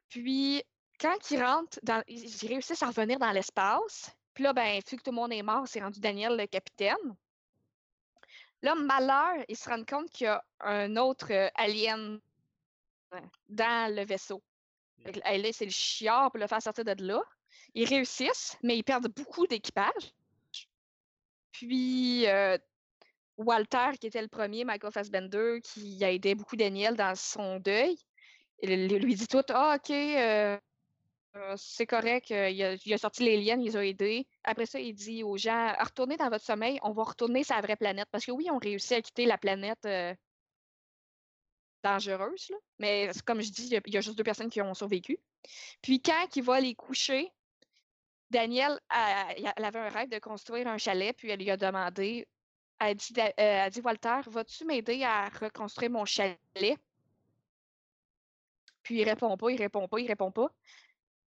Puis, 0.09 0.63
quand 1.01 1.31
ils 1.31 1.43
rentrent, 1.43 1.79
dans, 1.83 2.03
ils 2.07 2.47
réussissent 2.47 2.83
à 2.83 2.89
revenir 2.89 3.19
dans 3.19 3.33
l'espace. 3.33 4.15
Puis 4.35 4.45
là, 4.45 4.53
ben, 4.53 4.81
vu 4.89 4.97
que 4.97 5.03
tout 5.03 5.11
le 5.11 5.17
monde 5.17 5.33
est 5.33 5.43
mort, 5.43 5.67
c'est 5.67 5.81
rendu 5.81 6.01
Daniel 6.01 6.37
le 6.37 6.47
capitaine. 6.47 7.17
Là, 8.65 8.75
malheur, 8.75 9.45
ils 9.47 9.59
se 9.59 9.69
rendent 9.69 9.87
compte 9.87 10.11
qu'il 10.11 10.25
y 10.25 10.29
a 10.29 10.43
un 10.61 10.97
autre 10.97 11.31
euh, 11.31 11.51
alien 11.55 12.19
dans 13.51 13.95
le 13.95 14.03
vaisseau. 14.07 14.43
Là, 15.05 15.53
c'est 15.53 15.67
le 15.67 15.71
chiard 15.71 16.31
pour 16.31 16.41
le 16.41 16.47
faire 16.47 16.63
sortir 16.63 16.83
de 16.83 16.95
là. 17.05 17.23
Ils 17.75 17.87
réussissent, 17.87 18.57
mais 18.63 18.79
ils 18.79 18.83
perdent 18.83 19.13
beaucoup 19.15 19.47
d'équipage. 19.47 20.15
Puis, 21.53 22.27
euh, 22.27 22.57
Walter, 23.37 23.99
qui 24.01 24.07
était 24.07 24.23
le 24.23 24.29
premier, 24.29 24.65
Michael 24.65 24.93
Fassbender, 24.93 25.61
qui 25.63 26.03
a 26.03 26.11
aidé 26.11 26.35
beaucoup 26.35 26.57
Daniel 26.57 26.97
dans 26.97 27.15
son 27.15 27.59
deuil, 27.61 27.99
il 28.63 28.89
lui 28.89 28.99
lui 28.99 29.15
dit 29.15 29.27
tout 29.27 29.43
Ah, 29.51 29.77
OK, 29.77 29.91
euh, 29.91 30.59
euh, 31.37 31.55
c'est 31.57 31.87
correct, 31.87 32.31
euh, 32.31 32.49
il, 32.51 32.93
a, 32.95 32.99
sorti 32.99 33.25
les 33.25 33.43
liens, 33.43 33.57
il 33.59 33.65
les 33.65 33.77
a 33.77 33.85
aidés. 33.85 34.27
Après 34.45 34.67
ça, 34.67 34.79
il 34.79 34.95
dit 34.95 35.23
aux 35.25 35.37
gens 35.37 35.75
Retournez 35.81 36.17
dans 36.17 36.31
votre 36.31 36.45
sommeil, 36.45 36.79
on 36.83 36.93
va 36.93 37.03
retourner 37.03 37.43
sur 37.43 37.57
la 37.57 37.61
vraie 37.63 37.77
planète. 37.77 38.09
Parce 38.13 38.25
que 38.25 38.31
oui, 38.31 38.49
on 38.53 38.59
réussit 38.59 38.93
à 38.93 39.03
quitter 39.03 39.27
la 39.27 39.37
planète 39.39 39.85
euh, 39.85 40.15
dangereuse, 41.83 42.53
mais 42.79 43.11
comme 43.27 43.41
je 43.43 43.51
dis, 43.51 43.67
il 43.67 43.93
y 43.93 43.97
a- 43.97 44.01
juste 44.01 44.17
deux 44.17 44.25
personnes 44.25 44.49
qui 44.51 44.63
ont 44.63 44.75
survécu. 44.75 45.19
Puis 45.83 46.01
quand 46.01 46.37
il 46.37 46.43
va 46.43 46.61
les 46.61 46.75
coucher, 46.75 47.31
Daniel, 48.31 48.81
elle 48.91 49.65
avait 49.65 49.79
un 49.81 49.89
rêve 49.89 50.09
de 50.09 50.19
construire 50.19 50.67
un 50.69 50.79
chalet, 50.79 51.15
puis 51.17 51.31
elle 51.31 51.41
lui 51.41 51.51
a 51.51 51.57
demandé, 51.57 52.27
elle 52.81 52.89
a 52.89 52.95
dit, 52.95 53.13
dit 53.73 53.81
Walter, 53.85 54.21
vas-tu 54.27 54.65
m'aider 54.65 55.03
à 55.05 55.29
reconstruire 55.29 55.91
mon 55.91 56.05
chalet? 56.05 56.39
Puis 58.83 59.01
il 59.01 59.05
répond 59.05 59.37
pas, 59.37 59.51
il 59.51 59.59
répond 59.59 59.89
pas, 59.89 59.99
il 59.99 60.07
répond 60.07 60.31
pas. 60.31 60.51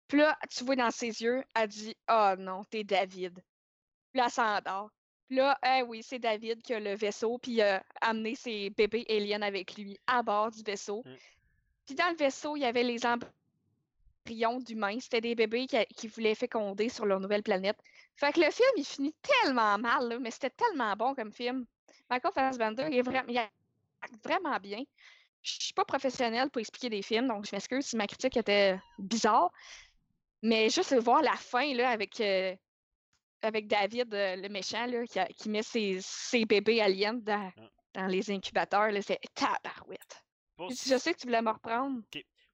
Puis 0.08 0.18
là, 0.18 0.38
tu 0.50 0.64
vois 0.64 0.76
dans 0.76 0.90
ses 0.90 1.22
yeux, 1.22 1.42
elle 1.54 1.68
dit 1.68 1.96
Oh 2.10 2.34
non, 2.38 2.64
t'es 2.64 2.84
David. 2.84 3.34
Puis 4.12 4.18
là, 4.18 4.24
elle 4.26 4.30
s'endort. 4.30 4.90
Puis 5.26 5.36
là, 5.36 5.58
eh 5.66 5.82
oui, 5.82 6.02
c'est 6.02 6.18
David 6.18 6.62
qui 6.62 6.74
a 6.74 6.80
le 6.80 6.94
vaisseau, 6.94 7.38
puis 7.38 7.52
il 7.52 7.62
a 7.62 7.82
amené 8.00 8.34
ses 8.34 8.70
bébés 8.70 9.06
aliens 9.08 9.42
avec 9.42 9.76
lui 9.76 9.98
à 10.06 10.22
bord 10.22 10.50
du 10.50 10.62
vaisseau. 10.62 11.02
Mm. 11.04 11.14
Puis 11.86 11.94
dans 11.94 12.10
le 12.10 12.16
vaisseau, 12.16 12.56
il 12.56 12.60
y 12.60 12.66
avait 12.66 12.82
les 12.82 13.00
embryons 13.06 14.60
d'humains. 14.60 15.00
C'était 15.00 15.20
des 15.20 15.34
bébés 15.34 15.66
qui, 15.66 15.82
qui 15.96 16.08
voulaient 16.08 16.34
féconder 16.34 16.88
sur 16.88 17.06
leur 17.06 17.20
nouvelle 17.20 17.42
planète. 17.42 17.78
Fait 18.16 18.32
que 18.32 18.40
le 18.40 18.50
film, 18.50 18.68
il 18.76 18.84
finit 18.84 19.14
tellement 19.22 19.78
mal, 19.78 20.08
là, 20.08 20.18
mais 20.18 20.30
c'était 20.30 20.50
tellement 20.50 20.94
bon 20.94 21.14
comme 21.14 21.32
film. 21.32 21.66
Michael 22.10 22.32
Fassbender, 22.32 22.86
il 22.90 22.98
est 22.98 23.02
vraiment, 23.02 23.28
il 23.28 23.38
acte 23.38 23.52
vraiment 24.22 24.58
bien. 24.60 24.84
Je 25.42 25.52
suis 25.60 25.74
pas 25.74 25.84
professionnelle 25.84 26.50
pour 26.50 26.60
expliquer 26.60 26.88
des 26.88 27.02
films, 27.02 27.28
donc 27.28 27.46
je 27.46 27.54
m'excuse 27.54 27.84
si 27.84 27.96
ma 27.96 28.06
critique 28.06 28.36
était 28.36 28.78
bizarre. 28.98 29.52
Mais 30.44 30.68
juste 30.68 30.94
voir 30.94 31.22
la 31.22 31.36
fin 31.36 31.72
là, 31.74 31.88
avec, 31.90 32.20
euh, 32.20 32.54
avec 33.42 33.66
David, 33.66 34.12
euh, 34.14 34.36
le 34.36 34.48
méchant, 34.50 34.84
là, 34.86 35.04
qui, 35.06 35.18
a- 35.18 35.26
qui 35.26 35.48
met 35.48 35.62
ses, 35.62 35.98
ses 36.02 36.44
bébés 36.44 36.80
aliens 36.82 37.14
dans, 37.14 37.50
Ah. 37.56 37.62
dans 37.94 38.06
les 38.06 38.30
incubateurs, 38.30 38.90
c'est 39.02 39.18
tabarouette. 39.34 40.22
Pour, 40.56 40.70
Je 40.70 40.98
sais 40.98 41.14
que 41.14 41.18
tu 41.18 41.26
voulais 41.26 41.40
me 41.42 41.50
reprendre. 41.50 42.02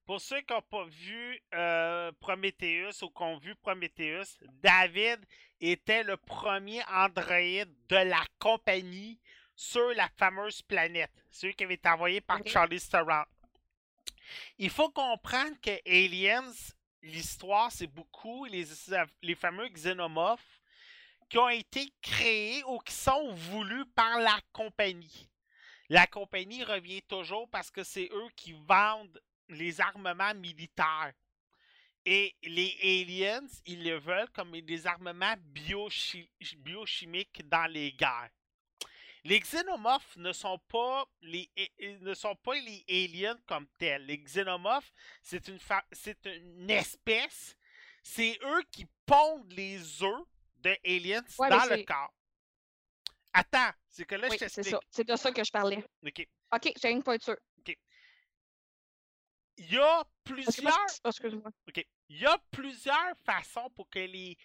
pour 0.07 0.21
ceux 0.21 0.41
qui 0.41 0.53
n'ont 0.53 0.63
pas 0.63 0.85
vu 0.85 1.41
euh, 1.53 2.13
Prometheus 2.21 3.03
ou 3.03 3.11
qui 3.11 3.23
ont 3.23 3.39
vu 3.39 3.55
Prometheus, 3.57 4.39
David 4.63 5.21
était 5.61 6.03
le 6.05 6.17
premier 6.17 6.83
androïde 6.89 7.75
de 7.89 7.97
la 7.97 8.23
compagnie 8.39 9.21
sur 9.57 9.89
la 9.95 10.09
fameuse 10.17 10.63
planète. 10.63 11.11
Celui 11.31 11.55
qui 11.55 11.65
avait 11.65 11.75
été 11.75 11.89
envoyé 11.89 12.21
par. 12.21 12.39
Charlie 12.47 12.81
Theron. 12.81 13.25
Il 14.59 14.71
faut 14.71 14.91
comprendre 14.91 15.57
que 15.61 15.71
Aliens, 15.87 16.53
l'histoire, 17.03 17.71
c'est 17.73 17.87
beaucoup 17.87 18.45
les, 18.45 18.65
fameux 19.35 19.69
xénomorphes 19.69 20.61
qui 21.29 21.39
ont 21.39 21.49
été 21.49 21.93
créés 22.03 22.63
ou 22.65 22.79
qui 22.79 22.93
sont 22.93 23.33
voulus 23.33 23.87
par 23.95 24.19
la 24.19 24.39
compagnie. 24.53 25.29
La 25.89 26.07
compagnie 26.07 26.65
revient 26.65 27.03
toujours 27.03 27.49
parce 27.51 27.71
que 27.71 27.83
c'est 27.85 28.09
eux 28.13 28.29
qui 28.37 28.53
vendent 28.53 29.21
les 29.49 29.81
armements 29.81 30.35
militaires. 30.35 31.13
Et 32.07 32.35
les 32.43 32.77
aliens, 32.83 33.47
ils 33.67 33.85
le 33.85 33.99
veulent 33.99 34.31
comme 34.31 34.59
des 34.61 34.87
armements 34.87 35.35
biochi- 35.53 36.31
biochimiques 36.59 37.47
dans 37.49 37.71
les 37.71 37.93
guerres. 37.93 38.31
Les 39.25 39.39
xénomorphes 39.41 40.17
ne 40.17 40.33
sont 40.33 40.59
pas 40.69 41.07
les, 41.23 41.51
ne 42.01 42.15
sont 42.15 42.35
pas 42.37 42.55
les 42.55 42.85
aliens 42.89 43.39
comme 43.47 43.67
tels. 43.79 44.07
Les 44.07 44.19
xénomorphes, 44.19 44.93
c'est 45.23 45.47
une, 45.49 45.59
fa- 45.59 45.85
c'est 45.93 46.25
une 46.27 46.71
espèce. 46.71 47.57
C'est 48.03 48.39
eux 48.43 48.63
qui 48.71 48.87
pondent 49.05 49.53
les 49.53 50.03
œufs 50.03 50.25
de 50.57 50.75
aliens 50.85 51.23
Ouais, 51.39 51.51
dans 51.51 51.65
le 51.67 51.85
corps. 51.85 52.15
Attends, 53.33 53.71
c'est 53.89 54.05
que 54.07 54.15
là, 54.15 54.29
Oui, 54.31 54.37
je 54.41 54.47
t'explique. 54.47 54.75
C'est 54.91 55.07
de 55.07 55.17
ça 55.17 55.31
que 55.33 55.45
je 55.45 55.51
parlais. 55.51 55.85
Ok. 56.05 56.27
OK, 56.53 56.73
j'ai 56.83 56.91
une 56.91 57.03
point 57.03 57.19
sûr. 57.21 57.37
Il 59.59 59.73
y 59.75 59.79
a 59.79 60.05
plusieurs 60.25 60.87
excuse-moi. 61.05 61.51
OK. 61.69 61.87
Il 62.09 62.19
y 62.19 62.25
a 62.27 62.39
plusieurs 62.51 63.15
façons 63.27 63.69
pour 63.71 63.91
que 63.91 63.99
les 63.99 64.39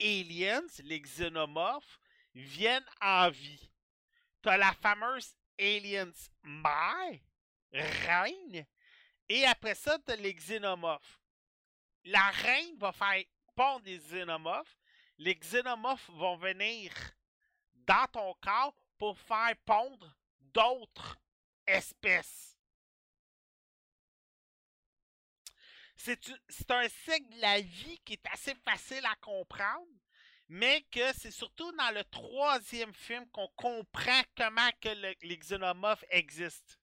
aliens, 0.00 0.62
les 0.82 1.00
xénomorphes, 1.00 2.00
viennent 2.34 2.84
en 3.00 3.30
vie. 3.30 3.70
Tu 4.42 4.48
as 4.48 4.56
la 4.56 4.72
fameuse 4.72 5.34
aliens 5.58 6.12
mère, 6.42 7.20
reine, 7.72 8.66
et 9.28 9.44
après 9.44 9.74
ça, 9.74 9.98
tu 9.98 10.12
as 10.12 10.16
les 10.16 10.34
xénomorphes. 10.34 11.20
La 12.04 12.30
reine 12.30 12.78
va 12.78 12.92
faire 12.92 13.24
pondre 13.54 13.84
des 13.84 13.98
xénomorphes. 13.98 14.78
Les 15.18 15.34
xénomorphes 15.34 16.10
vont 16.10 16.36
venir 16.36 16.92
dans 17.74 18.06
ton 18.12 18.34
corps 18.40 18.74
pour 18.96 19.18
faire 19.18 19.56
pondre 19.64 20.14
d'autres 20.40 21.18
espèces. 21.66 22.48
c'est 25.98 26.70
un 26.70 26.88
cycle 26.88 27.34
de 27.34 27.40
la 27.40 27.60
vie 27.60 27.98
qui 28.04 28.14
est 28.14 28.26
assez 28.32 28.54
facile 28.54 29.04
à 29.04 29.16
comprendre, 29.16 29.86
mais 30.48 30.82
que 30.90 31.12
c'est 31.14 31.30
surtout 31.30 31.70
dans 31.72 31.90
le 31.94 32.04
troisième 32.04 32.94
film 32.94 33.28
qu'on 33.30 33.48
comprend 33.56 34.22
comment 34.36 34.70
que 34.80 34.88
le- 34.88 35.14
les 35.22 35.36
xénomorphes 35.38 36.04
existent. 36.10 36.74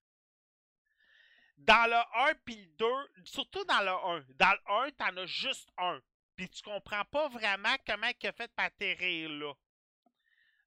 Dans 1.58 1.90
le 1.90 2.30
1 2.30 2.36
puis 2.46 2.58
le 2.58 2.68
2, 2.78 2.86
surtout 3.24 3.64
dans 3.66 3.82
le 3.82 3.92
1, 3.92 4.26
dans 4.36 4.52
le 4.52 4.88
1, 4.88 4.92
t'en 4.92 5.18
as 5.18 5.26
juste 5.26 5.70
un. 5.78 6.02
Puis 6.36 6.50
tu 6.50 6.62
comprends 6.62 7.06
pas 7.06 7.30
vraiment 7.30 7.76
comment 7.88 8.12
il 8.22 8.28
a 8.28 8.34
fait 8.34 8.52
pour 8.54 8.66
atterrir 8.66 9.30
là. 9.30 9.54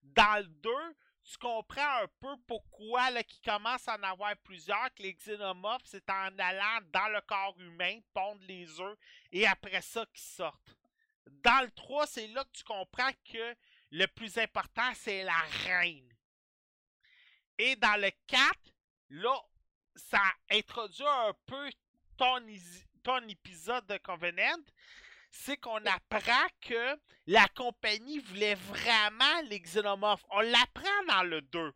Dans 0.03 0.39
le 0.43 0.49
2, 0.49 0.71
tu 1.31 1.37
comprends 1.37 2.03
un 2.03 2.09
peu 2.21 2.35
pourquoi 2.47 3.11
là, 3.11 3.23
qu'il 3.23 3.43
commence 3.43 3.87
à 3.87 3.99
en 3.99 4.03
avoir 4.03 4.35
plusieurs, 4.39 4.93
que 4.95 5.03
les 5.03 5.13
xénomorphes, 5.15 5.85
c'est 5.85 6.09
en 6.09 6.39
allant 6.39 6.81
dans 6.91 7.09
le 7.09 7.21
corps 7.21 7.55
humain, 7.61 8.01
pondre 8.15 8.43
les 8.49 8.81
œufs, 8.81 8.97
et 9.31 9.47
après 9.47 9.83
ça 9.83 10.07
qu'ils 10.07 10.23
sortent. 10.23 10.75
Dans 11.43 11.63
le 11.63 11.71
3, 11.71 12.07
c'est 12.07 12.29
là 12.29 12.45
que 12.45 12.59
tu 12.59 12.65
comprends 12.65 13.13
que 13.31 13.55
le 13.91 14.07
plus 14.07 14.39
important, 14.39 14.91
c'est 14.95 15.25
la 15.25 15.41
reine. 15.65 16.09
Et 17.59 17.77
dans 17.77 18.01
le 18.01 18.11
4, 18.27 18.43
là, 19.11 19.35
ça 19.97 20.23
introduit 20.51 21.07
un 21.07 21.35
peu 21.47 21.71
ton, 22.17 23.29
épisode 23.29 23.87
de 23.87 23.97
Covenant, 23.99 24.63
c'est 25.31 25.57
qu'on 25.57 25.85
apprend 25.87 26.47
que 26.61 26.99
la 27.27 27.47
compagnie 27.49 28.19
voulait 28.19 28.55
vraiment 28.55 29.41
les 29.47 29.61
xénomorphes. 29.61 30.25
On 30.31 30.41
l'apprend 30.41 31.05
dans 31.09 31.23
le 31.23 31.41
2. 31.43 31.73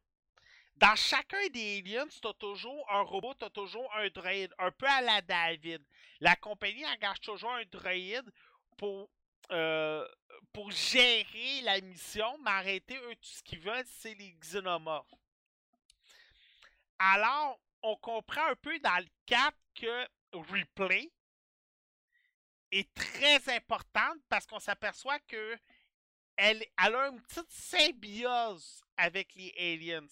Dans 0.77 0.97
chacun 0.97 1.47
des 1.53 1.79
aliens, 1.79 2.09
tu 2.09 2.27
as 2.27 2.35
toujours 2.35 2.91
un 2.91 3.03
robot, 3.03 3.35
tu 3.35 3.45
as 3.45 3.51
toujours 3.51 3.89
un 3.95 4.09
droïde, 4.09 4.53
un 4.59 4.70
peu 4.73 4.87
à 4.87 5.01
la 5.01 5.20
David. 5.23 5.83
La 6.20 6.35
compagnie 6.37 6.85
engage 6.87 7.20
toujours 7.20 7.53
un 7.53 7.65
droïde 7.70 8.29
pour, 8.77 9.09
euh, 9.51 10.06
pour 10.52 10.70
gérer 10.70 11.62
la 11.62 11.81
mission, 11.81 12.39
mais 12.39 12.51
arrêter, 12.51 12.97
eux, 12.97 13.14
tout 13.16 13.28
ce 13.28 13.43
qu'ils 13.43 13.60
veulent, 13.60 13.85
c'est 13.86 14.14
les 14.14 14.32
xénomorphes. 14.32 15.14
Alors, 16.98 17.59
on 17.82 17.97
comprend 17.97 18.47
un 18.47 18.56
peu 18.56 18.78
dans 18.78 18.98
le 18.98 19.09
4 19.27 19.56
que 19.74 20.06
Replay 20.32 21.10
est 22.70 22.94
très 22.94 23.55
importante 23.55 24.19
parce 24.28 24.47
qu'on 24.47 24.60
s'aperçoit 24.60 25.19
que 25.20 25.59
elle, 26.36 26.64
a 26.77 26.89
une 26.89 27.20
petite 27.20 27.51
symbiose 27.51 28.82
avec 28.97 29.35
les 29.35 29.52
aliens. 29.59 30.06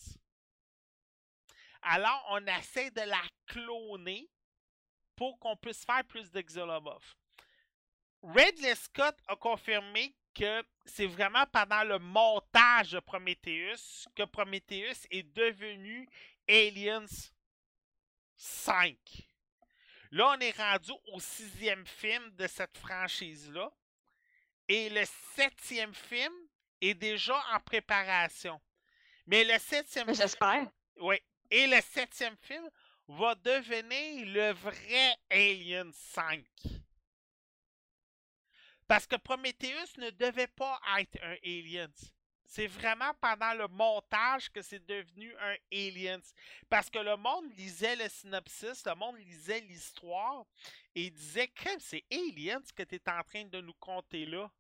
Alors, 1.83 2.27
on 2.31 2.47
essaie 2.47 2.91
de 2.91 3.01
la 3.01 3.23
cloner 3.47 4.29
pour 5.17 5.39
qu'on 5.39 5.57
puisse 5.57 5.85
faire 5.85 6.05
plus 6.05 6.31
de 6.31 6.41
xénomorphes. 6.41 7.17
Ridley 8.23 8.75
Scott 8.75 9.17
a 9.29 9.37
confirmé 9.37 10.15
que 10.35 10.63
c'est 10.85 11.07
vraiment 11.07 11.47
pendant 11.47 11.83
le 11.85 11.99
montage 11.99 12.93
de 12.93 13.01
Prometheus 13.01 14.07
que 14.15 14.25
Prometheus 14.25 15.07
est 15.11 15.23
devenu 15.35 16.09
Aliens 16.49 17.07
5. 18.37 18.97
Là, 20.13 20.35
on 20.37 20.41
est 20.41 20.57
rendu 20.57 20.93
au 21.13 21.21
sixième 21.21 21.87
film 21.87 22.31
de 22.37 22.47
cette 22.47 22.77
franchise-là. 22.79 23.71
Et 24.69 24.89
le 24.91 25.05
septième 25.35 25.95
film 25.95 26.33
est 26.81 26.95
déjà 26.95 27.41
en 27.53 27.61
préparation. 27.61 28.61
Mais 29.27 29.45
le 29.45 29.59
septième 29.59 30.13
J'espère. 30.15 30.69
oui. 31.01 31.17
Et 31.51 31.67
le 31.67 31.81
septième 31.81 32.37
film 32.37 32.69
va 33.09 33.35
devenir 33.37 34.27
le 34.27 34.53
vrai 34.53 35.17
Alien 35.31 35.93
5. 35.93 36.45
Parce 38.91 39.07
que 39.07 39.15
Prometheus 39.15 39.99
ne 39.99 40.11
devait 40.11 40.49
pas 40.49 40.81
être 40.99 41.17
un 41.23 41.37
Alien. 41.45 41.93
C'est 42.45 42.67
vraiment 42.67 43.15
pendant 43.21 43.55
le 43.55 43.69
montage 43.69 44.51
que 44.51 44.63
c'est 44.63 44.85
devenu 44.85 45.33
un 45.37 45.55
Aliens. 45.71 46.19
Parce 46.69 46.91
que 46.91 46.99
le 46.99 47.17
monde 47.17 47.45
lisait 47.57 47.95
le 47.95 48.09
synopsis, 48.09 48.85
le 48.85 48.97
monde 48.97 49.17
lisait 49.19 49.61
l'histoire 49.61 50.45
et 50.97 51.09
disait 51.09 51.47
Crème, 51.47 51.79
c'est 51.79 52.05
Aliens 52.11 52.65
que 52.75 52.83
tu 52.83 52.97
es 52.97 53.09
en 53.09 53.23
train 53.23 53.45
de 53.45 53.61
nous 53.61 53.75
conter 53.75 54.27
là. 54.27 54.51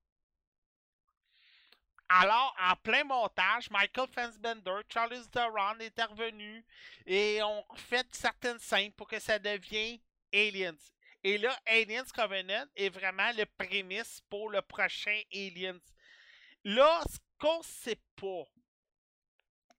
Alors, 2.09 2.55
en 2.61 2.77
plein 2.77 3.03
montage, 3.03 3.69
Michael 3.69 4.07
Fassbender, 4.13 4.77
Charles 4.89 5.29
Theron 5.33 5.81
est 5.81 5.99
intervenu 5.99 6.65
et 7.05 7.43
ont 7.43 7.65
fait 7.75 8.07
certaines 8.15 8.61
scènes 8.61 8.93
pour 8.93 9.09
que 9.09 9.19
ça 9.19 9.41
devienne 9.41 9.99
Aliens. 10.33 10.79
Et 11.23 11.39
là, 11.39 11.57
Aliens 11.67 12.05
Covenant 12.15 12.65
est 12.77 12.89
vraiment 12.89 13.31
le 13.37 13.45
prémisse 13.45 14.23
pour 14.31 14.51
le 14.51 14.63
prochain 14.63 15.21
Aliens. 15.33 15.81
Là, 16.65 17.03
ce 17.11 17.19
qu'on 17.39 17.63
sait 17.63 18.01
pas, 18.17 18.45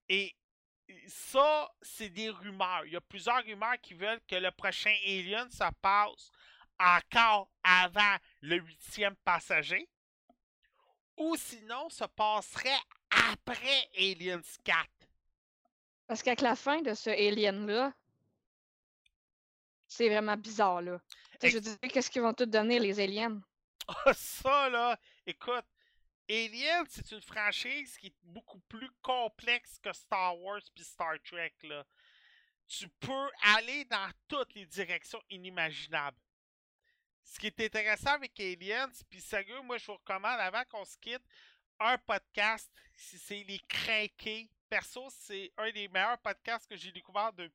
et 0.08 0.34
ça, 1.08 1.72
c'est 1.80 2.10
des 2.10 2.30
rumeurs. 2.30 2.84
Il 2.86 2.92
y 2.92 2.96
a 2.96 3.00
plusieurs 3.00 3.42
rumeurs 3.44 3.80
qui 3.80 3.94
veulent 3.94 4.20
que 4.28 4.36
le 4.36 4.50
prochain 4.50 4.94
Alien 5.06 5.50
se 5.50 5.64
passe 5.80 6.30
encore 6.78 7.50
avant 7.62 8.16
le 8.40 8.56
huitième 8.56 9.16
passager 9.16 9.88
ou 11.16 11.36
sinon 11.36 11.88
se 11.88 12.04
passerait 12.04 12.80
après 13.32 13.88
Aliens 13.96 14.42
4. 14.64 14.88
Parce 16.06 16.22
qu'avec 16.22 16.40
la 16.40 16.56
fin 16.56 16.82
de 16.82 16.94
ce 16.94 17.10
Alien-là, 17.10 17.92
c'est 19.86 20.08
vraiment 20.08 20.36
bizarre, 20.36 20.82
là. 20.82 21.00
Je 21.42 21.58
veux 21.58 21.88
qu'est-ce 21.88 22.10
qu'ils 22.10 22.22
vont 22.22 22.34
tout 22.34 22.46
donner, 22.46 22.78
les 22.78 23.00
aliens? 23.00 23.40
Ça, 24.14 24.68
là, 24.70 24.98
écoute, 25.26 25.64
Alien, 26.28 26.84
c'est 26.88 27.10
une 27.12 27.22
franchise 27.22 27.96
qui 27.98 28.08
est 28.08 28.16
beaucoup 28.22 28.60
plus 28.60 28.90
complexe 29.02 29.78
que 29.82 29.92
Star 29.92 30.38
Wars 30.40 30.62
puis 30.74 30.84
Star 30.84 31.14
Trek, 31.24 31.54
là. 31.64 31.84
Tu 32.68 32.88
peux 33.00 33.30
aller 33.56 33.84
dans 33.86 34.10
toutes 34.28 34.54
les 34.54 34.64
directions 34.64 35.20
inimaginables. 35.28 36.16
Ce 37.24 37.38
qui 37.38 37.48
est 37.48 37.60
intéressant 37.60 38.12
avec 38.12 38.38
Aliens, 38.40 38.90
puis 39.10 39.20
sérieux, 39.20 39.60
moi 39.62 39.78
je 39.78 39.86
vous 39.86 39.94
recommande 39.94 40.40
avant 40.40 40.64
qu'on 40.70 40.84
se 40.84 40.96
quitte 40.96 41.24
un 41.78 41.98
podcast, 41.98 42.70
si 42.94 43.18
c'est 43.18 43.42
les 43.42 43.58
craqués. 43.68 44.48
Perso, 44.68 45.10
c'est 45.10 45.52
un 45.58 45.70
des 45.70 45.88
meilleurs 45.88 46.18
podcasts 46.18 46.68
que 46.68 46.76
j'ai 46.76 46.92
découvert 46.92 47.32
de 47.32 47.50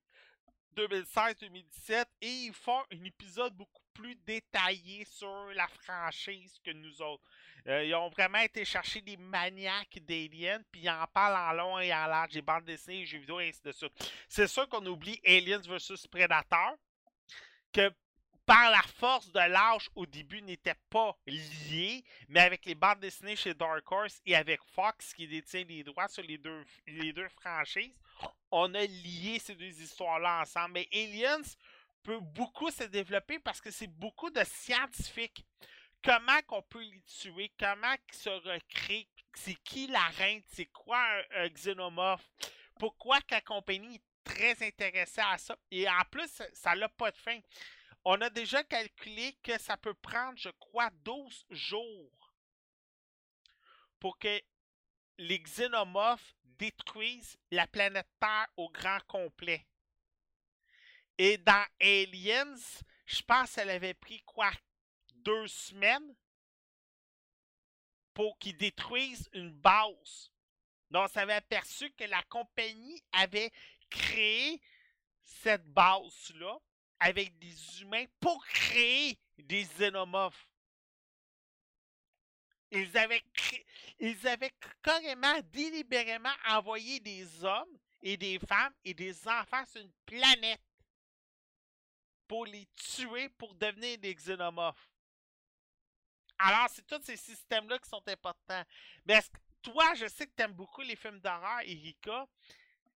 2016-2017 0.77 2.05
et 2.21 2.27
ils 2.27 2.53
font 2.53 2.83
un 2.93 3.03
épisode 3.03 3.53
beaucoup 3.55 3.81
plus 3.93 4.15
détaillé 4.27 5.05
sur 5.05 5.47
la 5.55 5.67
franchise 5.67 6.59
que 6.63 6.71
nous 6.71 7.01
autres. 7.01 7.23
Euh, 7.67 7.83
ils 7.83 7.95
ont 7.95 8.09
vraiment 8.09 8.37
été 8.37 8.63
chercher 8.63 9.01
des 9.01 9.17
maniaques 9.17 9.99
d'Aliens, 10.05 10.61
puis 10.71 10.81
ils 10.81 10.89
en 10.89 11.05
parlent 11.07 11.35
en 11.35 11.51
long 11.51 11.79
et 11.79 11.93
en 11.93 12.05
large, 12.05 12.33
des 12.33 12.41
bandes 12.41 12.63
dessinées, 12.63 12.99
des 12.99 13.05
jeux 13.05 13.17
vidéo, 13.17 13.39
et 13.39 13.49
ainsi 13.49 13.61
de 13.63 13.71
suite. 13.71 13.91
C'est 14.29 14.47
sûr 14.47 14.69
qu'on 14.69 14.85
oublie 14.85 15.19
Aliens 15.25 15.59
vs 15.59 16.07
Predator, 16.09 16.75
que 17.73 17.91
par 18.45 18.71
la 18.71 18.81
force 18.81 19.29
de 19.33 19.39
l'âge 19.39 19.89
au 19.95 20.05
début 20.05 20.41
n'était 20.41 20.77
pas 20.89 21.17
lié, 21.25 22.05
mais 22.29 22.39
avec 22.39 22.65
les 22.65 22.75
bandes 22.75 23.01
dessinées 23.01 23.35
chez 23.35 23.53
Dark 23.53 23.91
Horse 23.91 24.21
et 24.25 24.35
avec 24.35 24.61
Fox 24.73 25.13
qui 25.13 25.27
détient 25.27 25.65
les 25.65 25.83
droits 25.83 26.07
sur 26.07 26.23
les 26.23 26.37
deux, 26.37 26.63
les 26.87 27.11
deux 27.11 27.27
franchises, 27.27 27.99
on 28.51 28.73
a 28.73 28.85
lié 28.85 29.39
ces 29.39 29.55
deux 29.55 29.81
histoires-là 29.81 30.41
ensemble. 30.41 30.73
Mais 30.73 30.87
Aliens 30.93 31.41
peut 32.03 32.19
beaucoup 32.19 32.71
se 32.71 32.83
développer 32.83 33.39
parce 33.39 33.61
que 33.61 33.71
c'est 33.71 33.87
beaucoup 33.87 34.29
de 34.29 34.43
scientifiques. 34.43 35.45
Comment 36.03 36.41
qu'on 36.47 36.61
peut 36.61 36.83
les 36.83 37.01
tuer, 37.01 37.51
comment 37.59 37.93
ils 38.11 38.15
se 38.15 38.29
recréent, 38.29 39.07
c'est 39.33 39.55
qui 39.55 39.87
la 39.87 40.05
reine, 40.17 40.41
c'est 40.47 40.67
quoi 40.67 41.03
un, 41.35 41.49
xénomorphe, 41.49 42.29
pourquoi 42.79 43.19
la 43.29 43.41
compagnie 43.41 43.95
est 43.95 44.03
très 44.23 44.65
intéressée 44.65 45.21
à 45.21 45.37
ça? 45.37 45.57
Et 45.71 45.89
en 45.89 46.03
plus, 46.09 46.41
ça 46.53 46.75
n'a 46.75 46.87
pas 46.87 47.11
de 47.11 47.17
fin. 47.17 47.39
On 48.05 48.21
a 48.21 48.29
déjà 48.29 48.63
calculé 48.63 49.37
que 49.43 49.59
ça 49.59 49.75
peut 49.75 49.95
prendre, 49.95 50.37
je 50.37 50.49
crois, 50.59 50.89
12 51.03 51.45
jours 51.49 52.33
pour 53.99 54.17
que 54.17 54.41
les 55.17 55.39
xénomorphes 55.39 56.36
détruisent 56.57 57.37
la 57.51 57.67
planète 57.67 58.07
Terre 58.19 58.47
au 58.57 58.69
grand 58.69 58.99
complet. 59.07 59.65
Et 61.17 61.37
dans 61.37 61.65
Aliens, 61.79 62.55
je 63.05 63.21
pense 63.23 63.53
qu'elle 63.53 63.69
avait 63.69 63.93
pris 63.93 64.21
quoi? 64.23 64.51
Deux 65.15 65.47
semaines 65.47 66.15
pour 68.13 68.37
qu'ils 68.39 68.57
détruisent 68.57 69.29
une 69.33 69.51
base. 69.51 70.31
Donc, 70.89 71.05
on 71.05 71.13
s'avait 71.13 71.33
aperçu 71.33 71.91
que 71.91 72.05
la 72.05 72.23
compagnie 72.23 73.03
avait 73.11 73.51
créé 73.89 74.61
cette 75.21 75.65
base-là 75.73 76.57
avec 76.99 77.37
des 77.37 77.81
humains 77.81 78.05
pour 78.19 78.45
créer 78.47 79.19
des 79.37 79.63
xénomorphes. 79.63 80.47
Ils 82.71 82.97
avaient, 82.97 83.23
ils 83.99 84.27
avaient 84.27 84.53
carrément, 84.81 85.39
délibérément 85.51 86.33
envoyé 86.47 86.99
des 86.99 87.43
hommes 87.43 87.77
et 88.01 88.17
des 88.17 88.39
femmes 88.39 88.73
et 88.83 88.93
des 88.93 89.27
enfants 89.27 89.65
sur 89.65 89.81
une 89.81 89.91
planète 90.05 90.61
pour 92.27 92.45
les 92.45 92.67
tuer 92.75 93.29
pour 93.29 93.55
devenir 93.55 93.97
des 93.97 94.13
xénomorphes. 94.13 94.89
Alors, 96.39 96.67
c'est 96.69 96.85
tous 96.85 97.01
ces 97.03 97.17
systèmes-là 97.17 97.79
qui 97.79 97.89
sont 97.89 98.03
importants. 98.07 98.63
Mais 99.05 99.19
toi, 99.63 99.95
je 99.95 100.07
sais 100.07 100.27
que 100.27 100.33
tu 100.35 100.43
aimes 100.43 100.53
beaucoup 100.53 100.81
les 100.81 100.95
films 100.95 101.19
d'horreur, 101.19 101.61
Erika. 101.61 102.27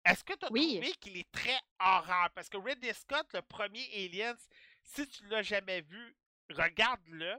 Est-ce 0.04 0.24
que 0.24 0.32
tu 0.32 0.46
as 0.46 0.48
trouvé 0.48 0.92
qu'il 1.00 1.16
est 1.16 1.30
très 1.30 1.60
horreur? 1.78 2.30
Parce 2.34 2.48
que 2.48 2.56
Ridley 2.56 2.92
Scott, 2.94 3.26
le 3.34 3.42
premier 3.42 3.86
Aliens, 3.94 4.36
si 4.82 5.06
tu 5.06 5.26
l'as 5.26 5.42
jamais 5.42 5.82
vu, 5.82 6.16
regarde-le. 6.50 7.36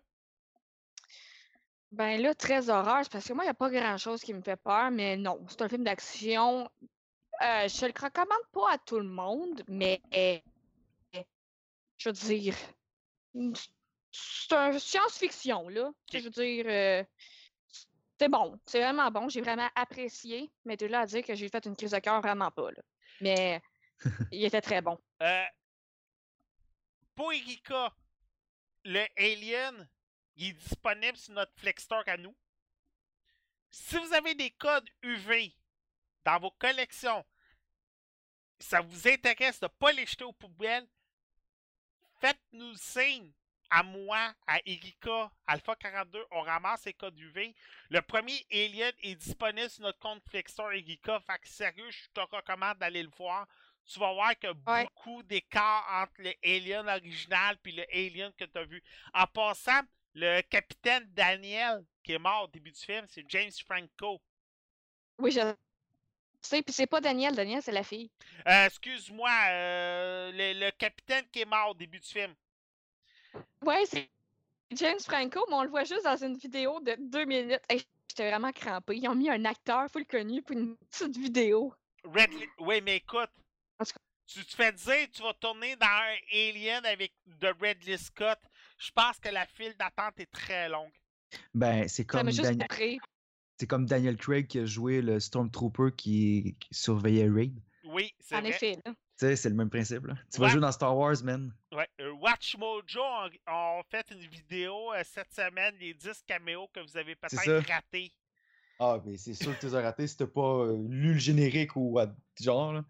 Ben 1.92 2.22
là, 2.22 2.36
très 2.36 2.70
horreur, 2.70 3.04
parce 3.12 3.28
que 3.28 3.34
moi, 3.34 3.44
il 3.44 3.48
n'y 3.48 3.52
a 3.52 3.56
pas 3.56 3.70
grand-chose 3.70 4.22
qui 4.22 4.34
me 4.34 4.42
fait 4.42 4.56
peur, 4.56 4.92
mais 4.92 5.18
non, 5.18 5.44
c'est 5.50 5.62
un 5.64 5.70
film 5.70 5.84
d'action. 5.84 6.70
Euh, 7.42 7.68
je 7.68 7.86
le 7.86 7.94
recommande 8.00 8.46
pas 8.52 8.74
à 8.74 8.78
tout 8.78 9.00
le 9.00 9.08
monde, 9.08 9.64
mais 9.68 10.02
je 12.00 12.10
veux 12.10 12.14
dire, 12.14 12.56
c'est 14.12 14.56
un 14.56 14.78
science-fiction, 14.80 15.70
là. 15.70 15.92
Je 16.12 16.20
veux 16.20 16.30
dire, 16.30 16.66
euh, 16.68 17.04
c'est 18.20 18.30
bon, 18.30 18.60
c'est 18.66 18.82
vraiment 18.82 19.12
bon. 19.12 19.30
J'ai 19.30 19.42
vraiment 19.42 19.70
apprécié, 19.76 20.52
mais 20.66 20.78
de 20.78 20.86
là 20.88 21.02
à 21.02 21.06
dire 21.06 21.24
que 21.24 21.36
j'ai 21.36 21.50
fait 21.50 21.66
une 21.66 21.76
crise 21.76 21.92
de 21.92 22.00
cœur, 22.00 22.22
vraiment 22.22 22.52
pas. 22.52 22.72
Là. 22.72 22.82
Mais 23.22 23.62
il 24.32 24.44
était 24.44 24.62
très 24.62 24.82
bon. 24.82 24.98
Euh, 25.22 25.44
pour 27.16 27.32
Erika, 27.34 27.94
le 28.86 29.06
Alien, 29.18 29.88
il 30.40 30.50
est 30.50 30.54
disponible 30.54 31.18
sur 31.18 31.34
notre 31.34 31.52
Flexstock 31.58 32.08
à 32.08 32.18
nous. 32.18 32.36
Si 33.70 33.98
vous 33.98 34.14
avez 34.14 34.34
des 34.36 34.52
codes 34.52 34.90
UV 35.04 35.54
dans 36.24 36.40
vos 36.40 36.52
collections, 36.52 37.26
ça 38.58 38.80
vous 38.82 39.08
intéresse 39.08 39.60
de 39.60 39.66
ne 39.66 39.70
pas 39.70 39.92
les 39.92 40.06
jeter 40.06 40.24
aux 40.24 40.34
poubelles, 40.34 40.88
faites-nous 42.22 42.74
signe 42.76 43.32
à 43.70 43.84
moi, 43.84 44.34
à 44.48 44.60
Erika, 44.66 45.30
Alpha 45.46 45.76
42, 45.76 46.26
on 46.32 46.42
ramasse 46.42 46.86
les 46.86 46.94
codes 46.94 47.20
UV. 47.20 47.54
Le 47.90 48.02
premier 48.02 48.46
Alien 48.52 48.94
est 49.02 49.16
disponible 49.16 49.70
sur 49.70 49.84
notre 49.84 50.00
compte 50.00 50.24
Flexstore 50.28 50.72
Erika. 50.72 51.20
Fait 51.20 51.38
que 51.38 51.48
sérieux, 51.48 51.92
je 51.92 52.08
te 52.14 52.22
recommande 52.22 52.80
d'aller 52.80 53.04
le 53.04 53.12
voir. 53.16 53.48
Tu 53.86 54.00
vas 54.00 54.14
voir 54.14 54.38
qu'il 54.40 54.50
y 54.50 54.52
a 54.52 54.54
beaucoup 54.86 55.22
d'écart 55.24 55.86
entre 56.02 56.22
le 56.22 56.34
Alien 56.44 56.88
original 56.88 57.58
et 57.64 57.72
le 57.72 57.86
Alien 57.94 58.34
que 58.34 58.46
tu 58.46 58.58
as 58.58 58.66
vu. 58.66 58.84
En 59.14 59.28
passant, 59.28 59.82
le 60.20 60.42
capitaine 60.42 61.06
Daniel, 61.14 61.84
qui 62.04 62.14
est 62.14 62.20
mort 62.20 62.44
au 62.44 62.48
début 62.48 62.72
du 62.72 62.80
film, 62.80 63.06
c'est 63.10 63.24
James 63.30 63.52
Franco. 63.66 64.22
Oui, 65.18 65.32
je 65.32 65.40
sais. 66.42 66.62
Puis 66.62 66.74
c'est 66.74 66.88
pas 66.88 67.02
Daniel, 67.02 67.36
Daniel, 67.36 67.62
c'est 67.62 67.72
la 67.72 67.84
fille. 67.84 68.12
Euh, 68.48 68.66
excuse-moi, 68.66 69.32
euh, 69.50 70.32
le, 70.32 70.66
le 70.66 70.72
capitaine 70.72 71.26
qui 71.32 71.42
est 71.42 71.46
mort 71.46 71.72
au 71.72 71.74
début 71.74 72.00
du 72.00 72.08
film. 72.08 72.34
Ouais, 73.62 73.86
c'est 73.86 74.10
James 74.72 75.00
Franco, 75.00 75.46
mais 75.50 75.56
on 75.56 75.64
le 75.64 75.70
voit 75.70 75.84
juste 75.84 76.04
dans 76.04 76.18
une 76.24 76.38
vidéo 76.38 76.80
de 76.82 76.96
deux 77.00 77.26
minutes. 77.26 77.62
J'étais 77.70 78.30
vraiment 78.30 78.52
crampé. 78.52 78.98
Ils 78.98 79.08
ont 79.08 79.16
mis 79.16 79.30
un 79.30 79.46
acteur 79.46 79.90
full 79.92 80.06
connu 80.06 80.42
pour 80.42 80.56
une 80.56 80.76
petite 80.78 81.18
vidéo. 81.18 81.74
Oui, 82.60 82.82
mais 82.82 82.98
écoute, 82.98 83.30
tu 84.26 84.46
te 84.46 84.56
fais 84.56 84.72
dire 84.72 85.08
tu 85.12 85.22
vas 85.22 85.34
tourner 85.34 85.76
dans 85.76 85.88
un 85.88 86.16
Alien 86.32 86.86
avec 86.86 87.14
de 87.26 87.48
Redley 87.60 87.98
Scott. 87.98 88.40
Je 88.80 88.92
pense 88.92 89.20
que 89.20 89.30
la 89.30 89.46
file 89.46 89.76
d'attente 89.78 90.20
est 90.20 90.32
très 90.32 90.68
longue. 90.68 90.92
Ben, 91.54 91.88
c'est 91.88 92.06
comme, 92.06 92.32
Daniel... 92.32 92.68
c'est 93.60 93.68
comme 93.68 93.86
Daniel 93.86 94.18
Craig 94.18 94.48
qui 94.48 94.60
a 94.60 94.66
joué 94.66 95.02
le 95.04 95.20
Stormtrooper 95.20 95.96
qui, 95.96 96.56
qui 96.60 96.74
surveillait 96.74 97.30
Raid. 97.30 97.62
Oui, 97.84 98.12
c'est 98.20 98.40
vrai. 98.40 98.48
En 98.48 98.50
effet. 98.50 98.80
Là 98.84 98.94
sais, 99.20 99.36
c'est 99.36 99.50
le 99.50 99.56
même 99.56 99.70
principe. 99.70 100.06
Là. 100.06 100.16
Tu 100.34 100.40
vas 100.40 100.48
jouer 100.48 100.62
dans 100.62 100.72
Star 100.72 100.98
Wars, 100.98 101.16
man. 101.24 101.54
Ouais. 101.72 101.88
Euh, 102.00 102.12
Watch 102.14 102.58
Mojo 102.58 103.02
ont, 103.48 103.84
fait 103.90 104.10
une 104.12 104.26
vidéo 104.26 104.94
euh, 104.94 105.02
cette 105.04 105.34
semaine, 105.34 105.76
les 105.80 105.94
10 105.94 106.24
caméos 106.26 106.68
que 106.74 106.80
vous 106.80 106.98
avez 106.98 107.16
peut-être 107.16 107.68
ratés. 107.68 108.14
Ah, 108.80 109.00
mais 109.06 109.18
c'est 109.18 109.34
sûr 109.34 109.54
que 109.56 109.60
tu 109.60 109.66
les 109.68 109.76
as 109.76 109.82
ratés 109.82 110.08
si 110.08 110.16
t'as 110.16 110.28
pas 110.28 110.60
euh, 110.60 110.78
lu 110.88 111.14
le 111.14 111.20
générique 111.20 111.76
ou 111.76 112.00
genre. 112.40 112.74
Là. 112.74 112.86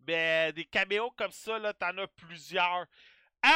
Ben, 0.00 0.52
des 0.52 0.64
caméos 0.64 1.10
comme 1.16 1.32
ça, 1.32 1.58
là, 1.58 1.74
t'en 1.74 1.98
as 1.98 2.06
plusieurs. 2.06 2.86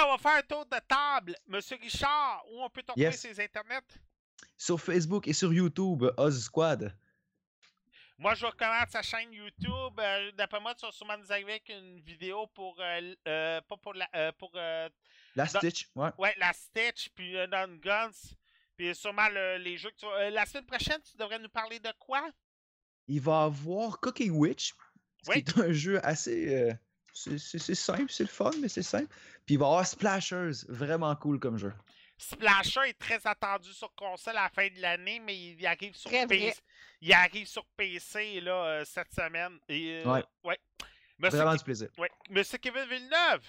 On 0.04 0.10
va 0.12 0.18
faire 0.18 0.36
un 0.38 0.42
tour 0.42 0.64
de 0.66 0.78
table. 0.86 1.36
Monsieur 1.46 1.76
Richard, 1.80 2.44
où 2.52 2.62
on 2.62 2.70
peut 2.70 2.80
retrouver 2.80 3.06
Yes. 3.06 3.20
sur 3.20 3.30
les 3.30 3.40
internets? 3.40 3.80
Sur 4.56 4.80
Facebook 4.80 5.26
et 5.28 5.32
sur 5.32 5.52
YouTube, 5.52 6.04
Oz 6.16 6.44
Squad. 6.44 6.96
Moi, 8.18 8.34
je 8.34 8.44
recommande 8.46 8.88
sa 8.90 9.02
chaîne 9.02 9.32
YouTube. 9.32 9.98
Euh, 9.98 10.30
D'après 10.32 10.60
moi, 10.60 10.74
tu 10.74 10.84
vas 10.84 10.92
sûrement 10.92 11.16
nous 11.16 11.32
arriver 11.32 11.52
avec 11.52 11.68
une 11.70 12.00
vidéo 12.02 12.46
pour. 12.48 12.78
euh, 12.80 13.14
euh, 13.26 13.60
pas 13.62 13.76
pour 13.78 13.94
la. 13.94 14.32
pour. 14.34 14.50
La 15.36 15.46
Stitch, 15.46 15.88
ouais. 15.94 16.10
ouais, 16.18 16.34
la 16.38 16.52
Stitch, 16.52 17.08
puis 17.14 17.32
Don 17.50 17.76
Guns. 17.82 18.10
Puis 18.76 18.94
sûrement 18.94 19.28
le- 19.28 19.58
les 19.58 19.76
jeux 19.78 19.90
que 19.90 19.96
tu 19.96 20.06
vas. 20.06 20.28
la 20.30 20.44
semaine 20.46 20.66
prochaine, 20.66 21.00
tu 21.02 21.16
devrais 21.16 21.38
nous 21.38 21.48
parler 21.48 21.78
de 21.78 21.92
quoi? 21.98 22.28
Il 23.08 23.20
va 23.20 23.44
avoir 23.44 23.98
Cooking 24.00 24.32
Witch, 24.32 24.74
Oui. 25.28 25.42
qui 25.44 25.50
est 25.50 25.58
un 25.64 25.72
jeu 25.72 26.04
assez. 26.04 26.74
C'est 27.12 27.74
simple, 27.74 28.11
c'est 28.11 28.24
le 28.24 28.28
fun, 28.28 28.51
mais 28.61 28.69
c'est 28.69 28.82
simple. 28.82 29.09
Puis 29.47 29.55
il 29.55 29.59
va 29.59 29.66
avoir 29.66 29.87
Splashers, 29.87 30.51
vraiment 30.69 31.15
cool 31.16 31.39
comme 31.39 31.59
jeu. 31.59 31.73
Splasher 32.19 32.81
est 32.89 32.99
très 32.99 33.27
attendu 33.27 33.73
sur 33.73 33.95
console 33.95 34.37
à 34.37 34.43
la 34.43 34.49
fin 34.51 34.69
de 34.69 34.81
l'année, 34.81 35.20
mais 35.20 35.37
il 35.37 35.66
arrive 35.66 35.95
sur 35.95 36.11
Très 36.11 36.27
vrai. 36.27 36.37
PC. 36.39 36.61
Il 37.01 37.12
arrive 37.15 37.47
sur 37.47 37.65
PC 37.77 38.41
là, 38.43 38.65
euh, 38.66 38.85
cette 38.85 39.12
semaine. 39.12 39.59
Et, 39.69 40.03
euh, 40.05 40.23
Ouais. 40.45 40.59
Monsieur, 41.19 41.39
Vraiment 41.39 41.55
du 41.57 41.65
plaisir. 41.65 41.89
ouais. 41.99 42.11
Monsieur 42.31 42.59
Kevin 42.59 42.85
Villeneuve. 42.89 43.43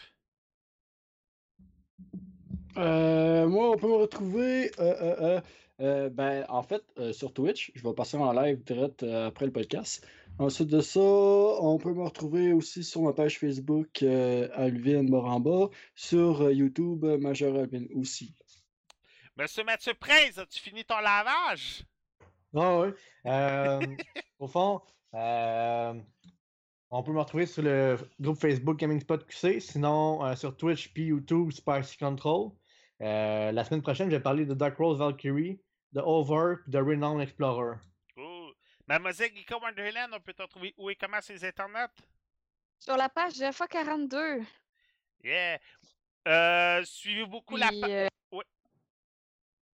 Euh, 2.78 3.48
moi, 3.48 3.72
on 3.72 3.78
peut 3.78 3.88
me 3.88 3.96
retrouver. 3.96 4.72
euh, 4.80 4.84
euh, 5.02 5.16
euh, 5.22 5.42
euh, 5.82 6.10
ben, 6.10 6.46
en 6.48 6.64
fait, 6.64 6.84
euh, 7.00 7.12
sur 7.12 7.34
Twitch, 7.34 7.72
je 7.76 7.84
vais 7.84 7.94
passer 7.94 8.16
en 8.18 8.32
live 8.34 8.64
direct 8.64 9.04
euh, 9.04 9.28
après 9.28 9.46
le 9.46 9.52
podcast. 9.52 10.06
Ensuite 10.40 10.70
de 10.70 10.82
ça, 10.82 10.99
on 10.99 11.78
peut 11.78 11.94
me 11.94 12.03
retrouver 12.03 12.52
aussi 12.52 12.84
sur 12.84 13.03
ma 13.03 13.14
page 13.14 13.38
Facebook 13.38 14.02
euh, 14.02 14.48
Alvin 14.53 15.03
Moramba, 15.03 15.70
sur 15.95 16.41
euh, 16.41 16.53
YouTube 16.53 17.06
euh, 17.06 17.18
Major 17.18 17.56
Alvin 17.56 17.86
aussi. 17.94 18.36
Monsieur 19.38 19.64
Mathieu 19.64 19.94
Prince, 19.94 20.38
as-tu 20.38 20.60
fini 20.60 20.84
ton 20.84 20.99
lavage? 20.99 21.84
Ah 22.56 22.80
oui. 22.80 22.90
Euh, 23.26 23.80
au 24.40 24.48
fond, 24.48 24.82
euh, 25.14 25.94
on 26.90 27.03
peut 27.03 27.12
me 27.12 27.20
retrouver 27.20 27.45
sur 27.45 27.64
le 27.64 27.98
groupe 28.20 28.38
Facebook 28.38 28.78
Gaming 28.78 28.99
Spot 28.99 29.26
QC, 29.26 29.60
sinon 29.60 30.26
euh, 30.26 30.36
sur 30.36 30.58
Twitch 30.58 30.94
puis 30.94 31.06
YouTube 31.06 31.52
Spicy 31.52 31.98
Control. 31.98 32.52
Euh, 33.02 33.52
la 33.52 33.64
semaine 33.64 33.82
prochaine, 33.82 34.10
je 34.10 34.16
vais 34.16 34.22
parler 34.22 34.45
de 34.45 34.53
Dark 34.53 34.78
Rose 34.78 34.99
Valkyrie, 34.99 35.62
de 35.94 36.02
Over 36.02 36.56
et 36.68 36.72
de 36.72 36.78
Renown 36.78 37.22
Explorer. 37.22 37.78
Mademoiselle 38.91 39.31
Geeko 39.34 39.57
Wonderland, 39.61 40.13
on 40.13 40.19
peut 40.19 40.34
te 40.34 40.41
retrouver 40.41 40.73
où 40.77 40.89
et 40.89 40.97
comment 40.97 41.22
sur 41.22 41.34
les 41.34 41.45
internets? 41.45 41.88
Sur 42.77 42.97
la 42.97 43.07
page 43.07 43.38
de 43.38 43.45
FA42. 43.45 44.43
Yeah. 45.23 45.59
Euh, 46.27 46.84
suivez 46.84 47.26
beaucoup 47.26 47.55
la 47.55 47.69
page. 47.69 47.89
euh, 47.89 48.09
Ouais. 48.34 48.43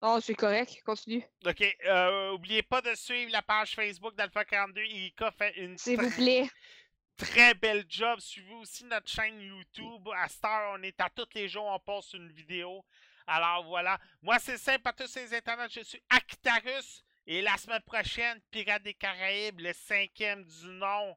Non, 0.00 0.18
c'est 0.18 0.34
correct. 0.34 0.82
Continue. 0.86 1.22
Ok, 1.44 1.62
euh, 1.84 2.30
oubliez 2.30 2.62
pas 2.62 2.80
de 2.80 2.94
suivre 2.94 3.30
la 3.32 3.42
page 3.42 3.74
Facebook 3.74 4.14
d'Alpha 4.16 4.46
42. 4.46 4.80
Ika 4.82 5.30
fait 5.32 5.58
une 5.58 5.76
S'il 5.76 6.00
vous 6.00 6.10
plaît. 6.10 6.48
très 7.18 7.52
belle 7.52 7.84
job. 7.86 8.18
Suivez 8.18 8.54
aussi 8.54 8.84
notre 8.86 9.08
chaîne 9.10 9.38
YouTube. 9.42 10.08
À 10.16 10.26
Star, 10.30 10.72
on 10.72 10.82
est 10.82 10.98
à 11.02 11.10
tous 11.10 11.28
les 11.34 11.48
jours, 11.48 11.66
on 11.66 11.78
poste 11.78 12.14
une 12.14 12.32
vidéo. 12.32 12.82
Alors 13.26 13.64
voilà. 13.64 14.00
Moi, 14.22 14.38
c'est 14.38 14.56
simple 14.56 14.88
à 14.88 14.92
tous 14.94 15.06
ces 15.06 15.34
internets. 15.36 15.68
Je 15.68 15.80
suis 15.82 16.02
Akitarus. 16.08 17.04
Et 17.26 17.40
la 17.40 17.56
semaine 17.56 17.82
prochaine, 17.82 18.40
Pirates 18.50 18.82
des 18.82 18.94
Caraïbes, 18.94 19.60
le 19.60 19.72
cinquième 19.72 20.44
du 20.44 20.66
nom. 20.66 21.16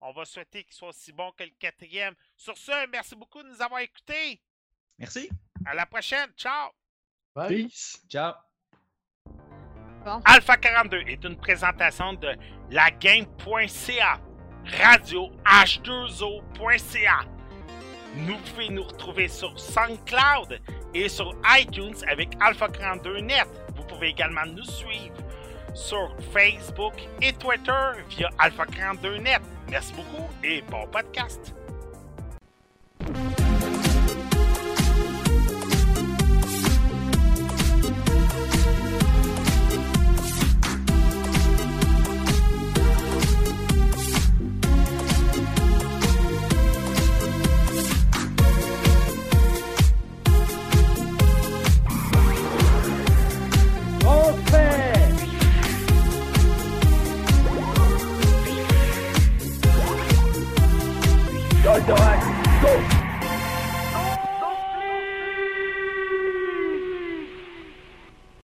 On 0.00 0.12
va 0.12 0.24
souhaiter 0.24 0.64
qu'il 0.64 0.74
soit 0.74 0.88
aussi 0.88 1.12
bon 1.12 1.30
que 1.32 1.44
le 1.44 1.52
quatrième. 1.58 2.14
Sur 2.36 2.56
ce, 2.56 2.88
merci 2.88 3.14
beaucoup 3.14 3.42
de 3.42 3.48
nous 3.48 3.62
avoir 3.62 3.80
écoutés. 3.80 4.40
Merci. 4.98 5.30
À 5.66 5.74
la 5.74 5.86
prochaine. 5.86 6.30
Ciao! 6.36 6.70
Bye. 7.34 7.66
Peace! 7.66 8.02
Ciao. 8.08 8.34
Alpha 10.24 10.56
42 10.56 11.02
est 11.06 11.22
une 11.24 11.36
présentation 11.36 12.14
de 12.14 12.34
lagame.ca, 12.70 14.20
radio 14.64 15.30
h2o.ca. 15.44 17.20
Nous 18.16 18.38
pouvez 18.38 18.70
nous 18.70 18.82
retrouver 18.82 19.28
sur 19.28 19.58
SoundCloud 19.60 20.60
et 20.94 21.08
sur 21.08 21.36
iTunes 21.58 21.94
avec 22.08 22.30
Alpha 22.40 22.68
42 22.68 23.20
Net. 23.20 23.46
Vous 23.90 23.96
pouvez 23.96 24.10
également 24.10 24.46
nous 24.46 24.64
suivre 24.64 25.16
sur 25.74 26.14
Facebook 26.32 26.94
et 27.20 27.32
Twitter 27.32 27.72
via 28.10 28.30
Alpha 28.38 28.64
42 28.66 29.16
Net. 29.18 29.40
Merci 29.68 29.92
beaucoup 29.94 30.28
et 30.44 30.62
bon 30.62 30.86
podcast. 30.86 31.52